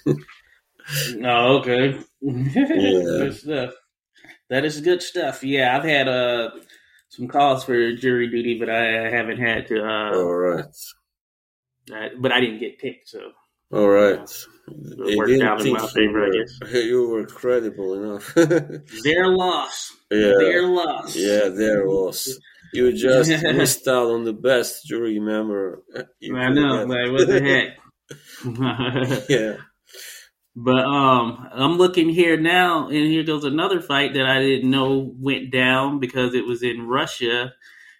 Oh, 1.24 1.59
okay. 1.59 2.01
good 2.20 3.35
stuff. 3.36 3.74
That 4.48 4.65
is 4.65 4.81
good 4.81 5.02
stuff. 5.02 5.44
Yeah, 5.44 5.77
I've 5.77 5.85
had 5.85 6.09
uh 6.09 6.51
some 7.10 7.28
calls 7.28 7.65
for 7.65 7.93
jury 7.94 8.28
duty, 8.28 8.59
but 8.59 8.70
I 8.70 9.10
haven't 9.10 9.39
had 9.39 9.66
to. 9.69 9.85
Uh, 9.85 10.16
All 10.16 10.35
right. 10.35 10.65
I- 11.93 12.10
but 12.19 12.32
I 12.32 12.40
didn't 12.40 12.60
get 12.60 12.78
picked, 12.78 13.09
so 13.09 13.20
All 13.73 13.89
right. 13.89 14.19
it 14.69 15.16
worked 15.16 15.43
out 15.43 15.65
in 15.65 15.73
my 15.73 15.86
favor, 15.86 16.24
I 16.24 16.28
were- 16.28 16.32
guess. 16.32 16.85
You 16.85 17.09
were 17.09 17.27
credible 17.27 17.94
enough. 17.94 18.35
Their 19.05 19.28
loss. 19.28 19.93
yeah. 20.10 20.32
Their 20.39 20.66
loss. 20.66 21.15
Yeah, 21.16 21.48
there 21.48 21.86
was. 21.86 22.40
You 22.74 22.93
just 22.93 23.31
missed 23.43 23.89
out 23.89 24.10
on 24.10 24.24
the 24.24 24.32
best 24.35 24.85
jury 24.86 25.19
member. 25.19 25.82
you 26.20 26.36
I 26.36 26.48
know. 26.51 26.86
get. 26.86 26.89
Like, 26.89 27.12
what 27.12 27.27
the 27.27 27.40
heck? 29.24 29.28
yeah. 29.28 29.56
But 30.60 30.85
um, 30.86 31.48
I'm 31.52 31.78
looking 31.78 32.09
here 32.09 32.36
now, 32.36 32.89
and 32.89 32.97
here 33.06 33.23
goes 33.23 33.44
another 33.44 33.81
fight 33.81 34.15
that 34.15 34.27
I 34.27 34.40
didn't 34.40 34.70
know 34.70 35.15
went 35.19 35.52
down 35.52 36.01
because 36.01 36.35
it 36.35 36.47
was 36.47 36.62
in 36.65 36.82
Russia, 36.89 37.52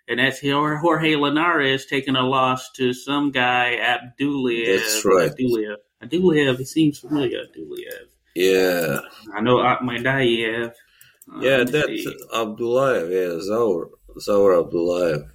and 0.09 0.19
that's 0.19 0.41
Jorge 0.41 1.17
Linares 1.17 1.87
taking 1.87 2.17
a 2.17 2.23
loss 2.23 2.71
to 2.73 2.93
some 2.93 3.31
guy 3.31 3.77
Abdullayev. 3.79 4.79
That's 4.79 5.05
right. 5.05 5.31
Abdullayev. 5.31 5.77
Abdullayev. 6.03 6.61
It 6.61 6.69
seems 6.69 6.99
familiar. 6.99 7.41
Abdullayev. 7.45 8.09
Yeah. 8.35 9.01
I 9.35 9.41
know 9.41 9.57
Akhmediev. 9.57 10.71
Uh, 10.71 11.41
Yeah, 11.41 11.65
that's 11.65 11.87
see. 11.87 12.17
Abdullayev. 12.33 13.11
Yeah, 13.11 13.41
Zaur. 13.43 13.91
Zaur 14.19 14.65
Abdullayev. 14.65 15.29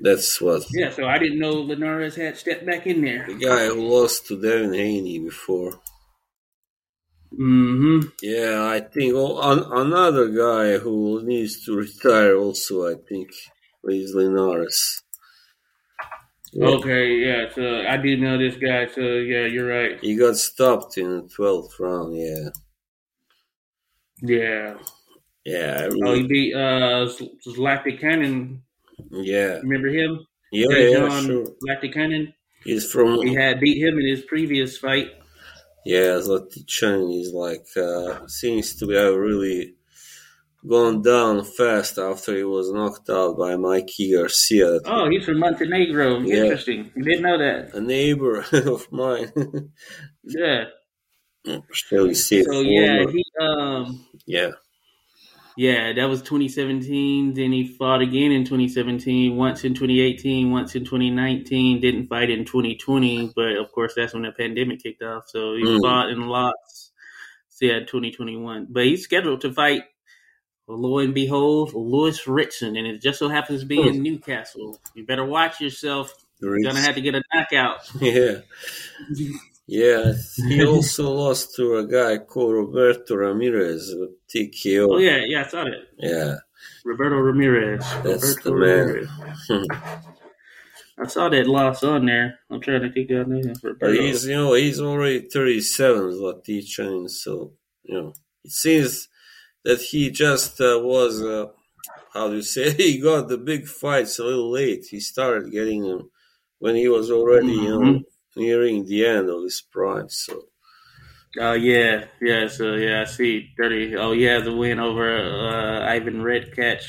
That's 0.00 0.40
what. 0.40 0.64
Yeah, 0.72 0.90
so 0.90 1.06
I 1.06 1.18
didn't 1.18 1.38
know 1.38 1.52
Linares 1.52 2.16
had 2.16 2.36
stepped 2.36 2.66
back 2.66 2.86
in 2.86 3.00
there. 3.02 3.26
The 3.26 3.34
guy 3.34 3.66
who 3.66 3.86
lost 3.88 4.26
to 4.26 4.40
Devin 4.40 4.74
Haney 4.74 5.20
before. 5.20 5.80
Mm-hmm. 7.38 8.08
Yeah, 8.22 8.64
I 8.64 8.80
think 8.80 9.14
oh, 9.14 9.40
an, 9.40 9.64
another 9.86 10.28
guy 10.28 10.78
who 10.78 11.22
needs 11.24 11.64
to 11.64 11.74
retire 11.76 12.36
also, 12.36 12.88
I 12.88 12.94
think, 13.08 13.28
is 13.84 14.14
Linares. 14.14 15.02
Okay, 16.56 17.16
yeah. 17.16 17.46
So 17.52 17.82
I 17.88 17.96
did 17.96 18.20
know 18.20 18.38
this 18.38 18.56
guy. 18.56 18.86
So 18.86 19.00
yeah, 19.00 19.46
you're 19.46 19.66
right. 19.66 19.98
He 20.00 20.14
got 20.14 20.36
stopped 20.36 20.96
in 20.98 21.10
the 21.10 21.28
twelfth 21.34 21.74
round. 21.80 22.16
Yeah, 22.16 22.50
Yeah. 24.22 24.74
yeah, 25.44 25.88
I 25.90 25.98
Oh, 26.04 26.14
he 26.14 26.22
beat 26.28 26.54
uh 26.54 27.08
Zlaticanin. 27.48 28.60
yeah, 29.10 29.58
Remember 29.64 29.88
him? 29.88 30.24
yeah, 30.52 30.68
yeah, 30.70 31.08
John 31.08 31.24
sure. 31.26 31.46
Cannon. 31.92 32.32
He's 32.62 32.90
from 32.90 33.22
He 33.22 33.34
had 33.34 33.58
beat 33.58 33.82
him 33.84 33.98
in 33.98 34.06
his 34.06 34.22
previous 34.22 34.78
fight. 34.78 35.10
Yeah, 35.84 36.18
Zlaticanin 36.20 37.20
is 37.20 37.32
like 37.32 37.66
uh, 37.76 38.26
seems 38.26 38.74
to 38.76 38.88
have 38.90 39.14
really 39.16 39.74
gone 40.66 41.02
down 41.02 41.44
fast 41.44 41.98
after 41.98 42.34
he 42.36 42.44
was 42.44 42.72
knocked 42.72 43.10
out 43.10 43.36
by 43.36 43.56
Mikey 43.56 44.14
Garcia. 44.14 44.80
Oh, 44.86 45.08
he's 45.10 45.24
from 45.24 45.38
Montenegro. 45.38 46.20
Yeah. 46.20 46.36
Interesting. 46.44 46.90
You 46.96 47.04
didn't 47.04 47.22
know 47.22 47.38
that. 47.38 47.74
A 47.74 47.80
neighbor 47.80 48.44
of 48.52 48.90
mine. 48.90 49.32
Yeah. 50.22 50.64
Shall 51.72 52.06
we 52.06 52.14
say 52.14 52.42
So 52.42 52.60
yeah, 52.62 53.04
he 53.10 53.24
um 53.38 54.06
yeah. 54.26 54.52
Yeah, 55.56 55.92
that 55.92 56.06
was 56.06 56.22
2017. 56.22 57.34
Then 57.34 57.52
he 57.52 57.66
fought 57.66 58.02
again 58.02 58.32
in 58.32 58.44
2017, 58.44 59.36
once 59.36 59.64
in 59.64 59.74
2018, 59.74 60.50
once 60.50 60.74
in 60.74 60.84
2019. 60.84 61.80
Didn't 61.80 62.08
fight 62.08 62.30
in 62.30 62.44
2020, 62.44 63.32
but 63.36 63.56
of 63.56 63.70
course 63.72 63.94
that's 63.94 64.14
when 64.14 64.22
the 64.24 64.32
pandemic 64.32 64.82
kicked 64.82 65.02
off. 65.02 65.28
So 65.28 65.54
he 65.54 65.62
Mm. 65.64 65.80
fought 65.82 66.10
in 66.10 66.26
lost. 66.26 66.92
So 67.50 67.66
yeah, 67.66 67.80
2021. 67.86 68.66
But 68.70 68.86
he's 68.86 69.04
scheduled 69.04 69.42
to 69.42 69.52
fight. 69.52 69.84
Lo 70.66 70.98
and 70.98 71.14
behold, 71.14 71.74
Lewis 71.74 72.26
Ritson, 72.26 72.76
and 72.76 72.86
it 72.86 73.02
just 73.02 73.18
so 73.18 73.28
happens 73.28 73.60
to 73.60 73.66
be 73.66 73.86
in 73.86 74.02
Newcastle. 74.02 74.80
You 74.94 75.04
better 75.06 75.24
watch 75.24 75.60
yourself. 75.60 76.14
You're 76.40 76.60
gonna 76.72 76.80
have 76.80 76.94
to 76.96 77.02
get 77.02 77.14
a 77.14 77.22
knockout. 77.34 77.80
Yeah. 78.00 78.40
Yeah, 79.66 80.12
he 80.48 80.64
also 80.66 81.10
lost 81.10 81.54
to 81.56 81.76
a 81.76 81.86
guy 81.86 82.18
called 82.18 82.52
Roberto 82.54 83.16
Ramirez, 83.16 83.90
a 83.92 84.08
TKO. 84.28 84.88
Oh 84.90 84.98
yeah, 84.98 85.20
yeah, 85.24 85.44
I 85.44 85.48
saw 85.48 85.64
it. 85.66 85.74
Yeah, 85.98 86.34
Roberto 86.84 87.16
Ramirez. 87.16 87.80
that's 88.02 88.36
Roberto 88.44 88.50
the 88.50 88.52
man. 88.54 89.08
Ramirez. 89.48 89.68
I 90.98 91.06
saw 91.08 91.28
that 91.28 91.46
loss 91.48 91.82
on 91.82 92.06
there. 92.06 92.38
I'm 92.50 92.60
trying 92.60 92.82
to 92.82 92.92
think 92.92 93.10
of 93.10 93.26
name. 93.26 93.52
Roberto. 93.62 93.92
he's, 94.00 94.26
you 94.26 94.34
know, 94.34 94.52
he's 94.54 94.80
already 94.80 95.20
37, 95.28 96.12
Zlaticanin, 96.12 97.10
so, 97.10 97.52
you 97.82 97.94
know, 98.00 98.12
it 98.44 98.52
seems 98.52 99.08
that 99.64 99.80
he 99.80 100.10
just 100.12 100.60
uh, 100.60 100.78
was, 100.80 101.20
uh, 101.20 101.46
how 102.12 102.28
do 102.28 102.36
you 102.36 102.42
say, 102.42 102.70
he 102.76 102.98
got 103.00 103.26
the 103.28 103.38
big 103.38 103.66
fights 103.66 104.20
a 104.20 104.24
little 104.24 104.52
late. 104.52 104.84
He 104.88 105.00
started 105.00 105.50
getting 105.50 105.82
them 105.82 106.10
when 106.60 106.76
he 106.76 106.86
was 106.86 107.10
already, 107.10 107.52
you 107.52 107.68
know, 107.70 107.80
Mhm. 107.80 108.04
Nearing 108.36 108.84
the 108.86 109.06
end 109.06 109.28
of 109.30 109.42
his 109.44 109.60
prime, 109.62 110.08
so. 110.08 110.48
Oh 111.38 111.52
yeah, 111.54 112.06
yeah. 112.20 112.46
So 112.48 112.74
yeah, 112.74 113.02
I 113.02 113.04
see 113.04 113.52
thirty. 113.56 113.96
Oh 113.96 114.12
yeah, 114.12 114.38
the 114.40 114.54
win 114.54 114.78
over 114.78 115.16
uh, 115.18 115.84
Ivan 115.90 116.22
Redkach 116.22 116.84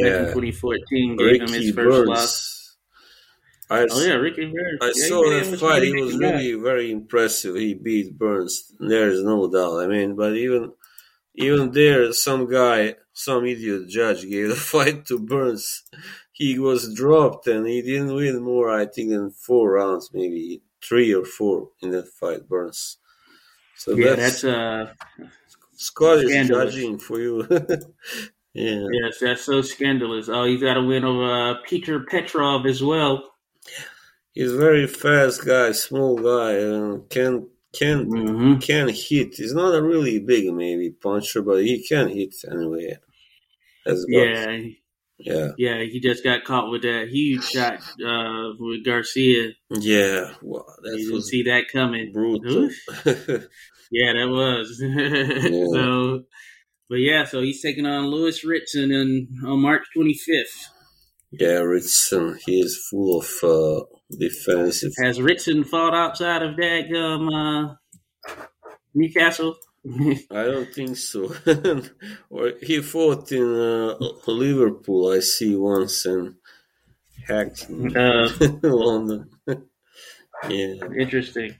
back 0.00 0.18
in 0.18 0.26
Yeah, 0.26 0.30
2014 0.30 1.16
gave 1.18 1.40
him 1.40 1.52
his 1.52 1.70
first 1.70 2.04
loss. 2.06 2.76
I, 3.70 3.86
Oh 3.88 4.00
yeah, 4.00 4.14
Ricky 4.14 4.46
Burns. 4.46 4.80
I 4.80 4.92
yeah, 4.94 5.08
saw 5.08 5.30
that 5.30 5.46
fight. 5.46 5.82
He 5.82 5.94
was 5.94 6.16
guy. 6.18 6.18
really 6.18 6.54
very 6.54 6.90
impressive. 6.90 7.56
He 7.56 7.74
beat 7.74 8.18
Burns. 8.18 8.72
There's 8.78 9.22
no 9.22 9.50
doubt. 9.50 9.80
I 9.80 9.86
mean, 9.86 10.16
but 10.16 10.36
even 10.36 10.72
even 11.34 11.72
there, 11.72 12.12
some 12.12 12.48
guy, 12.50 12.96
some 13.12 13.46
idiot 13.46 13.88
judge 13.88 14.22
gave 14.28 14.48
the 14.50 14.56
fight 14.74 15.06
to 15.06 15.18
Burns. 15.18 15.84
He 16.34 16.58
was 16.60 16.94
dropped 16.94 17.48
and 17.48 17.66
he 17.66 17.82
didn't 17.82 18.14
win 18.14 18.42
more. 18.42 18.70
I 18.70 18.86
think 18.86 19.10
than 19.10 19.30
four 19.32 19.72
rounds, 19.72 20.10
maybe 20.14 20.62
three 20.82 21.14
or 21.14 21.24
four 21.26 21.70
in 21.82 21.92
that 21.92 22.08
fight. 22.08 22.48
Burns. 22.48 22.98
So 23.74 23.96
Yeah, 23.96 24.14
that's, 24.16 24.42
that's 24.42 24.44
uh, 24.44 24.92
Scottish 25.76 26.30
scandalous. 26.30 26.74
judging 26.74 26.98
for 26.98 27.20
you. 27.20 27.46
yeah. 28.54 28.88
yes, 28.88 29.18
that's 29.20 29.44
so 29.44 29.62
scandalous. 29.62 30.28
Oh, 30.28 30.44
you 30.44 30.58
got 30.60 30.74
to 30.74 30.82
win 30.82 31.04
over 31.04 31.24
uh, 31.24 31.54
Peter 31.66 32.00
Petrov 32.00 32.66
as 32.66 32.82
well. 32.82 33.34
He's 34.32 34.52
a 34.52 34.56
very 34.58 34.86
fast 34.86 35.44
guy, 35.46 35.72
small 35.72 36.16
guy, 36.18 36.52
and 36.58 37.08
can 37.10 37.48
can 37.72 38.10
hmm 38.10 38.58
can 38.60 38.88
hit. 38.88 39.36
He's 39.36 39.54
not 39.54 39.74
a 39.74 39.82
really 39.82 40.18
big 40.20 40.52
maybe 40.52 40.90
puncher, 40.90 41.42
but 41.42 41.64
he 41.64 41.82
can 41.86 42.08
hit 42.08 42.34
anyway. 42.50 42.98
Got, 43.86 43.98
Yeah, 44.06 44.56
yeah, 45.18 45.48
yeah. 45.58 45.82
He 45.84 46.00
just 46.00 46.24
got 46.24 46.44
caught 46.44 46.70
with 46.70 46.82
that 46.82 47.08
huge 47.10 47.44
shot 47.44 47.74
uh, 48.04 48.50
with 48.58 48.84
Garcia. 48.84 49.50
yeah. 49.70 50.32
Wow, 50.42 50.64
You 50.84 50.90
that 50.92 50.96
didn't 50.98 51.22
see 51.22 51.42
that 51.44 51.64
coming. 51.72 52.12
brutal. 52.12 52.70
Yeah, 53.90 54.12
that 54.14 54.28
was. 54.28 54.78
so, 55.74 56.22
but 56.88 56.96
yeah, 56.96 57.24
so 57.24 57.40
he's 57.42 57.62
taking 57.62 57.86
on 57.86 58.06
Lewis 58.06 58.44
Ritson 58.44 58.90
in, 58.90 59.28
on 59.46 59.60
March 59.60 59.82
25th. 59.96 60.66
yeah, 61.32 61.58
Richardson. 61.58 62.38
He 62.44 62.60
is 62.60 62.84
full 62.90 63.20
of 63.20 63.30
uh, 63.42 63.84
defensive. 64.18 64.92
Has 65.02 65.20
Ritson 65.20 65.64
fought 65.64 65.94
outside 65.94 66.42
of 66.42 66.56
that 66.56 66.90
um, 66.96 67.28
uh, 67.28 67.74
Newcastle? 68.94 69.56
I 70.30 70.44
don't 70.44 70.72
think 70.72 70.96
so. 70.96 71.34
or 72.30 72.52
he 72.62 72.80
fought 72.80 73.30
in 73.32 73.42
uh, 73.42 73.96
Liverpool. 74.26 75.12
I 75.12 75.20
see 75.20 75.54
once 75.54 76.06
and 76.06 76.36
hacked 77.28 77.68
in 77.68 77.96
uh, 77.96 78.28
London. 78.62 79.30
yeah. 80.48 80.74
interesting. 80.98 81.54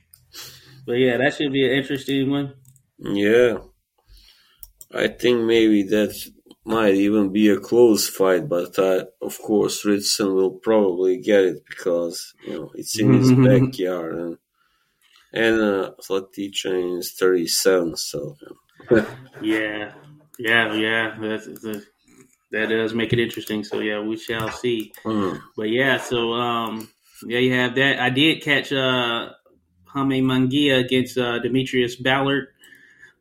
But 0.85 0.93
yeah, 0.93 1.17
that 1.17 1.35
should 1.35 1.53
be 1.53 1.65
an 1.65 1.77
interesting 1.77 2.29
one. 2.29 2.53
Yeah. 2.97 3.57
I 4.93 5.07
think 5.07 5.41
maybe 5.43 5.83
that 5.83 6.15
might 6.63 6.95
even 6.95 7.31
be 7.31 7.49
a 7.49 7.59
close 7.59 8.09
fight, 8.09 8.49
but 8.49 8.77
uh, 8.79 9.05
of 9.21 9.37
course 9.39 9.85
Richardson 9.85 10.33
will 10.33 10.51
probably 10.51 11.17
get 11.17 11.43
it 11.43 11.63
because 11.67 12.33
you 12.47 12.53
know 12.53 12.71
it's 12.73 12.99
in 12.99 13.13
his 13.13 13.31
backyard 13.33 14.15
and 14.15 14.37
and 15.35 15.61
uh, 15.61 15.91
Zlaticanin 16.01 16.99
is 16.99 17.11
thirty 17.13 17.47
seven, 17.47 17.95
so 17.97 18.35
Yeah, 19.41 19.93
yeah, 20.39 20.73
yeah. 20.73 21.15
That's, 21.19 21.47
that 22.51 22.69
does 22.69 22.93
make 22.93 23.11
it 23.13 23.19
interesting. 23.19 23.63
So 23.63 23.79
yeah, 23.79 23.99
we 23.99 24.17
shall 24.17 24.49
see. 24.51 24.93
mm, 25.03 25.41
But 25.57 25.69
yeah, 25.69 25.97
so 25.97 26.33
um, 26.33 26.89
yeah, 27.25 27.39
you 27.39 27.53
have 27.53 27.75
that. 27.75 27.99
I 27.99 28.09
did 28.09 28.41
catch 28.43 28.71
uh, 28.71 29.29
Jaime 29.85 30.21
Munguia 30.21 30.79
against 30.83 31.17
uh, 31.17 31.39
Demetrius 31.39 31.95
Ballard. 31.95 32.47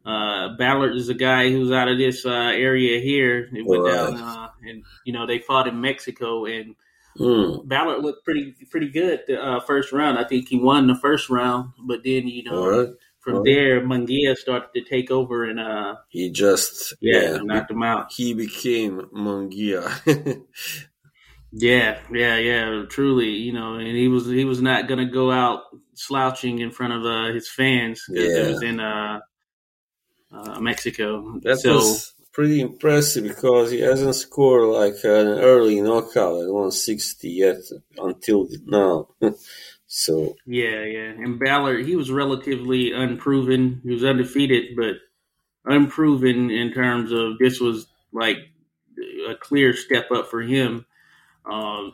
Uh, 0.05 0.55
Ballard 0.57 0.95
is 0.97 1.09
a 1.09 1.15
guy 1.15 1.51
who's 1.51 1.73
out 1.73 1.89
of 1.89 1.99
this 1.99 2.27
uh, 2.27 2.31
area 2.55 3.01
here. 3.01 3.49
It 3.53 3.65
went 3.67 3.87
down, 3.87 4.17
uh, 4.21 4.49
and 4.63 4.85
you 5.05 5.13
know 5.13 5.27
they 5.27 5.39
fought 5.39 5.67
in 5.67 5.81
Mexico, 5.81 6.45
and 6.45 6.77
mm, 7.19 7.67
Ballard 7.69 8.03
looked 8.03 8.25
pretty 8.25 8.55
pretty 8.71 8.89
good 8.91 9.21
the 9.27 9.41
uh, 9.43 9.61
first 9.61 9.93
round. 9.93 10.19
I 10.19 10.25
think 10.25 10.49
he 10.49 10.59
won 10.59 10.87
the 10.87 10.95
first 10.97 11.31
round, 11.31 11.71
but 11.87 12.03
then 12.05 12.29
you 12.29 12.45
know 12.45 12.67
right. 12.67 12.89
from 13.21 13.37
Right. 13.37 13.45
there 13.45 13.81
Munguia 13.81 14.37
started 14.37 14.69
to 14.75 14.83
take 14.83 15.11
over 15.11 15.45
and 15.45 15.59
uh, 15.61 15.97
He 16.09 16.31
just 16.31 16.95
yeah, 17.01 17.21
yeah, 17.23 17.39
knocked 17.43 17.71
him 17.71 17.83
out. 17.83 18.13
he 18.13 18.35
became 18.35 19.01
Munguia. 19.15 19.85
Yeah, 21.57 22.01
yeah, 22.13 22.37
yeah. 22.39 22.83
Truly, 22.89 23.29
you 23.31 23.53
know, 23.53 23.75
and 23.75 23.87
he 23.97 24.09
was 24.09 24.27
he 24.27 24.45
was 24.45 24.61
not 24.61 24.89
gonna 24.89 25.09
go 25.09 25.31
out 25.31 25.63
slouching 25.95 26.59
in 26.59 26.73
front 26.73 26.93
of 26.95 27.05
uh, 27.05 27.33
his 27.33 27.49
fans 27.49 28.03
because 28.09 28.35
Yeah. 28.35 28.43
it 28.43 28.49
was 28.49 28.63
in 28.63 28.81
uh, 28.81 29.21
uh, 30.33 30.61
Mexico. 30.61 31.39
That 31.43 31.59
so 31.59 31.75
was 31.75 32.14
pretty 32.35 32.61
impressive 32.61 33.25
because 33.25 33.71
he 33.71 33.81
hasn't 33.81 34.17
scored 34.17 34.69
like 34.69 34.97
an 35.05 35.39
early 35.39 35.81
knockout 35.81 36.43
at 36.43 36.53
160 36.53 37.31
yet 37.31 37.61
until 37.97 38.49
now. 38.67 39.09
so 39.87 40.35
yeah, 40.45 40.85
yeah. 40.85 41.11
And 41.11 41.39
Ballard, 41.39 41.87
he 41.87 41.97
was 41.97 42.11
relatively 42.11 42.93
unproven. 42.93 43.81
He 43.85 43.93
was 43.93 44.05
undefeated, 44.05 44.77
but 44.77 44.97
unproven 45.65 46.51
in 46.51 46.73
terms 46.73 47.13
of 47.13 47.39
this 47.39 47.61
was 47.61 47.87
like 48.13 48.39
a 49.29 49.37
clear 49.37 49.73
step 49.73 50.11
up 50.11 50.29
for 50.29 50.43
him. 50.43 50.85
Uh, 51.49 51.91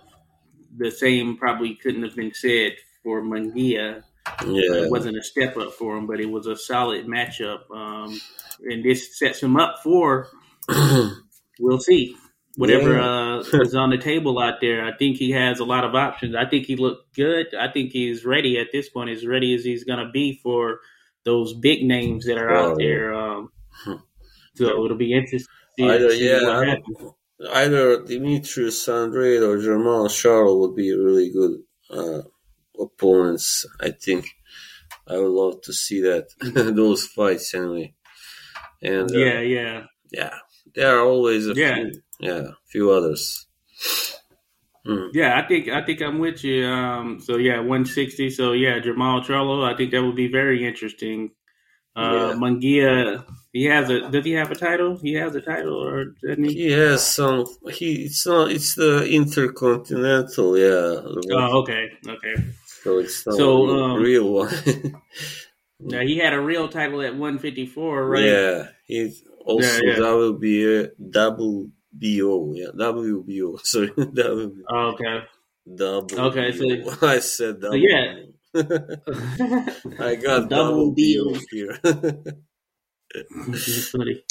the 0.76 0.90
same 0.90 1.36
probably 1.36 1.74
couldn't 1.74 2.02
have 2.02 2.16
been 2.16 2.32
said 2.32 2.72
for 3.02 3.22
Munguia. 3.22 4.04
Yeah, 4.46 4.84
It 4.84 4.90
wasn't 4.90 5.16
a 5.18 5.22
step 5.22 5.56
up 5.56 5.72
for 5.72 5.96
him, 5.96 6.06
but 6.06 6.20
it 6.20 6.30
was 6.30 6.46
a 6.46 6.56
solid 6.56 7.06
matchup. 7.06 7.70
Um, 7.74 8.18
and 8.62 8.84
this 8.84 9.18
sets 9.18 9.42
him 9.42 9.56
up 9.56 9.76
for, 9.82 10.28
we'll 11.58 11.80
see, 11.80 12.16
whatever 12.56 12.94
Yeah. 12.94 13.36
uh, 13.38 13.60
is 13.60 13.74
on 13.74 13.90
the 13.90 13.98
table 13.98 14.38
out 14.38 14.60
there. 14.60 14.84
I 14.84 14.96
think 14.96 15.16
he 15.16 15.30
has 15.32 15.60
a 15.60 15.64
lot 15.64 15.84
of 15.84 15.94
options. 15.94 16.34
I 16.34 16.44
think 16.48 16.66
he 16.66 16.76
looked 16.76 17.14
good. 17.14 17.46
I 17.58 17.68
think 17.72 17.92
he's 17.92 18.24
ready 18.24 18.58
at 18.58 18.68
this 18.72 18.88
point, 18.88 19.10
as 19.10 19.26
ready 19.26 19.54
as 19.54 19.64
he's 19.64 19.84
going 19.84 20.04
to 20.04 20.10
be 20.10 20.38
for 20.42 20.80
those 21.24 21.54
big 21.54 21.82
names 21.84 22.26
that 22.26 22.38
are 22.38 22.54
out 22.54 22.76
there. 22.78 23.14
Um, 23.14 23.50
so 24.56 24.84
it'll 24.84 24.96
be 24.96 25.12
interesting. 25.14 25.46
to 25.78 25.84
either 25.84 26.10
see 26.10 26.28
yeah, 26.28 26.42
what 26.42 26.68
happens. 26.68 27.12
either 27.52 28.02
Demetrius 28.04 28.88
Andrade 28.88 29.42
or 29.42 29.56
Jermall 29.58 30.08
Charlo 30.08 30.60
would 30.60 30.76
be 30.76 30.92
really 30.92 31.30
good 31.30 31.60
uh, 31.90 32.22
opponents. 32.80 33.66
I 33.80 33.90
think 33.90 34.26
I 35.06 35.16
would 35.18 35.30
love 35.30 35.62
to 35.62 35.72
see 35.72 36.00
that 36.02 36.28
those 36.76 37.06
fights 37.06 37.54
anyway. 37.54 37.94
And 38.82 39.10
uh, 39.10 39.18
yeah, 39.18 39.40
yeah, 39.40 39.84
yeah, 40.10 40.34
there 40.74 40.96
are 40.98 41.04
always 41.04 41.46
a 41.46 41.54
Yeah. 41.54 41.74
few, 41.74 41.92
yeah, 42.20 42.42
few 42.66 42.90
others. 42.90 43.46
Mm. 44.86 45.10
yeah. 45.12 45.38
I 45.38 45.46
think 45.46 45.68
I 45.68 45.84
think 45.84 46.00
I'm 46.00 46.18
with 46.18 46.42
you. 46.42 46.66
Um, 46.66 47.20
so 47.20 47.36
yeah, 47.36 47.58
160. 47.58 48.30
So 48.30 48.52
yeah, 48.52 48.78
Jermall 48.80 49.24
Charlo. 49.24 49.62
I 49.70 49.76
think 49.76 49.90
that 49.90 50.02
would 50.02 50.16
be 50.16 50.28
very 50.28 50.66
interesting. 50.66 51.32
Uh, 51.94 52.30
Yeah. 52.32 52.34
Munguia, 52.38 53.24
he 53.52 53.64
has 53.64 53.90
a. 53.90 54.08
Does 54.10 54.24
he 54.24 54.32
have 54.32 54.50
a 54.50 54.54
title? 54.54 54.96
He 55.02 55.14
has 55.14 55.34
a 55.34 55.40
title, 55.42 55.74
or 55.74 56.14
doesn't 56.22 56.44
he? 56.44 56.54
He 56.54 56.70
has 56.70 57.04
some. 57.06 57.44
He 57.72 58.04
it's 58.06 58.26
not. 58.26 58.50
It's 58.52 58.74
the 58.74 59.04
intercontinental. 59.06 60.56
Yeah. 60.56 61.02
Oh, 61.34 61.60
okay, 61.62 61.90
okay. 62.08 62.34
So 62.82 62.98
it's 62.98 63.22
So, 63.24 63.66
um, 63.68 64.00
real 64.02 64.30
one. 64.32 64.52
Now 65.82 66.00
he 66.00 66.18
had 66.18 66.34
a 66.34 66.40
real 66.40 66.68
title 66.68 67.00
at 67.00 67.16
154, 67.16 68.06
right? 68.06 68.22
Yeah, 68.24 68.68
he's 68.84 69.24
also 69.46 69.80
Yeah, 69.82 69.92
yeah. 69.92 69.98
WBA, 69.98 70.90
WBO, 71.00 72.52
yeah, 72.54 72.66
WBO. 72.76 73.58
Sorry, 73.64 73.88
WBO. 73.88 74.52
Oh, 74.68 74.92
okay. 74.92 75.24
WBO. 75.66 76.18
Okay, 76.18 76.52
so- 76.52 77.06
I 77.06 77.18
said 77.20 77.62
so 77.62 77.72
yeah. 77.72 78.14
I 78.54 80.16
got 80.16 80.50
Double 80.50 80.92
double. 80.92 80.94
BO 80.94 81.38
here. 81.50 81.78
Funny. 83.90 84.22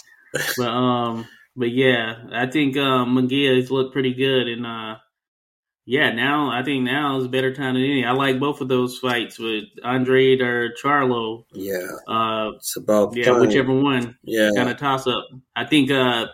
But 0.57 0.67
um, 0.67 1.25
but 1.55 1.71
yeah, 1.71 2.25
I 2.31 2.45
think 2.47 2.77
um 2.77 3.15
Munguia 3.15 3.55
has 3.57 3.71
looked 3.71 3.93
pretty 3.93 4.13
good, 4.13 4.47
and 4.47 4.65
uh, 4.65 4.95
yeah, 5.89 6.11
now 6.11 6.51
I 6.51 6.61
think 6.63 6.83
now 6.83 7.17
is 7.17 7.25
a 7.25 7.29
better 7.29 7.51
time 7.51 7.73
than 7.73 7.83
any. 7.83 8.05
I 8.05 8.11
like 8.11 8.39
both 8.39 8.61
of 8.61 8.67
those 8.67 8.99
fights 8.99 9.39
with 9.39 9.63
Andrade 9.83 10.39
or 10.39 10.69
Charlo. 10.81 11.45
yeah, 11.51 11.87
Uh, 12.07 12.51
it's 12.57 12.77
about 12.77 13.15
yeah, 13.15 13.25
time. 13.25 13.39
whichever 13.41 13.73
one. 13.73 14.15
Yeah, 14.23 14.51
kind 14.55 14.69
of 14.69 14.77
toss 14.77 15.07
up. 15.07 15.23
I 15.55 15.65
think 15.65 15.89
uh 15.89 16.27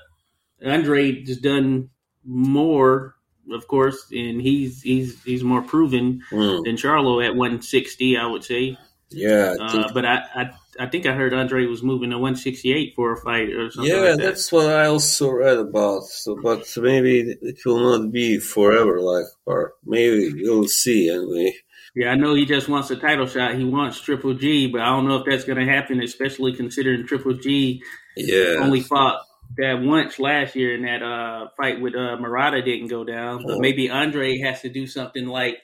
Andrade 0.62 1.28
has 1.30 1.38
done 1.38 1.90
more, 2.26 3.16
of 3.52 3.68
course, 3.68 4.12
and 4.12 4.42
he's 4.42 4.82
he's 4.82 5.24
he's 5.24 5.44
more 5.44 5.62
proven 5.62 6.22
Mm, 6.32 6.64
than 6.66 6.76
Charlo 6.76 7.24
at 7.26 7.36
160, 7.36 8.18
I 8.18 8.26
would 8.28 8.44
say. 8.44 8.78
Yeah, 9.12 9.56
I 9.60 9.60
Uh, 9.60 9.90
but 9.94 10.06
I, 10.06 10.16
I 10.36 10.52
I 10.80 10.88
think 10.88 11.06
I 11.06 11.14
heard 11.14 11.34
Andrade 11.34 11.70
was 11.70 11.82
moving 11.84 12.10
to 12.12 12.18
168 12.18 12.94
for 12.96 13.14
a 13.14 13.18
fight 13.18 13.50
or 13.54 13.72
something 13.72 14.00
yeah, 14.00 14.00
like 14.02 14.18
that. 14.18 14.24
that's 14.24 14.52
what 14.52 14.68
I 14.68 14.86
also 14.88 15.30
read 15.32 15.58
about. 15.58 16.04
So, 16.06 16.36
but 16.42 16.66
maybe 16.78 17.36
it 17.42 17.60
will 17.66 17.98
not 18.00 18.12
be 18.12 18.40
forever, 18.40 19.00
like, 19.02 19.26
or 19.46 19.74
maybe 19.86 20.34
we'll 20.44 20.68
see 20.68 21.10
anyway. 21.10 21.54
Yeah, 21.96 22.10
I 22.10 22.16
know 22.16 22.34
he 22.34 22.46
just 22.46 22.68
wants 22.68 22.92
a 22.92 22.96
title 22.98 23.26
shot. 23.28 23.56
He 23.56 23.64
wants 23.64 24.02
Triple 24.02 24.34
G, 24.34 24.68
but 24.68 24.82
I 24.82 24.88
don't 24.88 25.08
know 25.08 25.18
if 25.18 25.26
that's 25.26 25.46
going 25.46 25.66
to 25.66 25.72
happen, 25.72 26.02
especially 26.02 26.54
considering 26.54 27.08
Triple 27.08 27.34
G 27.36 27.82
Yeah, 28.16 28.56
only 28.60 28.82
fought 28.82 29.22
that 29.58 29.82
once 29.82 30.20
last 30.20 30.56
year, 30.56 30.76
and 30.76 30.86
that 30.86 31.04
uh, 31.04 31.50
fight 31.58 31.82
with 31.82 31.96
uh, 31.96 32.18
Murata 32.18 32.62
didn't 32.62 32.88
go 32.90 33.04
down. 33.04 33.46
But 33.46 33.58
Oh. 33.58 33.60
maybe 33.60 33.90
Andrade 33.90 34.42
has 34.44 34.62
to 34.62 34.70
do 34.70 34.88
something 34.88 35.26
like 35.28 35.60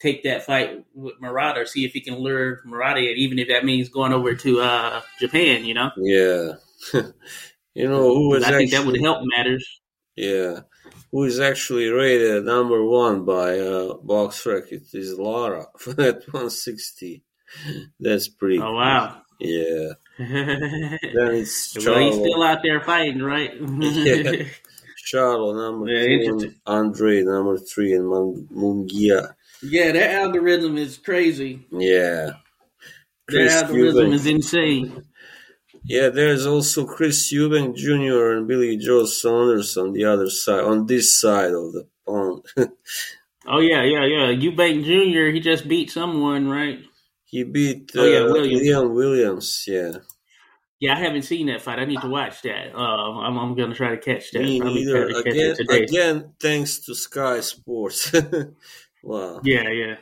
take 0.00 0.24
that 0.24 0.44
fight 0.44 0.84
with 0.94 1.14
Murata, 1.20 1.66
see 1.66 1.84
if 1.84 1.92
he 1.92 2.00
can 2.00 2.16
lure 2.16 2.60
Murata 2.64 3.00
in, 3.00 3.16
even 3.16 3.38
if 3.38 3.48
that 3.48 3.64
means 3.64 3.88
going 3.88 4.12
over 4.12 4.34
to 4.34 4.60
uh, 4.60 5.00
Japan. 5.20 5.64
You 5.64 5.74
know, 5.74 5.90
yeah. 5.96 6.52
you 7.74 7.88
know 7.88 8.14
who 8.14 8.30
was 8.30 8.44
I 8.44 8.52
think 8.52 8.70
that 8.72 8.84
would 8.86 9.00
help 9.00 9.20
matters. 9.36 9.80
Yeah, 10.16 10.60
who 11.10 11.24
is 11.24 11.40
actually 11.40 11.88
rated 11.88 12.44
number 12.44 12.84
one 12.84 13.24
by 13.24 13.58
uh, 13.58 13.94
BoxRec? 13.94 14.72
It 14.72 14.82
is 14.92 15.18
Lara 15.18 15.66
at 15.98 16.26
160. 16.28 17.22
That's 18.00 18.28
pretty. 18.28 18.58
Oh 18.58 18.62
cool. 18.62 18.74
wow. 18.76 19.22
Yeah. 19.40 19.92
Then 20.18 20.98
it's 21.34 21.76
well, 21.84 21.98
he's 21.98 22.14
still 22.14 22.42
out 22.42 22.60
there 22.62 22.80
fighting, 22.80 23.20
right? 23.20 23.52
Yeah. 23.60 24.44
Charlo 25.04 25.54
number 25.54 25.88
Yeah, 25.88 26.30
two, 26.30 26.54
Andrade 26.66 27.26
number 27.26 27.58
three, 27.58 27.92
and 27.94 28.08
Mun- 28.08 28.48
Munguia. 28.52 29.34
Yeah, 29.64 29.92
that 29.92 30.10
algorithm 30.12 30.76
is 30.76 30.98
crazy. 30.98 31.66
Yeah. 31.70 32.32
That 33.28 33.64
algorithm 33.64 34.10
Eubank. 34.10 34.14
is 34.14 34.26
insane. 34.26 35.04
Yeah, 35.84 36.08
there's 36.08 36.46
also 36.46 36.86
Chris 36.86 37.32
Eubank 37.32 37.76
Jr. 37.76 38.36
and 38.38 38.48
Billy 38.48 38.76
Joe 38.76 39.04
Saunders 39.06 39.76
on 39.76 39.92
the 39.92 40.04
other 40.04 40.30
side, 40.30 40.64
on 40.64 40.86
this 40.86 41.20
side 41.20 41.52
of 41.52 41.72
the 41.72 41.86
pond. 42.06 42.44
Oh 43.46 43.60
yeah, 43.60 43.82
yeah, 43.82 44.06
yeah. 44.06 44.32
Eubank 44.32 44.84
Jr. 44.84 45.30
He 45.30 45.38
just 45.38 45.68
beat 45.68 45.90
someone, 45.90 46.48
right? 46.48 46.78
he 47.26 47.42
beat 47.42 47.90
uh, 47.96 48.00
Oh, 48.00 48.04
yeah, 48.04 48.22
Williams. 48.22 48.62
Liam 48.62 48.94
Williams. 48.94 49.64
Yeah. 49.66 49.92
Yeah, 50.80 50.94
I 50.96 51.00
haven't 51.00 51.22
seen 51.22 51.46
that 51.48 51.62
fight. 51.62 51.78
I 51.78 51.84
need 51.84 52.00
to 52.00 52.08
watch 52.08 52.42
that. 52.42 52.74
Uh, 52.74 52.78
I'm, 52.78 53.36
I'm 53.36 53.54
gonna 53.54 53.74
try 53.74 53.90
to 53.90 53.98
catch 53.98 54.30
that. 54.32 54.42
Me 54.42 54.60
neither. 54.60 55.08
catch 55.22 55.26
Again, 55.26 55.56
again, 55.68 56.32
thanks 56.40 56.78
to 56.86 56.94
Sky 56.94 57.40
Sports. 57.40 58.12
wow. 59.04 59.42
Yeah, 59.42 59.68
yeah. 59.70 59.96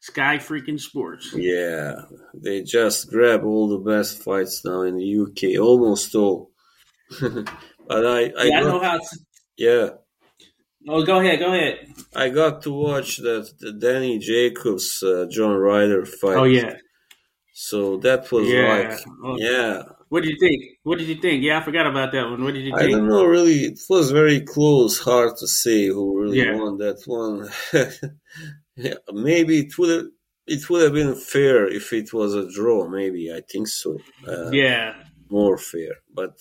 Sky 0.00 0.38
freaking 0.38 0.80
Sports. 0.80 1.34
Yeah, 1.34 2.02
they 2.34 2.62
just 2.62 3.08
grab 3.10 3.44
all 3.44 3.68
the 3.68 3.78
best 3.78 4.22
fights 4.22 4.64
now 4.64 4.82
in 4.82 4.96
the 4.96 5.04
UK, 5.04 5.58
almost 5.60 6.14
all. 6.14 6.50
but 7.20 8.06
I, 8.06 8.32
I, 8.38 8.50
Yeah, 8.50 8.58
I 8.58 8.62
know 8.62 8.80
how. 8.80 8.98
yeah, 9.56 9.90
Oh, 10.88 11.04
go 11.04 11.20
ahead, 11.20 11.38
go 11.38 11.52
ahead. 11.52 11.86
I 12.16 12.30
got 12.30 12.62
to 12.62 12.72
watch 12.72 13.18
that 13.18 13.54
the 13.60 13.72
Danny 13.72 14.18
Jacobs 14.18 15.02
uh, 15.04 15.26
John 15.30 15.54
Ryder 15.56 16.04
fight. 16.04 16.38
Oh 16.38 16.44
yeah, 16.44 16.76
So 17.52 17.96
that 17.98 18.30
was 18.30 18.52
yeah. 18.52 18.96
like, 18.96 19.00
Oh, 19.24 19.36
yeah, 19.38 19.82
What 20.08 20.22
did 20.22 20.30
you 20.30 20.38
think? 20.38 20.62
What 20.84 20.98
did 20.98 21.08
you 21.08 21.16
think? 21.16 21.42
Yeah, 21.42 21.58
I 21.58 21.62
forgot 21.62 21.86
about 21.86 22.12
that 22.12 22.24
one. 22.30 22.42
What 22.44 22.54
did 22.54 22.64
you 22.64 22.72
think? 22.76 22.82
I 22.82 22.90
don't 22.90 23.08
know. 23.08 23.24
Really, 23.24 23.64
it 23.64 23.80
was 23.88 24.10
very 24.12 24.40
close. 24.40 24.98
Hard 24.98 25.36
to 25.38 25.46
say 25.48 25.86
who 25.88 26.20
really 26.22 26.38
Yeah. 26.38 26.54
won 26.54 26.78
that 26.78 27.02
one. 27.06 27.48
yeah, 28.76 28.94
maybe 29.12 29.60
it 29.60 29.78
would 29.78 29.90
have. 29.90 30.06
It 30.46 30.70
would 30.70 30.82
have 30.84 30.92
been 30.92 31.16
fair 31.16 31.66
if 31.66 31.92
it 31.92 32.12
was 32.12 32.34
a 32.34 32.48
draw. 32.52 32.88
Maybe 32.88 33.32
I 33.32 33.40
think 33.50 33.66
so. 33.66 33.98
Uh, 34.26 34.50
Yeah, 34.52 34.94
more 35.28 35.58
fair. 35.58 35.96
But 36.14 36.38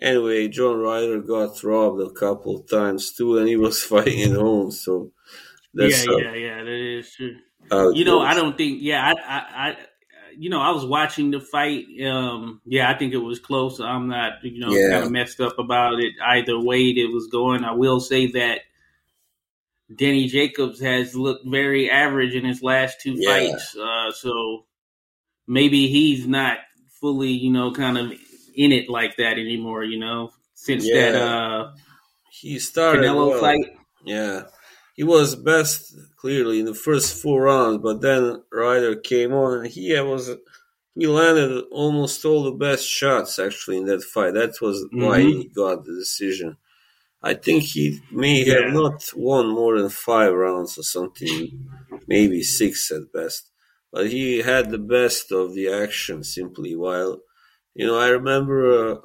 anyway, 0.00 0.48
John 0.48 0.78
Ryder 0.78 1.20
got 1.22 1.62
robbed 1.62 2.00
a 2.02 2.10
couple 2.10 2.56
of 2.56 2.68
times 2.68 3.12
too, 3.12 3.38
and 3.38 3.48
he 3.48 3.56
was 3.56 3.82
fighting 3.92 4.22
at 4.32 4.36
home. 4.38 4.70
So 4.70 5.12
that's 5.74 6.04
yeah, 6.06 6.12
how, 6.12 6.18
yeah, 6.18 6.34
yeah. 6.34 6.56
That 6.64 6.98
is 6.98 7.12
true. 7.14 7.36
You 7.70 8.04
know, 8.04 8.18
goes. 8.20 8.28
I 8.28 8.34
don't 8.34 8.56
think. 8.58 8.78
Yeah, 8.82 9.02
I, 9.02 9.12
I, 9.36 9.68
I, 9.68 9.76
you 10.42 10.50
know, 10.50 10.60
I 10.60 10.70
was 10.72 10.84
watching 10.84 11.30
the 11.30 11.38
fight. 11.40 11.84
Um, 12.04 12.60
yeah, 12.64 12.90
I 12.90 12.98
think 12.98 13.12
it 13.14 13.18
was 13.18 13.38
close. 13.38 13.78
I'm 13.78 14.08
not, 14.08 14.42
you 14.42 14.58
know, 14.58 14.74
Yeah. 14.74 14.90
kind 14.90 15.04
of 15.04 15.12
messed 15.12 15.40
up 15.40 15.56
about 15.60 16.00
it 16.00 16.14
either 16.20 16.58
way 16.58 16.88
it 16.88 17.12
was 17.12 17.28
going. 17.28 17.62
I 17.62 17.70
will 17.72 18.00
say 18.00 18.26
that 18.32 18.62
Denny 19.94 20.26
Jacobs 20.26 20.80
has 20.80 21.14
looked 21.14 21.46
very 21.46 21.88
average 21.88 22.34
in 22.34 22.44
his 22.44 22.60
last 22.60 23.00
two 23.00 23.14
Yeah. 23.16 23.28
fights. 23.30 23.76
Uh, 23.76 24.10
so 24.10 24.66
maybe 25.46 25.86
he's 25.86 26.26
not 26.26 26.58
fully, 27.00 27.30
you 27.30 27.52
know, 27.52 27.70
kind 27.70 27.96
of 27.96 28.12
in 28.56 28.72
it 28.72 28.88
like 28.88 29.16
that 29.18 29.38
anymore. 29.38 29.84
You 29.84 30.00
know, 30.00 30.32
since 30.54 30.84
that 30.90 31.14
uh, 31.14 31.70
He 32.32 32.58
started 32.58 33.04
Canelo 33.04 33.30
well. 33.30 33.40
fight. 33.40 33.76
Yeah, 34.04 34.42
he 34.94 35.02
was 35.04 35.36
best 35.36 35.94
clearly 36.16 36.60
in 36.60 36.66
the 36.66 36.74
first 36.74 37.20
four 37.20 37.42
rounds, 37.42 37.78
but 37.82 38.00
then 38.00 38.42
Ryder 38.52 38.96
came 38.96 39.32
on, 39.32 39.58
and 39.60 39.66
he 39.66 39.92
was 40.00 40.30
he 40.94 41.06
landed 41.06 41.64
almost 41.72 42.24
all 42.24 42.44
the 42.44 42.52
best 42.66 42.86
shots 42.88 43.38
actually 43.38 43.78
in 43.78 43.86
that 43.86 44.02
fight. 44.02 44.34
That 44.34 44.54
was 44.62 44.86
why 44.96 45.22
Mhm. 45.22 45.32
he 45.32 45.48
got 45.48 45.84
the 45.84 45.94
decision. 45.94 46.56
I 47.22 47.34
think 47.34 47.64
he 47.64 48.00
may 48.10 48.44
Yeah. 48.44 48.54
have 48.56 48.72
not 48.72 49.10
won 49.14 49.48
more 49.48 49.78
than 49.80 49.90
five 49.90 50.32
rounds 50.34 50.78
or 50.78 50.82
something, 50.82 51.52
maybe 52.06 52.42
six 52.42 52.90
at 52.92 53.12
best. 53.12 53.50
But 53.92 54.10
he 54.10 54.38
had 54.38 54.70
the 54.70 54.78
best 54.78 55.32
of 55.32 55.54
the 55.54 55.68
action 55.68 56.24
simply. 56.24 56.74
While 56.76 57.22
you 57.74 57.86
know, 57.86 57.98
I 57.98 58.08
remember 58.08 58.58
uh, 58.92 58.98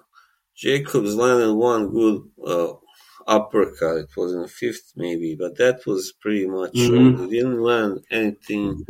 Jacobs 0.56 1.16
landed 1.16 1.54
one 1.54 1.90
good 1.92 2.22
uh, 2.46 2.74
uppercut. 3.28 3.98
It 3.98 4.10
was 4.18 4.34
in 4.34 4.42
the 4.42 4.48
fifth, 4.48 4.94
maybe, 4.96 5.36
but 5.36 5.58
that 5.58 5.86
was 5.86 6.14
pretty 6.22 6.48
much 6.48 6.74
Mhm. 6.74 7.26
He 7.26 7.38
didn't 7.38 7.62
land 7.62 8.06
anything 8.10 8.86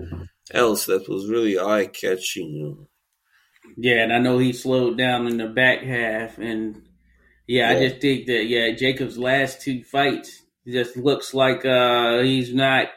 else 0.52 0.86
that 0.86 1.10
was 1.10 1.30
really 1.30 1.60
eye 1.60 1.88
catching. 1.88 2.88
Yeah, 3.76 4.04
and 4.04 4.14
I 4.14 4.20
know 4.20 4.38
he 4.38 4.54
slowed 4.54 4.98
down 4.98 5.28
in 5.28 5.38
the 5.38 5.48
back 5.48 5.84
half, 5.84 6.38
and 6.38 6.82
yeah, 7.48 7.70
I 7.70 7.88
just 7.88 8.02
think 8.02 8.28
that 8.28 8.46
yeah, 8.46 8.72
Jacob's 8.72 9.18
last 9.18 9.62
two 9.62 9.84
fights 9.84 10.44
just 10.68 10.98
looks 10.98 11.34
like 11.34 11.66
uh 11.66 12.20
he's 12.22 12.54
not. 12.54 12.90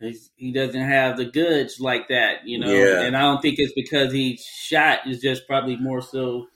He's, 0.00 0.30
he 0.36 0.52
doesn't 0.52 0.80
have 0.80 1.16
the 1.16 1.24
goods 1.24 1.80
like 1.80 2.06
that, 2.08 2.46
you 2.46 2.58
know. 2.60 2.70
Yeah. 2.72 3.02
And 3.02 3.16
I 3.16 3.22
don't 3.22 3.42
think 3.42 3.56
it's 3.58 3.72
because 3.74 4.12
he's 4.12 4.44
shot. 4.44 5.00
It's 5.06 5.20
just 5.20 5.46
probably 5.48 5.76
more 5.76 6.00
so. 6.00 6.46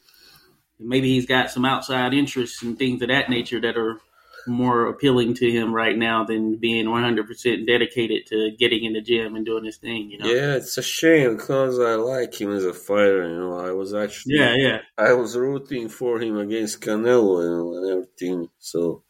Maybe 0.84 1.08
he's 1.08 1.26
got 1.26 1.50
some 1.50 1.64
outside 1.64 2.14
interests 2.14 2.62
and 2.62 2.78
things 2.78 3.02
of 3.02 3.08
that 3.08 3.30
nature 3.30 3.60
that 3.60 3.76
are 3.76 4.00
more 4.46 4.86
appealing 4.86 5.34
to 5.34 5.50
him 5.50 5.72
right 5.72 5.96
now 5.96 6.24
than 6.24 6.56
being 6.56 6.88
100% 6.88 7.66
dedicated 7.66 8.26
to 8.26 8.50
getting 8.58 8.84
in 8.84 8.92
the 8.92 9.00
gym 9.00 9.36
and 9.36 9.46
doing 9.46 9.64
his 9.64 9.76
thing, 9.76 10.10
you 10.10 10.18
know? 10.18 10.26
Yeah, 10.26 10.56
it's 10.56 10.76
a 10.78 10.82
shame 10.82 11.36
because 11.36 11.78
I 11.78 11.94
like 11.94 12.40
him 12.40 12.50
as 12.52 12.64
a 12.64 12.74
fighter, 12.74 13.28
you 13.28 13.38
know. 13.38 13.58
I 13.58 13.72
was 13.72 13.94
actually 13.94 14.34
Yeah, 14.36 14.54
yeah. 14.56 14.78
I 14.98 15.12
was 15.12 15.36
rooting 15.36 15.88
for 15.88 16.20
him 16.20 16.38
against 16.38 16.80
Canelo 16.80 17.42
you 17.42 17.50
know, 17.50 17.76
and 17.76 17.90
everything. 17.90 18.48
So 18.58 19.04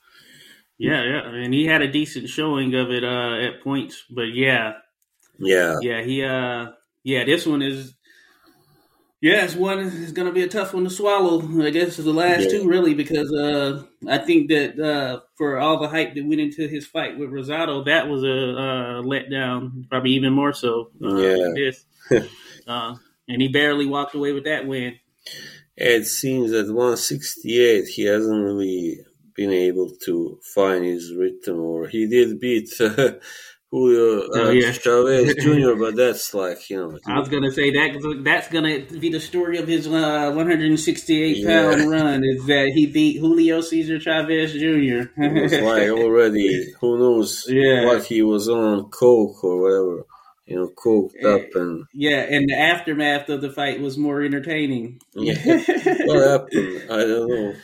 Yeah, 0.79 1.03
yeah. 1.05 1.29
And 1.29 1.55
he 1.55 1.67
had 1.67 1.83
a 1.83 1.91
decent 1.91 2.29
showing 2.29 2.75
of 2.75 2.91
it 2.91 3.05
uh, 3.05 3.37
at 3.41 3.63
points, 3.63 4.05
but 4.11 4.35
yeah, 4.35 4.75
yeah. 5.39 5.79
yeah, 5.81 6.03
he, 6.03 6.23
uh, 6.25 6.67
yeah, 7.05 7.25
this 7.25 7.47
one 7.47 7.63
is, 7.63 7.95
yeah, 9.23 9.45
it's 9.45 9.55
one 9.55 9.79
is 9.79 10.13
going 10.13 10.27
to 10.27 10.33
be 10.35 10.43
a 10.43 10.49
tough 10.49 10.75
one 10.75 10.85
to 10.85 10.91
swallow. 10.91 11.41
I 11.65 11.71
guess 11.71 11.97
the 11.97 12.13
last 12.13 12.43
Yeah. 12.43 12.59
two 12.59 12.69
really 12.69 12.93
because 12.95 13.33
uh, 13.33 13.85
I 14.09 14.19
think 14.19 14.49
that 14.51 14.79
uh, 14.79 15.21
for 15.37 15.59
all 15.59 15.81
the 15.81 15.89
hype 15.89 16.15
that 16.15 16.27
went 16.27 16.41
into 16.41 16.67
his 16.69 16.87
fight 16.87 17.19
with 17.19 17.31
Rosado, 17.31 17.85
that 17.87 18.09
was 18.09 18.25
a 18.25 18.29
uh, 18.29 19.03
letdown, 19.03 19.89
probably 19.89 20.11
even 20.13 20.33
more 20.33 20.53
so. 20.53 20.91
Uh, 21.03 21.17
Yeah. 21.19 21.53
this. 21.55 21.85
uh, 22.67 22.97
and 23.29 23.41
he 23.41 23.49
barely 23.49 23.87
walked 23.87 24.15
away 24.15 24.33
with 24.33 24.45
that 24.45 24.67
win. 24.67 24.99
It 25.77 26.05
seems 26.07 26.51
that 26.51 26.67
168 26.67 27.87
he 27.87 28.03
hasn't 28.05 28.45
really 28.45 29.01
been 29.35 29.51
able 29.53 29.91
to 30.05 30.39
find 30.55 30.85
his 30.85 31.15
rhythm, 31.15 31.61
or 31.61 31.89
he 31.89 32.07
did 32.07 32.39
beat 32.41 32.69
uh, 32.81 33.13
Julio 33.73 34.25
uh, 34.25 34.29
Oh, 34.35 34.51
yeah. 34.51 34.71
Chavez 34.71 35.35
Jr., 35.43 35.75
but 35.79 35.97
that's 35.97 36.35
like 36.35 36.69
you 36.71 36.77
know. 36.77 36.99
I 37.07 37.19
was 37.19 37.31
gonna 37.31 37.51
say 37.51 37.71
that 37.71 38.21
that's 38.23 38.49
gonna 38.49 38.81
be 39.01 39.09
the 39.09 39.19
story 39.19 39.57
of 39.59 39.67
his 39.67 39.87
uh, 39.87 40.31
168 40.35 41.37
Yeah. 41.39 41.83
run 41.87 42.23
is 42.23 42.45
that 42.47 42.71
he 42.75 42.87
beat 42.87 43.19
Julio 43.19 43.63
Cesar 43.63 43.99
Chavez 43.99 44.53
Jr. 44.53 45.09
It 45.17 45.43
was 45.43 45.53
like 45.71 45.89
already, 45.89 46.71
who 46.81 46.99
knows 46.99 47.47
Yeah. 47.49 47.87
what 47.87 48.05
he 48.05 48.23
was 48.23 48.49
on, 48.49 48.91
coke 48.91 49.43
or 49.43 49.61
whatever, 49.63 50.05
you 50.45 50.57
know, 50.57 50.71
coked 50.77 51.25
up 51.25 51.49
and 51.55 51.85
yeah, 51.95 52.27
and 52.29 52.49
the 52.51 52.59
aftermath 52.59 53.31
of 53.31 53.41
the 53.41 53.51
fight 53.51 53.81
was 53.81 53.97
more 53.97 54.21
entertaining. 54.23 55.01
yeah. 55.15 55.35
what 56.05 56.29
happened? 56.29 56.83
I 56.91 56.97
don't 56.99 57.29
know. 57.29 57.55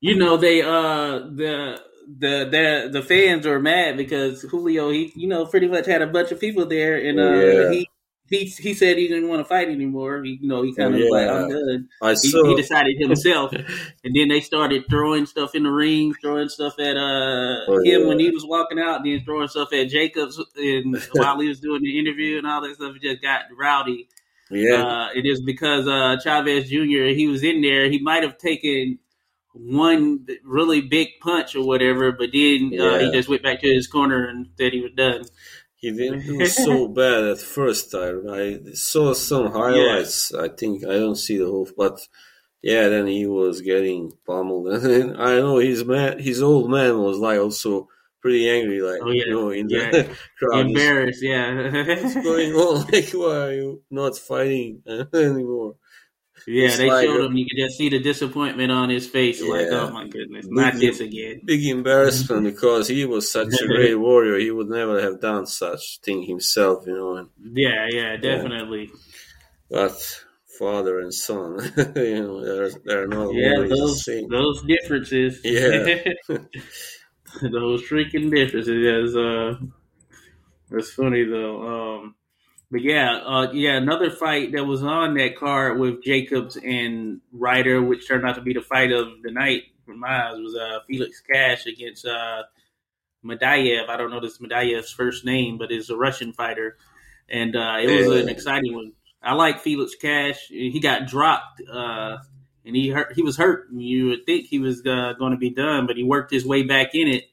you 0.00 0.16
know 0.16 0.36
they 0.36 0.60
uh 0.62 1.20
the 1.40 1.80
the 2.06 2.46
the 2.50 2.88
the 2.92 3.02
fans 3.02 3.46
are 3.46 3.58
mad 3.60 3.96
because 3.96 4.42
Julio 4.42 4.90
he 4.90 5.12
you 5.16 5.28
know 5.28 5.46
pretty 5.46 5.68
much 5.68 5.86
had 5.86 6.02
a 6.02 6.06
bunch 6.06 6.30
of 6.32 6.40
people 6.40 6.66
there 6.66 6.96
and 6.96 7.18
uh 7.18 7.22
Yeah. 7.22 7.70
he. 7.70 7.88
He, 8.28 8.46
he 8.46 8.74
said 8.74 8.98
he 8.98 9.06
didn't 9.06 9.28
want 9.28 9.38
to 9.38 9.44
fight 9.44 9.68
anymore. 9.68 10.24
He, 10.24 10.36
you 10.42 10.48
know, 10.48 10.62
he 10.62 10.74
kind 10.74 10.92
of 10.96 10.98
was 11.00 11.10
like, 11.10 11.28
I'm 11.28 11.48
Yeah. 11.48 11.54
done. 11.54 11.88
He, 12.20 12.28
he 12.28 12.54
decided 12.56 12.96
himself, 12.98 13.52
and 14.04 14.16
then 14.16 14.26
they 14.26 14.40
started 14.40 14.82
throwing 14.90 15.26
stuff 15.26 15.54
in 15.54 15.62
the 15.62 15.70
ring, 15.70 16.12
throwing 16.20 16.48
stuff 16.48 16.74
at 16.80 16.96
uh 16.96 17.58
Oh, 17.68 17.78
him 17.84 18.00
yeah. 18.02 18.06
when 18.08 18.18
he 18.18 18.30
was 18.32 18.44
walking 18.44 18.80
out, 18.80 19.04
then 19.04 19.22
throwing 19.24 19.46
stuff 19.46 19.72
at 19.72 19.90
Jacobs, 19.90 20.42
and 20.56 21.00
while 21.12 21.38
he 21.38 21.46
was 21.46 21.60
doing 21.60 21.82
the 21.84 22.00
interview 22.00 22.38
and 22.38 22.48
all 22.48 22.60
that 22.62 22.74
stuff, 22.74 22.96
it 22.96 23.02
just 23.02 23.22
got 23.22 23.42
rowdy. 23.56 24.08
yeah, 24.50 24.82
Uh, 24.82 25.08
it 25.14 25.24
is 25.24 25.40
because 25.40 25.86
uh, 25.86 26.16
Chavez 26.20 26.68
Jr. 26.68 27.14
He 27.14 27.28
was 27.28 27.44
in 27.44 27.62
there. 27.62 27.88
He 27.88 28.00
might 28.00 28.24
have 28.24 28.38
taken 28.38 28.98
one 29.58 30.26
really 30.44 30.80
big 30.80 31.08
punch 31.20 31.54
or 31.56 31.64
whatever, 31.66 32.12
but 32.12 32.30
then 32.32 32.72
uh, 32.80 32.98
he 32.98 33.10
just 33.12 33.28
went 33.28 33.42
back 33.42 33.60
to 33.60 33.68
his 33.72 33.86
corner 33.86 34.28
and 34.28 34.48
said 34.58 34.72
he 34.72 34.80
was 34.80 34.92
done. 34.96 35.24
he 35.76 35.90
didn't 35.92 36.26
do 36.26 36.46
so 36.66 36.88
bad 36.88 37.24
at 37.24 37.38
first. 37.40 37.94
I 37.94 38.10
I 38.30 38.58
saw 38.74 39.12
some 39.14 39.52
highlights. 39.52 40.34
I 40.34 40.48
think 40.48 40.84
I 40.84 40.94
don't 40.94 41.16
see 41.16 41.38
the 41.38 41.46
whole, 41.46 41.68
but 41.76 42.00
yeah, 42.62 42.88
then 42.88 43.06
he 43.06 43.26
was 43.26 43.60
getting 43.60 44.12
pummeled, 44.26 44.68
and 44.72 44.82
then 44.84 45.16
I 45.20 45.36
know 45.36 45.58
his 45.58 45.84
man, 45.84 46.18
his 46.18 46.42
old 46.42 46.70
man 46.70 46.98
was 46.98 47.18
like 47.18 47.38
also 47.38 47.88
pretty 48.22 48.48
angry, 48.50 48.80
like 48.80 49.00
Oh, 49.02 49.10
yeah. 49.10 49.24
you 49.26 49.30
know, 49.32 49.50
in 49.50 49.66
the 49.68 49.76
Yeah. 49.76 49.90
crowd. 50.38 50.66
just, 50.66 50.68
Embarrassed, 50.68 51.22
yeah. 51.22 51.48
What's 52.02 52.14
going 52.16 52.52
on? 52.54 52.86
Like, 52.90 53.10
why 53.12 53.36
are 53.46 53.52
you 53.52 53.82
not 53.90 54.18
fighting 54.18 54.82
anymore? 55.14 55.76
Yeah, 56.48 56.66
It's 56.66 56.76
they 56.78 56.88
like 56.88 57.04
showed 57.06 57.24
him. 57.24 57.36
You 57.36 57.44
could 57.44 57.58
just 57.58 57.76
see 57.76 57.88
the 57.88 57.98
disappointment 57.98 58.70
on 58.70 58.88
his 58.88 59.06
face. 59.08 59.42
Like, 59.42 59.66
oh 59.70 59.90
my 59.90 60.06
goodness, 60.06 60.46
not 60.48 60.74
Big- 60.74 60.82
this 60.82 61.00
again. 61.00 61.40
Big 61.44 61.66
embarrassment 61.66 62.44
because 62.44 62.86
he 62.88 63.04
was 63.04 63.30
such 63.30 63.48
a 63.52 63.66
great 63.66 63.94
warrior. 63.98 64.38
He 64.38 64.50
would 64.52 64.68
never 64.68 65.00
have 65.00 65.20
done 65.20 65.46
such 65.46 65.98
thing 66.04 66.22
himself, 66.22 66.84
you 66.86 66.94
know. 66.94 67.16
And, 67.16 67.28
Yeah, 67.54 67.86
yeah, 67.90 68.16
definitely. 68.16 68.90
but 69.70 69.96
father 70.58 71.00
and 71.00 71.12
son, 71.12 71.58
you 71.96 72.22
know, 72.22 72.44
they're 72.44 72.70
they're 72.84 73.08
not 73.08 73.34
Yeah, 73.34 73.54
always 73.56 73.70
the 73.70 73.76
those 73.76 74.04
same. 74.04 74.28
those 74.28 74.62
differences. 74.62 75.40
Yeah. 75.42 76.04
those 77.42 77.82
freaking 77.82 78.30
differences. 78.34 79.12
That's 79.12 79.16
uh, 79.16 79.54
that's 80.70 80.92
funny 80.92 81.24
though. 81.24 81.62
Um, 81.98 82.14
but 82.70 82.82
yeah, 82.82 83.16
uh, 83.24 83.52
yeah, 83.52 83.76
another 83.76 84.10
fight 84.10 84.52
that 84.52 84.64
was 84.64 84.82
on 84.82 85.14
that 85.14 85.36
card 85.36 85.78
with 85.78 86.02
Jacobs 86.02 86.56
and 86.56 87.20
Ryder, 87.32 87.82
which 87.82 88.06
turned 88.08 88.26
out 88.26 88.34
to 88.36 88.40
be 88.42 88.52
the 88.52 88.60
fight 88.60 88.92
of 88.92 89.22
the 89.22 89.30
night 89.30 89.62
from 89.84 90.00
my 90.00 90.28
eyes, 90.30 90.36
was 90.38 90.56
uh 90.56 90.80
Felix 90.86 91.20
Cash 91.20 91.66
against 91.66 92.04
uh 92.06 92.42
Madiyev. 93.24 93.88
I 93.88 93.96
don't 93.96 94.10
know 94.10 94.20
this 94.20 94.38
Madiyev's 94.38 94.90
first 94.92 95.24
name, 95.24 95.58
but 95.58 95.70
it's 95.72 95.90
a 95.90 95.96
Russian 95.96 96.32
fighter, 96.32 96.76
and 97.28 97.56
uh, 97.56 97.76
it 97.80 97.88
was 97.88 98.06
Yeah. 98.06 98.22
an 98.22 98.28
exciting 98.28 98.74
one. 98.74 98.92
I 99.22 99.34
like 99.34 99.60
Felix 99.60 99.94
Cash. 99.96 100.46
He 100.48 100.78
got 100.80 101.06
dropped, 101.08 101.60
uh, 101.68 102.18
and 102.64 102.76
he 102.76 102.88
hurt. 102.90 103.14
He 103.14 103.22
was 103.22 103.36
hurt. 103.36 103.68
You 103.72 104.08
would 104.08 104.26
think 104.26 104.46
he 104.46 104.58
was 104.60 104.80
uh, 104.86 105.14
going 105.18 105.32
to 105.32 105.38
be 105.38 105.50
done, 105.50 105.86
but 105.86 105.96
he 105.96 106.04
worked 106.04 106.30
his 106.32 106.44
way 106.46 106.62
back 106.62 106.94
in 106.94 107.08
it, 107.08 107.24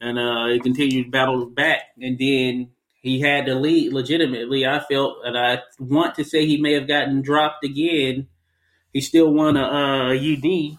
and 0.00 0.18
uh, 0.18 0.46
he 0.48 0.58
continued 0.60 1.04
to 1.04 1.10
battle 1.10 1.46
back. 1.46 1.82
And 2.00 2.18
then 2.18 2.70
he 3.08 3.20
had 3.20 3.46
the 3.46 3.54
lead 3.54 3.92
legitimately. 3.92 4.66
I 4.66 4.80
felt, 4.80 5.18
and 5.24 5.36
I 5.38 5.62
want 5.78 6.14
to 6.16 6.24
say 6.24 6.46
he 6.46 6.58
may 6.60 6.74
have 6.74 6.88
gotten 6.88 7.22
dropped 7.22 7.64
again. 7.64 8.28
He 8.92 9.00
still 9.00 9.32
won 9.32 9.56
a, 9.56 9.64
uh 9.64 10.14
UD, 10.14 10.78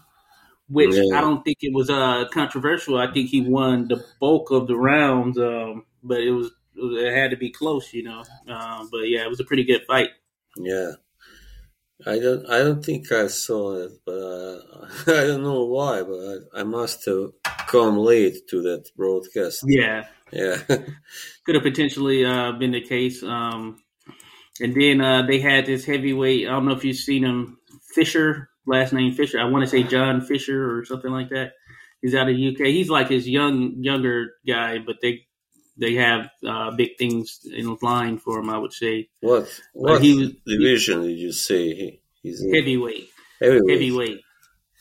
which 0.68 0.94
Yeah. 0.94 1.18
I 1.18 1.20
don't 1.20 1.42
think 1.44 1.58
it 1.62 1.74
was 1.74 1.90
uh, 1.90 2.26
controversial. 2.32 2.98
I 2.98 3.12
think 3.12 3.30
he 3.30 3.40
won 3.42 3.88
the 3.88 4.04
bulk 4.20 4.50
of 4.50 4.66
the 4.68 4.76
rounds, 4.76 5.38
um, 5.38 5.84
but 6.02 6.20
it 6.20 6.30
was 6.30 6.50
it 6.76 7.14
had 7.14 7.30
to 7.32 7.36
be 7.36 7.50
close, 7.50 7.92
you 7.92 8.04
know. 8.04 8.24
Um, 8.48 8.88
but 8.90 9.08
yeah, 9.08 9.24
it 9.24 9.28
was 9.30 9.40
a 9.40 9.44
pretty 9.44 9.64
good 9.64 9.82
fight. 9.86 10.10
Yeah. 10.56 10.92
I 12.06 12.18
don't. 12.18 12.46
I 12.48 12.58
don't 12.58 12.84
think 12.84 13.12
I 13.12 13.26
saw 13.26 13.74
it, 13.74 13.92
but 14.06 14.12
uh, 14.12 14.60
I 15.06 15.26
don't 15.26 15.42
know 15.42 15.64
why. 15.66 16.02
But 16.02 16.48
I, 16.54 16.60
I 16.60 16.62
must 16.62 17.04
have 17.04 17.32
come 17.66 17.98
late 17.98 18.48
to 18.48 18.62
that 18.62 18.90
broadcast. 18.96 19.64
Yeah, 19.66 20.06
Yeah. 20.32 20.56
could 21.46 21.54
have 21.54 21.62
potentially 21.64 22.24
uh, 22.24 22.52
been 22.52 22.72
the 22.72 22.80
case. 22.80 23.22
Um, 23.22 23.82
and 24.60 24.74
then 24.74 25.00
uh, 25.00 25.26
they 25.26 25.40
had 25.40 25.66
this 25.66 25.84
heavyweight. 25.84 26.46
I 26.46 26.50
don't 26.50 26.66
know 26.66 26.72
if 26.74 26.84
you've 26.84 26.96
seen 26.96 27.24
him, 27.24 27.58
Fisher, 27.94 28.48
last 28.66 28.92
name 28.92 29.12
Fisher. 29.14 29.40
I 29.40 29.44
want 29.44 29.64
to 29.64 29.70
say 29.70 29.82
John 29.82 30.20
Fisher 30.20 30.76
or 30.78 30.84
something 30.84 31.10
like 31.10 31.30
that. 31.30 31.52
He's 32.02 32.14
out 32.14 32.28
of 32.28 32.36
the 32.36 32.48
UK. 32.48 32.66
He's 32.66 32.88
like 32.90 33.08
his 33.08 33.28
young, 33.28 33.74
younger 33.78 34.32
guy, 34.46 34.78
but 34.78 34.96
they 35.02 35.26
they 35.78 35.94
have 35.94 36.28
uh, 36.46 36.70
big 36.72 36.90
things 36.98 37.40
in 37.50 37.76
line 37.82 38.18
for 38.18 38.38
him. 38.38 38.50
I 38.50 38.58
would 38.58 38.72
say 38.72 39.08
what 39.20 39.48
what 39.72 40.02
he 40.02 40.14
was- 40.18 40.32
division 40.46 41.02
did 41.02 41.18
you 41.18 41.32
say 41.32 41.74
he, 41.74 42.02
he's 42.22 42.42
heavyweight, 42.54 43.08
Heavyweight. 43.40 43.70
heavyweight. 43.70 44.20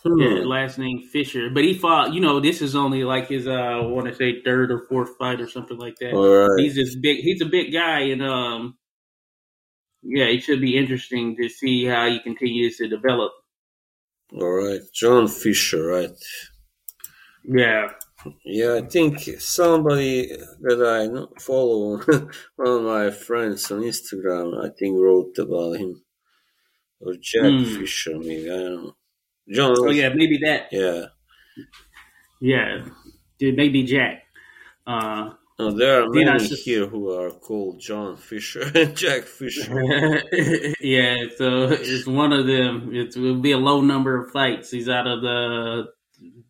Hmm. 0.03 0.19
Yeah, 0.21 0.45
last 0.45 0.77
name 0.77 1.01
Fisher, 1.11 1.49
but 1.53 1.63
he 1.63 1.73
fought. 1.73 2.13
You 2.13 2.21
know, 2.21 2.39
this 2.39 2.61
is 2.61 2.75
only 2.75 3.03
like 3.03 3.27
his 3.27 3.47
uh, 3.47 3.51
I 3.51 3.81
want 3.85 4.07
to 4.07 4.15
say 4.15 4.41
third 4.41 4.71
or 4.71 4.85
fourth 4.87 5.17
fight 5.17 5.41
or 5.41 5.49
something 5.49 5.77
like 5.77 5.95
that. 5.99 6.13
Right. 6.15 6.59
he's 6.63 6.75
this 6.75 6.95
big 6.95 7.17
he's 7.17 7.41
a 7.41 7.45
big 7.45 7.73
guy 7.73 8.01
and 8.13 8.23
um 8.23 8.77
yeah 10.01 10.25
it 10.25 10.41
should 10.43 10.61
be 10.61 10.77
interesting 10.77 11.35
to 11.35 11.49
see 11.49 11.83
how 11.85 12.07
he 12.09 12.19
continues 12.21 12.77
to 12.77 12.87
develop 12.87 13.33
All 14.33 14.49
right. 14.49 14.81
John 14.93 15.27
Fisher, 15.27 15.85
right? 15.85 16.11
yeah 17.43 17.87
Yeah, 18.45 18.75
I 18.75 18.81
think 18.87 19.19
somebody 19.39 20.27
that 20.61 20.81
I 20.83 21.39
follow, 21.41 21.97
one 22.55 22.67
of 22.77 22.83
my 22.83 23.11
friends 23.11 23.71
on 23.71 23.81
Instagram, 23.81 24.63
I 24.65 24.69
think 24.77 24.97
wrote 24.99 25.37
about 25.37 25.77
him. 25.77 26.03
Or 27.01 27.13
Jack 27.19 27.51
Hmm. 27.51 27.63
Fisher, 27.79 28.17
maybe. 28.19 28.49
I 28.49 28.57
don't 28.57 28.83
know. 28.83 28.95
John. 29.51 29.75
oh 29.77 29.89
yeah 29.91 30.09
maybe 30.09 30.37
that 30.43 30.67
Yeah. 30.71 31.05
yeah 32.41 32.85
Dude, 33.39 33.55
maybe 33.55 33.83
jack 33.83 34.23
uh 34.87 35.31
No, 35.59 35.71
there 35.71 36.03
are 36.03 36.13
Then 36.13 36.29
I 36.29 36.37
many 36.37 36.45
s- 36.45 36.61
here 36.63 36.87
who 36.87 37.11
are 37.11 37.31
called 37.31 37.79
John 37.79 38.15
Fisher 38.17 38.63
and 38.75 38.95
Jack 38.95 39.23
Fisher. 39.23 39.69
yeah 40.81 41.15
so 41.37 41.67
it's 41.69 42.07
one 42.07 42.31
of 42.33 42.47
them 42.47 42.93
it 42.95 43.15
will 43.17 43.39
be 43.39 43.51
a 43.51 43.57
low 43.57 43.81
number 43.81 44.15
of 44.23 44.31
fights 44.31 44.71
he's 44.71 44.87
out 44.89 45.07
of 45.07 45.21
the 45.21 45.85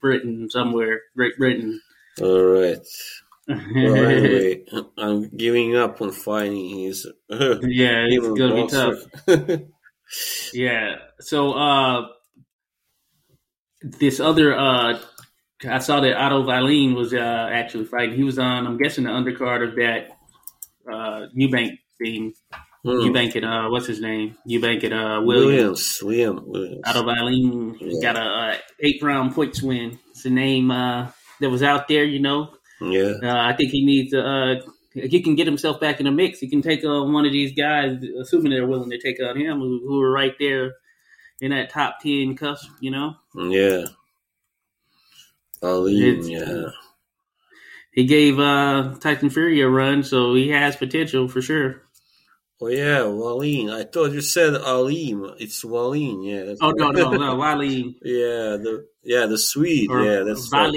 britain 0.02 0.50
somewhere 0.50 1.02
great 1.16 1.38
britain 1.38 1.80
All 2.22 2.44
right. 2.44 2.86
Well, 3.48 3.96
anyway, 4.06 4.64
I'm 4.98 5.30
giving 5.30 5.76
up 5.76 6.02
on 6.04 6.12
finding 6.12 6.70
his. 6.86 7.08
yeah 7.30 8.06
it's 8.08 8.28
gonna 8.40 8.56
be 8.62 8.68
tough 8.68 9.62
Yeah. 10.54 10.96
So 11.20 11.54
uh 11.54 12.08
this 13.81 14.19
other 14.19 14.57
uh 14.57 14.99
I 15.68 15.80
saw 15.80 15.99
that 15.99 16.15
Otto 16.15 16.45
Wallin 16.45 16.95
was 16.95 17.14
uh, 17.14 17.49
actually 17.51 17.84
fighting. 17.84 18.15
He 18.15 18.23
was 18.23 18.39
on, 18.39 18.65
I'm 18.65 18.77
guessing, 18.77 19.03
the 19.03 19.10
undercard 19.10 19.68
of 19.68 19.76
that 19.76 20.07
uh, 20.89 21.27
Eubank 21.38 21.77
thing. 22.01 22.34
Hmm. 22.84 22.89
Eubank 22.91 23.35
and 23.35 23.43
uh, 23.43 23.68
what's 23.68 23.85
his 23.85 23.99
name? 23.99 24.38
Eubank 24.47 24.85
and 24.85 24.93
uh, 24.93 25.22
Williams. 25.22 25.99
Williams, 26.01 26.41
William, 26.41 26.49
Williams. 26.49 26.81
Otto 26.85 27.03
Wallin 27.06 27.76
Yeah. 27.81 28.01
got 28.01 28.15
a 28.15 28.22
uh, 28.22 28.57
eight 28.80 29.03
round 29.03 29.35
points 29.35 29.61
win. 29.61 29.99
It's 30.11 30.23
a 30.23 30.30
name 30.30 30.72
uh, 30.72 31.11
that 31.41 31.49
was 31.49 31.61
out 31.61 31.89
there, 31.89 32.06
you 32.06 32.19
know. 32.19 32.53
Yeah, 32.80 33.15
Uh, 33.22 33.35
I 33.49 33.53
think 33.57 33.72
he 33.72 33.85
needs 33.85 34.11
to. 34.11 34.22
Uh, 34.22 34.56
he 34.93 35.22
can 35.22 35.35
get 35.35 35.45
himself 35.45 35.81
back 35.81 35.99
in 35.99 36.06
the 36.06 36.11
mix. 36.11 36.39
He 36.39 36.47
can 36.49 36.61
take 36.61 36.85
on 36.85 37.11
one 37.11 37.26
of 37.26 37.34
these 37.34 37.51
guys, 37.53 38.01
assuming 38.22 38.51
they're 38.53 38.65
willing 38.65 38.91
to 38.91 38.97
take 38.97 39.22
on 39.22 39.35
him, 39.38 39.60
who, 39.60 39.81
who 39.85 40.01
are 40.01 40.10
right 40.11 40.34
there 40.39 40.72
in 41.41 41.52
that 41.52 41.70
top 41.70 41.99
ten 42.02 42.36
cusp. 42.36 42.70
You 42.80 42.91
know, 42.91 43.16
yeah. 43.36 43.86
Ali, 45.61 46.22
yeah. 46.24 46.70
he 47.91 48.06
gave 48.06 48.40
uh, 48.40 48.95
Tyson 48.99 49.30
Fury 49.30 49.60
a 49.61 49.68
run, 49.68 50.03
so 50.03 50.34
he 50.34 50.49
has 50.49 50.78
potential 50.78 51.28
for 51.28 51.41
sure. 51.41 51.82
Oh 52.61 52.68
yeah, 52.68 53.06
Wallin. 53.06 53.70
I 53.70 53.84
thought 53.84 54.11
you 54.11 54.22
said 54.22 54.53
Alim. 54.53 55.36
It's 55.40 55.64
Wallin. 55.64 56.24
Yeah. 56.24 56.56
Oh 56.61 56.72
no, 56.72 56.91
no, 56.91 57.11
no, 57.11 57.36
Wallin 57.36 57.95
yeah, 58.03 58.57
the 58.57 58.86
yeah 59.03 59.28
the 59.28 59.38
Swede. 59.38 59.90
or 59.90 60.03
yeah, 60.03 60.24
that's 60.24 60.52
right. 60.52 60.74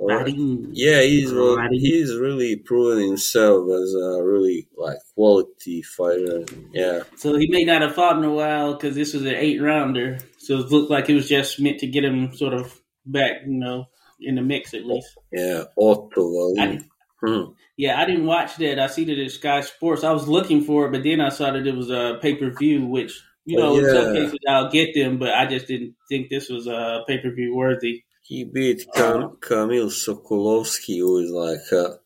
Wallin. 0.00 0.10
All 0.18 0.24
right. 0.24 0.34
Wallin. 0.36 0.70
Yeah, 0.72 1.02
he's 1.02 1.30
he's 1.70 2.16
really 2.16 2.56
proven 2.56 3.02
himself 3.06 3.68
as 3.70 3.94
a 3.94 4.22
really 4.22 4.66
like 4.76 4.98
quality 5.14 5.82
fighter. 5.82 6.44
Yeah, 6.72 7.02
So 7.16 7.36
he 7.36 7.48
may 7.50 7.64
not 7.64 7.82
have 7.82 7.94
fought 7.94 8.18
in 8.18 8.24
a 8.24 8.32
while 8.32 8.74
because 8.74 8.94
this 8.94 9.12
was 9.14 9.22
an 9.22 9.34
eight 9.34 9.60
rounder. 9.60 10.18
So 10.38 10.58
it 10.58 10.70
looked 10.70 10.90
like 10.90 11.08
it 11.10 11.14
was 11.14 11.28
just 11.28 11.60
meant 11.60 11.78
to 11.80 11.86
get 11.86 12.04
him 12.04 12.34
sort 12.34 12.54
of 12.54 12.80
back, 13.06 13.42
you 13.46 13.58
know, 13.58 13.86
in 14.20 14.34
the 14.36 14.42
mix 14.42 14.74
at 14.74 14.86
least. 14.86 15.08
yeah. 15.32 15.64
Otto 15.76 16.10
Wallin. 16.16 16.84
Hmm. 17.22 17.52
Yeah, 17.76 18.00
I 18.00 18.06
didn't 18.06 18.24
watch 18.26 18.56
that. 18.56 18.78
I 18.78 18.86
see 18.86 19.04
that 19.04 19.18
at 19.18 19.30
Sky 19.30 19.60
Sports. 19.60 20.04
I 20.04 20.12
was 20.12 20.26
looking 20.26 20.62
for 20.62 20.86
it, 20.86 20.92
but 20.92 21.02
then 21.02 21.20
I 21.20 21.28
saw 21.28 21.50
that 21.52 21.66
it 21.66 21.76
was 21.76 21.90
a 21.90 22.18
pay 22.22 22.34
per 22.34 22.50
view, 22.50 22.86
which 22.86 23.20
you 23.44 23.56
know, 23.58 23.72
Oh, 23.74 23.78
in 23.78 23.84
some 23.84 24.14
cases 24.14 24.38
I'll 24.48 24.70
get 24.70 24.94
them, 24.94 25.18
but 25.18 25.34
I 25.34 25.46
just 25.46 25.66
didn't 25.66 25.94
think 26.08 26.28
this 26.30 26.48
was 26.48 26.66
a 26.66 27.02
pay 27.06 27.18
per 27.18 27.30
view 27.30 27.54
worthy. 27.56 28.04
He 28.30 28.44
beat 28.44 28.86
Kam- 28.94 29.38
Kamil 29.42 29.88
Sokolowski, 29.88 30.98
who 30.98 31.18
is 31.18 31.32
like 31.32 31.72
a 31.72 31.98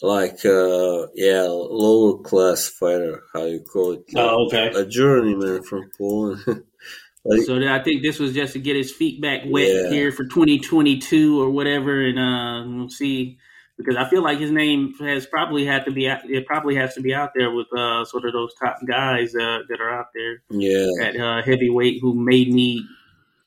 like 0.00 0.44
a 0.44 1.08
yeah 1.16 1.42
lower 1.48 2.18
class 2.18 2.68
fighter. 2.68 3.24
How 3.32 3.44
you 3.46 3.60
call 3.60 3.94
it? 3.94 4.04
Oh, 4.14 4.46
okay. 4.46 4.68
A 4.68 4.86
journeyman 4.86 5.64
from 5.64 5.90
Poland. 5.98 6.44
like, 7.24 7.42
So 7.42 7.56
I 7.56 7.82
think 7.82 8.02
this 8.02 8.20
was 8.20 8.34
just 8.34 8.52
to 8.52 8.60
get 8.60 8.76
his 8.76 8.92
feet 8.92 9.20
back 9.20 9.40
wet 9.48 9.66
Yeah. 9.68 9.90
here 9.90 10.12
for 10.12 10.26
2022 10.26 11.42
or 11.42 11.50
whatever, 11.50 12.00
and 12.06 12.18
uh, 12.20 12.76
we'll 12.78 12.88
see. 12.88 13.38
Because 13.76 13.96
I 13.96 14.08
feel 14.08 14.22
like 14.22 14.38
his 14.38 14.52
name 14.52 14.94
has 15.00 15.26
probably 15.26 15.66
had 15.66 15.86
to 15.86 15.90
be 15.90 16.08
out, 16.08 16.20
it 16.30 16.46
probably 16.46 16.76
has 16.76 16.94
to 16.94 17.00
be 17.00 17.12
out 17.12 17.32
there 17.34 17.50
with 17.50 17.66
uh, 17.76 18.04
sort 18.04 18.26
of 18.26 18.32
those 18.32 18.54
top 18.54 18.78
guys 18.86 19.34
uh, 19.34 19.58
that 19.68 19.80
are 19.80 19.90
out 19.90 20.06
there 20.14 20.42
yeah, 20.50 20.86
at 21.02 21.16
uh, 21.20 21.42
heavyweight 21.42 21.98
who 22.00 22.14
may 22.14 22.44
need 22.44 22.84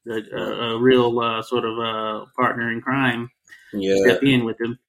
a, 0.09 0.35
a, 0.35 0.75
a 0.75 0.79
real 0.79 1.19
uh, 1.19 1.41
sort 1.41 1.65
of 1.65 1.77
uh, 1.79 2.25
partner 2.35 2.71
in 2.71 2.81
crime 2.81 3.29
yeah, 3.73 3.95
step 4.03 4.23
in 4.23 4.45
with 4.45 4.59
him. 4.59 4.79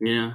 Yeah. 0.00 0.34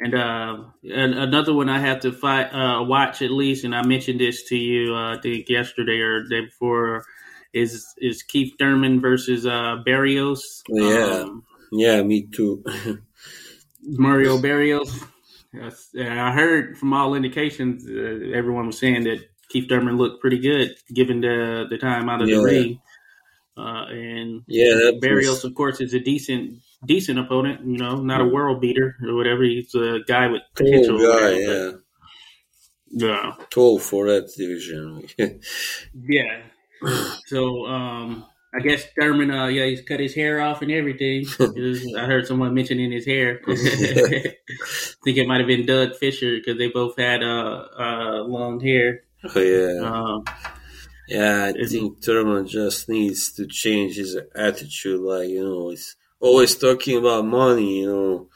And 0.00 0.14
uh, 0.14 0.64
and 0.82 1.14
another 1.14 1.54
one 1.54 1.68
I 1.68 1.78
have 1.78 2.00
to 2.00 2.12
fight, 2.12 2.52
uh, 2.52 2.82
watch 2.82 3.22
at 3.22 3.30
least, 3.30 3.64
and 3.64 3.74
I 3.74 3.86
mentioned 3.86 4.20
this 4.20 4.42
to 4.48 4.56
you, 4.56 4.94
uh, 4.94 5.16
I 5.16 5.20
think 5.20 5.48
yesterday 5.48 6.00
or 6.00 6.24
the 6.24 6.28
day 6.28 6.40
before, 6.46 7.04
is 7.52 7.86
is 7.98 8.22
Keith 8.24 8.54
Thurman 8.58 9.00
versus 9.00 9.46
uh, 9.46 9.76
Barrios. 9.84 10.62
Yeah. 10.68 11.22
Um, 11.22 11.44
yeah. 11.70 12.02
Me 12.02 12.26
too. 12.26 12.64
Mario 13.82 14.40
Barrios. 14.40 15.04
I 15.56 16.32
heard 16.32 16.76
from 16.76 16.92
all 16.92 17.14
indications, 17.14 17.86
uh, 17.88 18.36
everyone 18.36 18.66
was 18.66 18.78
saying 18.78 19.04
that 19.04 19.20
Keith 19.48 19.68
Thurman 19.68 19.96
looked 19.96 20.20
pretty 20.20 20.38
good 20.38 20.74
given 20.92 21.20
the 21.20 21.66
the 21.68 21.78
time 21.78 22.08
out 22.08 22.22
of 22.22 22.28
Yeah. 22.28 22.36
the 22.36 22.42
ring. 22.42 22.80
Uh, 23.56 23.84
and 23.88 24.42
yeah, 24.48 24.90
Barrios, 25.00 25.28
was, 25.28 25.44
of 25.44 25.54
course, 25.54 25.80
is 25.80 25.94
a 25.94 26.00
decent 26.00 26.58
decent 26.84 27.18
opponent. 27.20 27.64
You 27.64 27.78
know, 27.78 28.02
not 28.02 28.20
a 28.20 28.24
world 28.24 28.60
beater 28.60 28.96
or 29.06 29.14
whatever. 29.14 29.44
He's 29.44 29.72
a 29.76 30.00
guy 30.08 30.26
with 30.26 30.42
potential. 30.56 30.98
tall 30.98 31.20
guy. 31.20 31.38
Yeah, 31.38 31.70
yeah, 32.90 33.32
tall 33.50 33.78
for 33.78 34.08
that 34.08 34.32
division. 34.36 35.06
yeah. 36.08 36.42
So, 37.26 37.64
um, 37.66 38.26
I 38.52 38.58
guess 38.60 38.84
Thurman, 38.98 39.30
uh, 39.30 39.46
yeah, 39.46 39.66
he's 39.66 39.82
cut 39.82 40.00
his 40.00 40.14
hair 40.14 40.40
off 40.40 40.60
and 40.62 40.70
everything. 40.72 41.24
I 41.96 42.06
heard 42.06 42.26
someone 42.26 42.54
mentioning 42.54 42.90
his 42.92 43.06
hair. 43.06 43.40
I 43.46 43.54
think 45.04 45.16
it 45.16 45.26
might 45.28 45.38
have 45.38 45.46
been 45.46 45.64
Doug 45.64 45.94
Fischer 45.96 46.34
because 46.36 46.58
they 46.58 46.68
both 46.68 46.98
had 46.98 47.22
uh, 47.22 47.66
uh, 47.78 48.24
long 48.24 48.58
hair. 48.60 49.03
Oh 49.24 49.40
yeah. 49.40 49.80
Um, 49.90 50.24
Yeah, 51.08 51.52
I 51.60 51.66
think 51.66 52.02
Thurman 52.02 52.46
just 52.48 52.88
needs 52.88 53.32
to 53.34 53.46
change 53.46 53.96
his 53.96 54.16
attitude. 54.34 55.00
Like 55.00 55.28
you 55.30 55.44
know, 55.44 55.70
he's 55.70 55.96
always 56.20 56.56
talking 56.56 56.98
about 56.98 57.26
money. 57.26 57.80
You 57.82 57.86
know, 57.88 58.28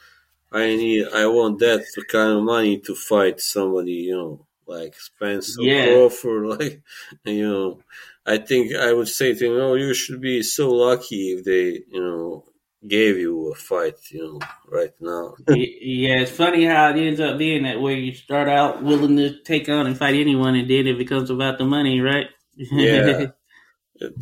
I 0.51 0.67
need, 0.75 1.07
I 1.09 1.27
want 1.27 1.59
that 1.59 1.85
kind 2.09 2.33
of 2.37 2.43
money 2.43 2.79
to 2.81 2.95
fight 2.95 3.41
somebody. 3.41 3.93
You 4.09 4.13
know, 4.17 4.47
like 4.67 4.95
Spencer 4.95 5.61
Yeah. 5.63 5.85
Crawford. 5.87 6.47
Like, 6.59 6.81
you 7.25 7.49
know, 7.49 7.79
I 8.25 8.37
think 8.39 8.75
I 8.75 8.93
would 8.93 9.09
say 9.09 9.33
to 9.33 9.45
him, 9.45 9.61
"Oh, 9.61 9.75
you 9.75 9.93
should 9.93 10.21
be 10.21 10.43
so 10.43 10.71
lucky 10.71 11.31
if 11.33 11.45
they, 11.45 11.83
you 11.95 12.01
know, 12.01 12.45
gave 12.87 13.17
you 13.17 13.51
a 13.51 13.55
fight. 13.55 13.95
You 14.11 14.23
know, 14.23 14.39
right 14.67 14.93
now." 14.99 15.35
yeah, 15.49 16.21
it's 16.21 16.31
funny 16.31 16.65
how 16.65 16.89
it 16.89 16.97
ends 16.97 17.19
up 17.19 17.37
being 17.37 17.63
that 17.63 17.81
way. 17.81 17.95
You 17.95 18.13
start 18.13 18.47
out 18.47 18.83
willing 18.83 19.17
to 19.17 19.41
take 19.43 19.69
on 19.69 19.87
and 19.87 19.97
fight 19.97 20.15
anyone, 20.15 20.55
and 20.55 20.69
then 20.69 20.87
it 20.87 20.97
becomes 20.97 21.29
about 21.29 21.57
the 21.57 21.65
money, 21.65 22.01
right? 22.01 22.27
Yeah. 22.55 23.27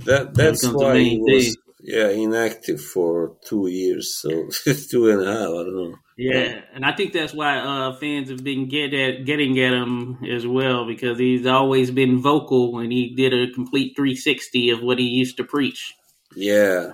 That 0.06 0.34
that's 0.34 0.68
why 0.68 0.98
he 0.98 1.20
was 1.20 1.46
thing. 1.46 1.56
yeah 1.84 2.10
inactive 2.10 2.82
for 2.82 3.38
two 3.46 3.68
years, 3.68 4.16
so 4.16 4.50
two 4.90 5.12
and 5.12 5.22
a 5.22 5.26
half. 5.26 5.50
I 5.50 5.64
don't 5.64 5.76
know. 5.76 5.96
Yeah, 6.18 6.62
and 6.74 6.84
I 6.84 6.94
think 6.94 7.14
that's 7.14 7.34
why 7.34 7.60
uh, 7.60 7.96
fans 7.98 8.30
have 8.32 8.44
been 8.44 8.68
get 8.68 8.92
at, 8.96 9.26
getting 9.26 9.60
at 9.60 9.74
him 9.74 10.18
as 10.28 10.48
well 10.48 10.88
because 10.88 11.20
he's 11.20 11.46
always 11.46 11.92
been 11.92 12.24
vocal 12.24 12.80
and 12.80 12.92
he 12.92 13.14
did 13.14 13.34
a 13.34 13.54
complete 13.54 13.96
360 13.96 14.72
of 14.72 14.82
what 14.82 14.98
he 14.98 15.06
used 15.06 15.38
to 15.38 15.44
preach. 15.44 15.94
Yeah. 16.36 16.94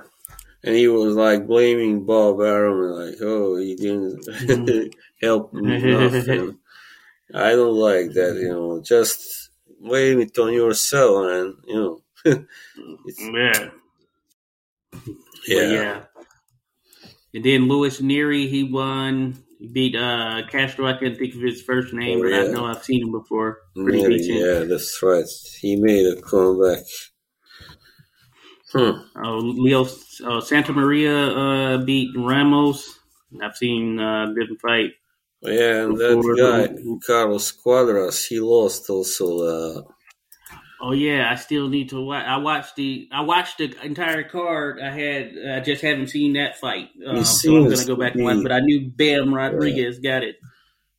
And 0.63 0.75
he 0.75 0.87
was 0.87 1.15
like 1.15 1.45
blaming 1.45 2.05
Bob 2.05 2.39
Arum, 2.39 2.91
like, 2.91 3.15
oh, 3.21 3.57
he 3.57 3.75
didn't 3.75 4.25
help 5.21 5.53
me 5.53 5.75
enough. 5.75 6.27
And 6.27 6.57
I 7.33 7.51
don't 7.51 7.75
like 7.75 8.11
that, 8.13 8.35
you 8.35 8.49
know. 8.49 8.81
Just 8.81 9.49
blame 9.81 10.21
it 10.21 10.37
on 10.37 10.53
yourself, 10.53 11.25
and 11.27 11.55
you 11.67 11.75
know. 11.75 11.99
Yeah, 13.31 13.69
yeah. 15.47 15.71
Yeah. 15.71 16.03
And 17.33 17.43
then 17.43 17.67
Luis 17.67 17.99
Nery, 17.99 18.47
he 18.49 18.63
won. 18.63 19.43
He 19.59 19.67
beat 19.67 19.95
uh, 19.95 20.43
Castro. 20.49 20.87
I 20.87 20.93
couldn't 20.93 21.17
think 21.17 21.35
of 21.35 21.41
his 21.41 21.61
first 21.61 21.93
name, 21.93 22.19
Oh, 22.19 22.23
but 22.23 22.33
I 22.33 22.47
know 22.47 22.65
I've 22.65 22.83
seen 22.83 23.03
him 23.03 23.11
before. 23.11 23.57
Decent. 23.75 24.39
yeah, 24.39 24.59
that's 24.65 25.01
right. 25.01 25.25
He 25.59 25.75
made 25.75 26.05
a 26.05 26.21
comeback. 26.21 26.83
Hmm. 28.73 28.99
Uh, 29.15 29.37
Leo 29.37 29.85
uh, 30.25 30.41
Santa 30.41 30.73
Maria 30.73 31.15
uh, 31.27 31.77
beat 31.77 32.09
Ramos. 32.17 32.99
I've 33.41 33.55
seen 33.55 33.99
uh, 33.99 34.27
them 34.33 34.57
fight. 34.61 34.91
Yeah, 35.41 35.83
and 35.83 35.97
Before- 35.97 36.35
that 36.35 36.75
guy, 36.75 37.05
Carlos 37.05 37.51
Cuadras, 37.51 38.27
he 38.27 38.39
lost 38.39 38.89
also. 38.89 39.41
Uh, 39.41 39.81
Oh 40.85 40.91
yeah, 40.91 41.31
I 41.31 41.35
still 41.35 41.69
need 41.69 41.89
to 41.89 42.01
watch. 42.05 42.25
I 42.25 42.35
watched 42.35 42.75
the 42.75 43.07
I 43.09 43.21
watched 43.21 43.59
the 43.59 43.73
entire 43.85 44.21
card. 44.23 44.81
I 44.81 44.89
had 44.89 45.31
I 45.49 45.59
just 45.61 45.81
haven't 45.81 46.07
seen 46.07 46.33
that 46.33 46.57
fight, 46.59 46.89
um, 47.07 47.23
so 47.23 47.55
I'm 47.55 47.69
gonna 47.69 47.85
go 47.85 47.95
back 47.95 48.11
to 48.13 48.19
and 48.19 48.25
watch. 48.25 48.43
But 48.43 48.51
I 48.51 48.59
knew 48.59 48.91
Bam 48.93 49.33
Rodriguez 49.33 49.99
got 49.99 50.23
it. 50.23 50.35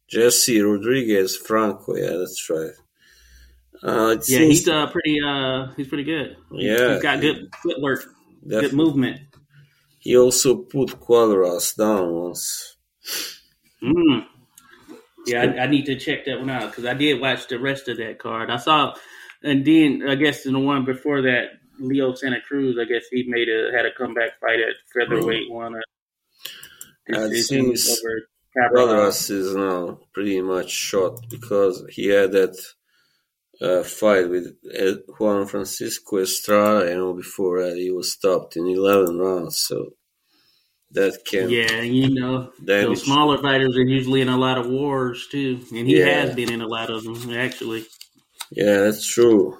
Jesse 0.08 0.62
Rodriguez 0.62 1.36
Franco, 1.36 1.96
yeah, 1.96 2.16
that's 2.16 2.48
right. 2.48 2.70
Uh, 3.84 4.10
Yeah, 4.26 4.38
seems- 4.38 4.58
he's 4.60 4.68
uh 4.68 4.86
pretty 4.90 5.18
uh 5.24 5.66
he's 5.76 5.88
pretty 5.88 6.04
good. 6.04 6.36
Yeah, 6.52 6.94
he's 6.94 7.02
got 7.02 7.20
good 7.20 7.48
footwork, 7.62 8.04
good 8.48 8.72
movement. 8.72 9.20
He 9.98 10.16
also 10.16 10.56
put 10.56 10.88
Cuadras 11.00 11.76
down 11.76 12.12
once. 12.12 12.76
Mm. 13.82 14.24
Yeah, 15.26 15.42
I, 15.42 15.62
I 15.62 15.66
need 15.66 15.86
to 15.86 15.96
check 15.96 16.24
that 16.26 16.38
one 16.38 16.50
out 16.50 16.70
because 16.70 16.84
I 16.84 16.94
did 16.94 17.20
watch 17.20 17.48
the 17.48 17.58
rest 17.58 17.88
of 17.88 17.96
that 17.98 18.18
card. 18.18 18.50
I 18.50 18.56
saw, 18.58 18.94
and 19.42 19.64
then 19.64 20.02
I 20.08 20.14
guess 20.14 20.44
in 20.46 20.52
the 20.54 20.58
one 20.60 20.84
before 20.84 21.22
that, 21.22 21.46
Leo 21.78 22.14
Santa 22.14 22.40
Cruz. 22.46 22.76
I 22.80 22.84
guess 22.84 23.04
he 23.10 23.24
made 23.26 23.48
a 23.48 23.70
had 23.74 23.86
a 23.86 23.92
comeback 23.96 24.38
fight 24.40 24.60
at 24.60 24.74
featherweight, 24.94 25.50
won 25.50 25.74
a 25.74 25.78
Uh, 27.16 27.26
it 27.26 27.42
seems. 27.44 28.00
Cuadras 28.56 29.30
is 29.30 29.54
now 29.54 29.98
pretty 30.12 30.40
much 30.40 30.70
shot 30.70 31.18
because 31.28 31.84
he 31.90 32.06
had 32.06 32.32
that 32.32 32.56
fight 33.84 34.28
with 34.28 34.56
Juan 35.18 35.46
Francisco 35.46 36.18
Estrada. 36.18 36.90
You 36.90 36.96
know, 36.96 37.12
before 37.14 37.62
that 37.62 37.76
he 37.76 37.90
was 37.90 38.12
stopped 38.12 38.56
in 38.56 38.66
eleven 38.66 39.18
rounds. 39.18 39.64
So 39.66 39.94
that 40.94 41.24
can 41.24 41.50
yeah, 41.50 41.80
you 41.80 42.14
know, 42.14 42.52
those 42.60 43.02
smaller 43.02 43.38
fighters 43.42 43.76
are 43.76 43.82
usually 43.82 44.20
in 44.20 44.28
a 44.28 44.38
lot 44.38 44.58
of 44.58 44.68
wars 44.68 45.26
too, 45.30 45.60
and 45.72 45.86
he 45.88 45.98
yeah. 45.98 46.22
has 46.22 46.34
been 46.34 46.52
in 46.52 46.60
a 46.60 46.68
lot 46.68 46.88
of 46.88 47.04
them 47.04 47.32
actually. 47.32 47.84
Yeah, 48.50 48.78
that's 48.78 49.06
true. 49.06 49.58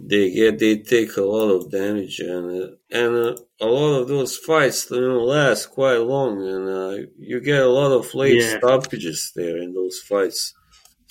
They 0.00 0.30
get 0.30 0.58
they 0.58 0.78
take 0.78 1.16
a 1.16 1.22
lot 1.22 1.50
of 1.50 1.70
damage, 1.70 2.18
and 2.20 2.62
uh, 2.62 2.66
and 2.90 3.14
uh, 3.14 3.36
a 3.60 3.66
lot 3.66 4.00
of 4.00 4.08
those 4.08 4.36
fights 4.36 4.90
you 4.90 5.00
know 5.00 5.24
last 5.24 5.70
quite 5.70 5.96
long, 5.96 6.46
and 6.46 6.68
uh, 6.68 7.06
you 7.18 7.40
get 7.40 7.62
a 7.62 7.68
lot 7.68 7.92
of 7.92 8.14
late 8.14 8.40
yeah. 8.40 8.58
stoppages 8.58 9.32
there 9.36 9.58
in 9.58 9.72
those 9.72 9.98
fights, 10.00 10.54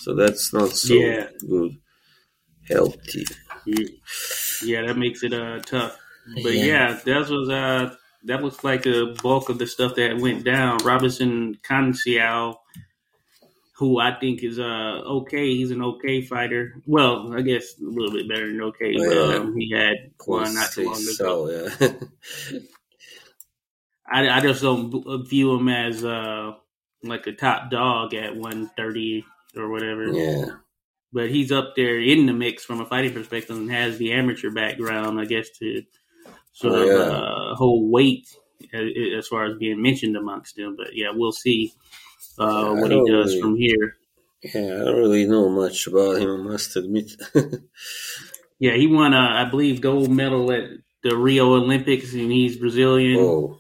so 0.04 0.14
that's 0.14 0.52
not 0.52 0.70
so 0.72 0.94
yeah. 0.96 1.28
good, 1.48 1.78
healthy. 2.68 3.26
Yeah, 4.62 4.86
that 4.86 4.98
makes 4.98 5.24
it 5.24 5.34
uh 5.34 5.60
tough. 5.60 5.98
But 6.44 6.54
yeah, 6.54 6.66
yeah 6.66 7.00
that 7.06 7.30
was 7.30 7.50
uh 7.50 7.96
that 8.26 8.44
looks 8.44 8.66
like 8.66 8.84
the 8.84 9.18
bulk 9.24 9.48
of 9.48 9.60
the 9.60 9.68
stuff 9.68 9.96
that 9.96 10.18
went 10.18 10.44
down. 10.44 10.80
Robinson 10.80 11.58
Conceicao, 11.64 12.56
who 13.78 13.98
I 13.98 14.14
think 14.20 14.44
is 14.44 14.60
uh 14.60 15.02
okay. 15.06 15.56
He's 15.56 15.72
an 15.72 15.82
okay 15.82 16.22
fighter. 16.22 16.74
Well, 16.86 17.34
I 17.34 17.40
guess 17.40 17.80
a 17.80 17.86
little 17.86 18.12
bit 18.12 18.28
better 18.28 18.48
than 18.48 18.62
okay. 18.62 18.96
Oh, 19.00 19.30
yeah. 19.30 19.38
um, 19.38 19.56
he 19.58 19.72
had 19.72 20.12
one 20.26 20.54
not 20.54 20.72
too 20.74 20.84
long 20.84 20.96
ago. 20.96 21.12
So, 21.14 21.50
yeah. 22.52 22.60
I, 24.06 24.30
I 24.30 24.42
just 24.42 24.62
don't 24.62 25.30
view 25.30 25.56
him 25.56 25.70
as 25.70 26.04
uh 26.04 26.56
like 27.04 27.26
a 27.28 27.32
top 27.32 27.72
dog 27.72 28.14
at 28.14 28.36
one 28.36 28.70
thirty 28.76 29.24
or 29.56 29.70
whatever. 29.70 30.08
Yeah. 30.08 30.46
But 31.12 31.30
he's 31.30 31.52
up 31.52 31.74
there 31.76 32.00
in 32.00 32.26
the 32.26 32.34
mix 32.34 32.66
from 32.66 32.82
a 32.82 32.86
fighting 32.86 33.14
perspective 33.14 33.56
and 33.56 33.72
has 33.72 33.98
the 33.98 34.14
amateur 34.14 34.50
background, 34.50 35.20
I 35.20 35.26
guess, 35.26 35.50
to 35.60 35.84
sort 36.54 36.74
oh, 36.74 36.90
of 36.90 37.12
uh, 37.12 37.56
hold 37.56 37.92
weight 37.92 38.36
as 38.74 39.28
far 39.28 39.46
as 39.46 39.58
being 39.58 39.82
mentioned 39.82 40.18
amongst 40.18 40.56
them. 40.56 40.76
But 40.76 40.96
yeah, 40.96 41.12
we'll 41.14 41.32
see 41.32 41.74
uh, 42.40 42.74
what 42.74 42.92
he 42.92 42.98
does 43.06 43.28
really, 43.28 43.42
from 43.42 43.56
here. 43.56 43.98
Yeah, 44.42 44.82
I 44.82 44.86
don't 44.86 44.98
really 44.98 45.28
know 45.28 45.50
much 45.50 45.88
about 45.88 46.20
him. 46.20 46.30
I 46.30 46.52
must 46.52 46.76
admit. 46.76 47.12
yeah, 48.60 48.74
he 48.74 48.88
won, 48.88 49.14
a, 49.14 49.20
I 49.20 49.46
believe, 49.46 49.82
gold 49.82 50.10
medal 50.10 50.52
at 50.52 50.70
the 51.04 51.16
Rio 51.16 51.54
Olympics, 51.54 52.14
and 52.14 52.32
he's 52.32 52.58
Brazilian. 52.58 53.20
Oh. 53.20 53.60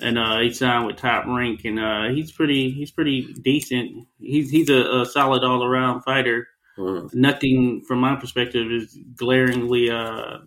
And 0.00 0.18
uh, 0.18 0.40
he 0.40 0.52
signed 0.52 0.86
with 0.86 0.96
Top 0.96 1.24
Rank, 1.26 1.64
and 1.64 1.78
uh, 1.78 2.08
he's 2.12 2.32
pretty. 2.32 2.70
He's 2.70 2.90
pretty 2.90 3.32
decent. 3.32 4.08
He's 4.18 4.50
he's 4.50 4.68
a, 4.68 5.02
a 5.02 5.06
solid 5.06 5.44
all 5.44 5.62
around 5.64 6.02
fighter. 6.02 6.48
Mm. 6.76 7.14
Nothing 7.14 7.82
from 7.86 8.00
my 8.00 8.16
perspective 8.16 8.72
is 8.72 8.98
glaringly 9.14 9.90
uh, 9.90 10.38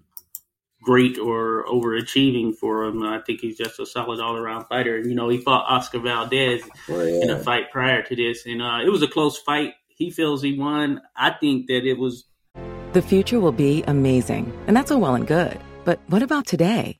great 0.87 1.17
or 1.17 1.65
overachieving 1.65 2.55
for 2.55 2.85
him. 2.85 3.03
I 3.03 3.19
think 3.19 3.41
he's 3.41 3.57
just 3.57 3.79
a 3.79 3.85
solid 3.85 4.19
all 4.19 4.35
around 4.35 4.65
fighter. 4.65 4.99
You 4.99 5.15
know, 5.15 5.29
he 5.29 5.37
fought 5.37 5.65
Oscar 5.69 5.99
Valdez 5.99 6.63
oh, 6.89 7.03
yeah. 7.03 7.23
in 7.23 7.29
a 7.29 7.39
fight 7.39 7.71
prior 7.71 8.01
to 8.03 8.15
this, 8.15 8.45
and 8.45 8.61
uh, 8.61 8.79
it 8.85 8.89
was 8.89 9.01
a 9.01 9.07
close 9.07 9.37
fight. 9.37 9.73
He 9.87 10.11
feels 10.11 10.41
he 10.41 10.57
won. 10.57 11.01
I 11.15 11.31
think 11.31 11.67
that 11.67 11.85
it 11.85 11.97
was. 11.97 12.25
The 12.93 13.01
future 13.01 13.39
will 13.39 13.51
be 13.51 13.83
amazing, 13.83 14.51
and 14.67 14.75
that's 14.75 14.91
all 14.91 15.01
well 15.01 15.15
and 15.15 15.27
good. 15.27 15.59
But 15.85 15.99
what 16.07 16.23
about 16.23 16.45
today? 16.45 16.99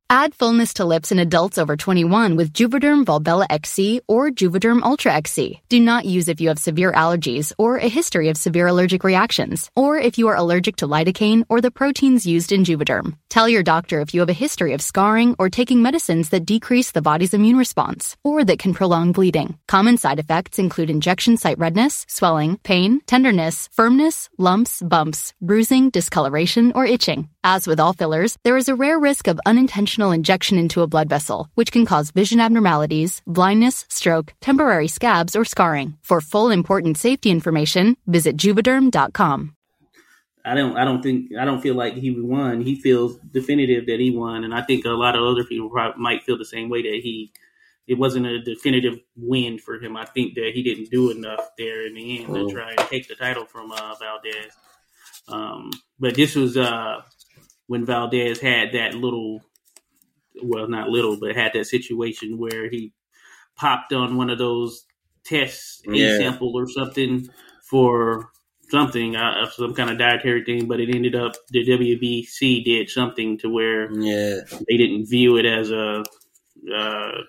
Add 0.13 0.35
fullness 0.35 0.73
to 0.73 0.83
lips 0.83 1.13
in 1.13 1.19
adults 1.19 1.57
over 1.57 1.77
21 1.77 2.35
with 2.35 2.51
Juvederm 2.51 3.05
Volbella 3.05 3.45
XC 3.49 4.01
or 4.09 4.29
Juvederm 4.29 4.83
Ultra 4.83 5.13
XC. 5.13 5.61
Do 5.69 5.79
not 5.79 6.03
use 6.03 6.27
if 6.27 6.41
you 6.41 6.49
have 6.49 6.59
severe 6.59 6.91
allergies 6.91 7.53
or 7.57 7.77
a 7.77 7.87
history 7.87 8.27
of 8.27 8.35
severe 8.35 8.67
allergic 8.67 9.05
reactions, 9.05 9.69
or 9.73 9.97
if 9.97 10.17
you 10.17 10.27
are 10.27 10.35
allergic 10.35 10.75
to 10.75 10.85
lidocaine 10.85 11.45
or 11.47 11.61
the 11.61 11.71
proteins 11.71 12.25
used 12.25 12.51
in 12.51 12.65
Juvederm. 12.65 13.15
Tell 13.29 13.47
your 13.47 13.63
doctor 13.63 14.01
if 14.01 14.13
you 14.13 14.19
have 14.19 14.27
a 14.27 14.43
history 14.43 14.73
of 14.73 14.81
scarring 14.81 15.33
or 15.39 15.49
taking 15.49 15.81
medicines 15.81 16.27
that 16.31 16.45
decrease 16.45 16.91
the 16.91 17.01
body's 17.01 17.33
immune 17.33 17.55
response 17.55 18.17
or 18.21 18.43
that 18.43 18.59
can 18.59 18.73
prolong 18.73 19.13
bleeding. 19.13 19.57
Common 19.69 19.95
side 19.95 20.19
effects 20.19 20.59
include 20.59 20.89
injection 20.89 21.37
site 21.37 21.57
redness, 21.57 22.05
swelling, 22.09 22.57
pain, 22.57 22.99
tenderness, 23.07 23.69
firmness, 23.71 24.27
lumps, 24.37 24.83
bumps, 24.83 25.33
bruising, 25.39 25.89
discoloration, 25.89 26.73
or 26.75 26.83
itching. 26.83 27.29
As 27.43 27.65
with 27.65 27.79
all 27.79 27.93
fillers, 27.93 28.37
there 28.43 28.55
is 28.55 28.69
a 28.69 28.75
rare 28.75 28.99
risk 28.99 29.27
of 29.27 29.39
unintentional 29.47 30.11
injection 30.11 30.59
into 30.59 30.83
a 30.83 30.87
blood 30.87 31.09
vessel, 31.09 31.47
which 31.55 31.71
can 31.71 31.87
cause 31.87 32.11
vision 32.11 32.39
abnormalities, 32.39 33.23
blindness, 33.25 33.83
stroke, 33.89 34.33
temporary 34.41 34.87
scabs, 34.87 35.35
or 35.35 35.43
scarring. 35.43 35.97
For 36.03 36.21
full 36.21 36.51
important 36.51 36.99
safety 36.99 37.31
information, 37.31 37.97
visit 38.05 38.37
juvederm.com. 38.37 39.55
I 40.45 40.55
don't. 40.55 40.77
I 40.77 40.85
don't 40.85 41.01
think. 41.01 41.35
I 41.39 41.45
don't 41.45 41.61
feel 41.61 41.75
like 41.75 41.95
he 41.95 42.11
won. 42.11 42.61
He 42.61 42.75
feels 42.75 43.17
definitive 43.17 43.85
that 43.87 43.99
he 43.99 44.11
won, 44.11 44.43
and 44.43 44.53
I 44.55 44.63
think 44.63 44.85
a 44.85 44.89
lot 44.89 45.15
of 45.15 45.23
other 45.23 45.43
people 45.43 45.69
might 45.97 46.23
feel 46.23 46.37
the 46.37 46.45
same 46.45 46.69
way 46.69 46.81
that 46.81 46.99
he. 47.03 47.31
It 47.87 47.97
wasn't 47.97 48.25
a 48.25 48.41
definitive 48.41 48.99
win 49.15 49.57
for 49.57 49.79
him. 49.79 49.97
I 49.97 50.05
think 50.05 50.35
that 50.35 50.51
he 50.53 50.63
didn't 50.63 50.91
do 50.91 51.11
enough 51.11 51.49
there 51.57 51.85
in 51.85 51.95
the 51.95 52.19
end 52.19 52.27
to 52.27 52.33
mm. 52.33 52.51
try 52.51 52.69
and 52.71 52.79
take 52.89 53.07
the 53.07 53.15
title 53.15 53.45
from 53.45 53.71
uh, 53.71 53.95
Valdez. 53.95 54.53
Um, 55.27 55.71
but 55.99 56.15
this 56.15 56.35
was 56.35 56.57
uh, 56.57 57.01
when 57.71 57.85
Valdez 57.85 58.41
had 58.41 58.73
that 58.73 58.95
little, 58.95 59.39
well, 60.43 60.67
not 60.67 60.89
little, 60.89 61.17
but 61.17 61.37
had 61.37 61.53
that 61.53 61.67
situation 61.67 62.37
where 62.37 62.69
he 62.69 62.91
popped 63.55 63.93
on 63.93 64.17
one 64.17 64.29
of 64.29 64.37
those 64.37 64.83
tests, 65.23 65.81
a 65.87 65.95
yeah. 65.95 66.17
sample 66.17 66.51
or 66.53 66.67
something 66.67 67.29
for 67.63 68.29
something, 68.69 69.15
uh, 69.15 69.49
some 69.51 69.73
kind 69.73 69.89
of 69.89 69.97
dietary 69.97 70.43
thing, 70.43 70.67
but 70.67 70.81
it 70.81 70.93
ended 70.93 71.15
up 71.15 71.31
the 71.51 71.65
WBC 71.65 72.61
did 72.65 72.89
something 72.89 73.37
to 73.37 73.49
where 73.49 73.89
yeah. 73.93 74.41
they 74.67 74.75
didn't 74.75 75.09
view 75.09 75.37
it 75.37 75.45
as 75.45 75.71
a 75.71 76.03
uh, 76.75 77.21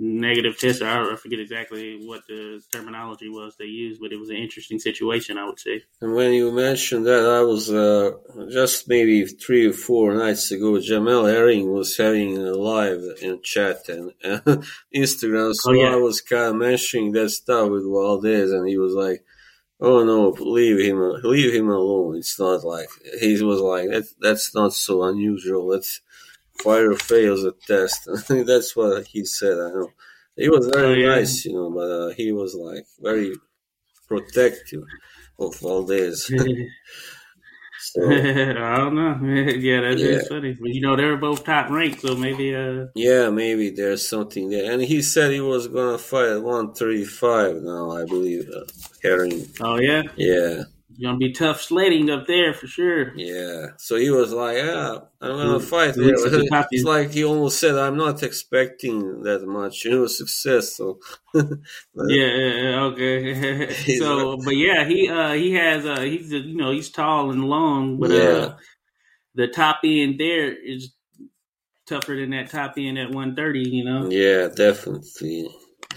negative 0.00 0.58
test. 0.58 0.82
I, 0.82 1.14
forget 1.16 1.38
exactly 1.38 2.00
what 2.02 2.22
the 2.26 2.62
terminology 2.72 3.28
was 3.28 3.54
they 3.56 3.66
used, 3.66 4.00
but 4.00 4.12
it 4.12 4.18
was 4.18 4.30
an 4.30 4.36
interesting 4.36 4.78
situation, 4.78 5.36
I 5.36 5.44
would 5.44 5.60
say. 5.60 5.82
And 6.00 6.14
when 6.14 6.32
you 6.32 6.50
mentioned 6.50 7.06
that, 7.06 7.24
I 7.26 7.42
was 7.42 7.70
uh, 7.70 8.12
just 8.50 8.88
maybe 8.88 9.26
three 9.26 9.68
or 9.68 9.72
four 9.72 10.14
nights 10.14 10.50
ago. 10.50 10.72
Jamel 10.72 11.30
Herring 11.30 11.70
was 11.70 11.96
having 11.96 12.38
a 12.38 12.52
live 12.52 13.02
in 13.20 13.40
chat 13.42 13.88
and 13.88 14.12
uh, 14.24 14.40
Instagram, 14.96 15.54
so 15.54 15.70
oh, 15.70 15.74
yeah. 15.74 15.92
I 15.92 15.96
was 15.96 16.22
kind 16.22 16.44
of 16.44 16.56
mentioning 16.56 17.12
that 17.12 17.28
stuff 17.28 17.68
with 17.68 17.84
Valdez, 17.84 18.50
and 18.52 18.68
he 18.68 18.78
was 18.78 18.94
like. 18.94 19.22
Oh 19.82 20.04
no! 20.04 20.28
Leave 20.38 20.78
him, 20.78 21.00
leave 21.24 21.54
him 21.54 21.70
alone. 21.70 22.16
It's 22.16 22.38
not 22.38 22.62
like 22.64 22.90
he 23.18 23.42
was 23.42 23.60
like 23.60 23.88
that. 23.88 24.04
That's 24.20 24.54
not 24.54 24.74
so 24.74 25.04
unusual. 25.04 25.68
That's 25.68 26.02
fighter 26.62 26.94
fails 26.94 27.44
a 27.44 27.52
test. 27.66 28.08
That's 28.28 28.76
what 28.76 29.06
he 29.06 29.24
said. 29.24 29.58
I 29.58 29.70
know. 29.70 29.88
He 30.36 30.48
was 30.48 30.66
very 30.68 31.04
oh, 31.04 31.16
nice, 31.16 31.44
you 31.44 31.52
know, 31.52 31.70
but 31.70 31.90
uh, 31.90 32.08
he 32.16 32.32
was 32.32 32.54
like 32.54 32.86
very 33.00 33.34
protective 34.08 34.82
of 35.38 35.58
Valdez. 35.58 36.26
so, 37.80 38.10
I 38.10 38.76
don't 38.76 38.94
know. 38.94 39.18
yeah, 39.22 39.80
that's 39.80 40.00
yeah. 40.00 40.20
funny. 40.28 40.56
But 40.58 40.70
you 40.70 40.80
know, 40.80 40.96
they're 40.96 41.16
both 41.16 41.44
top 41.44 41.70
ranked, 41.70 42.00
so 42.02 42.14
maybe. 42.16 42.54
Uh... 42.54 42.86
Yeah, 42.94 43.30
maybe 43.30 43.70
there's 43.70 44.06
something 44.06 44.50
there. 44.50 44.72
And 44.72 44.82
he 44.82 45.02
said 45.02 45.32
he 45.32 45.40
was 45.40 45.68
gonna 45.68 45.98
fight 45.98 46.28
at 46.28 46.42
135 46.42 47.56
now, 47.56 47.90
I 47.90 48.04
believe. 48.04 48.48
Uh, 48.48 48.64
Herring. 49.02 49.46
Oh 49.60 49.78
yeah. 49.78 50.02
Yeah. 50.16 50.62
Gonna 51.02 51.18
be 51.18 51.32
tough 51.32 51.60
sledding 51.60 52.10
up 52.10 52.26
there 52.26 52.52
for 52.54 52.66
sure. 52.66 53.14
Yeah. 53.16 53.68
So 53.78 53.96
he 53.96 54.10
was 54.10 54.32
like, 54.32 54.56
"Yeah, 54.56 54.98
I'm 55.20 55.30
gonna 55.30 55.60
fight." 55.60 55.94
It's 55.96 56.84
like 56.84 57.10
he 57.12 57.24
almost 57.24 57.58
said, 57.58 57.76
"I'm 57.76 57.96
not 57.96 58.22
expecting 58.22 59.22
that 59.22 59.46
much, 59.46 59.84
you 59.84 59.90
know, 59.92 60.06
success." 60.06 60.76
So 60.76 60.98
Yeah, 61.34 62.26
yeah, 62.26 62.80
okay. 62.92 63.74
So, 63.98 64.36
but 64.36 64.56
yeah, 64.56 64.84
he 64.86 65.08
uh 65.08 65.32
he 65.32 65.52
has 65.54 65.86
uh 65.86 66.00
he's 66.00 66.32
you 66.32 66.56
know 66.56 66.70
he's 66.72 66.90
tall 66.90 67.30
and 67.30 67.44
long, 67.44 67.98
but 67.98 68.10
Yeah. 68.10 68.18
uh 68.18 68.56
the 69.34 69.48
top 69.48 69.80
end 69.84 70.18
there 70.18 70.52
is 70.52 70.92
tougher 71.86 72.16
than 72.16 72.30
that 72.30 72.50
top 72.50 72.74
end 72.78 72.98
at 72.98 73.10
one 73.10 73.36
thirty. 73.36 73.68
You 73.68 73.84
know, 73.84 74.10
yeah, 74.10 74.48
definitely 74.48 75.48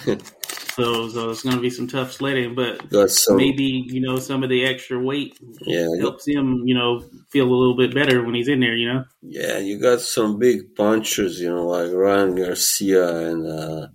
so 0.75 1.09
so 1.09 1.29
it's 1.29 1.43
gonna 1.43 1.61
be 1.61 1.69
some 1.69 1.87
tough 1.87 2.11
sledding, 2.11 2.55
but 2.55 2.81
some. 3.07 3.37
maybe 3.37 3.63
you 3.63 4.01
know 4.01 4.17
some 4.19 4.43
of 4.43 4.49
the 4.49 4.65
extra 4.65 4.99
weight 4.99 5.39
Yeah, 5.65 5.87
helps 5.99 6.27
him 6.27 6.63
you 6.67 6.75
know 6.75 7.01
feel 7.31 7.45
a 7.47 7.53
little 7.53 7.75
bit 7.77 7.93
better 7.93 8.23
when 8.23 8.35
he's 8.35 8.47
in 8.47 8.59
there. 8.59 8.75
You 8.75 8.93
know. 8.93 9.05
yeah, 9.21 9.57
you 9.59 9.79
got 9.79 10.01
some 10.01 10.37
big 10.39 10.75
punchers, 10.75 11.39
you 11.39 11.49
know, 11.49 11.65
like 11.67 11.91
Ryan 11.91 12.35
Garcia 12.35 13.29
and 13.29 13.47
uh, 13.47 13.87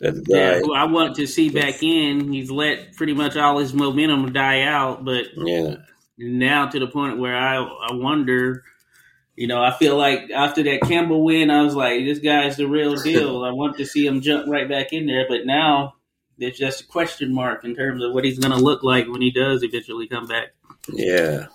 that 0.00 0.24
Yeah, 0.26 0.54
guy. 0.54 0.60
who 0.60 0.72
I 0.74 0.84
want 0.84 1.16
to 1.16 1.26
see 1.26 1.50
back 1.50 1.82
in. 1.82 2.32
He's 2.32 2.50
let 2.50 2.94
pretty 2.96 3.14
much 3.14 3.36
all 3.36 3.58
his 3.58 3.72
momentum 3.74 4.32
die 4.32 4.62
out, 4.62 5.04
but 5.04 5.26
Yeah, 5.36 5.76
now 6.18 6.66
to 6.68 6.78
the 6.78 6.86
point 6.88 7.18
where 7.18 7.36
I 7.36 7.56
I 7.56 7.94
wonder, 7.94 8.64
you 9.36 9.46
know, 9.46 9.62
I 9.62 9.72
feel 9.76 9.96
like 9.96 10.30
after 10.30 10.62
that 10.64 10.80
Campbell 10.82 11.24
win, 11.24 11.50
I 11.50 11.62
was 11.62 11.74
like, 11.74 12.04
this 12.04 12.18
guy's 12.18 12.56
the 12.56 12.66
real 12.66 12.94
deal. 13.02 13.44
I 13.44 13.50
want 13.52 13.76
to 13.78 13.86
see 13.86 14.06
him 14.06 14.20
jump 14.20 14.46
right 14.48 14.68
back 14.68 14.92
in 14.92 15.06
there, 15.06 15.26
but 15.28 15.44
now 15.46 15.94
there's 16.38 16.58
just 16.58 16.82
a 16.82 16.86
question 16.86 17.32
mark 17.34 17.64
in 17.64 17.74
terms 17.74 18.02
of 18.02 18.12
what 18.12 18.24
he's 18.24 18.38
going 18.38 18.56
to 18.56 18.62
look 18.62 18.82
like 18.82 19.06
when 19.08 19.22
he 19.22 19.30
does 19.30 19.62
eventually 19.62 20.06
come 20.08 20.26
back. 20.26 20.48
yeah. 20.92 21.46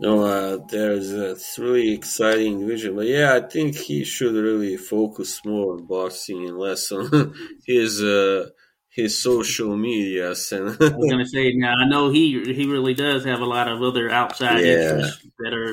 No, 0.00 0.24
uh, 0.24 0.58
there's 0.70 1.12
a 1.12 1.30
it's 1.30 1.56
really 1.56 1.92
exciting 1.92 2.66
vision, 2.66 2.96
but 2.96 3.06
yeah, 3.06 3.34
I 3.36 3.40
think 3.48 3.76
he 3.76 4.02
should 4.02 4.34
really 4.34 4.76
focus 4.76 5.40
more 5.44 5.74
on 5.74 5.86
boxing 5.86 6.48
and 6.48 6.58
less 6.58 6.90
on 6.90 7.32
his 7.66 8.02
uh, 8.02 8.48
his 8.88 9.22
social 9.22 9.76
medias 9.76 10.50
and 10.52 10.64
I 10.70 10.70
was 10.70 10.90
going 10.90 11.18
to 11.20 11.26
say 11.26 11.52
now 11.54 11.74
I 11.78 11.88
know 11.88 12.10
he 12.10 12.42
he 12.52 12.66
really 12.66 12.94
does 12.94 13.24
have 13.24 13.40
a 13.40 13.44
lot 13.46 13.68
of 13.68 13.82
other 13.82 14.10
outside 14.10 14.64
Yeah. 14.64 14.72
interests 14.96 15.26
that 15.38 15.54
are 15.54 15.72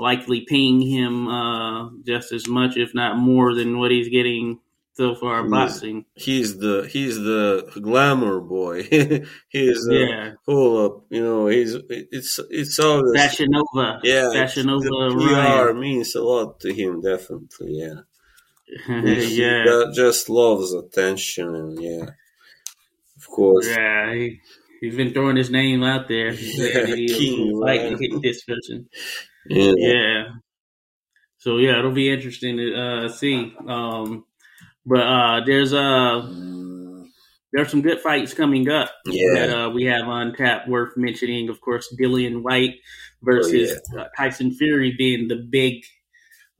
likely 0.00 0.40
paying 0.48 0.80
him 0.80 1.28
uh, 1.28 1.90
just 2.06 2.32
as 2.32 2.48
much, 2.48 2.76
if 2.76 2.94
not 2.94 3.16
more, 3.18 3.54
than 3.54 3.78
what 3.78 3.90
he's 3.90 4.08
getting 4.08 4.58
so 4.94 5.14
far 5.14 5.38
He's- 5.42 5.50
boxing. 5.50 6.04
he's 6.14 6.58
the 6.58 6.88
he's 6.92 7.16
the 7.16 7.70
glamour 7.80 8.40
boy. 8.40 8.82
he's 9.48 9.86
Yeah, 9.88 10.32
full 10.44 10.84
up. 10.84 11.04
you 11.10 11.22
know 11.22 11.46
he's 11.46 11.74
it's 11.88 12.38
it's 12.50 12.78
always 12.78 13.12
Fashion 13.18 13.48
Nova. 13.50 14.00
yeah 14.02 14.30
Fashion 14.32 14.66
the 14.66 14.72
Nova 14.72 15.14
PR 15.16 15.32
Ryan. 15.68 15.80
means 15.80 16.14
a 16.16 16.22
lot 16.22 16.60
to 16.60 16.72
him 16.74 17.00
definitely 17.00 17.78
yeah 17.78 18.00
yeah, 18.88 19.64
ju- 19.64 19.92
just 19.94 20.28
loves 20.28 20.72
attention 20.74 21.54
and 21.54 21.80
yeah 21.82 22.06
of 23.16 23.26
course 23.28 23.66
yeah. 23.68 24.12
He, 24.14 24.40
he's 24.80 24.96
been 24.96 25.12
throwing 25.12 25.36
his 25.36 25.50
name 25.50 25.82
out 25.82 26.08
there. 26.08 26.32
Yeah, 26.38 26.72
saying 26.72 26.86
that 26.86 26.98
he'll 26.98 27.98
King 27.98 27.98
hit 28.12 28.22
this 28.22 28.44
person. 28.44 28.88
Yeah 29.46 29.72
Yeah. 29.76 30.24
So 31.38 31.56
yeah, 31.56 31.78
it'll 31.78 31.92
be 31.92 32.10
interesting 32.10 32.58
to 32.58 32.74
uh, 32.74 33.08
see. 33.08 33.54
Um, 33.66 34.24
but 34.84 35.00
uh, 35.00 35.40
there's 35.46 35.72
uh, 35.72 36.20
there's 37.52 37.70
some 37.70 37.82
good 37.82 38.00
fights 38.00 38.34
coming 38.34 38.68
up 38.68 38.90
Yeah. 39.06 39.34
that 39.34 39.50
uh, 39.58 39.70
we 39.70 39.84
have 39.84 40.06
on 40.06 40.34
tap. 40.34 40.68
Worth 40.68 40.96
mentioning, 40.96 41.48
of 41.48 41.60
course, 41.60 41.92
Dillian 41.98 42.42
Whyte 42.42 42.76
versus 43.22 43.80
Oh, 43.94 44.00
uh, 44.00 44.08
Tyson 44.16 44.52
Fury 44.52 44.94
being 44.96 45.28
the 45.28 45.36
big 45.36 45.84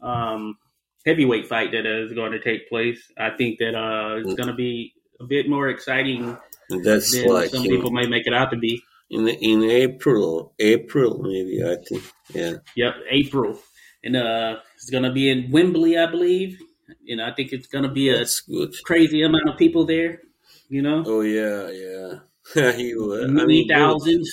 um, 0.02 0.57
heavyweight 1.05 1.47
fight 1.47 1.73
that 1.73 1.86
is 1.86 2.12
going 2.12 2.32
to 2.32 2.40
take 2.40 2.69
place. 2.69 3.01
I 3.19 3.31
think 3.31 3.59
that 3.59 3.74
uh, 3.74 4.16
it's 4.16 4.35
going 4.35 4.48
to 4.48 4.55
be 4.55 4.94
a 5.20 5.24
bit 5.24 5.48
more 5.48 5.69
exciting 5.69 6.36
that's 6.82 7.12
than 7.12 7.28
like 7.28 7.51
some 7.51 7.65
people 7.65 7.90
may 7.90 8.07
make 8.07 8.27
it 8.27 8.32
out 8.32 8.51
to 8.52 8.57
be. 8.57 8.82
In 9.11 9.27
in 9.28 9.62
April 9.65 10.55
April 10.59 11.19
maybe 11.23 11.62
I 11.65 11.77
think 11.87 12.03
yeah 12.35 12.55
Yep, 12.77 12.95
April, 13.11 13.59
and 14.05 14.16
uh, 14.16 14.57
it's 14.77 14.91
going 14.91 15.03
to 15.05 15.12
be 15.12 15.28
in 15.28 15.51
Wembley, 15.51 15.99
I 15.99 16.07
believe. 16.11 16.59
You 17.03 17.16
know, 17.16 17.27
I 17.27 17.32
think 17.35 17.53
it's 17.53 17.66
going 17.66 17.85
to 17.85 17.91
be 17.91 18.09
a 18.11 18.19
that's 18.19 18.41
good 18.43 18.73
crazy 18.85 19.23
amount 19.23 19.49
of 19.51 19.57
people 19.59 19.85
there. 19.85 20.20
You 20.69 20.82
know, 20.82 21.03
oh 21.07 21.23
yeah 21.23 21.69
yeah 21.85 22.11
will 22.97 23.24
I 23.24 23.27
many 23.27 23.47
mean 23.47 23.69
both- 23.69 23.77
thousands. 23.77 24.28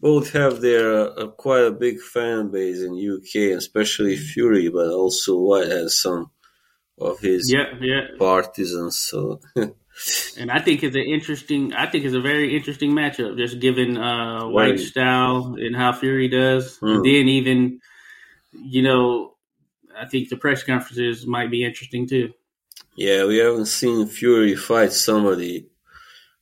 both 0.00 0.32
have 0.32 0.60
their 0.60 0.88
uh, 1.18 1.28
quite 1.28 1.64
a 1.64 1.70
big 1.86 2.00
fan 2.00 2.50
base 2.50 2.80
in 2.82 2.92
UK, 3.14 3.56
especially 3.56 4.16
Fury, 4.16 4.68
but 4.68 4.88
also 4.90 5.38
Whyte 5.38 5.68
has 5.68 6.00
some 6.00 6.30
of 6.98 7.20
his 7.20 7.52
Yeah, 7.52 7.68
yeah. 7.80 8.02
partisans. 8.18 8.98
So 8.98 9.40
And 10.38 10.50
I 10.50 10.60
think 10.60 10.82
it's 10.82 10.94
an 10.96 11.02
interesting. 11.02 11.72
I 11.72 11.86
think 11.86 12.04
it's 12.04 12.14
a 12.14 12.20
very 12.20 12.54
interesting 12.56 12.92
matchup, 12.92 13.36
just 13.38 13.60
given 13.60 13.96
uh, 13.96 14.44
Right. 14.44 14.52
Whyte's 14.70 14.88
style 14.88 15.56
and 15.58 15.74
how 15.74 15.92
Fury 15.92 16.28
does. 16.28 16.76
Hmm. 16.78 16.86
And 16.88 17.04
then 17.04 17.28
even, 17.28 17.80
you 18.52 18.82
know, 18.82 19.34
I 19.98 20.04
think 20.06 20.28
the 20.28 20.36
press 20.36 20.62
conferences 20.62 21.26
might 21.26 21.50
be 21.50 21.64
interesting 21.64 22.06
too. 22.06 22.34
yeah, 22.96 23.24
we 23.24 23.38
haven't 23.38 23.66
seen 23.66 24.06
Fury 24.06 24.54
fight 24.54 24.92
somebody 24.92 25.66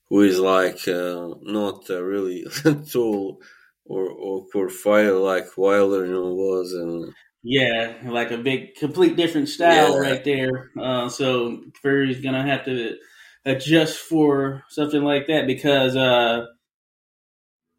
who 0.08 0.20
is 0.22 0.38
like 0.40 0.86
uh, 0.88 1.34
not 1.42 1.88
uh, 1.90 2.02
really 2.02 2.46
tall 2.92 3.40
or 3.84 4.10
awkward 4.10 4.72
fighter 4.72 5.12
like 5.18 5.56
Wilder 5.56 6.06
you 6.06 6.12
know, 6.12 6.34
was, 6.34 6.72
and 6.72 7.12
Yeah, 7.42 7.94
like 8.06 8.30
a 8.32 8.38
big, 8.38 8.74
complete 8.76 9.14
different 9.16 9.48
style 9.48 9.94
Yeah. 9.94 10.10
right 10.10 10.24
there. 10.24 10.70
Uh, 10.78 11.08
so 11.08 11.62
Fury's 11.80 12.20
gonna 12.20 12.44
have 12.46 12.64
to 12.64 12.96
adjust 13.44 13.98
for 13.98 14.64
something 14.68 15.02
like 15.02 15.26
that 15.26 15.46
because, 15.46 15.96
uh, 15.96 16.46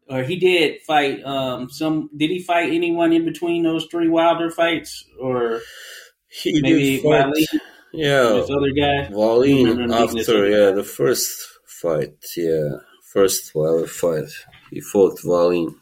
or 0.08 0.22
he 0.22 0.36
did 0.36 0.82
fight 0.82 1.24
um, 1.24 1.68
some. 1.68 2.10
Did 2.16 2.30
he 2.30 2.42
fight 2.42 2.72
anyone 2.72 3.12
in 3.12 3.24
between 3.24 3.64
those 3.64 3.86
three 3.90 4.08
Wilder 4.08 4.50
fights, 4.50 5.04
or 5.20 5.60
he 6.28 6.60
maybe 6.60 6.96
did 6.96 7.02
fight. 7.02 7.26
Waleed, 7.26 7.60
Yeah, 7.92 8.22
this 8.22 8.50
other 8.50 8.70
guy? 8.70 9.08
Wallin 9.10 9.64
Remember 9.64 9.82
him 9.82 9.90
beating 9.90 10.16
this 10.16 10.28
after 10.28 10.48
yeah 10.48 10.70
the 10.70 10.84
first 10.84 11.48
fight, 11.66 12.14
yeah, 12.36 12.76
first 13.12 13.54
Wilder 13.54 13.86
fight, 13.86 14.28
he 14.70 14.80
fought 14.80 15.18
Wallin. 15.24 15.74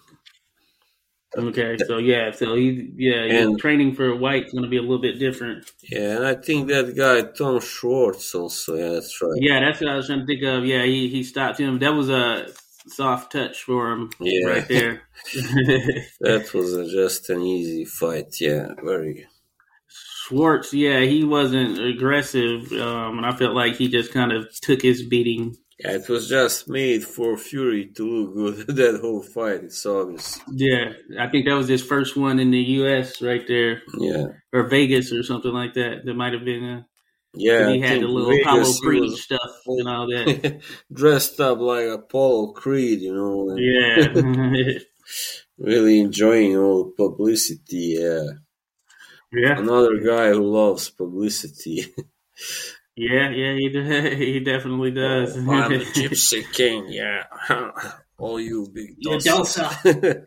Okay, 1.37 1.77
so 1.87 1.99
yeah, 1.99 2.31
so 2.31 2.55
he 2.55 2.91
yeah, 2.97 3.25
And- 3.25 3.59
training 3.59 3.95
for 3.95 4.15
Whyte's 4.15 4.53
gonna 4.53 4.69
be 4.69 4.77
a 4.77 4.83
little 4.83 5.01
bit 5.01 5.19
different. 5.19 5.71
Yeah, 5.83 6.17
and 6.17 6.27
I 6.27 6.35
think 6.35 6.69
that 6.69 6.95
guy 6.97 7.23
Tom 7.23 7.61
Schwartz 7.61 8.35
also. 8.35 8.77
Yeah, 8.77 8.91
that's 8.91 9.21
right. 9.21 9.33
Yeah, 9.41 9.61
that's 9.61 9.81
what 9.81 9.91
I 9.91 9.97
was 9.97 10.07
trying 10.07 10.21
to 10.21 10.27
think 10.27 10.43
of. 10.45 10.65
Yeah, 10.65 10.85
he 10.85 11.09
he 11.09 11.23
stopped 11.25 11.59
him. 11.59 11.79
That 11.81 11.95
was 11.95 12.09
a 12.09 12.47
soft 12.87 13.33
touch 13.33 13.63
for 13.63 13.91
him 13.93 14.11
Yeah. 14.21 14.47
right 14.47 14.69
there. 14.69 15.03
That 16.21 16.51
was 16.55 16.75
a, 16.75 16.85
just 16.91 17.31
an 17.31 17.41
easy 17.43 17.85
fight. 17.85 18.41
Yeah, 18.41 18.69
very. 18.83 19.27
Schwartz, 19.89 20.73
yeah, 20.73 21.01
he 21.01 21.23
wasn't 21.25 21.79
aggressive, 21.79 22.73
um, 22.73 23.19
and 23.19 23.27
I 23.27 23.33
felt 23.37 23.55
like 23.55 23.75
he 23.77 23.89
just 23.89 24.13
kind 24.13 24.33
of 24.33 24.47
took 24.63 24.81
his 24.83 25.03
beating. 25.03 25.57
Yeah, 25.79 25.93
it 25.93 26.09
was 26.09 26.29
just 26.29 26.69
made 26.69 27.05
for 27.05 27.37
Fury 27.37 27.87
to 27.97 28.05
look 28.07 28.35
good. 28.67 28.67
that 28.77 29.01
whole 29.01 29.23
fight, 29.23 29.65
it's 29.65 29.85
obvious. 29.85 30.41
Yeah, 30.53 30.93
I 31.19 31.29
think 31.29 31.47
that 31.47 31.55
was 31.55 31.69
his 31.69 31.83
first 31.83 32.17
one 32.17 32.39
in 32.39 32.51
the 32.51 32.61
U.S. 32.79 33.21
right 33.21 33.47
there, 33.49 33.83
Yeah, 33.99 34.27
or 34.53 34.69
Vegas 34.69 35.13
or 35.13 35.23
something 35.23 35.53
like 35.53 35.75
that. 35.75 36.03
That 36.05 36.15
might 36.15 36.33
have 36.33 36.45
been. 36.45 36.65
Uh, 36.65 36.83
yeah. 37.37 37.71
he 37.71 37.83
I 37.83 37.87
had 37.87 38.03
the 38.03 38.07
little 38.07 38.31
Vegas, 38.31 38.47
Apollo 38.47 38.73
Creed 38.83 39.13
stuff 39.13 39.51
and 39.67 39.89
all 39.89 40.07
that. 40.07 40.63
dressed 40.93 41.41
up 41.41 41.59
like 41.59 41.87
Apollo 41.87 42.53
Creed, 42.53 43.01
you 43.01 43.15
know, 43.15 43.57
yeah, 43.59 44.79
really 45.59 45.99
enjoying 45.99 46.57
all 46.57 46.85
the 46.85 46.91
publicity. 46.93 47.99
Yeah, 47.99 48.25
yeah, 49.33 49.59
another 49.59 49.99
guy 49.99 50.31
who 50.31 50.45
loves 50.45 50.89
publicity. 50.91 51.93
Yeah, 52.97 53.31
yeah. 53.31 53.55
He 53.55 53.69
de- 53.69 54.15
he 54.17 54.41
definitely 54.41 54.91
does. 54.93 55.37
Oh, 55.47 55.51
I'm 55.53 55.71
the 55.73 55.85
Gypsy 55.85 56.51
King. 56.53 56.87
Yeah, 56.89 57.25
all 58.19 58.41
you 58.41 58.69
big 58.73 58.95
You 58.99 59.19
dossa. 59.19 60.27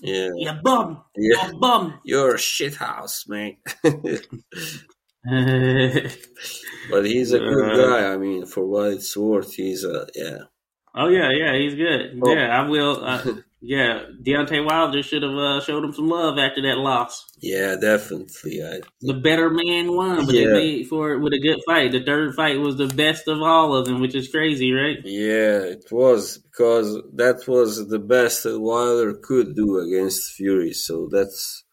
yeah, 0.00 0.28
you 0.36 0.52
bum, 0.62 1.02
Yeah. 1.16 1.46
you 1.52 1.58
bum. 1.58 2.00
you're 2.04 2.34
a 2.34 2.38
shithouse, 2.38 3.28
mate. 3.28 3.58
But 6.90 7.06
he's 7.06 7.32
a 7.32 7.38
good 7.38 7.70
Uh, 7.70 7.76
guy. 7.76 8.12
I 8.12 8.16
mean, 8.18 8.46
for 8.46 8.64
what 8.66 8.92
it's 8.92 9.16
worth, 9.16 9.54
he's 9.54 9.84
a 9.84 10.06
yeah. 10.14 10.38
Oh 10.94 11.08
yeah, 11.08 11.30
yeah, 11.30 11.56
he's 11.58 11.74
good. 11.74 12.20
Oh. 12.22 12.32
Yeah, 12.34 12.60
I 12.62 12.68
will. 12.68 13.04
Uh, 13.04 13.22
yeah, 13.66 14.02
Deontay 14.22 14.62
Wilder 14.62 15.02
should 15.02 15.22
have 15.22 15.32
uh, 15.34 15.60
showed 15.62 15.84
him 15.84 15.94
some 15.94 16.08
love 16.08 16.38
after 16.38 16.60
that 16.62 16.76
loss. 16.76 17.24
Yeah, 17.40 17.76
definitely. 17.80 18.62
I, 18.62 18.80
the 19.00 19.14
better 19.14 19.48
man 19.48 19.96
won, 19.96 20.26
but 20.26 20.34
yeah. 20.34 20.48
they 20.48 20.52
made 20.52 20.88
for 20.88 21.12
it 21.12 21.20
with 21.20 21.32
a 21.32 21.40
good 21.40 21.60
fight. 21.66 21.92
The 21.92 22.04
third 22.04 22.34
fight 22.34 22.58
was 22.58 22.76
the 22.76 22.88
best 22.88 23.26
of 23.26 23.40
all 23.40 23.74
of 23.74 23.86
them, 23.86 24.02
which 24.02 24.14
is 24.14 24.28
crazy, 24.28 24.72
right? 24.72 24.98
Yeah, 25.02 25.62
it 25.62 25.86
was 25.90 26.36
because 26.36 27.00
that 27.14 27.48
was 27.48 27.88
the 27.88 27.98
best 27.98 28.42
that 28.42 28.60
Wilder 28.60 29.14
could 29.14 29.56
do 29.56 29.78
against 29.78 30.34
Fury. 30.34 30.74
So 30.74 31.08
that's 31.10 31.64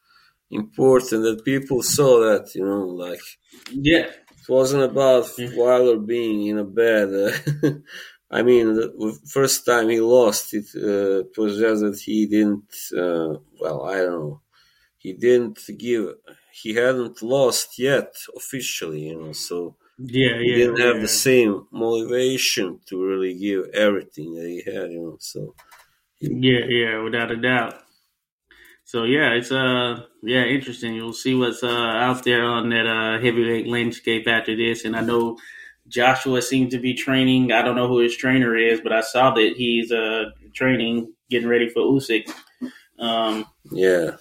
important 0.50 1.24
that 1.24 1.44
people 1.44 1.84
saw 1.84 2.22
that, 2.22 2.56
you 2.56 2.66
know, 2.66 2.86
like 2.86 3.22
yeah, 3.70 4.06
it 4.06 4.48
wasn't 4.48 4.84
about 4.84 5.30
Wilder 5.38 6.00
being 6.00 6.48
in 6.48 6.58
a 6.58 6.64
bad. 6.64 7.10
Uh, 7.14 7.70
I 8.32 8.44
mean, 8.44 8.74
the 8.76 9.20
first 9.28 9.66
time 9.66 9.90
he 9.90 10.00
lost, 10.00 10.54
it, 10.54 10.68
uh, 10.76 11.26
it 11.28 11.38
was 11.38 11.58
just 11.60 11.82
that 11.82 12.00
he 12.00 12.26
didn't. 12.28 12.72
Uh, 12.98 13.40
well, 13.60 13.86
I 13.86 13.98
don't 13.98 14.20
know. 14.26 14.42
He 14.98 15.14
didn't 15.14 15.60
give. 15.78 16.16
He 16.52 16.76
hadn't 16.76 17.22
lost 17.22 17.80
yet 17.80 18.16
officially, 18.36 19.02
you 19.10 19.20
know. 19.22 19.34
So 19.34 19.78
yeah, 19.98 20.40
he 20.40 20.52
yeah, 20.52 20.56
didn't 20.56 20.80
yeah, 20.80 20.86
have 20.88 20.98
yeah. 20.98 21.02
the 21.02 21.08
same 21.08 21.68
motivation 21.72 22.80
to 22.88 23.04
really 23.04 23.34
give 23.38 23.66
everything 23.74 24.36
that 24.36 24.48
he 24.48 24.60
had, 24.72 24.92
you 24.92 25.02
know. 25.02 25.18
So 25.20 25.56
yeah, 26.20 26.66
yeah, 26.68 27.02
without 27.04 27.32
a 27.32 27.38
doubt. 27.38 27.84
So 28.84 29.04
yeah, 29.04 29.32
it's 29.34 29.52
uh 29.52 30.06
yeah 30.24 30.44
interesting. 30.46 30.96
You'll 30.96 31.14
see 31.14 31.36
what's 31.36 31.64
uh 31.64 31.68
out 31.70 32.24
there 32.24 32.44
on 32.44 32.70
that 32.70 32.86
uh 32.88 33.20
heavyweight 33.24 33.68
landscape 33.68 34.28
after 34.28 34.56
this, 34.56 34.86
and 34.86 34.96
I 34.96 35.02
know 35.02 35.38
Joshua 35.92 36.42
seems 36.42 36.74
to 36.74 36.80
be 36.80 36.96
training. 36.96 37.52
I 37.52 37.62
don't 37.64 37.76
know 37.76 37.88
who 37.90 38.00
his 38.00 38.18
trainer 38.18 38.56
is, 38.58 38.82
but 38.82 38.94
I 38.94 39.02
saw 39.02 39.34
that 39.36 39.54
he's 39.58 39.92
uh 39.92 40.32
training, 40.54 41.14
getting 41.30 41.50
ready 41.50 41.70
for 41.70 41.82
Usyk. 41.82 42.32
Um, 43.00 43.46
yeah, 43.72 44.18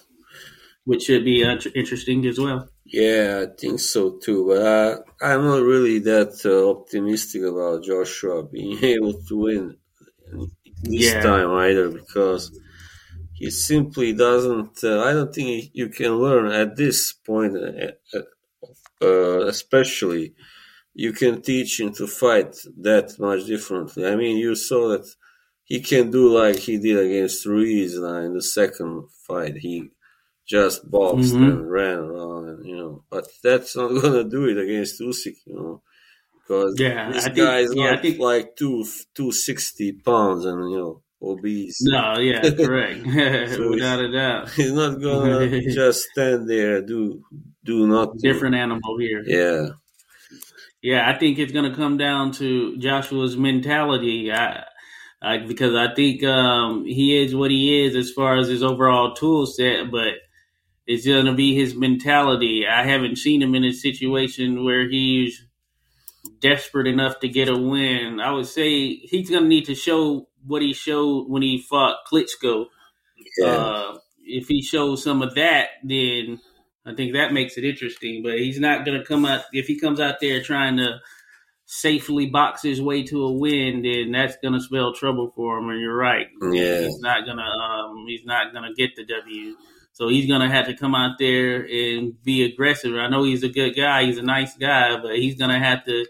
which 0.85 1.03
should 1.03 1.25
be 1.25 1.43
uh, 1.43 1.57
interesting 1.75 2.25
as 2.25 2.39
well. 2.39 2.69
Yeah, 2.85 3.45
I 3.47 3.55
think 3.55 3.79
so 3.79 4.17
too. 4.17 4.47
But 4.47 4.61
uh, 4.61 5.01
I'm 5.21 5.43
not 5.45 5.61
really 5.63 5.99
that 5.99 6.41
uh, 6.45 6.69
optimistic 6.69 7.43
about 7.43 7.83
Joshua 7.83 8.43
being 8.43 8.83
able 8.83 9.13
to 9.27 9.37
win 9.37 9.77
this 10.83 11.13
Yeah. 11.13 11.21
time 11.21 11.49
either 11.51 11.89
because 11.89 12.51
he 13.33 13.49
simply 13.51 14.13
doesn't. 14.13 14.83
Uh, 14.83 15.01
I 15.03 15.13
don't 15.13 15.33
think 15.33 15.71
you 15.73 15.89
can 15.89 16.13
learn 16.17 16.47
at 16.51 16.75
this 16.77 17.13
point, 17.13 17.57
uh, 17.57 18.19
uh, 19.01 19.45
especially. 19.47 20.33
You 20.93 21.13
can 21.13 21.41
teach 21.41 21.79
him 21.79 21.93
to 21.93 22.07
fight 22.07 22.55
that 22.81 23.17
much 23.19 23.45
differently. 23.45 24.05
I 24.05 24.15
mean, 24.15 24.37
you 24.37 24.55
saw 24.55 24.89
that 24.89 25.05
he 25.63 25.79
can 25.79 26.11
do 26.11 26.27
like 26.29 26.57
he 26.57 26.77
did 26.77 26.97
against 26.97 27.45
Ruiz 27.45 27.97
uh, 27.97 28.15
in 28.25 28.33
the 28.33 28.41
second 28.41 29.07
fight. 29.27 29.55
He 29.57 29.89
just 30.47 30.89
boxed 30.91 31.33
Mhm. 31.33 31.49
and 31.49 31.71
ran 31.71 31.99
around, 31.99 32.49
and, 32.49 32.65
you 32.65 32.75
know. 32.75 33.03
But 33.09 33.27
that's 33.43 33.75
not 33.75 33.89
gonna 34.01 34.25
do 34.25 34.45
it 34.49 34.57
against 34.57 34.99
Usyk, 34.99 35.37
you 35.45 35.55
know, 35.55 35.81
because 36.39 36.75
Yeah, 36.77 37.11
this 37.11 37.25
I 37.25 37.29
think- 37.29 37.37
guy 37.47 37.59
is 37.59 37.73
yeah, 37.73 37.91
not 37.91 38.01
think- 38.01 38.19
like 38.19 38.55
two 38.57 38.83
two 39.15 39.31
sixty 39.31 39.93
pounds 39.93 40.43
and 40.45 40.69
you 40.71 40.77
know 40.77 41.01
obese. 41.21 41.77
No, 41.83 42.17
yeah, 42.19 42.41
correct, 42.65 42.99
So 43.55 43.69
without 43.69 43.99
a 44.03 44.11
doubt. 44.11 44.49
He's 44.51 44.73
not 44.73 44.99
gonna 44.99 45.61
just 45.71 45.99
stand 46.11 46.49
there 46.49 46.81
do 46.81 47.23
do 47.63 47.87
nothing. 47.87 48.19
Different 48.21 48.55
animal 48.55 48.97
here. 48.99 49.23
Yeah, 49.25 49.69
Yeah, 50.81 51.09
I 51.09 51.17
think 51.17 51.37
it's 51.37 51.51
going 51.51 51.69
to 51.69 51.77
come 51.77 51.97
down 51.97 52.31
to 52.33 52.77
Joshua's 52.77 53.37
mentality. 53.37 54.31
I, 54.31 54.63
I, 55.21 55.37
because 55.37 55.75
I 55.75 55.93
think 55.93 56.23
um, 56.23 56.85
he 56.85 57.21
is 57.21 57.35
what 57.35 57.51
he 57.51 57.85
is 57.85 57.95
as 57.95 58.11
far 58.11 58.37
as 58.37 58.47
his 58.47 58.63
overall 58.63 59.13
tool 59.13 59.45
set, 59.45 59.91
but 59.91 60.15
it's 60.87 61.05
going 61.05 61.25
to 61.25 61.33
be 61.33 61.53
his 61.53 61.75
mentality. 61.75 62.65
I 62.67 62.83
haven't 62.83 63.17
seen 63.17 63.41
him 63.41 63.53
in 63.53 63.63
a 63.63 63.71
situation 63.73 64.63
where 64.63 64.89
he's 64.89 65.45
desperate 66.39 66.87
enough 66.87 67.19
to 67.19 67.27
get 67.27 67.49
a 67.49 67.57
win. 67.57 68.19
I 68.19 68.31
would 68.31 68.47
say 68.47 68.95
he's 68.95 69.29
going 69.29 69.43
to 69.43 69.49
need 69.49 69.65
to 69.65 69.75
show 69.75 70.27
what 70.45 70.63
he 70.63 70.73
showed 70.73 71.29
when 71.29 71.43
he 71.43 71.61
fought 71.61 71.97
Klitschko. 72.11 72.65
yeah, 73.37 73.47
Uh, 73.47 73.97
if 74.23 74.47
he 74.47 74.61
shows 74.63 75.03
some 75.03 75.21
of 75.21 75.35
that, 75.35 75.69
then 75.83 76.39
I 76.85 76.95
think 76.95 77.13
that 77.13 77.33
makes 77.33 77.57
it 77.57 77.63
interesting. 77.63 78.23
But 78.23 78.39
he's 78.39 78.59
not 78.59 78.85
going 78.85 78.99
to 78.99 79.05
come 79.05 79.25
out 79.25 79.43
if 79.53 79.67
he 79.67 79.79
comes 79.79 79.99
out 79.99 80.19
there 80.19 80.41
trying 80.41 80.77
to 80.77 80.99
safely 81.65 82.25
box 82.25 82.61
his 82.61 82.81
way 82.81 83.03
to 83.03 83.23
a 83.23 83.31
win. 83.31 83.83
Then 83.83 84.11
that's 84.11 84.37
going 84.41 84.53
to 84.53 84.59
spell 84.59 84.93
trouble 84.93 85.31
for 85.35 85.57
him. 85.57 85.69
And 85.69 85.79
you're 85.79 85.95
right. 85.95 86.27
Yeah. 86.41 86.81
he's 86.81 86.99
not 86.99 87.25
gonna 87.25 87.41
um, 87.43 88.05
he's 88.07 88.25
not 88.25 88.53
gonna 88.53 88.73
get 88.73 88.95
the 88.95 89.05
W. 89.05 89.55
So 89.93 90.07
he's 90.07 90.27
gonna 90.27 90.49
have 90.49 90.67
to 90.67 90.75
come 90.75 90.95
out 90.95 91.17
there 91.19 91.61
and 91.61 92.21
be 92.23 92.43
aggressive. 92.43 92.95
I 92.95 93.07
know 93.07 93.23
he's 93.23 93.43
a 93.43 93.49
good 93.49 93.75
guy. 93.75 94.05
He's 94.05 94.17
a 94.17 94.23
nice 94.23 94.55
guy, 94.57 94.99
but 95.01 95.17
he's 95.17 95.35
gonna 95.35 95.59
have 95.59 95.85
to 95.85 96.05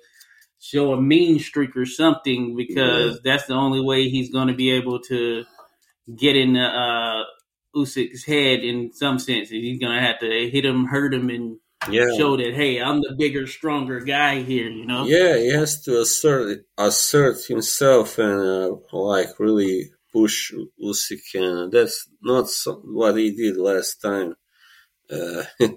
show 0.59 0.93
a 0.93 1.01
mean 1.01 1.39
streak 1.39 1.75
or 1.75 1.85
something 1.85 2.55
because 2.55 3.19
that's 3.23 3.47
the 3.47 3.53
only 3.53 3.81
way 3.81 4.07
he's 4.07 4.31
gonna 4.31 4.53
be 4.53 4.71
able 4.71 4.99
to 4.99 5.43
get 6.15 6.35
in 6.35 6.53
the 6.53 6.61
uh, 6.61 7.23
Usyk's 7.75 8.25
head 8.25 8.59
in 8.59 8.91
some 8.93 9.19
sense. 9.19 9.49
He's 9.49 9.79
gonna 9.79 10.01
have 10.01 10.19
to 10.19 10.49
hit 10.49 10.65
him, 10.65 10.85
hurt 10.85 11.13
him, 11.13 11.29
and 11.29 11.57
yeah. 11.89 12.07
show 12.17 12.37
that 12.37 12.53
hey, 12.53 12.81
I'm 12.81 13.01
the 13.01 13.15
bigger, 13.17 13.47
stronger 13.47 13.99
guy 13.99 14.41
here. 14.41 14.69
You 14.69 14.85
know? 14.85 15.05
Yeah, 15.05 15.37
he 15.37 15.49
has 15.49 15.81
to 15.83 16.01
assert 16.01 16.65
assert 16.77 17.43
himself 17.45 18.17
and 18.17 18.41
uh, 18.41 18.75
like 18.91 19.39
really 19.39 19.91
push 20.11 20.53
Usyk, 20.83 21.35
and 21.35 21.71
that's 21.71 22.09
not 22.21 22.49
so, 22.49 22.81
what 22.83 23.17
he 23.17 23.31
did 23.35 23.57
last 23.57 24.01
time. 24.01 24.35
Uh, 25.09 25.43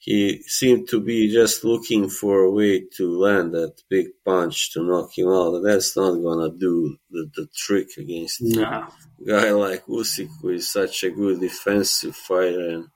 he 0.00 0.42
seemed 0.44 0.88
to 0.88 1.00
be 1.00 1.30
just 1.32 1.62
looking 1.64 2.08
for 2.08 2.40
a 2.40 2.50
way 2.50 2.86
to 2.96 3.18
land 3.18 3.52
that 3.54 3.74
big 3.90 4.08
punch 4.24 4.72
to 4.72 4.82
knock 4.82 5.10
him 5.16 5.28
out. 5.28 5.60
That's 5.62 5.96
not 5.96 6.14
gonna 6.26 6.50
do 6.50 6.96
the, 7.10 7.30
the 7.36 7.46
trick 7.54 7.88
against 7.98 8.40
Nah. 8.42 8.88
a 8.88 9.24
guy 9.26 9.50
like 9.52 9.84
Usyk, 9.86 10.30
who 10.40 10.50
is 10.50 10.72
such 10.72 11.04
a 11.04 11.10
good 11.10 11.40
defensive 11.40 12.16
fighter 12.16 12.68
and 12.70 12.88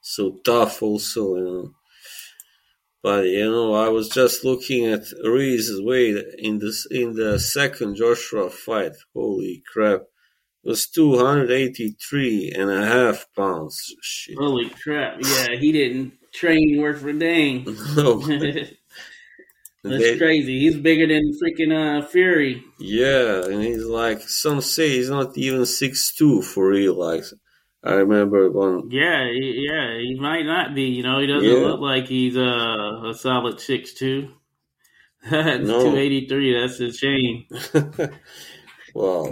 so 0.00 0.38
tough, 0.44 0.82
also. 0.82 1.36
You 1.36 1.44
know. 1.44 1.74
But 3.02 3.26
you 3.26 3.50
know, 3.50 3.74
I 3.74 3.88
was 3.88 4.08
just 4.08 4.44
looking 4.44 4.86
at 4.86 5.02
Ruiz's 5.24 5.82
weight 5.82 6.16
in 6.38 6.58
this 6.60 6.86
in 6.90 7.14
the 7.14 7.38
second 7.38 7.96
Joshua 7.96 8.48
fight. 8.50 8.92
Holy 9.12 9.62
crap! 9.72 10.02
Was 10.64 10.86
283 10.88 12.52
and 12.56 12.70
a 12.70 12.86
half 12.86 13.26
pounds. 13.36 13.78
Shit. 14.02 14.36
Holy 14.38 14.70
crap! 14.70 15.18
Yeah, 15.20 15.56
he 15.58 15.72
didn't 15.72 16.14
train 16.32 16.80
worth 16.80 17.00
for 17.02 17.10
a 17.10 17.18
dang. 17.18 17.64
No. 17.96 18.20
That's 19.86 19.98
They- 20.02 20.16
crazy. 20.16 20.60
He's 20.60 20.76
bigger 20.78 21.06
than 21.06 21.32
freaking 21.42 21.72
uh, 21.74 22.06
Fury. 22.06 22.64
yeah, 22.80 23.44
and 23.44 23.62
he's 23.62 23.84
like 23.84 24.22
some 24.22 24.62
say 24.62 24.88
he's 24.88 25.10
not 25.10 25.36
even 25.36 25.66
six 25.66 26.14
two 26.14 26.40
for 26.40 26.70
real. 26.70 26.94
Like 26.98 27.22
I 27.82 27.92
remember 27.96 28.50
one. 28.50 28.90
Yeah, 28.90 29.26
he, 29.30 29.66
yeah, 29.68 29.98
he 29.98 30.18
might 30.18 30.46
not 30.46 30.74
be. 30.74 30.84
You 30.84 31.02
know, 31.02 31.18
he 31.20 31.26
doesn't 31.26 31.44
Yeah. 31.50 31.66
look 31.66 31.80
like 31.80 32.06
he's 32.06 32.34
uh, 32.34 33.10
a 33.10 33.12
solid 33.14 33.60
six 33.60 33.92
two. 33.92 34.30
That's 35.30 35.62
No. 35.66 35.90
two 35.90 35.96
eighty 35.98 36.26
three. 36.28 36.58
That's 36.58 36.80
a 36.80 36.90
shame. 36.90 37.44
wow. 38.94 39.30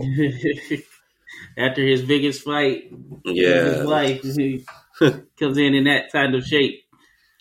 After 1.59 1.83
his 1.85 2.03
biggest 2.03 2.43
fight 2.43 2.93
of 2.93 3.35
his 3.37 3.37
Yeah. 3.37 3.83
life, 3.85 4.23
he 4.23 4.65
comes 5.39 5.59
in 5.59 5.75
in 5.75 5.85
that 5.85 6.11
kind 6.13 6.35
of 6.35 6.45
shape. 6.45 6.81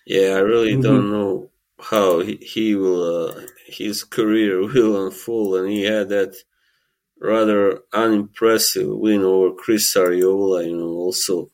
Yeah, 0.06 0.36
I 0.36 0.40
really 0.40 0.76
Mhm. 0.76 0.82
don't 0.84 1.12
know 1.12 1.50
how 1.80 2.20
he, 2.20 2.36
he 2.38 2.76
will 2.76 3.28
uh, 3.30 3.42
his 3.68 4.04
career 4.04 4.62
will 4.74 5.06
unfold, 5.06 5.56
and 5.62 5.70
he 5.70 5.84
had 5.84 6.10
that 6.10 6.36
rather 7.20 7.82
unimpressive 7.94 8.88
win 8.90 9.22
over 9.22 9.54
Chris 9.56 9.94
Arreola, 9.96 10.66
you 10.66 10.76
know, 10.76 10.90
also. 11.06 11.52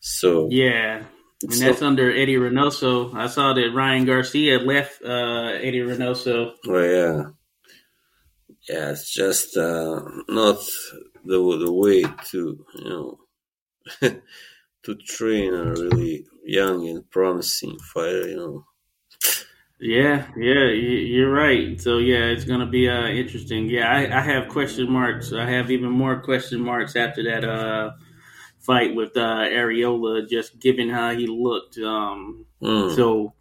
So 0.00 0.48
Yeah, 0.50 1.04
and 1.42 1.52
so- 1.52 1.64
that's 1.64 1.82
under 1.82 2.10
Eddie 2.12 2.36
Reynoso. 2.36 3.14
I 3.14 3.26
saw 3.26 3.54
that 3.54 3.72
Ryan 3.74 4.04
Garcia 4.04 4.58
left 4.60 5.02
uh, 5.02 5.56
Eddie 5.62 5.80
Reynoso. 5.80 6.52
well, 6.66 6.84
yeah, 6.84 7.22
yeah, 8.68 8.90
it's 8.90 9.12
just 9.12 9.56
uh, 9.56 10.02
not 10.28 10.58
the 11.26 11.38
the 11.64 11.72
way 11.72 12.02
to 12.02 12.66
you 12.76 12.84
know 12.88 13.18
to 14.82 14.94
train 15.06 15.54
a 15.54 15.64
really 15.72 16.26
young 16.44 16.88
and 16.88 17.08
promising 17.10 17.78
fighter, 17.92 18.28
you 18.28 18.36
know. 18.36 18.64
Yeah, 19.78 20.26
yeah, 20.38 20.68
you're 20.70 21.30
right. 21.32 21.78
So 21.80 21.98
yeah, 21.98 22.26
it's 22.26 22.44
gonna 22.44 22.66
be 22.66 22.88
uh, 22.88 23.08
interesting. 23.08 23.68
Yeah, 23.68 23.88
I, 23.90 24.18
I 24.18 24.20
have 24.22 24.48
question 24.48 24.90
marks. 24.90 25.32
I 25.32 25.44
have 25.50 25.70
even 25.70 25.90
more 25.90 26.20
question 26.20 26.60
marks 26.60 26.96
after 26.96 27.22
that 27.24 27.44
uh, 27.44 27.90
fight 28.60 28.94
with 28.94 29.16
uh, 29.16 29.44
Arreola, 29.44 30.28
just 30.28 30.58
given 30.60 30.88
how 30.88 31.12
he 31.14 31.26
looked. 31.26 31.78
Um, 31.78 32.46
Mm. 32.62 32.94
So, 32.94 33.34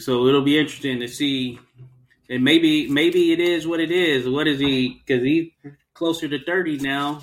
so 0.00 0.26
it'll 0.26 0.42
be 0.42 0.58
interesting 0.58 1.00
to 1.00 1.08
see, 1.08 1.58
and 2.28 2.44
maybe 2.44 2.88
maybe 2.88 3.32
it 3.32 3.40
is 3.40 3.66
what 3.66 3.80
it 3.80 3.90
is. 3.90 4.28
What 4.28 4.46
is 4.46 4.60
he? 4.60 5.02
Because 5.04 5.22
he's 5.24 5.50
closer 6.02 6.26
to 6.26 6.44
thirty 6.44 6.78
now. 6.78 7.20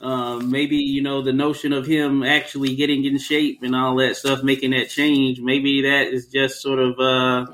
uh, 0.00 0.36
maybe 0.40 0.76
you 0.76 1.00
know 1.00 1.22
the 1.22 1.32
notion 1.32 1.72
of 1.72 1.86
him 1.86 2.24
actually 2.24 2.74
getting 2.74 3.04
in 3.04 3.18
shape 3.18 3.60
and 3.62 3.74
all 3.76 3.94
that 3.94 4.16
stuff, 4.16 4.42
making 4.42 4.72
that 4.72 4.90
change. 4.90 5.40
Maybe 5.40 5.82
that 5.82 6.08
is 6.08 6.26
just 6.26 6.60
sort 6.60 6.80
of 6.80 6.98
uh, 6.98 7.46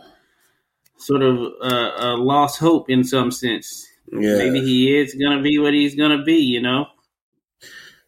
sort 0.96 1.22
of 1.22 1.36
uh, 1.62 1.92
a 1.98 2.16
lost 2.16 2.58
hope 2.58 2.88
in 2.88 3.04
some 3.04 3.30
sense. 3.30 3.86
Yeah. 4.10 4.38
Maybe 4.38 4.60
he 4.60 4.96
is 4.96 5.14
gonna 5.14 5.42
be 5.42 5.58
what 5.58 5.74
he's 5.74 5.94
gonna 5.94 6.24
be. 6.24 6.38
You 6.38 6.62
know. 6.62 6.86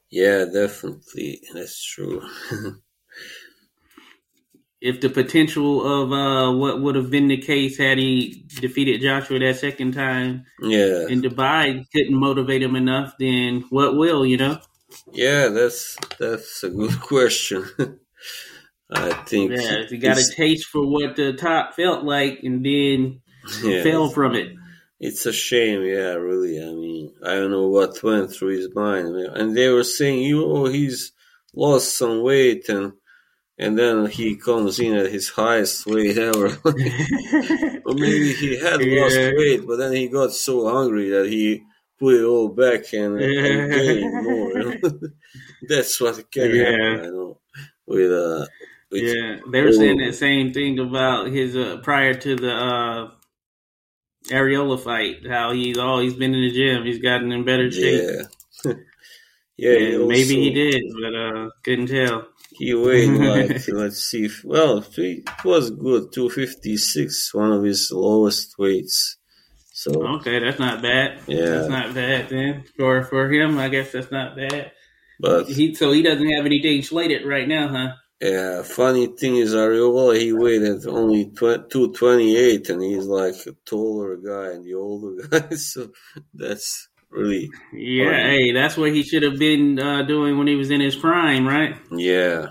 Yeah, 0.09 0.47
definitely. 0.47 1.43
That's 1.53 1.85
true. 1.85 2.23
if 4.85 5.01
the 5.01 5.09
potential 5.09 5.81
of 5.83 6.13
uh, 6.13 6.53
what 6.53 6.79
would 6.79 6.95
have 6.95 7.11
been 7.11 7.29
the 7.29 7.39
case 7.39 7.79
had 7.79 7.97
he 7.97 8.45
defeated 8.61 9.01
Joshua 9.01 9.39
that 9.39 9.57
second 9.57 9.95
time 9.95 10.45
yeah. 10.61 11.09
in 11.09 11.23
Dubai 11.23 11.87
couldn't 11.91 12.15
motivate 12.15 12.63
him 12.63 12.77
enough, 12.77 13.15
then 13.19 13.65
what 13.71 13.97
will, 13.97 14.27
you 14.27 14.37
know? 14.37 14.61
Yeah, 15.11 15.49
that's 15.49 15.97
that's 16.19 16.63
a 16.65 16.69
good 16.69 17.01
question. 17.01 17.65
I 18.91 19.13
think 19.25 19.53
Yeah, 19.53 19.85
if 19.85 19.91
you 19.91 19.97
got 19.97 20.19
a 20.19 20.33
taste 20.37 20.67
for 20.67 20.87
what 20.87 21.17
the 21.17 21.33
top 21.33 21.73
felt 21.73 22.05
like 22.05 22.41
and 22.43 22.63
then 22.63 23.23
yeah, 23.65 23.83
fell 23.83 24.11
from 24.11 24.35
it. 24.35 24.53
It's 25.01 25.25
a 25.25 25.33
shame, 25.33 25.81
yeah, 25.81 26.13
really. 26.13 26.61
I 26.61 26.73
mean, 26.73 27.15
I 27.25 27.37
don't 27.37 27.51
know 27.51 27.69
what 27.69 28.03
went 28.03 28.33
through 28.33 28.59
his 28.59 28.75
mind. 28.75 29.17
And 29.17 29.57
they 29.57 29.71
were 29.71 29.83
saying, 29.83 30.21
you 30.21 30.45
oh, 30.45 30.67
he's 30.67 31.13
lost 31.55 31.97
some 31.97 32.23
weight 32.23 32.69
and 32.69 32.93
and 33.59 33.79
then 33.79 34.07
he 34.07 34.37
comes 34.37 34.81
in 34.81 34.95
at 34.95 35.13
his 35.13 35.29
highest 35.31 35.87
weight 35.87 36.19
ever. 36.19 36.57
or 37.85 37.95
maybe 37.95 38.33
he 38.33 38.59
had 38.59 38.81
lost 38.83 39.17
weight, 39.37 39.67
but 39.67 39.77
then 39.77 39.93
he 39.93 40.09
got 40.09 40.33
so 40.33 40.69
hungry 40.69 41.11
that 41.11 41.27
he 41.27 41.63
put 41.99 42.15
it 42.17 42.25
all 42.25 42.49
back 42.49 42.93
and, 42.93 43.21
and 43.21 43.71
gained 43.71 44.23
more. 44.23 44.53
That's 45.69 46.01
what 46.01 46.31
can 46.31 46.53
Yeah. 46.53 46.65
happen, 46.65 47.01
I 47.01 47.07
know. 47.07 47.41
With 47.87 48.13
uh 48.13 48.47
with 48.91 49.03
Yeah, 49.05 49.41
they 49.51 49.61
were 49.63 49.73
saying 49.73 49.99
that 49.99 50.15
same 50.15 50.53
thing 50.53 50.79
about 50.79 51.27
his 51.29 51.57
uh, 51.57 51.79
prior 51.83 52.15
to 52.15 52.37
the 52.37 52.53
uh, 52.53 53.11
Arreola 54.31 54.79
fight. 54.83 55.27
How 55.27 55.53
he's 55.53 55.77
oh 55.79 55.99
he's 56.01 56.15
been 56.15 56.35
in 56.35 56.41
the 56.43 56.51
gym, 56.51 56.85
he's 56.85 56.99
gotten 56.99 57.31
in 57.33 57.45
better 57.45 57.71
shape. 57.71 58.03
Yeah. 58.65 58.73
yeah, 59.57 59.79
he 59.79 59.95
And 59.95 60.09
maybe 60.09 60.37
he 60.37 60.51
did, 60.51 60.83
but 61.01 61.15
uh, 61.15 61.51
couldn't 61.63 61.89
tell. 61.89 62.29
He 62.55 62.75
weighed 62.75 63.11
like 63.11 63.69
let's 63.69 63.99
see, 64.03 64.27
if, 64.27 64.43
well, 64.45 64.85
it 64.97 65.29
was 65.45 65.71
good, 65.71 66.13
two 66.13 66.31
fifty 66.31 66.77
six, 66.77 67.33
one 67.35 67.53
of 67.53 67.63
his 67.63 67.91
lowest 67.93 68.55
weights. 68.59 69.17
So 69.73 69.91
Okay, 70.17 70.39
that's 70.39 70.59
not 70.59 70.83
bad. 70.83 71.21
Yeah. 71.27 71.47
that's 71.47 71.69
not 71.69 71.95
bad 71.95 72.29
then 72.29 72.65
for 72.77 73.03
for 73.05 73.31
him. 73.31 73.59
I 73.59 73.69
guess 73.69 73.93
that's 73.93 74.11
not 74.11 74.37
bad. 74.37 74.73
but 75.21 75.47
He 75.47 75.75
so 75.75 75.93
he 75.93 76.03
doesn't 76.03 76.31
have 76.31 76.47
anything 76.47 76.83
slated 76.83 77.27
right 77.27 77.49
now, 77.49 77.69
huh? 77.69 77.89
yeah, 78.21 78.63
funny 78.63 79.09
thing 79.09 79.37
is 79.37 79.53
Arreola 79.53 80.19
he 80.19 80.33
weighed 80.33 80.63
at 80.63 80.87
only 80.87 81.31
two 81.71 81.93
twenty 81.93 82.37
eight, 82.37 82.71
and 82.71 82.83
he's 82.83 83.07
like 83.07 83.35
a 83.47 83.53
taller 83.67 84.17
guy 84.17 84.53
and 84.53 84.65
the 84.65 84.75
older 84.75 85.27
guy. 85.29 85.57
So 85.57 85.91
that's 86.33 86.89
really 87.15 87.51
Yeah, 87.73 88.05
Right. 88.07 88.27
hey, 88.27 88.53
that's 88.53 88.77
what 88.77 88.93
he 88.93 89.03
should 89.03 89.23
have 89.23 89.39
been 89.39 89.79
uh, 89.79 90.03
doing 90.03 90.39
when 90.39 90.47
he 90.47 90.57
was 90.57 90.71
in 90.71 90.81
his 90.81 90.97
prime, 90.97 91.47
right? 91.47 91.77
yeah, 91.91 92.49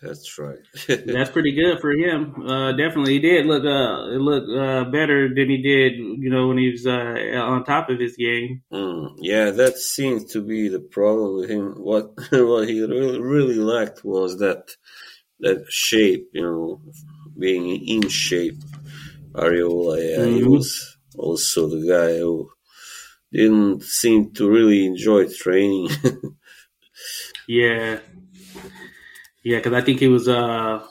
that's 0.00 0.38
right. 0.38 0.58
That's 0.88 1.30
pretty 1.30 1.52
good 1.54 1.80
for 1.80 1.92
him. 1.92 2.34
Uh, 2.46 2.72
definitely, 2.72 3.14
he 3.14 3.18
did 3.20 3.46
look 3.46 3.64
uh 3.64 4.06
look 4.18 4.44
uh, 4.48 4.90
better 4.90 5.28
than 5.34 5.48
he 5.48 5.62
did, 5.62 5.94
you 5.96 6.30
know, 6.30 6.48
when 6.48 6.58
he 6.58 6.70
was 6.70 6.86
uh, 6.86 7.38
on 7.40 7.64
top 7.64 7.88
of 7.90 7.98
his 8.00 8.16
game. 8.16 8.62
Mm, 8.72 9.14
yeah, 9.18 9.50
that 9.50 9.78
seems 9.78 10.32
to 10.32 10.42
be 10.42 10.68
the 10.68 10.80
problem 10.80 11.36
with 11.36 11.50
him. 11.50 11.74
What 11.78 12.12
what 12.32 12.68
he 12.68 12.80
really 12.82 13.20
really 13.20 13.54
lacked 13.56 14.04
was 14.04 14.38
that 14.38 14.70
that 15.40 15.64
shape, 15.70 16.28
you 16.32 16.42
know, 16.42 16.80
being 17.38 17.66
in 17.86 18.08
shape. 18.08 18.60
Arreola, 19.34 19.96
yeah, 19.98 20.26
he 20.26 20.42
Mhm. 20.42 20.50
was 20.52 20.96
also 21.18 21.68
the 21.68 21.86
guy 21.86 22.18
who 22.18 22.50
didn't 23.32 23.82
seem 23.82 24.32
to 24.34 24.48
really 24.50 24.86
enjoy 24.86 25.28
training. 25.28 25.88
Yeah, 27.48 28.00
yeah, 29.44 29.58
because 29.58 29.72
I 29.72 29.80
think 29.80 30.00
he 30.00 30.08
was 30.08 30.28
uh, 30.28 30.84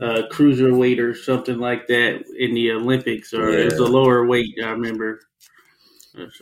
a 0.00 0.22
cruiserweight 0.24 0.98
or 0.98 1.14
something 1.14 1.58
like 1.58 1.86
that 1.86 2.24
in 2.36 2.54
the 2.54 2.72
Olympics, 2.72 3.32
or 3.32 3.48
it 3.48 3.64
was 3.66 3.78
a 3.78 3.84
lower 3.84 4.26
weight. 4.26 4.54
I 4.62 4.70
remember, 4.70 5.20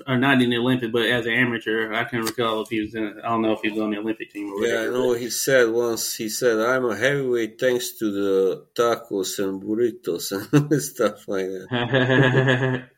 or 0.06 0.16
not 0.16 0.42
in 0.42 0.50
the 0.50 0.56
Olympics, 0.56 0.92
but 0.92 1.06
as 1.06 1.26
an 1.26 1.32
amateur, 1.32 1.92
I 1.92 2.05
can 2.05 2.22
recall 2.22 2.62
if 2.62 2.70
he 2.70 2.80
was 2.80 2.94
in. 2.94 3.20
I 3.22 3.28
don't 3.28 3.42
know 3.42 3.52
if 3.52 3.60
he 3.60 3.70
was 3.70 3.80
on 3.80 3.90
the 3.90 3.98
Olympic 3.98 4.32
team 4.32 4.52
or 4.52 4.66
yeah, 4.66 4.74
I 4.74 4.76
whatever. 4.78 4.92
know 4.92 5.12
he 5.12 5.30
said 5.30 5.70
once. 5.70 6.16
He 6.16 6.28
said, 6.28 6.59
"I'm 6.59 6.86
a 6.86 6.96
heavyweight 6.96 7.60
thanks 7.60 7.98
to 7.98 8.10
the 8.10 8.66
tacos 8.74 9.38
and 9.38 9.62
burritos 9.62 10.32
and 10.70 10.82
stuff 10.82 11.28
like 11.28 11.46
that." 11.46 12.88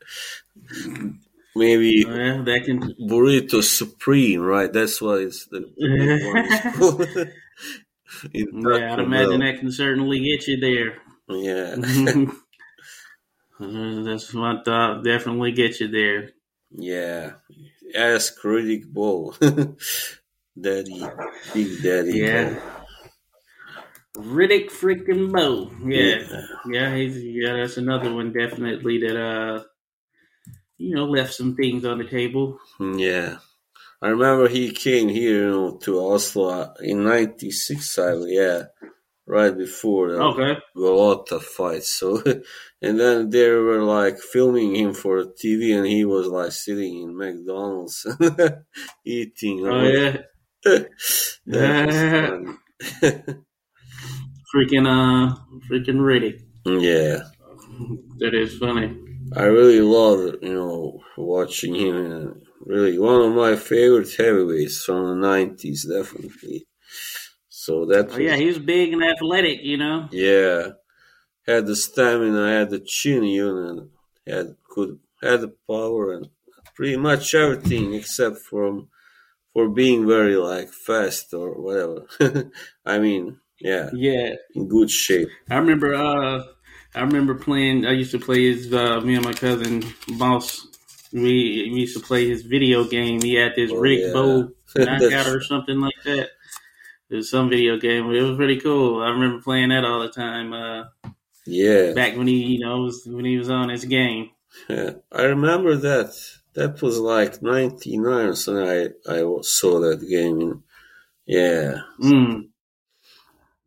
Maybe 1.55 2.05
well, 2.05 2.43
that 2.43 2.63
can 2.65 2.95
Burrito 3.09 3.61
Supreme, 3.61 4.41
right? 4.41 4.71
That's 4.71 5.01
what 5.01 5.21
it's 5.21 5.45
the, 5.47 5.59
the 5.77 5.87
big 5.97 6.25
one 6.25 6.45
is 6.45 6.77
called. 6.77 7.27
In 8.33 8.61
Yeah, 8.61 8.93
I'd 8.93 8.99
imagine 8.99 9.39
that 9.39 9.59
can 9.59 9.71
certainly 9.71 10.19
get 10.19 10.47
you 10.47 10.59
there. 10.59 10.97
Yeah, 11.29 11.75
That's 13.59 14.33
what 14.33 14.65
thought. 14.65 15.03
Definitely 15.03 15.51
get 15.51 15.79
you 15.79 15.87
there. 15.87 16.31
yeah. 16.71 17.33
Ask 17.95 18.41
Riddick 18.41 18.87
Bowe, 18.87 19.33
Daddy, 20.61 21.05
Big 21.53 21.83
Daddy. 21.83 22.19
Yeah. 22.19 22.53
Bowe. 22.53 24.21
Riddick 24.23 24.69
freaking 24.71 25.31
Bowe. 25.31 25.71
Yeah. 25.85 26.23
Yeah. 26.29 26.41
Yeah, 26.69 26.95
he's 26.95 27.21
yeah, 27.23 27.53
that's 27.57 27.77
another 27.77 28.13
one 28.13 28.33
definitely 28.33 28.99
that 28.99 29.17
uh 29.17 29.63
you 30.81 30.95
know, 30.95 31.05
left 31.05 31.33
some 31.33 31.55
things 31.55 31.85
on 31.85 31.97
the 31.99 32.05
table. 32.05 32.59
Yeah. 32.79 33.37
I 34.01 34.07
remember 34.09 34.47
he 34.47 34.71
came 34.71 35.09
here, 35.09 35.43
you 35.45 35.49
know, 35.51 35.77
to 35.83 35.99
Oslo 35.99 36.73
in 36.81 37.03
'96. 37.03 37.99
I 37.99 38.13
yeah, 38.27 38.63
right 39.27 39.55
before 39.55 40.11
the 40.11 40.21
Okay. 40.21 40.59
Golota 40.75 41.41
fight. 41.41 41.83
So, 41.83 42.21
and 42.81 42.99
then 42.99 43.29
they 43.29 43.49
were 43.49 43.83
like 43.83 44.17
filming 44.19 44.75
him 44.75 44.93
for 44.93 45.23
TV, 45.25 45.75
and 45.77 45.85
he 45.85 46.05
was 46.05 46.27
like 46.27 46.51
sitting 46.51 47.03
in 47.03 47.17
McDonald's 47.17 48.05
eating. 49.05 49.67
Oh 49.67 49.83
yeah. 49.83 50.17
that. 51.45 52.57
Freaking 54.53 54.87
uh 54.87 55.35
freaking 55.69 56.03
ready. 56.03 56.39
yeah, 56.65 57.23
That 58.19 58.33
is 58.33 58.57
funny. 58.57 58.97
I 59.35 59.43
really 59.43 59.81
love 59.81 60.35
you 60.41 60.53
know 60.53 61.03
watching 61.17 61.75
him. 61.75 61.95
And 61.95 62.41
really, 62.61 62.97
one 62.99 63.21
of 63.21 63.35
my 63.35 63.55
favorite 63.55 64.13
heavyweights 64.15 64.83
from 64.83 65.07
the 65.07 65.27
'90s, 65.27 65.85
definitely. 65.89 66.67
So 67.49 67.85
that 67.87 68.11
Oh 68.11 68.17
yeah, 68.17 68.35
he 68.35 68.45
was 68.45 68.59
big 68.59 68.93
and 68.93 69.03
athletic, 69.03 69.61
you 69.63 69.77
know. 69.77 70.09
Yeah, 70.11 70.73
had 71.47 71.67
the 71.67 71.75
stamina, 71.75 72.49
had 72.49 72.69
the 72.71 72.79
chin, 72.79 73.23
even, 73.25 73.57
and 73.57 73.89
had 74.27 74.57
could 74.69 74.99
had 75.21 75.41
the 75.41 75.55
power 75.67 76.13
and 76.13 76.29
pretty 76.75 76.97
much 76.97 77.35
everything 77.35 77.93
except 77.93 78.37
from 78.39 78.89
for 79.53 79.69
being 79.69 80.07
very 80.07 80.37
like 80.37 80.69
fast 80.71 81.33
or 81.33 81.61
whatever. 81.61 82.07
I 82.85 82.99
mean, 82.99 83.41
yeah, 83.59 83.91
Yeah. 83.93 84.35
in 84.55 84.67
good 84.67 84.91
shape. 84.91 85.29
I 85.49 85.57
remember 85.57 85.93
uh 85.95 86.43
I 86.95 87.01
remember 87.01 87.35
playing 87.35 87.85
I 87.85 87.91
used 87.91 88.11
to 88.11 88.19
play 88.19 88.51
his 88.53 88.73
uh 88.73 89.01
me 89.01 89.15
and 89.15 89.25
my 89.25 89.33
cousin 89.33 89.83
Mouse 90.09 90.67
we 91.13 91.69
we 91.73 91.81
used 91.81 91.97
to 91.97 92.03
play 92.03 92.27
his 92.27 92.43
video 92.43 92.83
game. 92.85 93.21
He 93.21 93.35
had 93.35 93.53
this 93.55 93.71
Oh, 93.71 93.79
Rick 93.79 93.99
yeah. 93.99 94.13
Bowe 94.13 94.49
knockout 94.77 95.27
or 95.27 95.41
something 95.41 95.79
like 95.79 95.95
that. 96.05 96.29
It 97.09 97.15
was 97.17 97.29
some 97.29 97.49
video 97.49 97.77
game. 97.77 98.09
It 98.11 98.21
was 98.21 98.37
pretty 98.37 98.59
cool. 98.59 99.01
I 99.03 99.09
remember 99.09 99.41
playing 99.41 99.69
that 99.69 99.85
all 99.85 100.01
the 100.01 100.09
time. 100.09 100.53
Uh, 100.53 100.85
Yeah, 101.45 101.93
back 101.93 102.15
when 102.17 102.27
he, 102.27 102.37
you 102.43 102.59
know, 102.59 102.81
was 102.81 103.03
when 103.05 103.25
he 103.25 103.37
was 103.37 103.49
on 103.49 103.69
his 103.69 103.85
game. 103.85 104.31
yeah. 104.69 104.91
I 105.11 105.23
remember 105.23 105.75
that. 105.77 106.13
That 106.53 106.81
was 106.81 106.99
like 106.99 107.41
'99 107.41 108.25
or 108.27 108.35
something. 108.35 108.67
I 108.67 108.89
I 109.09 109.23
saw 109.41 109.79
that 109.81 110.01
game. 110.07 110.63
Yeah, 111.25 111.81
Mm. 111.99 112.50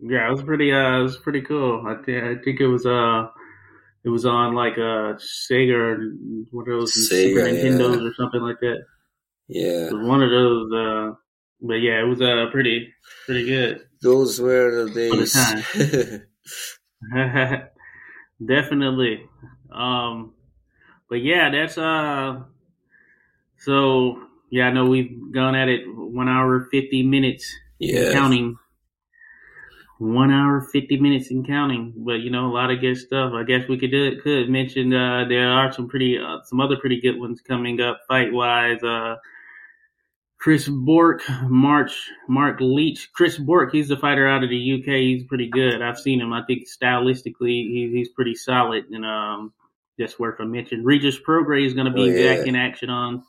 Yeah, 0.07 0.29
it 0.29 0.33
was 0.33 0.43
pretty. 0.43 0.71
Uh, 0.73 1.01
it 1.01 1.03
was 1.03 1.17
pretty 1.17 1.41
cool. 1.41 1.85
I 1.87 1.95
think. 2.05 2.23
I 2.25 2.35
think 2.43 2.61
it 2.61 2.67
was. 2.67 2.85
Uh, 2.85 3.29
it 4.05 4.11
was 4.11 4.27
on 4.27 4.55
like 4.55 4.77
a 4.77 5.17
Sega 5.19 5.73
or 5.73 5.97
one 6.51 6.69
of 6.69 6.81
those 6.81 7.09
Super 7.09 7.41
Sega, 7.41 7.55
Nintendos 7.55 8.01
yeah. 8.03 8.09
or 8.09 8.15
something 8.15 8.41
like 8.43 8.61
that. 8.61 8.85
yeah. 9.49 9.87
It 9.89 9.93
was 9.95 10.07
one 10.07 10.23
of 10.23 10.31
those. 10.31 10.73
Uh, 10.73 11.15
but 11.63 11.75
yeah, 11.77 12.01
it 12.01 12.07
was 12.07 12.21
uh 12.21 12.47
pretty 12.53 12.93
pretty 13.25 13.47
good. 13.47 13.81
Those 14.03 14.39
were 14.41 14.85
the 14.85 15.09
For 15.09 15.17
the 15.17 16.21
days. 17.15 17.63
Definitely. 18.47 19.23
Um, 19.73 20.35
but 21.09 21.23
yeah, 21.23 21.51
that's 21.51 21.79
uh. 21.79 22.43
So 23.59 24.19
yeah, 24.51 24.65
I 24.67 24.73
know 24.73 24.85
we've 24.87 25.33
gone 25.33 25.55
at 25.55 25.69
it 25.69 25.85
one 25.87 26.29
hour 26.29 26.69
fifty 26.71 27.03
minutes 27.03 27.51
Yeah. 27.79 28.13
counting. 28.13 28.57
One 30.05 30.31
hour 30.31 30.61
fifty 30.61 31.01
minutes 31.01 31.31
and 31.31 31.47
counting, 31.47 31.95
but 31.97 32.21
you 32.21 32.31
know 32.31 32.47
a 32.47 32.53
lot 32.53 32.71
of 32.71 32.81
good 32.81 32.97
stuff. 32.99 33.33
I 33.33 33.43
guess 33.43 33.67
we 33.69 33.79
could 33.79 33.91
do 33.91 34.05
it. 34.05 34.23
Could 34.23 34.49
mention 34.51 34.93
uh, 34.93 35.25
there 35.29 35.49
are 35.49 35.73
some 35.73 35.89
pretty, 35.89 36.19
uh, 36.19 36.39
some 36.45 36.61
other 36.61 36.77
pretty 36.77 37.01
good 37.01 37.19
ones 37.19 37.41
coming 37.41 37.81
up 37.81 38.01
fight 38.07 38.33
wise. 38.33 38.83
Uh, 38.83 39.17
Chris 40.39 40.69
Bork, 40.69 41.23
March, 41.45 42.11
Mark 42.29 42.59
Leach. 42.61 43.11
Chris 43.15 43.39
Bork, 43.39 43.73
he's 43.73 43.91
a 43.91 43.97
fighter 43.97 44.29
out 44.29 44.45
of 44.45 44.51
the 44.51 44.75
UK. 44.75 44.87
He's 44.97 45.25
pretty 45.25 45.49
good. 45.49 45.81
I've 45.81 45.99
seen 45.99 46.21
him. 46.21 46.35
I 46.35 46.43
think 46.47 46.65
stylistically, 46.69 47.33
he, 47.49 47.91
he's 47.95 48.11
pretty 48.11 48.35
solid, 48.35 48.85
and 48.91 49.07
um, 49.07 49.55
just 49.99 50.21
worth 50.21 50.39
a 50.41 50.45
mention. 50.45 50.85
Regis 50.85 51.19
Prograis 51.19 51.69
is 51.69 51.75
going 51.75 51.87
to 51.87 51.93
be 51.93 52.03
Oh, 52.03 52.05
yeah. 52.05 52.37
back 52.37 52.47
in 52.47 52.57
action 52.57 52.91
on 52.91 53.23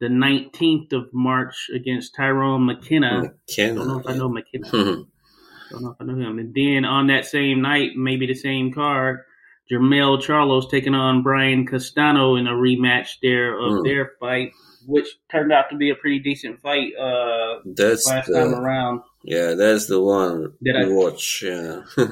the 0.00 0.08
19th 0.08 0.92
of 0.94 1.12
March 1.12 1.70
against 1.72 2.16
Tyrone 2.16 2.66
McKenna. 2.66 3.34
I 3.56 3.66
don't 3.76 3.86
know 3.86 4.00
if 4.00 4.06
I 4.08 4.14
know 4.14 4.28
McKenna. 4.28 5.04
Don't 5.70 5.82
know 5.82 5.90
if 5.90 5.96
I 6.00 6.04
know 6.04 6.14
him. 6.30 6.38
And 6.38 6.54
then 6.54 6.84
on 6.84 7.08
that 7.08 7.26
same 7.26 7.60
night, 7.62 7.90
maybe 7.96 8.26
the 8.26 8.34
same 8.34 8.72
card, 8.72 9.20
Jermell 9.70 10.20
Charlo's 10.22 10.68
taking 10.70 10.94
on 10.94 11.22
Brian 11.22 11.66
Castano 11.66 12.36
in 12.36 12.46
a 12.46 12.52
rematch 12.52 13.16
there 13.22 13.58
of 13.58 13.78
Hmm. 13.78 13.82
their 13.84 14.12
fight, 14.18 14.52
which 14.86 15.06
turned 15.30 15.52
out 15.52 15.66
to 15.70 15.76
be 15.76 15.90
a 15.90 15.94
pretty 15.94 16.20
decent 16.20 16.60
fight 16.62 16.96
uh, 16.96 17.58
That's 17.66 18.06
last 18.06 18.32
time 18.32 18.52
the 18.52 18.56
around. 18.58 19.02
yeah, 19.24 19.52
that's 19.54 19.86
the 19.86 20.00
one 20.00 20.54
we 20.62 20.72
I- 20.72 20.88
watch. 20.88 21.42
Yeah, 21.44 21.82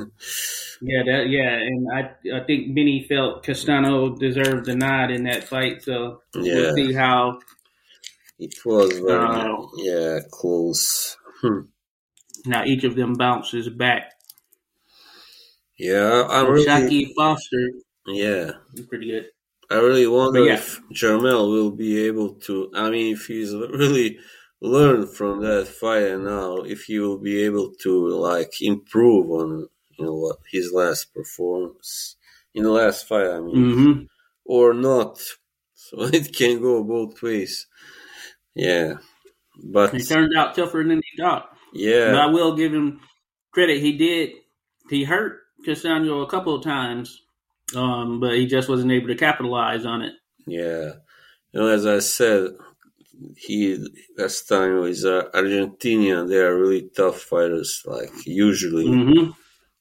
Yeah, 0.83 1.03
that 1.07 1.28
yeah, 1.31 1.55
and 1.55 1.89
I 1.91 2.11
I 2.37 2.45
think 2.45 2.74
Benny 2.74 3.07
felt 3.09 3.43
Castano 3.43 4.15
deserved 4.15 4.66
the 4.66 4.77
nod 4.77 5.11
in 5.11 5.24
that 5.24 5.45
fight, 5.45 5.83
so 5.83 6.20
Yeah. 6.35 6.55
we'll 6.55 6.74
see 6.74 6.93
how 6.93 7.39
it 8.39 8.55
was 8.66 8.99
very 8.99 9.24
Oh. 9.27 9.70
yeah 9.78 10.19
close. 10.31 11.16
Hmm. 11.41 11.61
Now 12.44 12.64
each 12.64 12.84
of 12.84 12.96
them 12.96 13.14
bounces 13.14 13.68
back. 13.68 14.12
Yeah, 15.78 16.26
So 16.28 16.48
really 16.48 16.66
Shaki 16.66 17.14
Foster, 17.14 17.70
yeah. 18.06 18.52
pretty 18.88 19.10
good. 19.10 19.26
I 19.70 19.76
really 19.76 20.06
wonder 20.06 20.44
yeah. 20.44 20.54
if 20.54 20.80
Jermell 20.92 21.50
will 21.50 21.70
be 21.70 21.98
able 22.06 22.34
to. 22.46 22.70
I 22.74 22.88
mean, 22.90 23.14
if 23.14 23.26
he's 23.26 23.52
really 23.52 24.18
learned 24.60 25.10
from 25.10 25.42
that 25.42 25.66
fight 25.68 26.04
and 26.04 26.24
now, 26.24 26.58
if 26.58 26.84
he 26.84 26.98
will 26.98 27.18
be 27.18 27.42
able 27.42 27.72
to 27.82 28.08
like 28.08 28.52
improve 28.60 29.30
on 29.30 29.68
you 29.98 30.04
know 30.04 30.14
what 30.14 30.38
his 30.50 30.72
last 30.72 31.12
performance 31.14 32.16
in 32.54 32.62
the 32.62 32.70
last 32.70 33.06
fight. 33.08 33.28
I 33.28 33.40
mean, 33.40 33.56
hmm 33.56 34.02
or 34.44 34.72
not. 34.72 35.18
So 35.74 36.02
it 36.18 36.32
can 36.34 36.60
go 36.60 36.82
both 36.84 37.20
ways. 37.22 37.66
Yeah, 38.54 38.94
but 39.62 39.94
He 39.94 39.98
turned 40.00 40.36
out 40.36 40.54
tougher 40.54 40.84
than 40.84 41.02
he 41.02 41.22
thought. 41.22 41.56
But 42.12 42.20
I 42.20 42.27
will 42.27 42.57
give 42.57 42.73
him 42.73 43.01
credit. 43.53 43.81
He 43.81 43.97
did. 43.97 44.31
He 44.90 45.05
hurt 45.05 45.40
Cassandro 45.65 46.23
a 46.23 46.28
couple 46.28 46.55
of 46.55 46.62
times, 46.62 47.23
um, 47.74 48.20
but 48.20 48.35
he 48.35 48.47
just 48.47 48.69
wasn't 48.69 48.93
able 48.93 49.09
to 49.09 49.16
capitalize 49.16 49.85
on 49.85 50.03
it. 50.03 50.12
yeah. 50.47 50.93
You 51.53 51.61
know, 51.61 51.69
as 51.69 51.86
I 51.86 52.01
said, 52.01 52.51
he 53.36 53.82
last 54.19 54.43
time 54.43 54.81
was 54.81 55.05
uh, 55.05 55.31
Argentinian. 55.32 56.28
They 56.28 56.39
are 56.39 56.59
really 56.59 56.90
tough 56.94 57.20
fighters. 57.20 57.82
Like 57.86 58.11
usually, 58.27 58.86
hmm 58.86 59.31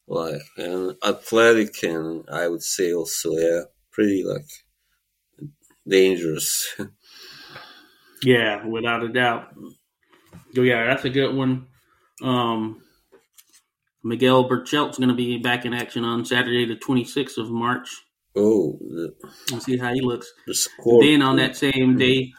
like 0.07 0.41
and 0.57 0.95
athletic, 1.03 1.81
and 1.83 2.23
I 2.31 2.47
would 2.47 2.61
say 2.61 2.93
also, 2.93 3.31
yeah, 3.31 3.61
pretty 3.91 4.23
like 4.23 4.47
dangerous. 5.87 6.75
Yeah, 8.23 8.65
without 8.65 9.03
a 9.03 9.09
doubt. 9.09 9.53
Yeah, 10.53 10.85
that's 10.85 11.05
a 11.05 11.09
good 11.11 11.35
one. 11.35 11.67
Um, 12.21 12.81
Miguel 14.03 14.47
Berchelt's 14.47 14.97
going 14.97 15.09
to 15.09 15.15
be 15.15 15.37
back 15.37 15.65
in 15.65 15.73
action 15.73 16.03
on 16.03 16.25
Saturday, 16.25 16.65
the 16.65 16.75
26th 16.75 17.37
of 17.37 17.49
March. 17.49 17.89
oh, 18.35 18.77
the, 18.79 19.13
We'll 19.51 19.61
see 19.61 19.77
how 19.77 19.93
he 19.93 20.01
looks. 20.01 20.31
the. 20.45 21.01
Then 21.01 21.21
on 21.21 21.37
that 21.37 21.55
same 21.55 21.97
day, 21.97 22.31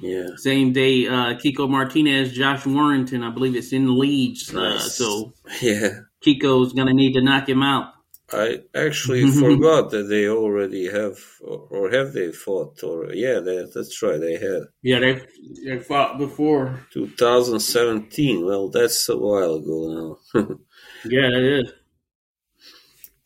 yeah, 0.00 0.28
same 0.36 0.72
day, 0.72 1.06
uh, 1.06 1.34
Kiko 1.34 1.68
Martinez, 1.68 2.32
Josh 2.32 2.66
Warrington, 2.66 3.22
I 3.22 3.30
believe 3.30 3.56
it's 3.56 3.72
in 3.72 3.98
Leeds. 3.98 4.54
Uh, 4.54 4.78
so 4.78 5.32
yeah. 5.60 6.00
Kiko's 6.24 6.72
going 6.72 6.88
to 6.88 6.94
need 6.94 7.14
to 7.14 7.22
knock 7.22 7.48
him 7.48 7.62
out. 7.62 7.91
I 8.34 8.58
actually 8.74 9.26
forgot 9.42 9.90
that 9.90 10.04
they 10.04 10.28
already 10.28 10.90
have, 10.90 11.18
or, 11.42 11.90
have 11.90 12.12
they 12.12 12.32
fought? 12.32 12.82
Or 12.82 13.12
yeah, 13.12 13.40
they, 13.40 13.64
that's 13.74 14.02
right, 14.02 14.20
they 14.20 14.36
had 14.36 14.62
Yeah, 14.82 15.00
they 15.00 15.20
they 15.64 15.78
fought 15.78 16.18
before. 16.18 16.86
2017. 16.92 18.44
Well, 18.44 18.68
that's 18.70 19.08
a 19.08 19.16
while 19.16 19.56
ago 19.56 20.18
now. 20.34 20.40
Yeah, 21.04 21.28
that 21.30 21.60
is. 21.60 21.72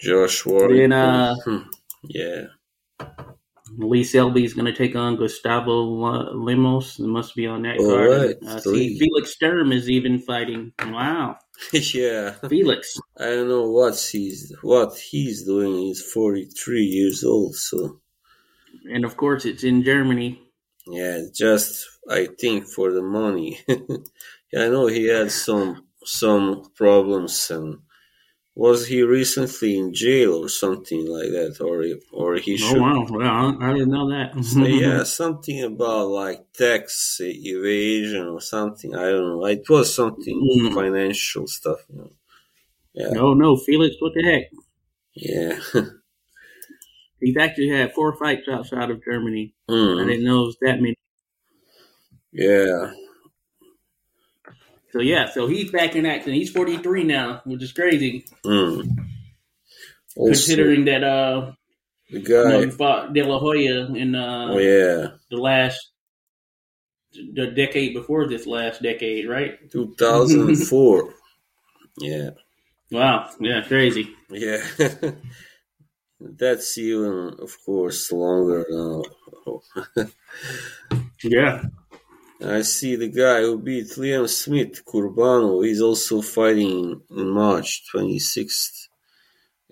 Josh 0.01 0.47
Warrington. 0.47 0.91
Then, 0.91 0.93
uh, 0.93 1.35
Hmm. 1.45 1.62
yeah, 2.05 2.47
Lee 3.78 4.05
Selby 4.05 4.44
is 4.44 4.55
going 4.55 4.66
to 4.66 4.73
take 4.74 4.97
on 4.97 5.16
Gustavo 5.16 6.05
uh, 6.05 6.32
Lemos. 6.35 6.98
It 6.98 7.07
must 7.07 7.35
be 7.35 7.47
on 7.47 7.62
that 7.62 7.78
All 7.78 7.90
card. 7.90 8.11
right, 8.11 8.36
Uh, 8.47 8.61
see, 8.61 8.98
Felix 8.98 9.32
Sturm 9.32 9.73
is 9.73 9.89
even 9.90 10.19
fighting. 10.19 10.73
Wow, 10.81 11.36
yeah. 11.73 12.32
Felix. 12.48 12.98
I 13.19 13.27
don't 13.27 13.48
know 13.48 13.70
what 13.70 13.98
he's 14.12 14.53
what 14.62 14.97
he's 14.97 15.44
doing. 15.44 15.74
He's 15.78 16.03
43 16.03 16.82
years 16.85 17.24
old, 17.24 17.55
so 17.57 18.01
And 18.93 19.05
of 19.05 19.16
course, 19.16 19.44
it's 19.44 19.65
in 19.65 19.82
Germany. 19.82 20.40
yeah, 20.86 21.23
just 21.35 21.86
I 22.09 22.28
think 22.40 22.66
for 22.66 22.93
the 22.93 23.03
money. 23.03 23.59
yeah, 23.69 24.65
I 24.65 24.69
know 24.69 24.86
he 24.86 25.07
had 25.07 25.31
some 25.32 25.85
some 26.05 26.70
problems 26.77 27.51
and 27.51 27.78
was 28.57 28.87
he 28.89 29.03
recently 29.03 29.78
in 29.78 29.95
jail 29.95 30.35
or 30.45 30.49
something 30.49 31.07
like 31.07 31.31
that, 31.31 31.61
or 31.61 31.85
or 32.12 32.37
he 32.37 32.57
should 32.57 32.78
Oh 32.78 32.81
wow, 32.83 33.07
well, 33.11 33.28
I, 33.61 33.70
I 33.70 33.73
didn't 33.74 33.91
know 33.91 34.11
that. 34.11 34.35
So, 34.43 34.65
yeah, 34.65 35.03
something 35.23 35.62
about 35.62 36.09
like 36.09 36.53
tax 36.55 37.19
evasion 37.20 38.27
or 38.27 38.41
something. 38.41 38.95
I 38.97 39.05
don't 39.11 39.28
know. 39.28 39.45
It 39.47 39.69
was 39.69 39.95
something 39.95 40.41
Mm. 40.43 40.74
financial 40.74 41.47
stuff. 41.47 41.81
You 41.91 41.99
know. 41.99 42.11
Yeah, 42.95 43.11
No, 43.12 43.35
no, 43.35 43.57
Felix. 43.57 43.97
What 44.01 44.15
the 44.15 44.24
heck? 44.24 44.45
yeah. 45.15 45.61
He's 47.20 47.37
actually 47.37 47.69
had 47.70 47.93
four 47.95 48.16
fights 48.16 48.49
outside 48.49 48.91
of 48.91 49.05
Germany. 49.05 49.55
I 49.69 49.73
Mm, 49.73 50.07
didn't 50.07 50.24
know 50.24 50.43
it 50.43 50.47
was 50.47 50.59
that 50.62 50.81
many. 50.81 50.97
yeah, 52.33 52.93
So 54.97 55.02
yeah, 55.02 55.27
so 55.28 55.47
he's 55.47 55.70
back 55.70 55.94
in 55.94 56.06
action. 56.06 56.32
He's 56.32 56.51
43 56.51 57.05
now, 57.05 57.43
which 57.44 57.62
is 57.62 57.73
crazy 57.73 58.24
mm. 58.44 58.89
Considering 60.16 60.86
that 60.86 61.05
uh, 61.05 61.52
the 62.10 62.20
you 62.20 62.28
know, 62.28 62.64
guy. 62.64 62.70
fought 62.70 63.12
De 63.12 63.23
La 63.23 63.39
Hoya 63.39 63.93
in 63.94 64.14
uh, 64.14 64.48
Oh 64.52 64.59
yeah, 64.59 65.09
the 65.31 65.36
last 65.36 65.90
the 67.12 67.48
decade 67.48 67.93
before 67.93 68.27
this 68.27 68.47
last 68.47 68.81
decade, 68.81 69.28
right? 69.28 69.70
2004. 69.70 71.14
yeah, 71.98 72.31
Wow, 72.90 73.28
yeah, 73.39 73.62
crazy. 73.66 74.09
yeah. 74.31 74.64
That's 76.20 76.78
even, 76.78 77.36
of 77.39 77.55
course, 77.66 78.10
longer 78.10 78.64
now. 78.70 79.02
Yeah, 81.23 81.64
I 82.45 82.63
see 82.63 82.97
the 82.97 83.09
guy 83.09 83.41
who 83.41 83.59
beat 83.59 83.87
Liam 83.97 84.29
Smith, 84.29 84.85
Kurbanov. 84.85 85.67
is 85.67 85.81
also 85.81 86.21
fighting 86.21 87.01
in 87.11 87.29
March 87.31 87.83
26th 87.95 88.89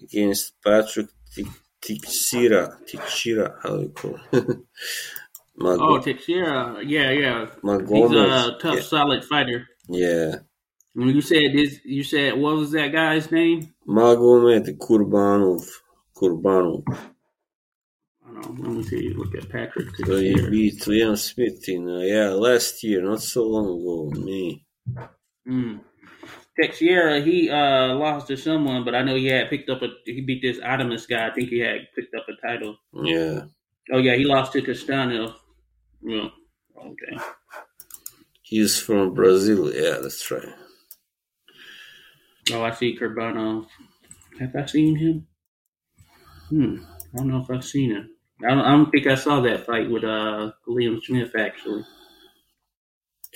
against 0.02 0.54
Patrick 0.64 1.08
Ti- 1.34 1.46
Teixeira. 1.82 2.78
Teixeira, 2.86 3.56
how 3.62 3.76
do 3.76 3.82
you 3.82 3.88
call 3.90 4.18
it? 4.32 4.46
Mag- 5.56 5.78
Oh, 5.80 5.98
Teixeira, 6.00 6.80
yeah, 6.84 7.10
yeah. 7.10 7.46
He's 7.46 7.60
Magomed. 7.62 8.56
a 8.56 8.58
tough, 8.58 8.80
solid 8.82 9.24
fighter. 9.24 9.68
yeah. 9.88 10.36
When 10.96 11.08
you 11.08 11.20
said 11.22 11.52
this, 11.52 11.80
you 11.84 12.04
said 12.04 12.38
what 12.38 12.54
was 12.54 12.70
that 12.70 12.92
guy's 12.92 13.30
name? 13.32 13.74
Magomed 13.86 14.78
Kurbanov. 14.78 15.68
Kurbanov. 16.16 16.84
Hold 18.34 18.46
on, 18.46 18.56
let 18.56 18.70
me 18.72 18.82
see. 18.82 19.10
Look 19.14 19.34
at 19.36 19.48
Patrick 19.48 19.94
So 19.96 20.16
he 20.16 20.34
Teixeira. 20.34 20.50
beat 20.50 20.80
Liam 20.80 21.16
Smith 21.18 21.68
in, 21.68 21.88
uh, 21.88 21.98
yeah, 22.00 22.30
last 22.30 22.82
year, 22.82 23.02
not 23.02 23.22
so 23.22 23.44
long 23.44 23.66
ago. 23.66 24.10
Me. 24.20 24.64
Mm. 25.48 25.80
Teixeira, 26.60 27.20
he 27.20 27.50
uh, 27.50 27.94
lost 27.94 28.28
to 28.28 28.36
someone, 28.36 28.84
but 28.84 28.94
I 28.94 29.02
know 29.02 29.16
he 29.16 29.26
had 29.26 29.50
picked 29.50 29.68
up 29.70 29.82
a. 29.82 29.88
He 30.04 30.20
beat 30.20 30.42
this 30.42 30.58
Adames 30.58 31.08
guy. 31.08 31.28
I 31.28 31.32
think 31.32 31.48
he 31.50 31.58
had 31.60 31.80
picked 31.94 32.14
up 32.14 32.26
a 32.28 32.46
title. 32.46 32.76
Yeah. 32.92 33.42
Oh 33.92 33.98
yeah, 33.98 34.14
he 34.14 34.24
lost 34.24 34.52
to 34.52 34.62
Castano. 34.62 35.34
Yeah. 36.02 36.28
Okay. 36.78 37.24
He's 38.42 38.78
from 38.78 39.14
Brazil. 39.14 39.72
Yeah, 39.74 39.98
that's 40.00 40.30
right. 40.30 40.48
Oh, 42.52 42.62
I 42.62 42.70
see 42.72 42.96
Kurbanov. 42.96 43.66
Have 44.38 44.54
I 44.54 44.66
seen 44.66 44.96
him? 44.96 45.26
Hmm. 46.50 46.76
I 47.14 47.18
don't 47.18 47.28
know 47.28 47.40
if 47.42 47.50
I've 47.50 47.64
seen 47.64 47.90
him. 47.90 48.10
I 48.46 48.50
don't, 48.50 48.60
I 48.60 48.70
don't 48.72 48.90
think 48.90 49.06
I 49.06 49.14
saw 49.16 49.40
that 49.40 49.66
fight 49.66 49.90
with 49.90 50.04
uh 50.04 50.52
Liam 50.68 51.02
Smith 51.02 51.34
actually. 51.36 51.84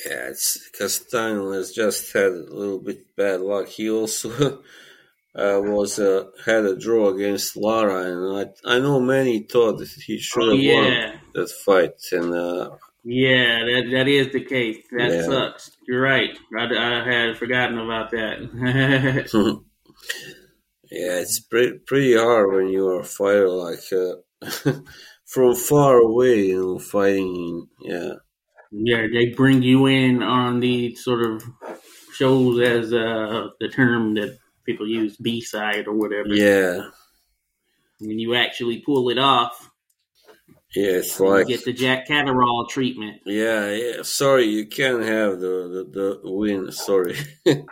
Yeah, 0.04 0.28
it's 0.30 0.70
Castano 0.70 1.52
has 1.52 1.72
just 1.72 2.12
had 2.12 2.32
a 2.32 2.54
little 2.54 2.78
bit 2.80 3.14
bad 3.16 3.40
luck. 3.40 3.68
He 3.68 3.88
also 3.90 4.30
uh, 5.34 5.60
was 5.62 5.98
uh, 5.98 6.30
had 6.46 6.64
a 6.66 6.76
draw 6.76 7.10
against 7.14 7.56
Lara, 7.56 8.02
and 8.12 8.54
I 8.66 8.76
I 8.76 8.78
know 8.80 9.00
many 9.00 9.40
thought 9.44 9.78
that 9.78 9.90
he 9.90 10.18
should 10.18 10.48
Oh, 10.50 10.52
have 10.52 10.60
yeah. 10.60 10.64
won 10.64 11.12
that 11.34 11.50
fight, 11.50 12.00
and 12.12 12.34
uh, 12.34 12.78
Yeah, 13.04 13.64
that 13.64 13.88
that 13.92 14.08
is 14.08 14.32
the 14.32 14.44
case. 14.44 14.84
That 14.92 15.12
Yeah. 15.12 15.22
sucks. 15.22 15.70
You're 15.86 16.02
right. 16.02 16.36
I, 16.56 16.64
I 16.64 17.04
had 17.12 17.36
forgotten 17.38 17.78
about 17.78 18.10
that. 18.10 19.28
yeah, 20.90 21.20
it's 21.20 21.40
pretty 21.40 21.78
pretty 21.78 22.16
hard 22.16 22.52
when 22.52 22.68
you 22.68 22.86
are 22.88 23.00
a 23.00 23.04
fighter 23.04 23.48
like 23.48 23.80
uh, 23.92 24.16
from 25.26 25.54
far 25.54 25.98
away, 25.98 26.46
you 26.46 26.60
know, 26.60 26.78
fighting. 26.78 27.68
Yeah, 27.80 28.14
yeah, 28.70 29.06
they 29.12 29.26
bring 29.30 29.62
you 29.62 29.86
in 29.86 30.22
on 30.22 30.60
the 30.60 30.94
sort 30.96 31.22
of 31.24 31.42
shows 32.14 32.60
as 32.60 32.92
uh, 32.92 33.48
the 33.60 33.68
term 33.68 34.14
that 34.14 34.38
people 34.64 34.86
use, 34.86 35.16
B 35.16 35.40
side 35.40 35.86
or 35.86 35.94
whatever. 35.94 36.28
yeah, 36.28 36.90
When 38.00 38.18
you 38.18 38.34
actually 38.34 38.80
pull 38.80 39.08
it 39.08 39.18
off, 39.18 39.70
yeah. 40.74 40.98
It's 40.98 41.18
like 41.18 41.46
get 41.46 41.64
the 41.64 41.72
Jack 41.72 42.06
Catterall 42.06 42.66
treatment. 42.68 43.22
yeah, 43.24 43.70
yeah. 43.70 44.02
Sorry, 44.02 44.44
you 44.44 44.66
can't 44.66 45.02
have 45.02 45.40
the 45.40 45.88
the, 45.92 46.20
the 46.22 46.30
win. 46.30 46.70
Sorry. 46.72 47.16
it 47.46 47.64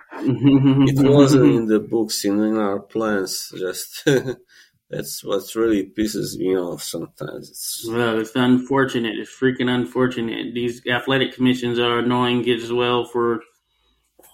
wasn't 1.10 1.44
in 1.55 1.66
the 1.66 1.80
books 1.80 2.24
in, 2.24 2.43
in 2.43 2.56
our 2.56 2.80
plans 2.80 3.52
just 3.59 4.02
that's 4.90 5.24
what 5.24 5.42
really 5.54 5.84
pisses 5.98 6.36
me 6.38 6.56
off 6.56 6.82
sometimes 6.82 7.50
it's, 7.50 7.86
Well, 7.88 8.20
it's 8.20 8.34
unfortunate. 8.36 9.18
It's 9.18 9.30
freaking 9.34 9.68
unfortunate. 9.68 10.54
These 10.54 10.86
athletic 10.86 11.34
commissions 11.34 11.78
are 11.78 11.98
annoying 11.98 12.48
as 12.48 12.72
well 12.72 13.04
for 13.04 13.40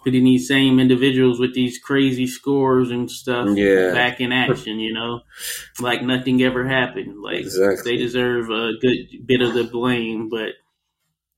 putting 0.04 0.24
these 0.24 0.48
same 0.48 0.78
individuals 0.80 1.38
with 1.38 1.54
these 1.54 1.78
crazy 1.78 2.26
scores 2.26 2.90
and 2.90 3.10
stuff 3.10 3.48
Yeah. 3.56 3.92
back 3.92 4.20
in 4.20 4.32
action, 4.32 4.78
you 4.80 4.92
know? 4.92 5.20
Like 5.80 6.02
nothing 6.02 6.42
ever 6.42 6.66
happened. 6.66 7.20
Like 7.22 7.40
Exactly. 7.40 7.92
they 7.92 7.96
deserve 7.96 8.50
a 8.50 8.72
good 8.80 9.26
bit 9.26 9.40
of 9.42 9.54
the 9.54 9.64
blame, 9.64 10.28
but 10.28 10.50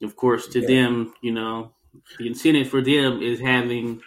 of 0.03 0.17
course 0.17 0.49
to 0.49 0.61
Yeah. 0.61 0.67
them, 0.69 1.15
you 1.23 1.33
know, 1.33 1.75
the 2.19 2.27
incentive 2.27 2.69
for 2.69 2.83
them 2.83 3.23
is 3.23 3.41
having 3.41 4.03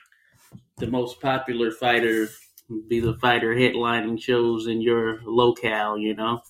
the 0.78 0.88
most 0.88 1.22
popular 1.22 1.72
fighter 1.72 2.30
be 2.88 3.00
the 3.00 3.16
fighter 3.16 3.54
headlining 3.56 4.22
shows 4.22 4.68
in 4.68 4.82
your 4.82 5.22
locale, 5.24 5.98
you 5.98 6.16
know? 6.16 6.42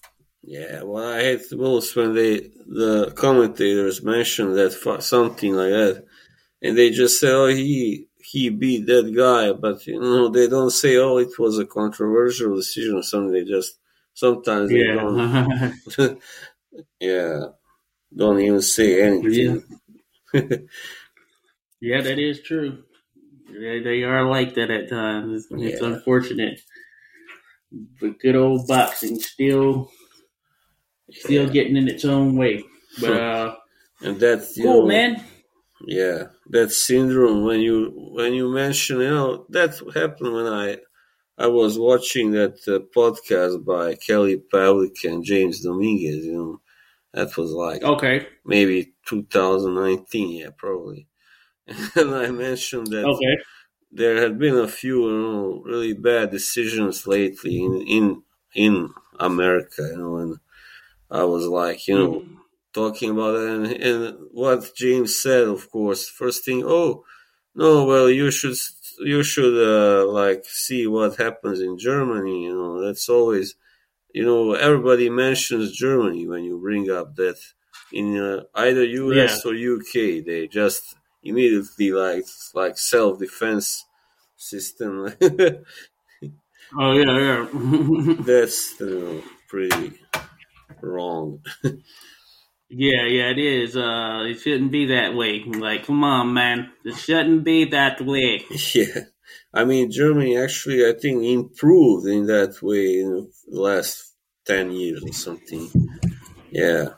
yeah 0.43 0.81
well, 0.83 1.13
i 1.13 1.19
hate 1.19 1.49
the 1.49 1.57
most 1.57 1.95
when 1.95 2.13
they 2.13 2.39
the 2.67 3.11
commentators 3.15 4.03
mention 4.03 4.53
that 4.53 4.71
something 5.01 5.53
like 5.53 5.71
that 5.71 6.05
and 6.61 6.77
they 6.77 6.89
just 6.89 7.19
say 7.19 7.29
oh 7.29 7.47
he 7.47 8.07
he 8.19 8.49
beat 8.49 8.85
that 8.85 9.13
guy 9.15 9.51
but 9.51 9.85
you 9.85 9.99
know 9.99 10.29
they 10.29 10.47
don't 10.47 10.71
say 10.71 10.95
oh 10.97 11.17
it 11.17 11.37
was 11.37 11.59
a 11.59 11.65
controversial 11.65 12.55
decision 12.55 12.95
or 12.95 13.03
something 13.03 13.31
they 13.33 13.43
just 13.43 13.77
sometimes 14.13 14.69
they 14.69 14.83
don't 14.83 15.17
Yeah. 15.97 16.13
yeah 16.99 17.39
don't 18.15 18.39
even 18.39 18.61
say 18.61 19.01
anything 19.01 19.63
yeah, 21.81 22.01
that 22.01 22.19
is 22.19 22.41
true. 22.41 22.83
They, 23.49 23.79
they 23.81 24.03
are 24.03 24.23
like 24.29 24.55
that 24.55 24.71
at 24.71 24.89
times. 24.89 25.45
It's, 25.45 25.47
it's 25.51 25.81
Yeah. 25.81 25.87
unfortunate. 25.87 26.61
But 27.99 28.19
good 28.19 28.35
old 28.35 28.67
boxing 28.67 29.19
still 29.19 29.91
still 31.11 31.49
getting 31.49 31.75
in 31.75 31.87
its 31.87 32.05
own 32.05 32.35
way. 32.35 32.63
But 33.01 33.13
uh 33.21 33.55
and 34.01 34.19
that 34.19 34.47
cool 34.55 34.81
know, 34.81 34.87
man. 34.87 35.23
Yeah, 35.85 36.25
that 36.49 36.71
syndrome 36.71 37.43
when 37.45 37.59
you 37.61 37.91
when 38.15 38.33
you 38.33 38.49
mention 38.49 38.99
you 39.01 39.09
know 39.09 39.45
that 39.49 39.71
happened 39.93 40.33
when 40.33 40.47
I 40.47 40.77
I 41.37 41.47
was 41.47 41.79
watching 41.79 42.31
that 42.31 42.55
uh, 42.67 42.79
podcast 42.97 43.65
by 43.65 43.95
Kelly 43.95 44.41
Pavlik 44.53 45.03
and 45.05 45.23
James 45.23 45.61
Dominguez. 45.63 46.25
You 46.25 46.33
know, 46.33 46.61
that 47.13 47.37
was 47.37 47.51
like 47.51 47.83
Okay. 47.83 48.27
maybe 48.45 48.93
2019. 49.07 50.29
Yeah, 50.41 50.51
probably. 50.57 51.06
And 51.95 52.15
I 52.15 52.31
mentioned 52.31 52.91
that 52.91 53.11
Okay. 53.11 53.37
there 53.91 54.17
had 54.21 54.39
been 54.39 54.57
a 54.57 54.67
few 54.67 54.97
you 55.09 55.21
know 55.23 55.61
really 55.65 55.93
bad 55.93 56.31
decisions 56.31 57.07
lately 57.07 57.63
in 57.63 57.73
in 57.97 58.23
in 58.55 58.75
America. 59.19 59.83
You 59.91 59.97
know, 59.97 60.17
and 60.17 60.39
I 61.11 61.23
was 61.25 61.45
like, 61.47 61.87
you 61.87 61.95
know 61.97 62.25
talking 62.73 63.09
about 63.11 63.35
it 63.35 63.49
and, 63.49 63.65
and 63.83 64.17
what 64.31 64.75
James 64.75 65.19
said, 65.21 65.45
of 65.45 65.71
course, 65.71 66.07
first 66.07 66.45
thing, 66.45 66.63
oh, 66.65 67.03
no, 67.55 67.85
well, 67.85 68.09
you 68.09 68.31
should, 68.31 68.55
you 68.99 69.23
should, 69.23 69.55
uh, 69.57 70.05
like, 70.11 70.45
see 70.45 70.85
what 70.87 71.17
happens 71.17 71.59
in 71.61 71.79
Germany, 71.79 72.45
you 72.45 72.53
know, 72.53 72.79
that's 72.85 73.09
always, 73.09 73.55
you 74.13 74.25
know, 74.25 74.53
everybody 74.53 75.09
mentions 75.09 75.71
Germany 75.77 76.27
when 76.27 76.43
you 76.43 76.59
bring 76.59 76.89
up 76.89 77.15
that 77.15 77.37
in 77.91 78.17
uh, 78.17 78.43
either 78.55 78.83
US 78.85 79.45
or 79.45 79.53
UK, 79.53 80.21
they 80.21 80.47
just 80.47 80.95
immediately, 81.27 81.91
like, 81.91 82.25
like 82.53 82.77
self-defense 82.77 83.85
system. 84.37 85.13
Oh 86.77 86.91
yeah, 86.93 87.17
yeah. 87.19 88.15
that's, 88.25 88.79
know, 88.79 89.21
pretty 89.47 89.99
wrong. 90.81 91.41
yeah, 92.69 93.05
yeah, 93.07 93.29
it 93.31 93.39
is. 93.39 93.75
Uh 93.77 94.23
it 94.27 94.39
shouldn't 94.39 94.71
be 94.71 94.85
that 94.87 95.13
way. 95.15 95.43
Like, 95.45 95.85
come 95.85 96.03
on, 96.03 96.33
man. 96.33 96.71
It 96.85 96.97
shouldn't 96.97 97.43
be 97.43 97.65
that 97.65 98.01
way. 98.01 98.45
Yeah, 98.75 99.01
I 99.53 99.65
mean 99.65 99.91
Germany 99.91 100.37
actually 100.37 100.85
I 100.87 100.93
think 100.93 101.23
improved 101.23 102.07
in 102.07 102.25
that 102.27 102.61
way 102.61 102.99
in 102.99 103.09
the 103.47 103.59
last 103.61 104.13
ten 104.45 104.71
years 104.71 105.03
or 105.03 105.13
something. 105.13 105.69
Yeah, 106.51 106.89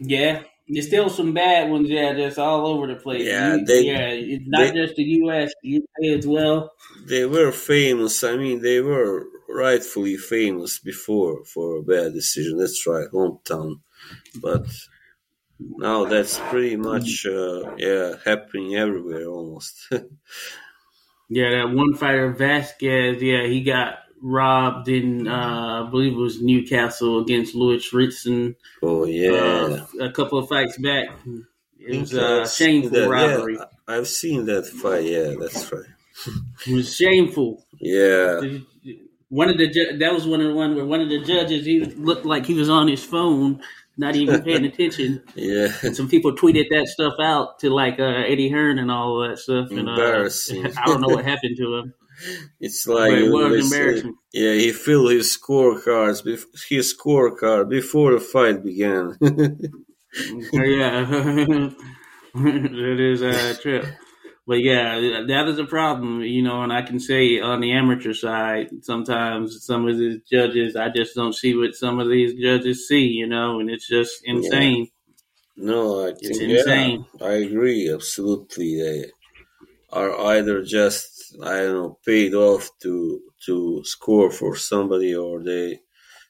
Yeah. 0.00 0.42
There's 0.72 0.86
still 0.86 1.10
some 1.10 1.32
bad 1.34 1.70
ones, 1.70 1.88
yeah, 1.90 2.12
just 2.14 2.38
all 2.38 2.66
over 2.66 2.86
the 2.86 2.96
place. 2.96 3.26
Yeah, 3.26 3.56
You- 3.56 3.64
they- 3.66 3.82
yeah, 3.86 4.08
it's 4.10 4.44
not 4.46 4.72
they- 4.72 4.80
just 4.80 4.94
the 4.96 5.02
US, 5.22 5.52
the 5.62 5.68
UK 5.76 6.18
as 6.18 6.26
well. 6.26 6.72
they 7.06 7.24
were 7.26 7.52
famous. 7.52 8.22
I 8.24 8.36
mean 8.36 8.60
they 8.62 8.80
were 8.80 9.26
rightfully 9.48 10.16
famous 10.16 10.78
before 10.78 11.44
for 11.44 11.76
a 11.78 11.82
bad 11.82 12.12
decision. 12.12 12.58
That's 12.58 12.86
right, 12.86 13.08
hometown. 13.12 13.80
But 14.40 14.66
now 15.58 16.04
that's 16.06 16.38
pretty 16.50 16.76
much 16.76 17.26
uh, 17.26 17.74
yeah 17.76 18.16
happening 18.24 18.76
everywhere 18.76 19.26
almost. 19.26 19.74
Yeah, 21.32 21.50
that 21.50 21.72
one 21.74 21.94
fighter 21.94 22.30
Vasquez, 22.32 23.22
yeah, 23.22 23.46
he 23.46 23.62
got 23.62 23.98
robbed 24.22 24.88
in 24.88 25.26
uh 25.26 25.84
I 25.86 25.90
believe 25.90 26.12
it 26.12 26.16
was 26.16 26.42
Newcastle 26.42 27.20
against 27.20 27.54
Lewis 27.54 27.92
Ritson 27.92 28.56
oh 28.82 29.04
yeah. 29.04 29.30
uh, 29.30 29.86
a 30.00 30.10
couple 30.12 30.38
of 30.38 30.48
fights 30.48 30.76
back. 30.78 31.08
It 31.78 31.98
was 31.98 32.10
think 32.10 32.22
uh, 32.22 32.46
shameful 32.46 32.90
that. 32.90 33.08
robbery. 33.08 33.56
Yeah, 33.58 33.64
I've 33.88 34.08
seen 34.08 34.46
that 34.46 34.66
fight. 34.66 35.04
Yeah, 35.04 35.34
that's 35.40 35.72
right. 35.72 35.84
It 36.66 36.74
was 36.74 36.94
shameful. 36.94 37.64
Yeah, 37.80 38.40
One 39.30 39.48
of 39.48 39.56
the 39.56 39.68
ju- 39.68 39.96
that 39.98 40.12
was 40.12 40.26
one 40.26 40.40
of 40.40 40.48
the 40.48 40.54
one 40.54 40.76
where 40.76 40.84
one 40.84 41.00
of 41.00 41.08
the 41.08 41.22
judges 41.22 41.64
he 41.64 41.80
looked 41.80 42.26
like 42.26 42.44
he 42.44 42.54
was 42.54 42.68
on 42.68 42.88
his 42.88 43.02
phone, 43.02 43.62
not 43.96 44.16
even 44.16 44.42
paying 44.42 44.64
attention. 44.66 45.22
yeah. 45.34 45.68
And 45.82 45.96
some 45.96 46.08
people 46.08 46.32
tweeted 46.32 46.66
that 46.70 46.88
stuff 46.88 47.14
out 47.20 47.58
to 47.60 47.70
like 47.70 47.98
uh, 47.98 48.24
Eddie 48.26 48.50
Hearn 48.50 48.78
and 48.78 48.90
all 48.90 49.22
of 49.22 49.30
that 49.30 49.38
stuff. 49.38 49.70
And, 49.70 49.88
uh, 49.88 49.92
Embarrassing. 49.92 50.66
I 50.76 50.86
don't 50.86 51.00
know 51.00 51.08
what 51.08 51.24
happened 51.24 51.56
to 51.56 51.76
him. 51.76 51.94
It's 52.60 52.86
like 52.86 53.10
But 53.10 53.18
it 53.18 53.30
was 53.30 53.52
they 53.52 53.60
embarrassing. 53.60 54.16
yeah, 54.32 54.52
he 54.54 54.72
filled 54.72 55.10
his 55.12 55.36
scorecards, 55.36 56.24
his 56.68 56.94
scorecard 56.94 57.68
before 57.68 58.12
the 58.12 58.20
fight 58.20 58.62
began. 58.64 59.16
yeah, 60.52 61.06
it 62.34 63.00
is 63.00 63.22
a 63.22 63.54
trip. 63.60 63.86
But 64.46 64.62
yeah, 64.62 65.22
that 65.28 65.48
is 65.48 65.58
a 65.58 65.64
problem, 65.64 66.22
you 66.22 66.42
know. 66.42 66.62
And 66.62 66.72
I 66.72 66.82
can 66.82 66.98
say 66.98 67.40
on 67.40 67.60
the 67.60 67.72
amateur 67.72 68.12
side, 68.12 68.68
sometimes 68.82 69.64
some 69.64 69.86
of 69.86 69.98
these 69.98 70.20
judges, 70.30 70.76
I 70.76 70.88
just 70.88 71.14
don't 71.14 71.34
see 71.34 71.54
what 71.54 71.74
some 71.74 72.00
of 72.00 72.08
these 72.08 72.34
judges 72.40 72.88
see, 72.88 73.06
you 73.06 73.26
know, 73.26 73.60
and 73.60 73.70
it's 73.70 73.88
just 73.88 74.22
insane. 74.24 74.88
no, 75.56 76.06
I 76.08 76.14
It's 76.20 76.40
insane. 76.40 77.06
yeah, 77.20 77.26
I 77.26 77.32
agree 77.34 77.90
absolutely. 77.92 78.80
They 78.82 79.10
are 79.92 80.18
either 80.36 80.62
just 80.62 81.09
I 81.42 81.56
don't 81.62 81.74
know 81.74 81.98
paid 82.06 82.34
off 82.34 82.70
to 82.82 83.20
to 83.46 83.82
score 83.84 84.30
for 84.30 84.56
somebody, 84.56 85.14
or 85.14 85.42
they 85.42 85.80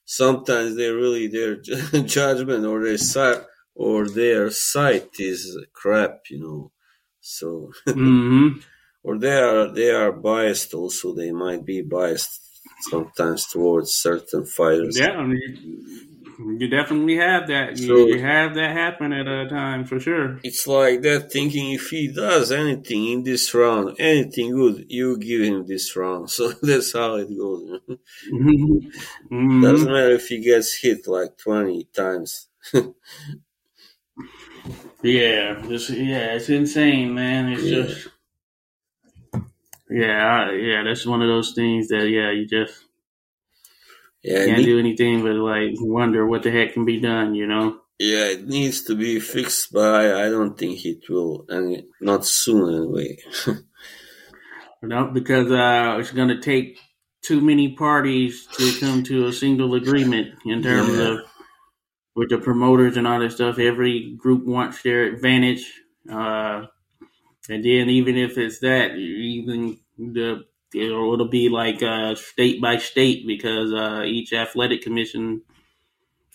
sometimes 0.04 0.76
they 0.76 0.90
really 0.90 1.26
their 1.28 1.56
judgment 2.18 2.64
or 2.66 2.84
their 2.84 2.98
sight 2.98 3.42
or 3.74 4.08
their 4.08 4.50
sight 4.50 5.10
is 5.18 5.58
crap, 5.72 6.22
you 6.30 6.40
know. 6.40 6.72
So 7.20 7.72
hmm 7.94 8.60
or 9.02 9.18
they 9.18 9.38
are 9.38 9.72
they 9.72 9.90
are 9.90 10.12
biased 10.12 10.74
also 10.74 11.14
they 11.14 11.32
might 11.32 11.64
be 11.64 11.82
biased 11.82 12.40
sometimes 12.90 13.46
towards 13.46 13.92
certain 13.94 14.44
fighters 14.46 14.96
Yeah, 14.96 15.10
I 15.12 15.26
mean, 15.26 16.09
You 16.58 16.68
definitely 16.68 17.16
have 17.16 17.48
that. 17.48 17.78
You, 17.78 17.86
So- 17.86 18.06
you 18.06 18.20
have 18.20 18.54
that 18.54 18.70
happen 18.72 19.12
at 19.12 19.26
a 19.28 19.48
time 19.48 19.84
for 19.84 20.00
sure. 20.00 20.40
It's 20.42 20.66
like 20.66 21.02
that 21.02 21.30
thinking 21.30 21.72
if 21.72 21.88
he 21.90 22.08
does 22.08 22.50
anything 22.50 23.04
in 23.12 23.24
this 23.24 23.52
round, 23.54 23.96
anything 23.98 24.52
good, 24.52 24.86
you 24.88 25.18
give 25.18 25.42
him 25.42 25.66
this 25.66 25.94
round. 25.96 26.30
So 26.36 26.52
that's 26.62 26.92
how 26.94 27.16
it 27.16 27.28
goes. 27.36 27.80
Mhm. 28.32 29.62
Doesn't 29.62 29.92
matter 29.92 30.12
if 30.12 30.28
he 30.28 30.40
gets 30.40 30.74
hit 30.74 31.06
like 31.06 31.36
20 31.36 31.84
times. 31.94 32.48
Yeah, 35.02 35.62
just 35.68 35.90
yeah, 35.90 36.34
it's 36.34 36.48
insane, 36.48 37.14
man. 37.14 37.52
It's 37.52 37.62
Yeah. 37.64 37.82
just 37.82 38.08
yeah, 39.90 40.46
I, 40.50 40.52
yeah. 40.52 40.82
That's 40.84 41.06
one 41.06 41.22
of 41.22 41.28
those 41.28 41.52
things 41.52 41.88
that 41.88 42.08
yeah, 42.08 42.30
you 42.30 42.46
just 42.46 42.84
Yeah, 44.22 44.44
can't 44.44 44.58
need- 44.58 44.64
do 44.66 44.78
anything 44.78 45.22
but 45.22 45.34
like 45.34 45.70
wonder 45.78 46.26
what 46.26 46.42
the 46.42 46.50
heck 46.50 46.74
can 46.74 46.84
be 46.84 47.00
done. 47.00 47.34
You 47.34 47.46
know? 47.46 47.80
yeah, 47.98 48.26
it 48.28 48.46
needs 48.48 48.84
to 48.84 48.94
be 48.94 49.20
fixed, 49.20 49.72
but 49.72 49.94
I, 49.94 50.26
I 50.26 50.28
don't 50.30 50.56
think 50.58 50.84
it 50.86 51.08
will, 51.08 51.44
and 51.48 51.82
not 52.00 52.24
soon 52.26 52.74
anyway. 52.74 53.18
No, 54.82 55.10
because 55.12 55.50
uh, 55.50 55.98
it's 56.00 56.10
going 56.10 56.28
to 56.28 56.40
take 56.40 56.78
too 57.22 57.40
many 57.42 57.74
parties 57.76 58.46
to 58.56 58.72
come 58.80 59.02
to 59.04 59.26
a 59.26 59.32
single 59.32 59.74
agreement 59.74 60.38
in 60.46 60.62
terms 60.62 60.96
Yeah. 60.96 61.08
of 61.12 61.18
with 62.16 62.30
the 62.30 62.38
promoters 62.38 62.96
and 62.96 63.06
all 63.06 63.20
that 63.20 63.32
stuff. 63.32 63.58
Every 63.58 64.14
group 64.16 64.46
wants 64.46 64.82
their 64.82 65.04
advantage, 65.04 65.70
uh, 66.10 66.64
and 67.50 67.62
then 67.64 67.90
even 67.90 68.16
if 68.16 68.38
it's 68.38 68.60
that, 68.60 68.92
even 68.96 69.78
the 69.98 70.44
it'll, 70.74 71.14
it'll 71.14 71.28
be 71.28 71.48
like 71.48 71.82
uh, 71.82 72.14
state 72.14 72.60
by 72.60 72.76
state 72.78 73.26
because 73.26 73.72
uh, 73.72 74.02
each 74.04 74.32
athletic 74.32 74.82
commission, 74.82 75.42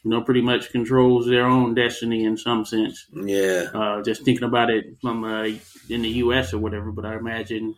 you 0.04 0.12
know, 0.12 0.22
pretty 0.22 0.42
much 0.42 0.72
controls 0.72 1.28
their 1.28 1.46
own 1.46 1.74
destiny 1.74 2.26
in 2.26 2.38
some 2.38 2.66
sense 2.66 3.06
yeah, 3.14 3.70
uh, 3.74 4.02
just 4.02 4.24
thinking 4.24 4.44
about 4.44 4.70
it 4.70 4.98
from 5.02 5.24
uh, 5.24 5.44
in 5.90 6.02
the 6.02 6.10
U.S. 6.24 6.54
or 6.54 6.60
whatever. 6.60 6.92
But 6.92 7.06
I 7.06 7.16
imagine 7.16 7.76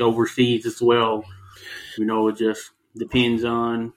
overseas 0.00 0.66
as 0.66 0.80
well. 0.80 1.24
You 1.98 2.04
know, 2.06 2.28
it 2.28 2.36
just 2.36 2.70
depends 2.96 3.44
on 3.44 3.92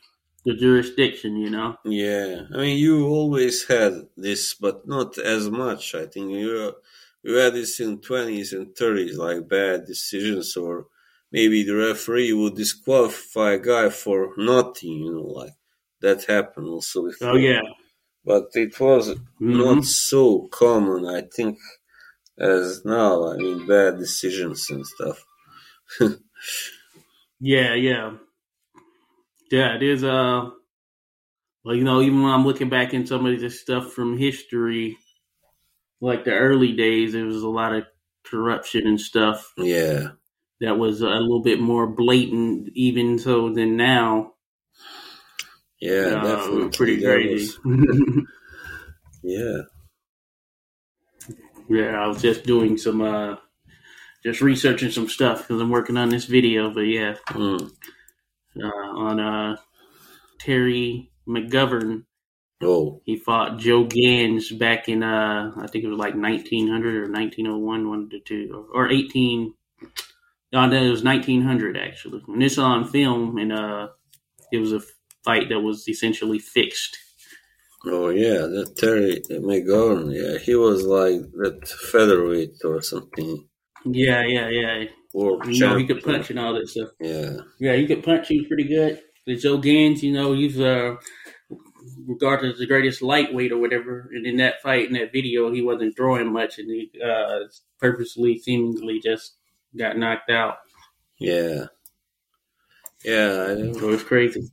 the 0.46 0.54
jurisdiction. 0.56 1.38
You 1.38 1.50
know. 1.50 1.78
yeah. 1.84 2.42
I 2.54 2.58
mean, 2.58 2.78
you 2.78 3.08
always 3.08 3.68
had 3.68 4.08
this, 4.18 4.54
but 4.54 4.88
not 4.88 5.18
as 5.18 5.50
much. 5.50 5.96
I 5.96 6.06
think 6.06 6.32
you 6.32 6.74
you 7.24 7.36
had 7.36 7.54
this 7.54 7.80
in 7.80 7.98
20s 8.00 8.54
and 8.54 8.68
30s, 8.68 9.18
like 9.18 9.48
bad 9.50 9.86
decisions, 9.86 10.56
or 10.56 10.86
maybe 11.36 11.60
the 11.64 11.76
referee 11.90 12.34
would 12.34 12.56
disqualify 12.64 13.52
a 13.54 13.60
guy 13.74 13.90
for 13.90 14.20
nothing. 14.38 14.96
You 15.06 15.14
know, 15.16 15.30
like 15.42 15.56
that 16.02 16.20
happened 16.26 16.68
also. 16.76 16.98
Before. 17.08 17.32
Oh 17.32 17.38
yeah. 17.50 17.62
but 18.26 18.46
it 18.56 18.80
was 18.80 19.10
Mhm. 19.42 19.58
not 19.66 19.86
so 19.86 20.48
common, 20.64 21.02
I 21.18 21.22
think, 21.38 21.58
as 22.40 22.86
now. 22.86 23.14
I 23.34 23.38
mean, 23.38 23.68
bad 23.68 24.00
decisions 24.00 24.70
and 24.72 24.86
stuff. 24.96 25.20
Yeah, 27.40 27.74
yeah, 27.76 28.18
yeah. 29.52 29.76
It 29.76 29.84
is. 29.84 30.04
Uh, 30.04 30.50
well, 31.64 31.76
you 31.76 31.84
know, 31.84 32.02
even 32.02 32.22
when 32.22 32.32
I'm 32.32 32.46
looking 32.46 32.70
back 32.70 32.94
in 32.94 33.08
some 33.08 33.26
of 33.26 33.40
this 33.40 33.62
stuff 33.62 33.92
from 33.94 34.18
history, 34.18 34.98
like 36.02 36.24
the 36.26 36.34
early 36.34 36.74
days, 36.74 37.14
there 37.14 37.26
was 37.26 37.44
a 37.44 37.50
lot 37.50 37.74
of 37.74 37.84
corruption 38.26 38.88
and 38.88 39.00
stuff 39.00 39.52
Yeah, 39.58 40.10
that 40.62 40.78
was 40.78 41.02
a 41.02 41.08
little 41.08 41.42
bit 41.44 41.60
more 41.60 41.88
blatant, 41.88 42.70
even 42.74 43.20
so 43.20 43.54
than 43.54 43.78
now. 43.78 44.34
yeah, 45.80 46.16
Uh, 46.16 46.16
definitely. 46.16 46.70
pretty 46.70 47.02
crazy. 47.04 47.54
yeah, 49.24 49.62
Yeah, 51.68 52.02
I 52.02 52.08
was 52.08 52.22
just 52.22 52.46
doing 52.46 52.78
some, 52.78 53.02
uh, 53.02 53.38
just 54.24 54.42
researching 54.42 54.92
some 54.92 55.10
stuff 55.10 55.40
because 55.44 55.62
I'm 55.62 55.70
working 55.72 55.98
on 55.98 56.10
this 56.10 56.26
video. 56.26 56.72
But 56.74 56.82
yeah, 56.82 57.16
Mm. 57.30 57.72
uh, 58.62 58.68
on 58.68 59.20
uh, 59.20 59.56
Terry 60.40 61.12
McGovern, 61.28 62.06
Oh, 62.62 63.02
he 63.04 63.18
fought 63.18 63.58
Joe 63.60 63.86
Gans 63.86 64.52
back 64.52 64.90
in, 64.90 65.04
uh, 65.04 65.52
I 65.58 65.68
think 65.68 65.84
it 65.84 65.90
was 65.90 66.00
like 66.00 66.16
1900 66.16 66.96
or 67.04 67.10
1901, 67.10 67.90
one 67.90 68.10
the 68.10 68.20
two, 68.20 68.68
or, 68.74 68.86
or 68.86 68.92
18. 68.92 69.54
No, 70.56 70.72
it 70.72 70.90
was 70.90 71.04
1900 71.04 71.76
actually. 71.76 72.24
And 72.30 72.42
this 72.42 72.58
on 72.58 72.88
film, 72.88 73.38
and 73.38 73.52
uh, 73.52 73.90
it 74.54 74.60
was 74.60 74.72
a 74.72 74.82
fight 75.26 75.50
that 75.50 75.60
was 75.60 75.86
essentially 75.90 76.40
fixed. 76.40 76.98
oh, 77.86 78.08
yeah. 78.08 78.48
That 78.48 78.76
Terry 78.78 79.22
McGovern. 79.30 80.16
Yeah, 80.16 80.38
he 80.38 80.56
was 80.56 80.84
like 80.84 81.20
that 81.40 81.68
featherweight 81.92 82.56
or 82.64 82.82
something. 82.82 83.50
Yeah, 83.84 84.24
yeah, 84.24 84.48
yeah. 84.48 84.86
Or 85.14 85.46
You 85.46 85.60
know, 85.60 85.78
he 85.78 85.86
could 85.86 86.02
punch 86.02 86.30
and 86.30 86.40
all 86.40 86.54
that 86.54 86.70
stuff. 86.70 86.90
Yeah, 87.02 87.38
Yeah, 87.60 87.76
he 87.76 87.86
could 87.86 88.04
punch. 88.04 88.30
He 88.30 88.40
was 88.40 88.48
pretty 88.48 88.70
good. 88.70 89.02
The 89.26 89.36
Joe 89.36 89.58
Gans, 89.58 90.04
you 90.04 90.14
know, 90.14 90.34
he's 90.34 90.58
uh, 90.58 90.96
regarded 92.08 92.54
as 92.54 92.60
the 92.60 92.66
greatest 92.66 93.02
lightweight 93.02 93.52
or 93.52 93.58
whatever. 93.58 94.10
And 94.14 94.26
in 94.26 94.38
that 94.38 94.62
fight, 94.62 94.88
in 94.88 94.94
that 94.94 95.12
video, 95.12 95.52
he 95.52 95.62
wasn't 95.62 95.98
throwing 95.98 96.32
much, 96.32 96.60
and 96.60 96.70
he 96.70 96.92
uh, 97.04 97.40
purposely, 97.80 98.40
seemingly, 98.40 99.02
just 99.04 99.36
got 99.78 99.98
knocked 99.98 100.30
out. 100.30 100.58
yeah, 101.20 101.66
yeah. 103.04 103.48
I 103.50 103.72
So 103.80 103.90
it's 103.90 104.04
crazy. 104.04 104.50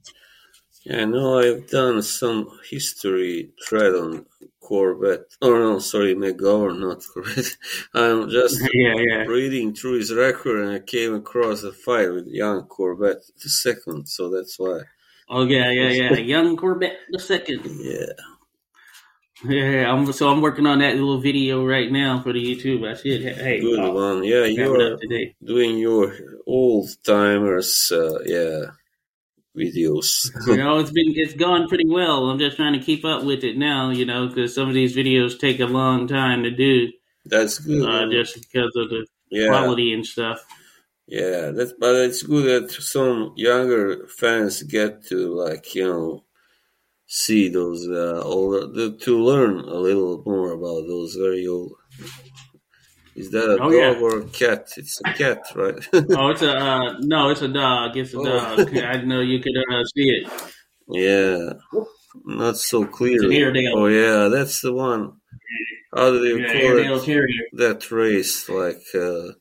Yeah, 0.85 1.03
I 1.03 1.05
know 1.05 1.39
I've 1.39 1.69
done 1.71 2.03
some 2.03 2.49
history 2.69 3.53
thread 3.69 3.95
on 3.95 4.27
Corbett. 4.61 5.27
Oh 5.43 5.55
no, 5.55 5.79
sorry, 5.79 6.15
McGovern, 6.15 6.81
not 6.81 7.03
Corbett. 7.13 7.57
I'm 7.95 8.29
just 8.31 8.61
Yeah, 8.75 8.95
yeah. 8.97 9.25
reading 9.25 9.75
through 9.75 9.99
his 9.99 10.13
record 10.13 10.61
and 10.61 10.71
I 10.75 10.81
came 10.81 11.15
across 11.15 11.63
a 11.63 11.73
fight 11.73 12.11
with 12.13 12.27
young 12.29 12.65
Corbett 12.67 13.19
the 13.43 13.49
second, 13.51 14.09
so 14.09 14.31
that's 14.31 14.59
why. 14.59 14.81
Oh 15.29 15.45
yeah, 15.45 15.71
yeah, 15.71 15.91
yeah. 15.91 16.13
Young 16.35 16.57
Corbett 16.57 16.97
the 17.11 17.19
second. 17.19 17.61
Yeah. 17.65 18.13
Yeah, 19.45 19.93
I'm, 19.93 20.13
so 20.13 20.29
I'm 20.31 20.41
working 20.41 20.67
on 20.67 20.79
that 20.79 20.95
little 20.95 21.19
video 21.19 21.67
right 21.67 21.91
now 21.91 22.23
for 22.23 22.33
the 22.33 22.41
YouTube. 22.43 22.89
I 22.89 22.95
should. 22.95 23.23
Hey, 23.23 23.61
Good 23.61 23.81
I'll 23.81 23.93
one. 23.93 24.25
Yeah, 24.25 24.45
you're 24.45 24.97
today. 24.99 25.35
doing 25.43 25.79
your 25.79 26.15
old 26.47 26.89
timers, 27.05 27.91
uh, 27.93 28.21
yeah, 28.25 28.67
videos. 29.57 30.31
You 30.47 30.57
know, 30.57 30.79
it's 30.79 30.93
been 30.93 31.13
it's 31.17 31.35
gone 31.35 31.69
pretty 31.69 31.89
well. 31.89 32.31
I'm 32.31 32.39
just 32.39 32.57
trying 32.57 32.75
to 32.75 32.85
keep 32.85 33.05
up 33.05 33.25
with 33.25 33.43
it 33.43 33.57
now. 33.57 33.91
You 33.91 34.07
know, 34.07 34.29
because 34.29 34.55
some 34.55 34.69
of 34.69 34.75
these 34.75 34.97
videos 34.97 35.39
take 35.39 35.59
a 35.61 35.67
long 35.67 36.07
time 36.07 36.45
to 36.45 36.51
do, 36.51 36.93
that's 37.25 37.59
good. 37.59 37.89
uh, 37.89 38.11
just 38.11 38.35
because 38.35 38.73
of 38.77 38.91
the 38.91 39.07
yeah. 39.31 39.49
quality 39.49 39.93
and 39.93 40.07
stuff. 40.07 40.45
Yeah, 41.09 41.51
that's 41.51 41.73
but 41.73 41.97
it's 41.97 42.23
good 42.23 42.69
that 42.69 42.71
some 42.71 43.33
younger 43.37 44.07
fans 44.07 44.63
get 44.63 45.05
to 45.07 45.35
like 45.35 45.75
you 45.75 45.85
know 45.85 46.25
see 47.21 47.49
those 47.49 47.89
uh, 47.89 48.23
older 48.25 48.91
to 49.05 49.13
learn 49.31 49.61
a 49.61 49.77
little 49.89 50.23
more 50.27 50.53
about 50.53 50.87
those 50.89 51.15
very 51.15 51.47
old. 51.47 51.73
Is 53.15 53.31
that 53.31 53.51
a 53.51 53.59
Oh, 53.59 53.71
dog 53.71 53.97
yeah. 53.97 54.03
or 54.03 54.19
a 54.21 54.29
cat? 54.29 54.69
It's 54.77 55.01
a 55.01 55.07
cat, 55.07 55.43
right? 55.55 55.83
Oh, 56.15 56.29
it's 56.29 56.43
a 56.43 56.51
uh, 56.51 56.97
no, 57.01 57.31
it's 57.31 57.43
a 57.43 57.49
dog. 57.49 57.97
It's 57.97 58.13
a 58.15 58.19
Oh. 58.19 58.23
dog. 58.23 58.69
I 58.77 58.93
didn't 58.93 59.09
know 59.09 59.21
you 59.21 59.41
could 59.41 59.57
uh, 59.57 59.83
see 59.85 60.09
it. 60.11 60.31
yeah, 60.89 61.55
not 62.25 62.57
so 62.57 62.87
clear. 62.87 63.21
It's 63.21 63.23
an 63.23 63.33
Airedale. 63.33 63.73
Oh 63.75 63.87
yeah, 63.87 64.29
that's 64.29 64.61
the 64.63 64.73
one. 64.73 65.21
How 65.95 66.11
do 66.11 66.21
they 66.21 66.41
Yeah, 66.41 66.49
call 66.53 66.79
Airedale 66.79 67.01
it? 67.05 67.05
Terrier. 67.05 67.47
That 67.53 67.91
race, 67.91 68.49
like 68.49 68.83
uh, 68.95 69.33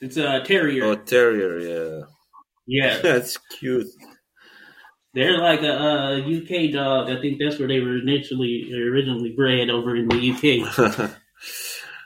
It's 0.00 0.16
a 0.16 0.42
terrier. 0.44 0.84
oh 0.84 0.96
terrier. 0.96 1.58
Yeah, 1.60 2.06
yeah, 2.66 2.98
that's 3.02 3.38
cute. 3.58 3.86
They're 5.14 5.38
like 5.38 5.60
a, 5.62 5.72
uh 5.72 6.16
UK 6.18 6.72
dog. 6.72 7.10
I 7.10 7.20
think 7.20 7.38
that's 7.38 7.58
where 7.58 7.68
they 7.68 7.80
were 7.80 7.98
initially 7.98 8.70
originally 8.74 9.32
bred 9.36 9.70
over 9.70 9.94
in 9.96 10.08
the 10.08 10.30
UK. 10.30 11.10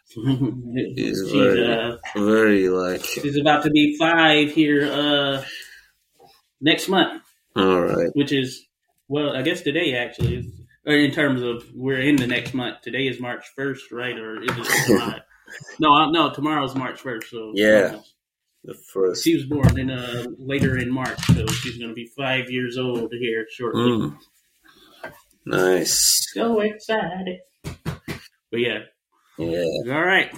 She's 0.08 1.30
very- 1.30 1.72
uh, 1.72 1.96
very 2.16 2.68
like. 2.68 3.04
she's 3.04 3.36
about 3.38 3.62
to 3.64 3.70
be 3.70 3.96
five 3.98 4.50
here 4.50 4.90
uh, 4.90 5.44
next 6.60 6.88
month, 6.88 7.22
All 7.54 7.82
right. 7.82 8.08
which 8.14 8.32
is 8.32 8.64
well, 9.08 9.36
I 9.36 9.42
guess 9.42 9.60
today 9.62 9.94
actually. 9.94 10.36
is- 10.36 10.52
Or 10.86 10.94
in 10.94 11.10
terms 11.10 11.42
of 11.42 11.64
we're 11.74 12.00
in 12.00 12.16
the 12.16 12.26
next 12.28 12.54
month. 12.54 12.80
Today 12.82 13.08
is 13.08 13.20
March 13.20 13.44
first, 13.56 13.90
right? 13.92 14.16
Or 14.16 14.40
is 14.42 14.50
it 14.56 14.88
not? 14.98 15.22
no, 15.80 16.10
no. 16.10 16.32
Tomorrow's 16.32 16.74
March 16.76 17.00
first. 17.00 17.28
So 17.30 17.52
Yeah. 17.54 17.98
The 18.66 18.74
first. 18.92 19.22
She 19.22 19.34
was 19.34 19.44
born 19.46 19.78
in 19.78 19.90
uh, 19.90 20.24
later 20.38 20.76
in 20.76 20.90
March, 20.92 21.18
so 21.26 21.46
she's 21.46 21.78
going 21.78 21.90
to 21.90 21.94
be 21.94 22.10
five 22.16 22.50
years 22.50 22.76
old 22.76 23.12
here 23.12 23.46
shortly. 23.50 23.82
Mm. 23.92 24.16
Nice. 25.44 26.28
So 26.34 26.58
excited! 26.60 27.38
But 27.62 28.60
yeah, 28.60 28.78
Yeah. 29.38 29.94
all 29.94 30.04
right. 30.04 30.34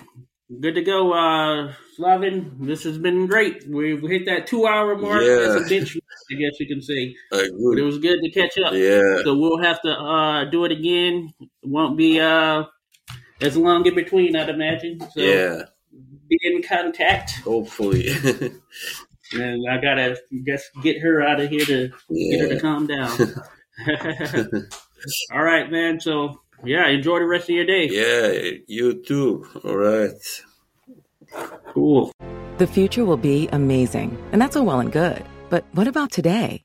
Good 0.60 0.74
to 0.76 0.82
go, 0.82 1.12
uh, 1.12 1.72
Slavin. 1.96 2.56
This 2.60 2.84
has 2.84 2.98
been 2.98 3.26
great. 3.26 3.64
We've 3.68 4.02
hit 4.02 4.26
that 4.26 4.46
two 4.46 4.66
hour 4.66 4.96
mark. 4.96 5.22
Yeah. 5.22 5.36
That's 5.36 5.66
a 5.66 5.68
bench, 5.68 5.96
I 6.30 6.34
guess 6.34 6.60
you 6.60 6.66
can 6.66 6.82
say. 6.82 7.14
I 7.32 7.48
But 7.50 7.78
it 7.78 7.82
was 7.82 7.98
good 7.98 8.18
to 8.22 8.30
catch 8.30 8.58
up. 8.58 8.72
Yeah. 8.74 9.22
So 9.24 9.36
we'll 9.36 9.62
have 9.62 9.80
to 9.82 9.90
uh, 9.90 10.44
do 10.50 10.64
it 10.66 10.72
again. 10.72 11.32
It 11.40 11.48
won't 11.62 11.96
be 11.96 12.20
uh, 12.20 12.64
as 13.40 13.56
long 13.56 13.86
in 13.86 13.94
between, 13.94 14.36
I'd 14.36 14.48
imagine. 14.50 15.00
So 15.00 15.20
Yeah. 15.20 15.62
Be 16.28 16.38
in 16.42 16.62
contact. 16.62 17.40
Hopefully. 17.40 18.10
And 19.34 19.68
I 19.68 19.78
gotta 19.78 20.16
guess 20.46 20.64
get 20.82 21.02
her 21.02 21.20
out 21.20 21.38
of 21.38 21.50
here 21.50 21.64
to 21.66 21.90
get 22.10 22.40
her 22.40 22.48
to 22.48 22.60
calm 22.60 22.86
down. 22.86 23.10
All 25.34 25.42
right, 25.42 25.70
man. 25.70 26.00
So 26.00 26.40
yeah, 26.64 26.88
enjoy 26.88 27.18
the 27.18 27.26
rest 27.26 27.44
of 27.44 27.54
your 27.54 27.66
day. 27.66 27.88
yeah. 27.90 28.56
You 28.66 29.02
too. 29.04 29.46
All 29.64 29.76
right. 29.76 30.12
Cool. 31.74 32.10
The 32.56 32.66
future 32.66 33.04
will 33.04 33.18
be 33.18 33.48
amazing, 33.52 34.16
and 34.32 34.40
that's 34.40 34.56
all 34.56 34.64
well 34.64 34.80
and 34.80 34.90
good. 34.90 35.22
But 35.50 35.64
what 35.72 35.86
about 35.86 36.10
today? 36.10 36.64